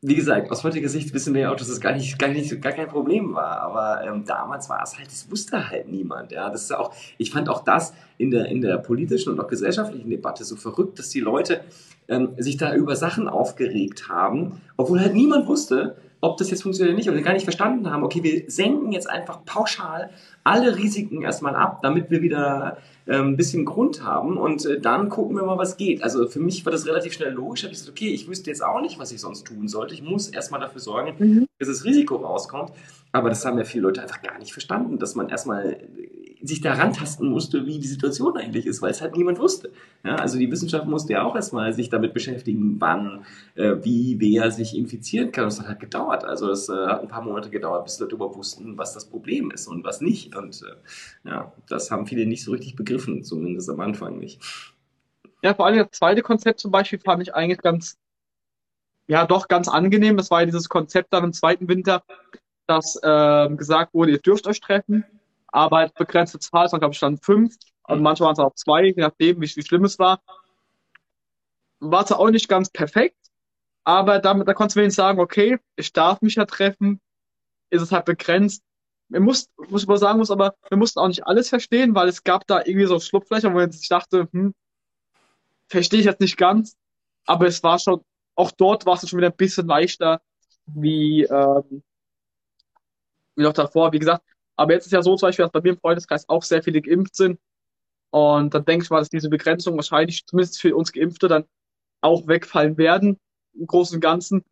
wie 0.00 0.14
gesagt, 0.14 0.50
aus 0.52 0.62
heutiger 0.62 0.88
Sicht 0.88 1.12
wissen 1.12 1.34
wir 1.34 1.42
ja 1.42 1.52
auch, 1.52 1.56
dass 1.56 1.68
es 1.68 1.80
gar 1.80 1.92
nicht, 1.92 2.18
gar 2.18 2.28
nicht, 2.28 2.62
gar 2.62 2.72
kein 2.72 2.86
Problem 2.86 3.34
war. 3.34 3.60
Aber 3.60 4.04
ähm, 4.06 4.24
damals 4.24 4.68
war 4.68 4.82
es 4.82 4.96
halt, 4.96 5.08
das 5.08 5.28
wusste 5.30 5.68
halt 5.68 5.88
niemand. 5.88 6.30
Ja, 6.30 6.50
das 6.50 6.62
ist 6.62 6.72
auch, 6.72 6.94
ich 7.18 7.32
fand 7.32 7.48
auch 7.48 7.64
das 7.64 7.92
in 8.16 8.30
der 8.30 8.46
in 8.46 8.60
der 8.60 8.78
politischen 8.78 9.32
und 9.32 9.40
auch 9.40 9.48
gesellschaftlichen 9.48 10.08
Debatte 10.08 10.44
so 10.44 10.54
verrückt, 10.54 10.98
dass 11.00 11.08
die 11.08 11.20
Leute 11.20 11.62
ähm, 12.06 12.34
sich 12.38 12.56
da 12.56 12.74
über 12.74 12.94
Sachen 12.94 13.28
aufgeregt 13.28 14.08
haben, 14.08 14.60
obwohl 14.76 15.00
halt 15.00 15.14
niemand 15.14 15.48
wusste, 15.48 15.96
ob 16.20 16.36
das 16.36 16.50
jetzt 16.50 16.62
funktioniert 16.62 16.92
oder 16.92 16.96
nicht, 16.96 17.10
oder 17.10 17.20
gar 17.22 17.32
nicht 17.32 17.44
verstanden 17.44 17.90
haben, 17.90 18.02
okay, 18.02 18.22
wir 18.22 18.44
senken 18.48 18.92
jetzt 18.92 19.08
einfach 19.08 19.44
pauschal 19.44 20.10
alle 20.44 20.76
Risiken 20.76 21.22
erstmal 21.22 21.54
ab, 21.54 21.80
damit 21.82 22.10
wir 22.10 22.22
wieder 22.22 22.78
äh, 23.06 23.16
ein 23.16 23.36
bisschen 23.36 23.64
Grund 23.64 24.02
haben 24.02 24.36
und 24.36 24.64
äh, 24.64 24.80
dann 24.80 25.08
gucken 25.08 25.36
wir 25.36 25.44
mal, 25.44 25.58
was 25.58 25.76
geht. 25.76 26.02
Also 26.02 26.26
für 26.26 26.40
mich 26.40 26.64
war 26.64 26.72
das 26.72 26.86
relativ 26.86 27.12
schnell 27.12 27.32
logisch. 27.32 27.60
Ich 27.60 27.64
habe 27.64 27.72
gesagt, 27.72 27.90
okay, 27.90 28.08
ich 28.08 28.28
wüsste 28.28 28.50
jetzt 28.50 28.62
auch 28.62 28.80
nicht, 28.80 28.98
was 28.98 29.12
ich 29.12 29.20
sonst 29.20 29.46
tun 29.46 29.68
sollte. 29.68 29.94
Ich 29.94 30.02
muss 30.02 30.28
erstmal 30.28 30.60
dafür 30.60 30.80
sorgen, 30.80 31.14
mhm. 31.18 31.46
dass 31.58 31.68
das 31.68 31.84
Risiko 31.84 32.16
rauskommt. 32.16 32.72
Aber 33.12 33.28
das 33.28 33.44
haben 33.44 33.58
ja 33.58 33.64
viele 33.64 33.84
Leute 33.84 34.02
einfach 34.02 34.22
gar 34.22 34.38
nicht 34.38 34.52
verstanden, 34.52 34.98
dass 34.98 35.14
man 35.14 35.28
erstmal 35.28 35.78
sich 36.42 36.60
daran 36.60 36.92
tasten 36.92 37.28
musste, 37.28 37.66
wie 37.66 37.78
die 37.78 37.86
Situation 37.86 38.36
eigentlich 38.36 38.66
ist, 38.66 38.80
weil 38.80 38.90
es 38.90 39.00
halt 39.00 39.16
niemand 39.16 39.38
wusste. 39.38 39.72
Ja, 40.04 40.16
also 40.16 40.38
die 40.38 40.50
Wissenschaft 40.50 40.86
musste 40.86 41.14
ja 41.14 41.24
auch 41.24 41.34
erstmal 41.34 41.72
sich 41.72 41.90
damit 41.90 42.14
beschäftigen, 42.14 42.76
wann, 42.80 43.24
äh, 43.56 43.76
wie, 43.82 44.16
wer 44.20 44.50
sich 44.50 44.76
infizieren 44.76 45.32
kann. 45.32 45.44
Und 45.44 45.52
das 45.52 45.60
hat 45.60 45.68
halt 45.68 45.80
gedauert. 45.80 46.24
Also 46.24 46.50
es 46.50 46.68
äh, 46.68 46.72
hat 46.72 47.02
ein 47.02 47.08
paar 47.08 47.22
Monate 47.22 47.50
gedauert, 47.50 47.84
bis 47.84 47.98
Leute 47.98 48.14
überhaupt 48.14 48.36
wussten, 48.36 48.78
was 48.78 48.94
das 48.94 49.06
Problem 49.06 49.50
ist 49.50 49.66
und 49.66 49.84
was 49.84 50.00
nicht. 50.00 50.36
Und 50.36 50.62
äh, 50.62 51.28
ja, 51.28 51.52
das 51.68 51.90
haben 51.90 52.06
viele 52.06 52.26
nicht 52.26 52.44
so 52.44 52.52
richtig 52.52 52.76
begriffen, 52.76 53.24
zumindest 53.24 53.68
am 53.70 53.80
Anfang 53.80 54.18
nicht. 54.18 54.40
Ja, 55.42 55.54
vor 55.54 55.66
allem 55.66 55.78
das 55.78 55.90
zweite 55.92 56.22
Konzept 56.22 56.60
zum 56.60 56.70
Beispiel 56.70 56.98
fand 56.98 57.22
ich 57.22 57.34
eigentlich 57.34 57.60
ganz, 57.60 57.96
ja, 59.06 59.26
doch 59.26 59.48
ganz 59.48 59.68
angenehm. 59.68 60.16
Das 60.16 60.30
war 60.30 60.40
ja 60.40 60.46
dieses 60.46 60.68
Konzept 60.68 61.12
dann 61.12 61.24
im 61.24 61.32
zweiten 61.32 61.68
Winter, 61.68 62.02
dass 62.66 62.96
äh, 63.02 63.48
gesagt 63.56 63.94
wurde, 63.94 64.12
ihr 64.12 64.18
dürft 64.18 64.46
euch 64.46 64.60
treffen, 64.60 65.04
aber 65.48 65.88
begrenzte 65.88 66.38
Zahl, 66.38 66.66
es 66.66 66.72
waren 66.72 66.80
glaube 66.80 66.94
ich 66.94 67.00
dann 67.00 67.18
fünf 67.18 67.56
und 67.84 68.02
manchmal 68.02 68.28
waren 68.28 68.32
es 68.34 68.38
auch 68.38 68.54
zwei, 68.54 68.84
je 68.84 68.94
nachdem, 68.96 69.40
wie, 69.40 69.46
wie 69.56 69.62
schlimm 69.62 69.84
es 69.84 69.98
war. 69.98 70.20
War 71.80 72.06
zwar 72.06 72.20
auch 72.20 72.30
nicht 72.30 72.48
ganz 72.48 72.70
perfekt, 72.70 73.16
aber 73.84 74.18
damit, 74.18 74.48
da 74.48 74.54
konntest 74.54 74.76
du 74.76 74.80
wenigstens 74.80 75.02
sagen, 75.02 75.20
okay, 75.20 75.58
ich 75.76 75.92
darf 75.92 76.20
mich 76.20 76.34
ja 76.34 76.44
treffen, 76.44 77.00
ist 77.70 77.82
es 77.82 77.92
halt 77.92 78.04
begrenzt. 78.04 78.62
Wir 79.08 79.20
mussten, 79.20 79.50
muss 79.70 79.82
ich 79.82 79.88
mal 79.88 79.96
sagen 79.96 80.18
muss, 80.18 80.30
aber 80.30 80.54
wir 80.68 80.76
mussten 80.76 81.00
auch 81.00 81.08
nicht 81.08 81.26
alles 81.26 81.48
verstehen, 81.48 81.94
weil 81.94 82.08
es 82.08 82.24
gab 82.24 82.46
da 82.46 82.58
irgendwie 82.58 82.86
so 82.86 83.00
Schlupflöcher, 83.00 83.54
wo 83.54 83.70
sich 83.70 83.88
dachte, 83.88 84.28
hm, 84.32 84.54
verstehe 85.68 86.00
ich 86.00 86.06
jetzt 86.06 86.20
nicht 86.20 86.36
ganz, 86.36 86.76
aber 87.26 87.46
es 87.46 87.62
war 87.62 87.78
schon, 87.78 88.02
auch 88.34 88.50
dort 88.50 88.86
war 88.86 88.94
es 88.94 89.08
schon 89.08 89.18
wieder 89.18 89.30
ein 89.30 89.36
bisschen 89.36 89.66
leichter, 89.66 90.20
wie, 90.66 91.24
ähm, 91.24 91.82
wie 93.36 93.42
noch 93.42 93.52
davor. 93.52 93.92
Wie 93.92 93.98
gesagt, 93.98 94.22
aber 94.58 94.72
jetzt 94.72 94.86
ist 94.86 94.92
ja 94.92 95.02
so 95.02 95.14
zum 95.14 95.28
Beispiel, 95.28 95.44
dass 95.44 95.52
bei 95.52 95.60
mir 95.60 95.70
im 95.70 95.78
Freundeskreis 95.78 96.28
auch 96.28 96.42
sehr 96.42 96.62
viele 96.64 96.82
geimpft 96.82 97.14
sind. 97.14 97.38
Und 98.10 98.52
dann 98.52 98.64
denke 98.64 98.82
ich 98.82 98.90
mal, 98.90 98.98
dass 98.98 99.08
diese 99.08 99.30
Begrenzung 99.30 99.76
wahrscheinlich, 99.76 100.26
zumindest 100.26 100.60
für 100.60 100.74
uns 100.74 100.92
Geimpfte, 100.92 101.28
dann 101.28 101.44
auch 102.00 102.26
wegfallen 102.26 102.76
werden, 102.76 103.20
im 103.54 103.66
Großen 103.68 103.96
und 103.96 104.00
Ganzen. 104.00 104.44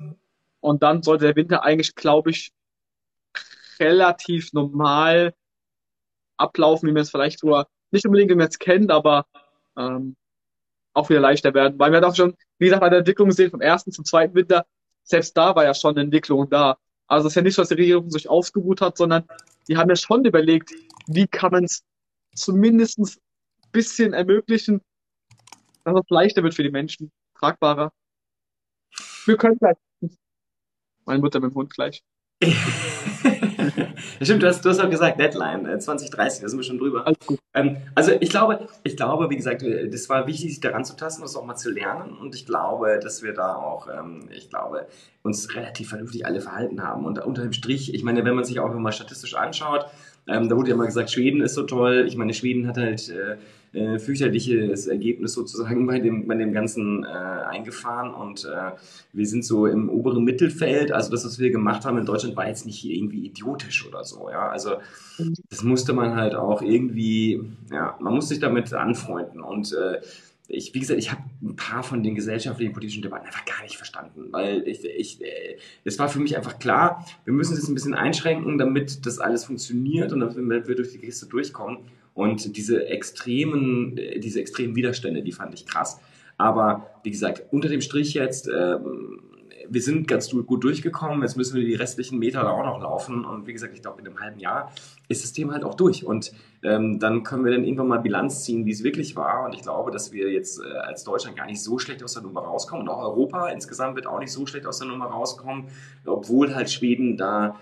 Und 0.61 0.84
dann 0.84 1.02
sollte 1.02 1.24
der 1.24 1.34
Winter 1.34 1.64
eigentlich, 1.64 1.96
glaube 1.96 2.30
ich, 2.30 2.52
relativ 3.80 4.52
normal 4.52 5.34
ablaufen, 6.36 6.88
wie 6.88 6.92
man 6.92 7.02
es 7.02 7.11
vielleicht 7.11 7.40
sogar 7.40 7.66
nicht 7.90 8.07
unbedingt, 8.07 8.30
wie 8.30 8.36
man 8.36 8.48
es 8.48 8.61
kennt, 8.61 8.92
aber 8.92 9.26
ähm, 9.76 10.14
auch 10.92 11.09
wieder 11.09 11.20
leichter 11.20 11.52
werden. 11.52 11.80
Weil 11.80 11.90
wir 11.90 11.96
haben 11.96 12.04
auch 12.04 12.14
schon, 12.14 12.36
wie 12.59 12.66
gesagt, 12.66 12.80
bei 12.80 12.90
der 12.90 13.00
Entwicklung 13.00 13.28
gesehen, 13.28 13.50
vom 13.50 13.61
ersten 13.61 13.90
zum 13.90 14.04
zweiten 14.04 14.36
Winter, 14.36 14.66
selbst 15.02 15.36
da 15.36 15.57
war 15.57 15.64
ja 15.64 15.74
schon 15.74 15.96
eine 15.96 16.02
Entwicklung 16.02 16.48
da. 16.48 16.78
Also 17.09 17.26
es 17.26 17.32
ist 17.32 17.36
ja 17.36 17.42
nicht 17.42 17.54
so, 17.54 17.62
dass 17.62 17.68
die 17.68 17.74
Regierung 17.74 18.11
sich 18.11 18.28
ausgeruht 18.28 18.80
hat, 18.80 18.96
sondern 18.96 19.24
die 19.68 19.76
haben 19.76 19.88
ja 19.88 19.96
schon 19.96 20.24
überlegt, 20.24 20.72
wie 21.07 21.26
kann 21.26 21.52
man 21.52 21.64
es 21.64 21.82
zumindest 22.34 22.98
ein 22.98 23.09
bisschen 23.72 24.12
ermöglichen, 24.12 24.80
dass 25.84 25.94
es 25.94 26.11
leichter 26.11 26.42
wird 26.42 26.54
für 26.54 26.62
die 26.62 26.70
Menschen, 26.70 27.12
tragbarer. 27.38 27.92
Wir 29.24 29.36
können 29.36 29.59
gleich. 29.59 29.76
Meine 31.04 31.20
Mutter 31.20 31.40
mit 31.40 31.52
dem 31.52 31.54
Hund 31.54 31.72
gleich. 31.72 32.02
Stimmt, 34.22 34.43
du 34.43 34.47
hast, 34.47 34.64
du 34.64 34.68
hast 34.68 34.81
auch 34.81 34.91
gesagt, 34.91 35.18
Deadline 35.20 35.81
2030, 35.81 36.39
äh, 36.39 36.43
da 36.43 36.49
sind 36.49 36.59
wir 36.59 36.64
schon 36.64 36.79
drüber. 36.79 37.05
Ähm, 37.55 37.77
also 37.95 38.12
ich 38.20 38.31
glaube, 38.31 38.68
ich 38.83 38.97
glaube, 38.97 39.31
wie 39.31 39.37
gesagt, 39.37 39.62
äh, 39.62 39.89
das 39.89 40.09
war 40.09 40.27
wichtig, 40.27 40.51
sich 40.51 40.61
daran 40.61 40.85
zu 40.85 40.97
tasten, 40.97 41.22
das 41.22 41.37
auch 41.37 41.45
mal 41.45 41.57
zu 41.57 41.70
lernen. 41.70 42.16
Und 42.16 42.35
ich 42.35 42.47
glaube, 42.47 42.99
dass 43.03 43.22
wir 43.22 43.33
da 43.33 43.55
auch, 43.57 43.89
ähm, 43.89 44.29
ich 44.35 44.51
glaube, 44.51 44.87
uns 45.22 45.55
relativ 45.55 45.89
vernünftig 45.89 46.27
alle 46.27 46.41
verhalten 46.41 46.83
haben. 46.83 47.05
Und 47.05 47.24
unter 47.24 47.43
dem 47.43 47.53
Strich, 47.53 47.95
ich 47.95 48.03
meine, 48.03 48.24
wenn 48.24 48.35
man 48.35 48.45
sich 48.45 48.61
auch 48.61 48.72
mal 48.74 48.93
statistisch 48.93 49.35
anschaut, 49.35 49.87
ähm, 50.29 50.49
da 50.49 50.57
wurde 50.57 50.70
ja 50.70 50.77
mal 50.77 50.87
gesagt, 50.87 51.11
Schweden 51.11 51.41
ist 51.41 51.55
so 51.55 51.62
toll. 51.62 52.05
Ich 52.07 52.16
meine, 52.16 52.35
Schweden 52.35 52.66
hat 52.66 52.77
halt 52.77 53.09
äh, 53.09 53.37
äh, 53.77 53.99
fürchterliches 53.99 54.87
Ergebnis 54.87 55.35
sozusagen 55.35 55.87
bei 55.87 56.01
dem, 56.01 56.27
bei 56.27 56.35
dem 56.35 56.53
Ganzen 56.53 57.05
äh, 57.05 57.07
eingefahren 57.07 58.14
und 58.14 58.45
äh, 58.45 58.72
wir 59.12 59.27
sind 59.27 59.45
so 59.45 59.66
im 59.66 59.89
oberen 59.89 60.24
Mittelfeld. 60.24 60.93
Also 60.93 61.11
das, 61.11 61.24
was 61.24 61.39
wir 61.39 61.51
gemacht 61.51 61.85
haben 61.85 61.99
in 61.99 62.07
Deutschland, 62.07 62.37
war 62.37 62.49
jetzt 62.49 62.66
nicht 62.66 62.85
irgendwie 62.85 63.27
idiotisch 63.27 63.87
oder 63.87 64.05
so. 64.05 64.31
Ja, 64.31 64.49
also 64.49 64.77
das 65.51 65.62
musste 65.62 65.93
man 65.93 66.16
halt 66.16 66.35
auch 66.35 66.62
irgendwie, 66.62 67.43
ja, 67.70 67.97
man 68.01 68.14
muss 68.14 68.29
sich 68.29 68.41
damit 68.41 68.72
anfreunden 68.72 69.41
und 69.41 69.72
äh, 69.72 70.01
ich, 70.49 70.74
wie 70.74 70.81
gesagt, 70.81 70.99
ich 70.99 71.11
habe 71.11 71.22
ein 71.43 71.57
paar 71.57 71.83
von 71.83 72.03
den 72.03 72.14
gesellschaftlichen, 72.14 72.72
politischen 72.72 73.03
Debatten 73.03 73.27
einfach 73.27 73.45
gar 73.45 73.62
nicht 73.62 73.77
verstanden, 73.77 74.29
weil 74.31 74.66
ich, 74.66 74.85
ich, 74.85 75.20
äh, 75.20 75.57
es 75.85 75.99
war 75.99 76.09
für 76.09 76.20
mich 76.20 76.37
einfach 76.37 76.59
klar, 76.59 77.05
wir 77.24 77.35
müssen 77.35 77.57
es 77.57 77.68
ein 77.68 77.74
bisschen 77.74 77.95
einschränken, 77.95 78.57
damit 78.59 79.07
das 79.07 79.18
alles 79.18 79.45
funktioniert 79.45 80.12
und 80.12 80.20
damit 80.20 80.68
wir 80.68 80.77
durch 80.77 80.93
die 80.93 80.99
Kiste 80.99 81.27
durchkommen. 81.27 81.79
Und 82.16 82.56
diese 82.56 82.88
extremen, 82.88 83.98
äh, 83.98 84.18
diese 84.18 84.40
extremen 84.40 84.74
Widerstände, 84.74 85.22
die 85.22 85.32
fand 85.32 85.52
ich 85.52 85.66
krass. 85.66 86.00
Aber 86.38 86.90
wie 87.02 87.10
gesagt, 87.10 87.44
unter 87.50 87.68
dem 87.68 87.82
Strich 87.82 88.14
jetzt, 88.14 88.48
ähm, 88.48 89.20
wir 89.68 89.82
sind 89.82 90.08
ganz 90.08 90.30
gut 90.30 90.64
durchgekommen. 90.64 91.20
Jetzt 91.22 91.36
müssen 91.36 91.56
wir 91.56 91.64
die 91.66 91.74
restlichen 91.74 92.18
Meter 92.18 92.42
da 92.42 92.50
auch 92.50 92.64
noch 92.64 92.80
laufen. 92.80 93.24
Und 93.24 93.46
wie 93.46 93.52
gesagt, 93.52 93.74
ich 93.74 93.82
glaube, 93.82 94.00
in 94.00 94.06
einem 94.06 94.18
halben 94.18 94.38
Jahr 94.38 94.72
ist 95.08 95.24
das 95.24 95.32
Thema 95.32 95.52
halt 95.52 95.64
auch 95.64 95.74
durch. 95.74 96.06
Und 96.06 96.32
ähm, 96.62 96.98
dann 96.98 97.22
können 97.22 97.44
wir 97.44 97.52
dann 97.52 97.64
irgendwann 97.64 97.88
mal 97.88 97.98
Bilanz 97.98 98.44
ziehen, 98.44 98.64
wie 98.64 98.70
es 98.70 98.82
wirklich 98.82 99.14
war. 99.14 99.44
Und 99.44 99.54
ich 99.54 99.62
glaube, 99.62 99.90
dass 99.90 100.12
wir 100.12 100.30
jetzt 100.32 100.60
äh, 100.60 100.78
als 100.78 101.04
Deutschland 101.04 101.36
gar 101.36 101.46
nicht 101.46 101.62
so 101.62 101.78
schlecht 101.78 102.02
aus 102.02 102.14
der 102.14 102.22
Nummer 102.22 102.40
rauskommen. 102.42 102.88
Und 102.88 102.94
auch 102.94 103.02
Europa 103.02 103.48
insgesamt 103.48 103.96
wird 103.96 104.06
auch 104.06 104.20
nicht 104.20 104.32
so 104.32 104.46
schlecht 104.46 104.66
aus 104.66 104.78
der 104.78 104.88
Nummer 104.88 105.06
rauskommen, 105.06 105.64
obwohl 106.06 106.54
halt 106.54 106.70
Schweden 106.70 107.18
da 107.18 107.56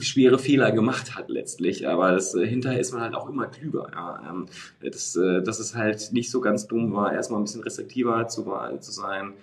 schwere 0.00 0.38
Fehler 0.38 0.72
gemacht 0.72 1.14
hat 1.14 1.28
letztlich, 1.28 1.88
aber 1.88 2.12
das, 2.12 2.34
äh, 2.34 2.46
hinterher 2.46 2.80
ist 2.80 2.92
man 2.92 3.02
halt 3.02 3.14
auch 3.14 3.28
immer 3.28 3.46
klüger. 3.46 3.88
Ja. 3.92 4.30
Ähm, 4.30 4.46
das, 4.80 5.16
äh, 5.16 5.42
dass 5.42 5.58
es 5.58 5.74
halt 5.74 6.12
nicht 6.12 6.30
so 6.30 6.40
ganz 6.40 6.66
dumm 6.66 6.92
war, 6.94 7.12
erstmal 7.12 7.40
ein 7.40 7.44
bisschen 7.44 7.62
restriktiver 7.62 8.28
zu, 8.28 8.44
zu 8.80 8.92
sein. 8.92 9.34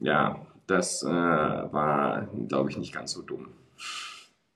Ja, 0.00 0.46
das 0.66 1.02
äh, 1.02 1.08
war, 1.08 2.28
glaube 2.48 2.70
ich, 2.70 2.78
nicht 2.78 2.92
ganz 2.92 3.12
so 3.12 3.22
dumm. 3.22 3.48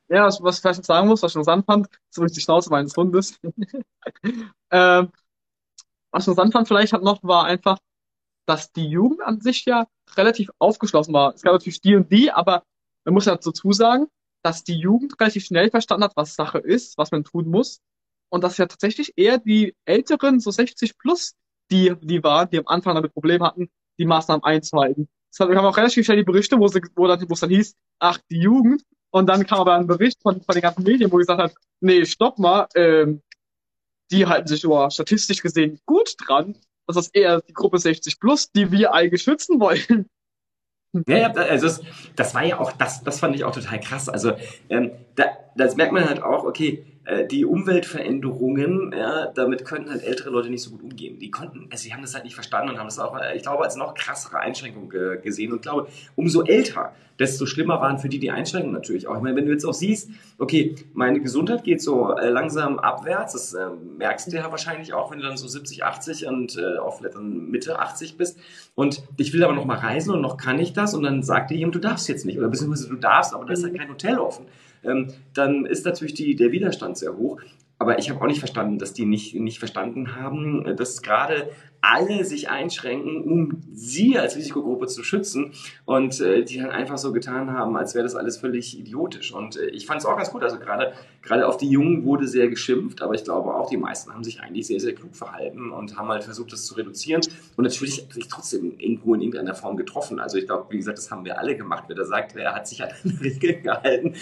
Ja, 0.08 0.26
was, 0.26 0.56
ich 0.56 0.60
vielleicht 0.60 0.84
sagen 0.84 1.08
muss, 1.08 1.22
was 1.22 1.32
ich 1.32 1.36
interessant 1.36 1.64
fand, 1.64 1.88
so 2.10 2.24
ist 2.24 2.36
die 2.36 2.40
Schnauze 2.40 2.68
meines 2.70 2.94
Hundes. 2.96 3.38
ähm, 4.70 5.10
was 6.10 6.24
ich 6.24 6.28
interessant 6.28 6.52
fand 6.52 6.68
vielleicht 6.68 6.92
hat 6.92 7.02
noch, 7.02 7.22
war 7.22 7.44
einfach, 7.44 7.78
dass 8.46 8.72
die 8.72 8.88
Jugend 8.88 9.22
an 9.22 9.40
sich 9.40 9.64
ja 9.64 9.86
relativ 10.16 10.50
aufgeschlossen 10.58 11.14
war. 11.14 11.34
Es 11.34 11.42
gab 11.42 11.54
natürlich 11.54 11.80
die 11.80 11.94
und 11.94 12.12
die, 12.12 12.30
aber 12.30 12.62
man 13.04 13.14
muss 13.14 13.24
ja 13.24 13.36
dazu 13.36 13.72
sagen, 13.72 14.06
dass 14.42 14.64
die 14.64 14.78
Jugend 14.78 15.18
relativ 15.20 15.44
schnell 15.44 15.70
verstanden 15.70 16.04
hat, 16.04 16.16
was 16.16 16.34
Sache 16.34 16.58
ist, 16.58 16.98
was 16.98 17.10
man 17.10 17.24
tun 17.24 17.48
muss. 17.48 17.80
Und 18.28 18.44
dass 18.44 18.58
ja 18.58 18.66
tatsächlich 18.66 19.12
eher 19.16 19.38
die 19.38 19.74
Älteren, 19.84 20.40
so 20.40 20.50
60 20.50 20.98
plus, 20.98 21.34
die, 21.70 21.94
die 22.00 22.22
waren, 22.22 22.48
die 22.50 22.58
am 22.58 22.66
Anfang 22.66 22.94
damit 22.94 23.12
Probleme 23.12 23.44
hatten, 23.44 23.68
die 23.98 24.06
Maßnahmen 24.06 24.42
einzuhalten. 24.42 25.08
Wir 25.38 25.56
haben 25.56 25.66
auch 25.66 25.76
relativ 25.76 26.04
schnell 26.04 26.18
die 26.18 26.24
Berichte, 26.24 26.58
wo, 26.58 26.68
sie, 26.68 26.80
wo, 26.94 27.06
dann, 27.06 27.28
wo 27.28 27.34
es 27.34 27.40
dann 27.40 27.50
hieß, 27.50 27.74
ach, 27.98 28.18
die 28.30 28.40
Jugend. 28.40 28.82
Und 29.10 29.26
dann 29.26 29.46
kam 29.46 29.60
aber 29.60 29.74
ein 29.74 29.86
Bericht 29.86 30.20
von, 30.22 30.40
von 30.42 30.54
den 30.54 30.62
ganzen 30.62 30.82
Medien, 30.82 31.10
wo 31.12 31.16
gesagt 31.16 31.40
hat, 31.40 31.54
nee, 31.80 32.04
stopp 32.04 32.38
mal, 32.38 32.66
ähm, 32.74 33.22
die 34.10 34.26
halten 34.26 34.48
sich 34.48 34.62
nur 34.62 34.90
statistisch 34.90 35.42
gesehen 35.42 35.80
gut 35.86 36.14
dran. 36.18 36.56
Das 36.86 36.96
ist 36.96 37.14
eher 37.14 37.40
die 37.40 37.52
Gruppe 37.52 37.78
60 37.78 38.20
plus, 38.20 38.50
die 38.50 38.70
wir 38.70 38.92
eigentlich 38.92 39.22
schützen 39.22 39.60
wollen. 39.60 40.06
Ja, 41.08 41.16
ja, 41.16 41.32
also 41.32 41.66
das, 41.66 41.80
das 42.16 42.34
war 42.34 42.44
ja 42.44 42.58
auch, 42.60 42.72
das, 42.72 43.02
das 43.02 43.18
fand 43.18 43.34
ich 43.34 43.44
auch 43.44 43.52
total 43.54 43.80
krass. 43.80 44.08
Also 44.10 44.32
ähm, 44.68 44.90
da, 45.14 45.24
das 45.56 45.76
merkt 45.76 45.92
man 45.92 46.06
halt 46.06 46.22
auch, 46.22 46.44
okay, 46.44 46.84
äh, 47.04 47.26
die 47.26 47.44
Umweltveränderungen, 47.44 48.94
ja, 48.96 49.26
damit 49.26 49.64
können 49.64 49.90
halt 49.90 50.04
ältere 50.04 50.30
Leute 50.30 50.50
nicht 50.50 50.62
so 50.62 50.70
gut 50.70 50.82
umgehen. 50.82 51.18
Die 51.18 51.30
konnten, 51.30 51.66
also 51.70 51.82
sie 51.82 51.92
haben 51.92 52.02
das 52.02 52.14
halt 52.14 52.24
nicht 52.24 52.34
verstanden 52.34 52.70
und 52.70 52.78
haben 52.78 52.86
das 52.86 53.00
auch, 53.00 53.16
ich 53.34 53.42
glaube, 53.42 53.64
als 53.64 53.74
noch 53.74 53.94
krassere 53.94 54.38
Einschränkung 54.38 54.88
ge 54.88 55.20
gesehen. 55.20 55.52
Und 55.52 55.62
glaube, 55.62 55.88
umso 56.14 56.42
älter, 56.42 56.92
desto 57.18 57.46
schlimmer 57.46 57.80
waren 57.80 57.98
für 57.98 58.08
die 58.08 58.18
die 58.18 58.30
Einschränkungen 58.30 58.74
natürlich 58.74 59.08
auch. 59.08 59.16
Ich 59.16 59.22
meine, 59.22 59.36
wenn 59.36 59.46
du 59.46 59.52
jetzt 59.52 59.64
auch 59.64 59.74
siehst, 59.74 60.10
okay, 60.38 60.76
meine 60.92 61.20
Gesundheit 61.20 61.64
geht 61.64 61.82
so 61.82 62.16
äh, 62.16 62.28
langsam 62.28 62.78
abwärts, 62.78 63.32
das 63.32 63.54
äh, 63.54 63.66
merkst 63.98 64.32
du 64.32 64.36
ja 64.36 64.50
wahrscheinlich 64.50 64.92
auch, 64.92 65.10
wenn 65.10 65.18
du 65.18 65.26
dann 65.26 65.36
so 65.36 65.48
70, 65.48 65.84
80 65.84 66.26
und 66.26 66.56
äh, 66.56 66.78
auch 66.78 66.98
vielleicht 66.98 67.16
dann 67.16 67.50
Mitte 67.50 67.78
80 67.80 68.16
bist. 68.16 68.38
Und 68.74 69.02
ich 69.16 69.32
will 69.32 69.42
aber 69.42 69.54
noch 69.54 69.64
mal 69.64 69.78
reisen 69.78 70.14
und 70.14 70.20
noch 70.20 70.36
kann 70.36 70.58
ich 70.58 70.72
das 70.72 70.94
und 70.94 71.02
dann 71.02 71.22
sagt 71.22 71.50
dir 71.50 71.56
jemand, 71.56 71.74
du 71.74 71.80
darfst 71.80 72.08
jetzt 72.08 72.24
nicht 72.24 72.38
oder 72.38 72.48
beziehungsweise 72.48 72.88
du 72.88 72.96
darfst, 72.96 73.34
aber 73.34 73.44
da 73.44 73.52
ist 73.52 73.64
halt 73.64 73.76
kein 73.76 73.88
Hotel 73.88 74.18
offen 74.18 74.46
dann 74.82 75.66
ist 75.66 75.84
natürlich 75.84 76.14
die, 76.14 76.34
der 76.34 76.52
Widerstand 76.52 76.98
sehr 76.98 77.16
hoch. 77.16 77.40
Aber 77.78 77.98
ich 77.98 78.10
habe 78.10 78.20
auch 78.20 78.26
nicht 78.26 78.38
verstanden, 78.38 78.78
dass 78.78 78.92
die 78.92 79.06
nicht, 79.06 79.34
nicht 79.34 79.58
verstanden 79.58 80.14
haben, 80.14 80.76
dass 80.76 81.02
gerade 81.02 81.50
alle 81.82 82.24
sich 82.24 82.48
einschränken, 82.48 83.22
um 83.22 83.60
sie 83.72 84.16
als 84.16 84.36
Risikogruppe 84.36 84.86
zu 84.86 85.02
schützen 85.02 85.52
und 85.84 86.20
äh, 86.20 86.44
die 86.44 86.58
dann 86.58 86.70
einfach 86.70 86.96
so 86.96 87.12
getan 87.12 87.50
haben, 87.52 87.76
als 87.76 87.94
wäre 87.94 88.04
das 88.04 88.14
alles 88.14 88.36
völlig 88.36 88.78
idiotisch. 88.78 89.34
Und 89.34 89.56
äh, 89.56 89.66
ich 89.66 89.84
fand 89.84 90.00
es 90.00 90.06
auch 90.06 90.16
ganz 90.16 90.30
gut. 90.30 90.44
Also 90.44 90.60
gerade 90.60 90.92
gerade 91.22 91.46
auf 91.46 91.56
die 91.56 91.68
Jungen 91.68 92.04
wurde 92.04 92.28
sehr 92.28 92.48
geschimpft, 92.48 93.02
aber 93.02 93.14
ich 93.14 93.24
glaube 93.24 93.54
auch 93.54 93.68
die 93.68 93.76
meisten 93.76 94.12
haben 94.12 94.22
sich 94.22 94.40
eigentlich 94.40 94.68
sehr 94.68 94.78
sehr 94.78 94.94
klug 94.94 95.14
verhalten 95.14 95.70
und 95.70 95.98
haben 95.98 96.08
halt 96.08 96.22
versucht, 96.22 96.52
das 96.52 96.64
zu 96.66 96.74
reduzieren 96.74 97.22
und 97.56 97.64
natürlich 97.64 98.06
sich 98.10 98.28
trotzdem 98.28 98.78
irgendwo 98.78 99.14
in 99.14 99.20
irgendeiner 99.20 99.54
Form 99.54 99.76
getroffen. 99.76 100.20
Also 100.20 100.38
ich 100.38 100.46
glaube, 100.46 100.66
wie 100.70 100.76
gesagt, 100.76 100.98
das 100.98 101.10
haben 101.10 101.24
wir 101.24 101.38
alle 101.38 101.56
gemacht. 101.56 101.84
Wer 101.88 101.96
da 101.96 102.04
sagt, 102.04 102.36
wer 102.36 102.54
hat 102.54 102.68
sich 102.68 102.82
an 102.84 102.90
Regeln 103.20 103.62
gehalten, 103.64 104.14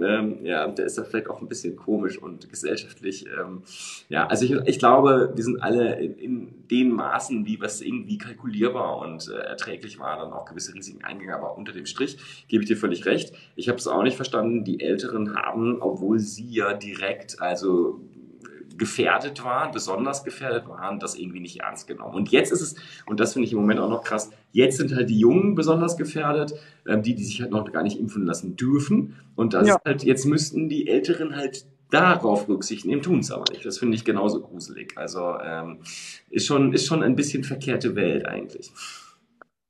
ähm, 0.00 0.44
ja, 0.44 0.66
der 0.68 0.86
ist 0.86 0.98
da 0.98 1.04
vielleicht 1.04 1.28
auch 1.28 1.40
ein 1.40 1.48
bisschen 1.48 1.76
komisch 1.76 2.18
und 2.18 2.48
gesellschaftlich. 2.48 3.26
Ähm, 3.26 3.62
ja, 4.08 4.26
also 4.26 4.44
ich, 4.44 4.52
ich 4.66 4.78
glaube, 4.78 5.32
wir 5.34 5.44
sind 5.44 5.62
alle 5.62 5.98
in, 6.00 6.18
in 6.18 6.68
den 6.70 6.92
Maßen, 7.00 7.46
wie 7.46 7.60
was 7.60 7.80
irgendwie 7.80 8.18
kalkulierbar 8.18 8.98
und 8.98 9.28
äh, 9.28 9.38
erträglich 9.38 9.98
war, 9.98 10.18
dann 10.18 10.32
auch 10.32 10.44
gewisse 10.44 10.74
Risiken 10.74 11.02
eingegangen. 11.02 11.42
Aber 11.42 11.56
unter 11.56 11.72
dem 11.72 11.86
Strich 11.86 12.18
gebe 12.48 12.62
ich 12.62 12.68
dir 12.68 12.76
völlig 12.76 13.06
recht. 13.06 13.32
Ich 13.56 13.68
habe 13.68 13.78
es 13.78 13.88
auch 13.88 14.02
nicht 14.02 14.16
verstanden. 14.16 14.64
Die 14.64 14.80
Älteren 14.80 15.34
haben, 15.34 15.80
obwohl 15.80 16.18
sie 16.18 16.50
ja 16.50 16.74
direkt, 16.74 17.40
also 17.40 18.00
gefährdet 18.76 19.44
waren, 19.44 19.72
besonders 19.72 20.24
gefährdet 20.24 20.66
waren, 20.66 20.98
das 20.98 21.14
irgendwie 21.14 21.40
nicht 21.40 21.60
ernst 21.60 21.86
genommen. 21.86 22.14
Und 22.14 22.30
jetzt 22.30 22.50
ist 22.50 22.62
es, 22.62 22.76
und 23.06 23.20
das 23.20 23.34
finde 23.34 23.46
ich 23.46 23.52
im 23.52 23.58
Moment 23.58 23.78
auch 23.78 23.90
noch 23.90 24.02
krass, 24.02 24.30
jetzt 24.52 24.78
sind 24.78 24.94
halt 24.94 25.10
die 25.10 25.18
Jungen 25.18 25.54
besonders 25.54 25.98
gefährdet, 25.98 26.54
ähm, 26.86 27.02
die, 27.02 27.14
die 27.14 27.24
sich 27.24 27.42
halt 27.42 27.50
noch 27.50 27.70
gar 27.70 27.82
nicht 27.82 27.98
impfen 27.98 28.24
lassen 28.24 28.56
dürfen. 28.56 29.16
Und 29.36 29.52
das 29.52 29.68
ja. 29.68 29.80
halt, 29.84 30.02
jetzt 30.02 30.24
müssten 30.24 30.68
die 30.68 30.88
Älteren 30.88 31.36
halt 31.36 31.66
darauf 31.90 32.48
Rücksicht 32.48 32.86
nehmen, 32.86 33.02
tun 33.02 33.20
es 33.20 33.30
aber 33.30 33.44
nicht. 33.50 33.64
Das 33.64 33.78
finde 33.78 33.96
ich 33.96 34.04
genauso 34.04 34.40
gruselig. 34.40 34.96
Also 34.96 35.38
ähm, 35.40 35.80
ist, 36.30 36.46
schon, 36.46 36.72
ist 36.72 36.86
schon 36.86 37.02
ein 37.02 37.16
bisschen 37.16 37.44
verkehrte 37.44 37.94
Welt 37.96 38.26
eigentlich. 38.26 38.70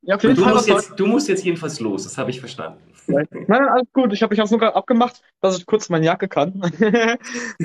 Ja, 0.03 0.17
auf 0.17 0.23
jeden 0.23 0.37
du, 0.37 0.43
Fall 0.43 0.55
musst 0.55 0.69
jetzt, 0.69 0.93
du 0.97 1.07
musst 1.07 1.29
jetzt 1.29 1.45
jedenfalls 1.45 1.81
los, 1.81 2.05
das 2.05 2.17
habe 2.17 2.31
ich 2.31 2.41
verstanden. 2.41 2.81
Nein, 3.07 3.27
nein, 3.31 3.69
alles 3.69 3.93
gut. 3.93 4.13
Ich 4.13 4.23
habe 4.23 4.33
mich 4.33 4.41
auch 4.41 4.47
sogar 4.47 4.77
abgemacht, 4.77 5.23
dass 5.41 5.59
ich 5.59 5.67
kurz 5.67 5.89
meine 5.89 6.07
Jacke 6.07 6.29
kann. 6.29 6.63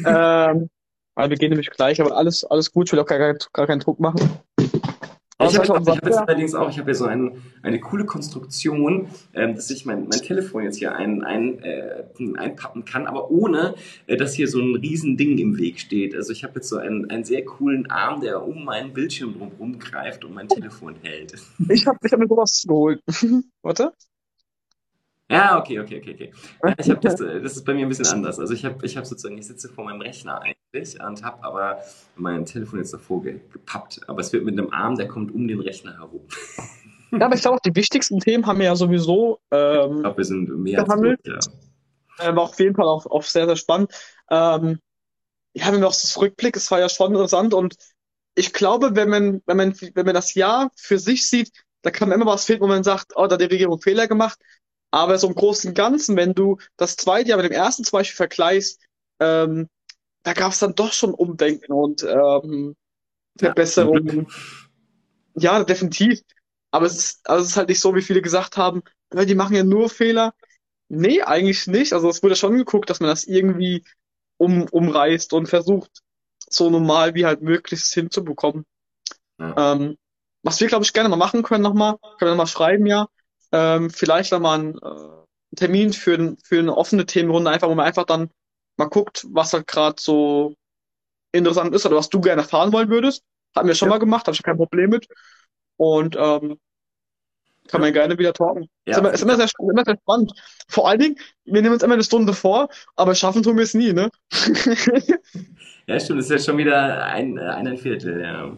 ähm, 0.05 0.69
weil 1.15 1.29
wir 1.29 1.37
gehen 1.37 1.49
nämlich 1.49 1.69
gleich, 1.69 2.01
aber 2.01 2.17
alles, 2.17 2.43
alles 2.43 2.71
gut. 2.71 2.87
Ich 2.87 2.93
will 2.93 2.99
auch 2.99 3.05
gar, 3.05 3.19
gar, 3.19 3.35
gar 3.53 3.67
keinen 3.67 3.79
Druck 3.79 3.99
machen. 3.99 4.19
Ich 5.37 5.57
habe 5.57 5.67
hab, 5.67 5.87
hab 5.87 6.05
jetzt 6.05 6.17
allerdings 6.17 6.55
auch, 6.55 6.69
ich 6.69 6.79
habe 6.79 6.91
ja 6.91 6.95
so 6.95 7.05
ein, 7.05 7.41
eine 7.61 7.81
coole 7.81 8.05
Konstruktion, 8.05 9.09
ähm, 9.33 9.55
dass 9.55 9.69
ich 9.69 9.85
mein, 9.85 10.07
mein 10.07 10.21
Telefon 10.21 10.63
jetzt 10.63 10.77
hier 10.77 10.95
ein, 10.95 11.23
ein, 11.23 11.59
äh, 11.61 12.05
einpappen 12.37 12.85
kann, 12.85 13.05
aber 13.05 13.29
ohne, 13.29 13.75
äh, 14.07 14.15
dass 14.15 14.33
hier 14.33 14.47
so 14.47 14.61
ein 14.61 14.75
riesen 14.75 15.17
Ding 15.17 15.37
im 15.37 15.57
Weg 15.57 15.81
steht. 15.81 16.15
Also 16.15 16.31
ich 16.31 16.45
habe 16.45 16.53
jetzt 16.55 16.69
so 16.69 16.77
einen, 16.77 17.09
einen 17.09 17.25
sehr 17.25 17.43
coolen 17.43 17.89
Arm, 17.91 18.21
der 18.21 18.47
um 18.47 18.63
meinen 18.63 18.93
Bildschirm 18.93 19.33
drumherum 19.33 19.77
greift 19.77 20.23
und 20.23 20.33
mein 20.33 20.47
Telefon 20.47 20.95
hält. 21.01 21.35
Ich 21.69 21.85
habe 21.85 21.97
ich 22.01 22.11
hab 22.13 22.19
mir 22.19 22.27
sowas 22.27 22.63
geholt. 22.65 23.01
Warte. 23.61 23.91
Ja, 25.29 25.59
okay, 25.59 25.79
okay, 25.79 25.97
okay, 25.97 26.13
okay. 26.13 26.31
Ja, 26.63 26.75
ich 26.77 26.89
habe 26.89 26.99
das, 27.01 27.19
äh, 27.19 27.41
das 27.41 27.57
ist 27.57 27.65
bei 27.65 27.73
mir 27.73 27.85
ein 27.85 27.89
bisschen 27.89 28.07
anders. 28.07 28.39
Also 28.39 28.53
ich 28.53 28.63
habe 28.63 28.85
ich 28.85 28.95
hab 28.95 29.05
sozusagen, 29.05 29.37
ich 29.37 29.47
sitze 29.47 29.69
vor 29.69 29.83
meinem 29.83 30.01
Rechner 30.01 30.41
eigentlich 30.41 30.64
und 30.75 31.23
habe 31.23 31.43
aber 31.43 31.79
mein 32.15 32.45
Telefon 32.45 32.79
jetzt 32.79 32.93
davor 32.93 33.23
gepappt. 33.23 34.01
Aber 34.07 34.19
es 34.19 34.31
wird 34.33 34.45
mit 34.45 34.57
einem 34.57 34.71
Arm, 34.71 34.95
der 34.95 35.07
kommt 35.07 35.33
um 35.33 35.47
den 35.47 35.59
Rechner 35.59 35.97
herum. 35.97 36.21
Ja, 37.11 37.25
aber 37.27 37.35
ich 37.35 37.41
glaube, 37.41 37.59
die 37.65 37.75
wichtigsten 37.75 38.19
Themen 38.19 38.45
haben 38.45 38.59
wir 38.59 38.65
ja 38.65 38.75
sowieso 38.75 39.39
ähm, 39.51 39.97
ich 39.97 40.01
glaube, 40.01 40.17
wir 40.17 40.25
sind 40.25 40.49
mehr 40.57 40.83
behandelt. 40.83 41.19
Als 41.27 41.47
gut, 41.47 41.55
ja. 42.19 42.29
Ähm, 42.29 42.39
auf 42.39 42.59
jeden 42.59 42.75
Fall 42.75 42.87
auch, 42.87 43.05
auch 43.05 43.23
sehr, 43.23 43.45
sehr 43.45 43.55
spannend. 43.55 43.91
Ähm, 44.29 44.79
ja, 45.53 45.71
wenn 45.71 45.79
wir 45.79 45.87
auch 45.87 45.91
das 45.91 46.17
Rückblick, 46.19 46.55
es 46.57 46.69
war 46.71 46.79
ja 46.79 46.89
schon 46.89 47.11
interessant 47.11 47.53
und 47.53 47.75
ich 48.35 48.51
glaube, 48.51 48.95
wenn 48.95 49.09
man, 49.09 49.41
wenn 49.45 49.57
man, 49.57 49.79
wenn 49.93 50.05
man 50.05 50.15
das 50.15 50.33
Jahr 50.33 50.69
für 50.75 50.99
sich 50.99 51.29
sieht, 51.29 51.51
da 51.81 51.91
kann 51.91 52.11
immer 52.11 52.25
was 52.25 52.45
fehlen, 52.45 52.61
wo 52.61 52.67
man 52.67 52.83
sagt, 52.83 53.13
oh, 53.15 53.27
da 53.27 53.35
hat 53.35 53.41
die 53.41 53.45
Regierung 53.45 53.79
Fehler 53.79 54.07
gemacht. 54.07 54.39
Aber 54.91 55.17
so 55.17 55.27
im 55.27 55.35
Großen 55.35 55.69
und 55.69 55.75
Ganzen, 55.75 56.15
wenn 56.17 56.33
du 56.33 56.57
das 56.77 56.95
zweite 56.95 57.29
Jahr 57.29 57.37
mit 57.37 57.45
dem 57.45 57.55
ersten 57.55 57.83
zum 57.83 57.97
Beispiel 57.97 58.15
vergleichst, 58.15 58.81
ähm, 59.19 59.69
da 60.25 60.33
gab 60.33 60.51
es 60.51 60.59
dann 60.59 60.73
doch 60.73 60.91
schon 60.91 61.13
Umdenken 61.13 61.71
und 61.71 62.03
ähm, 62.03 62.75
Verbesserungen. 63.37 64.27
Ja, 65.35 65.59
ja, 65.59 65.63
definitiv. 65.63 66.21
Aber 66.71 66.87
es 66.87 66.97
ist, 66.97 67.29
also 67.29 67.43
es 67.43 67.51
ist 67.51 67.57
halt 67.57 67.69
nicht 67.69 67.79
so, 67.79 67.95
wie 67.95 68.01
viele 68.01 68.21
gesagt 68.21 68.57
haben, 68.57 68.81
die 69.13 69.35
machen 69.35 69.55
ja 69.55 69.63
nur 69.63 69.87
Fehler. 69.87 70.33
Nee, 70.89 71.21
eigentlich 71.21 71.67
nicht. 71.67 71.93
Also 71.93 72.09
es 72.09 72.23
wurde 72.23 72.35
schon 72.35 72.57
geguckt, 72.57 72.89
dass 72.89 72.99
man 72.99 73.09
das 73.09 73.25
irgendwie 73.25 73.85
um, 74.37 74.63
umreißt 74.63 75.31
und 75.33 75.47
versucht, 75.47 75.91
so 76.49 76.71
normal 76.71 77.13
wie 77.13 77.25
halt 77.25 77.43
möglich 77.43 77.83
hinzubekommen. 77.83 78.65
Ja. 79.39 79.73
Ähm, 79.73 79.97
was 80.41 80.59
wir, 80.59 80.67
glaube 80.67 80.85
ich, 80.85 80.93
gerne 80.93 81.09
mal 81.09 81.17
machen 81.17 81.43
können 81.43 81.63
nochmal, 81.63 81.97
können 82.17 82.31
wir 82.31 82.35
mal 82.35 82.47
schreiben, 82.47 82.87
ja, 82.87 83.07
ähm, 83.51 83.91
vielleicht 83.91 84.31
dann 84.31 84.41
mal 84.41 84.59
einen, 84.59 84.77
äh, 84.77 84.85
einen 84.85 85.55
Termin 85.55 85.93
für, 85.93 86.35
für 86.43 86.59
eine 86.59 86.75
offene 86.75 87.05
Themenrunde, 87.05 87.51
einfach, 87.51 87.69
wo 87.69 87.75
man 87.75 87.85
einfach 87.85 88.05
dann 88.05 88.31
mal 88.77 88.89
guckt, 88.89 89.25
was 89.29 89.53
halt 89.53 89.67
gerade 89.67 89.95
so 89.99 90.55
interessant 91.31 91.73
ist 91.75 91.85
oder 91.85 91.97
was 91.97 92.09
du 92.09 92.21
gerne 92.21 92.41
erfahren 92.41 92.71
wollen 92.71 92.89
würdest. 92.89 93.23
Haben 93.55 93.67
wir 93.67 93.75
schon 93.75 93.87
ja. 93.87 93.95
mal 93.95 93.99
gemacht, 93.99 94.27
habe 94.27 94.35
ich 94.35 94.43
kein 94.43 94.57
Problem 94.57 94.89
mit. 94.89 95.07
Und 95.77 96.15
ähm, 96.17 96.57
kann 97.67 97.81
man 97.81 97.93
gerne 97.93 98.17
wieder 98.17 98.33
talken. 98.33 98.67
Ja. 98.85 98.93
Ist, 98.93 98.97
immer, 98.99 99.11
ist 99.11 99.21
immer, 99.23 99.35
sehr, 99.35 99.49
immer 99.59 99.85
sehr 99.85 99.97
spannend. 99.97 100.33
Vor 100.67 100.87
allen 100.87 100.99
Dingen, 100.99 101.15
wir 101.45 101.61
nehmen 101.61 101.73
uns 101.73 101.83
immer 101.83 101.95
eine 101.95 102.03
Stunde 102.03 102.33
vor, 102.33 102.69
aber 102.95 103.15
schaffen 103.15 103.43
tun 103.43 103.57
wir 103.57 103.63
es 103.63 103.73
nie, 103.73 103.93
ne? 103.93 104.09
ja, 105.87 105.99
stimmt, 105.99 106.19
das 106.19 106.25
ist 106.25 106.31
ja 106.31 106.39
schon 106.39 106.57
wieder 106.57 107.05
ein, 107.05 107.39
ein 107.39 107.77
Viertel, 107.77 108.21
ja. 108.21 108.55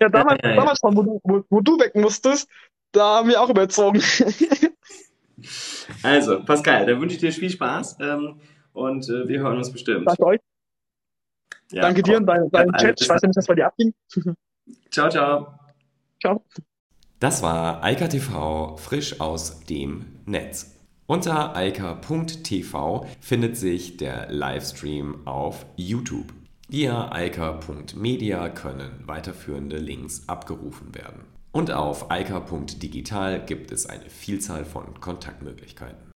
Ja, 0.00 0.08
damals, 0.08 0.40
ja, 0.42 0.50
ja, 0.50 0.56
damals 0.56 0.78
schon, 0.78 0.96
wo 0.96 1.02
du, 1.02 1.20
wo, 1.24 1.44
wo 1.48 1.60
du 1.60 1.78
weg 1.78 1.94
musstest, 1.94 2.48
da 2.92 3.16
haben 3.16 3.28
wir 3.28 3.40
auch 3.40 3.50
überzogen. 3.50 4.00
also, 6.02 6.44
Pascal, 6.44 6.86
dann 6.86 7.00
wünsche 7.00 7.16
ich 7.16 7.20
dir 7.20 7.32
viel 7.32 7.50
Spaß 7.50 7.98
ähm, 8.00 8.40
und 8.78 9.08
äh, 9.08 9.28
wir 9.28 9.40
hören 9.40 9.58
uns 9.58 9.72
bestimmt. 9.72 10.06
Danke 10.06 10.24
euch. 10.24 10.40
Ja, 11.70 11.82
Danke 11.82 12.02
dir 12.02 12.16
und 12.16 12.26
deinem 12.26 12.50
dein 12.50 12.72
Chat. 12.72 13.00
Ich 13.00 13.08
weiß 13.08 13.20
ja 13.20 13.28
nicht, 13.28 13.36
was 13.36 13.46
bei 13.46 13.54
dir 13.54 13.66
abging. 13.66 13.92
ciao, 14.90 15.08
ciao. 15.10 15.58
Ciao. 16.20 16.44
Das 17.20 17.42
war 17.42 17.82
Eika 17.82 18.06
TV 18.08 18.76
frisch 18.76 19.20
aus 19.20 19.60
dem 19.64 20.06
Netz. 20.24 20.76
Unter 21.06 21.56
eika.tv 21.56 23.06
findet 23.20 23.56
sich 23.56 23.96
der 23.96 24.30
Livestream 24.30 25.26
auf 25.26 25.66
YouTube. 25.76 26.32
Via 26.68 27.10
eika.media 27.10 28.50
können 28.50 29.04
weiterführende 29.06 29.78
Links 29.78 30.28
abgerufen 30.28 30.94
werden. 30.94 31.22
Und 31.50 31.72
auf 31.72 32.10
eika.digital 32.10 33.44
gibt 33.46 33.72
es 33.72 33.86
eine 33.86 34.10
Vielzahl 34.10 34.66
von 34.66 35.00
Kontaktmöglichkeiten. 35.00 36.07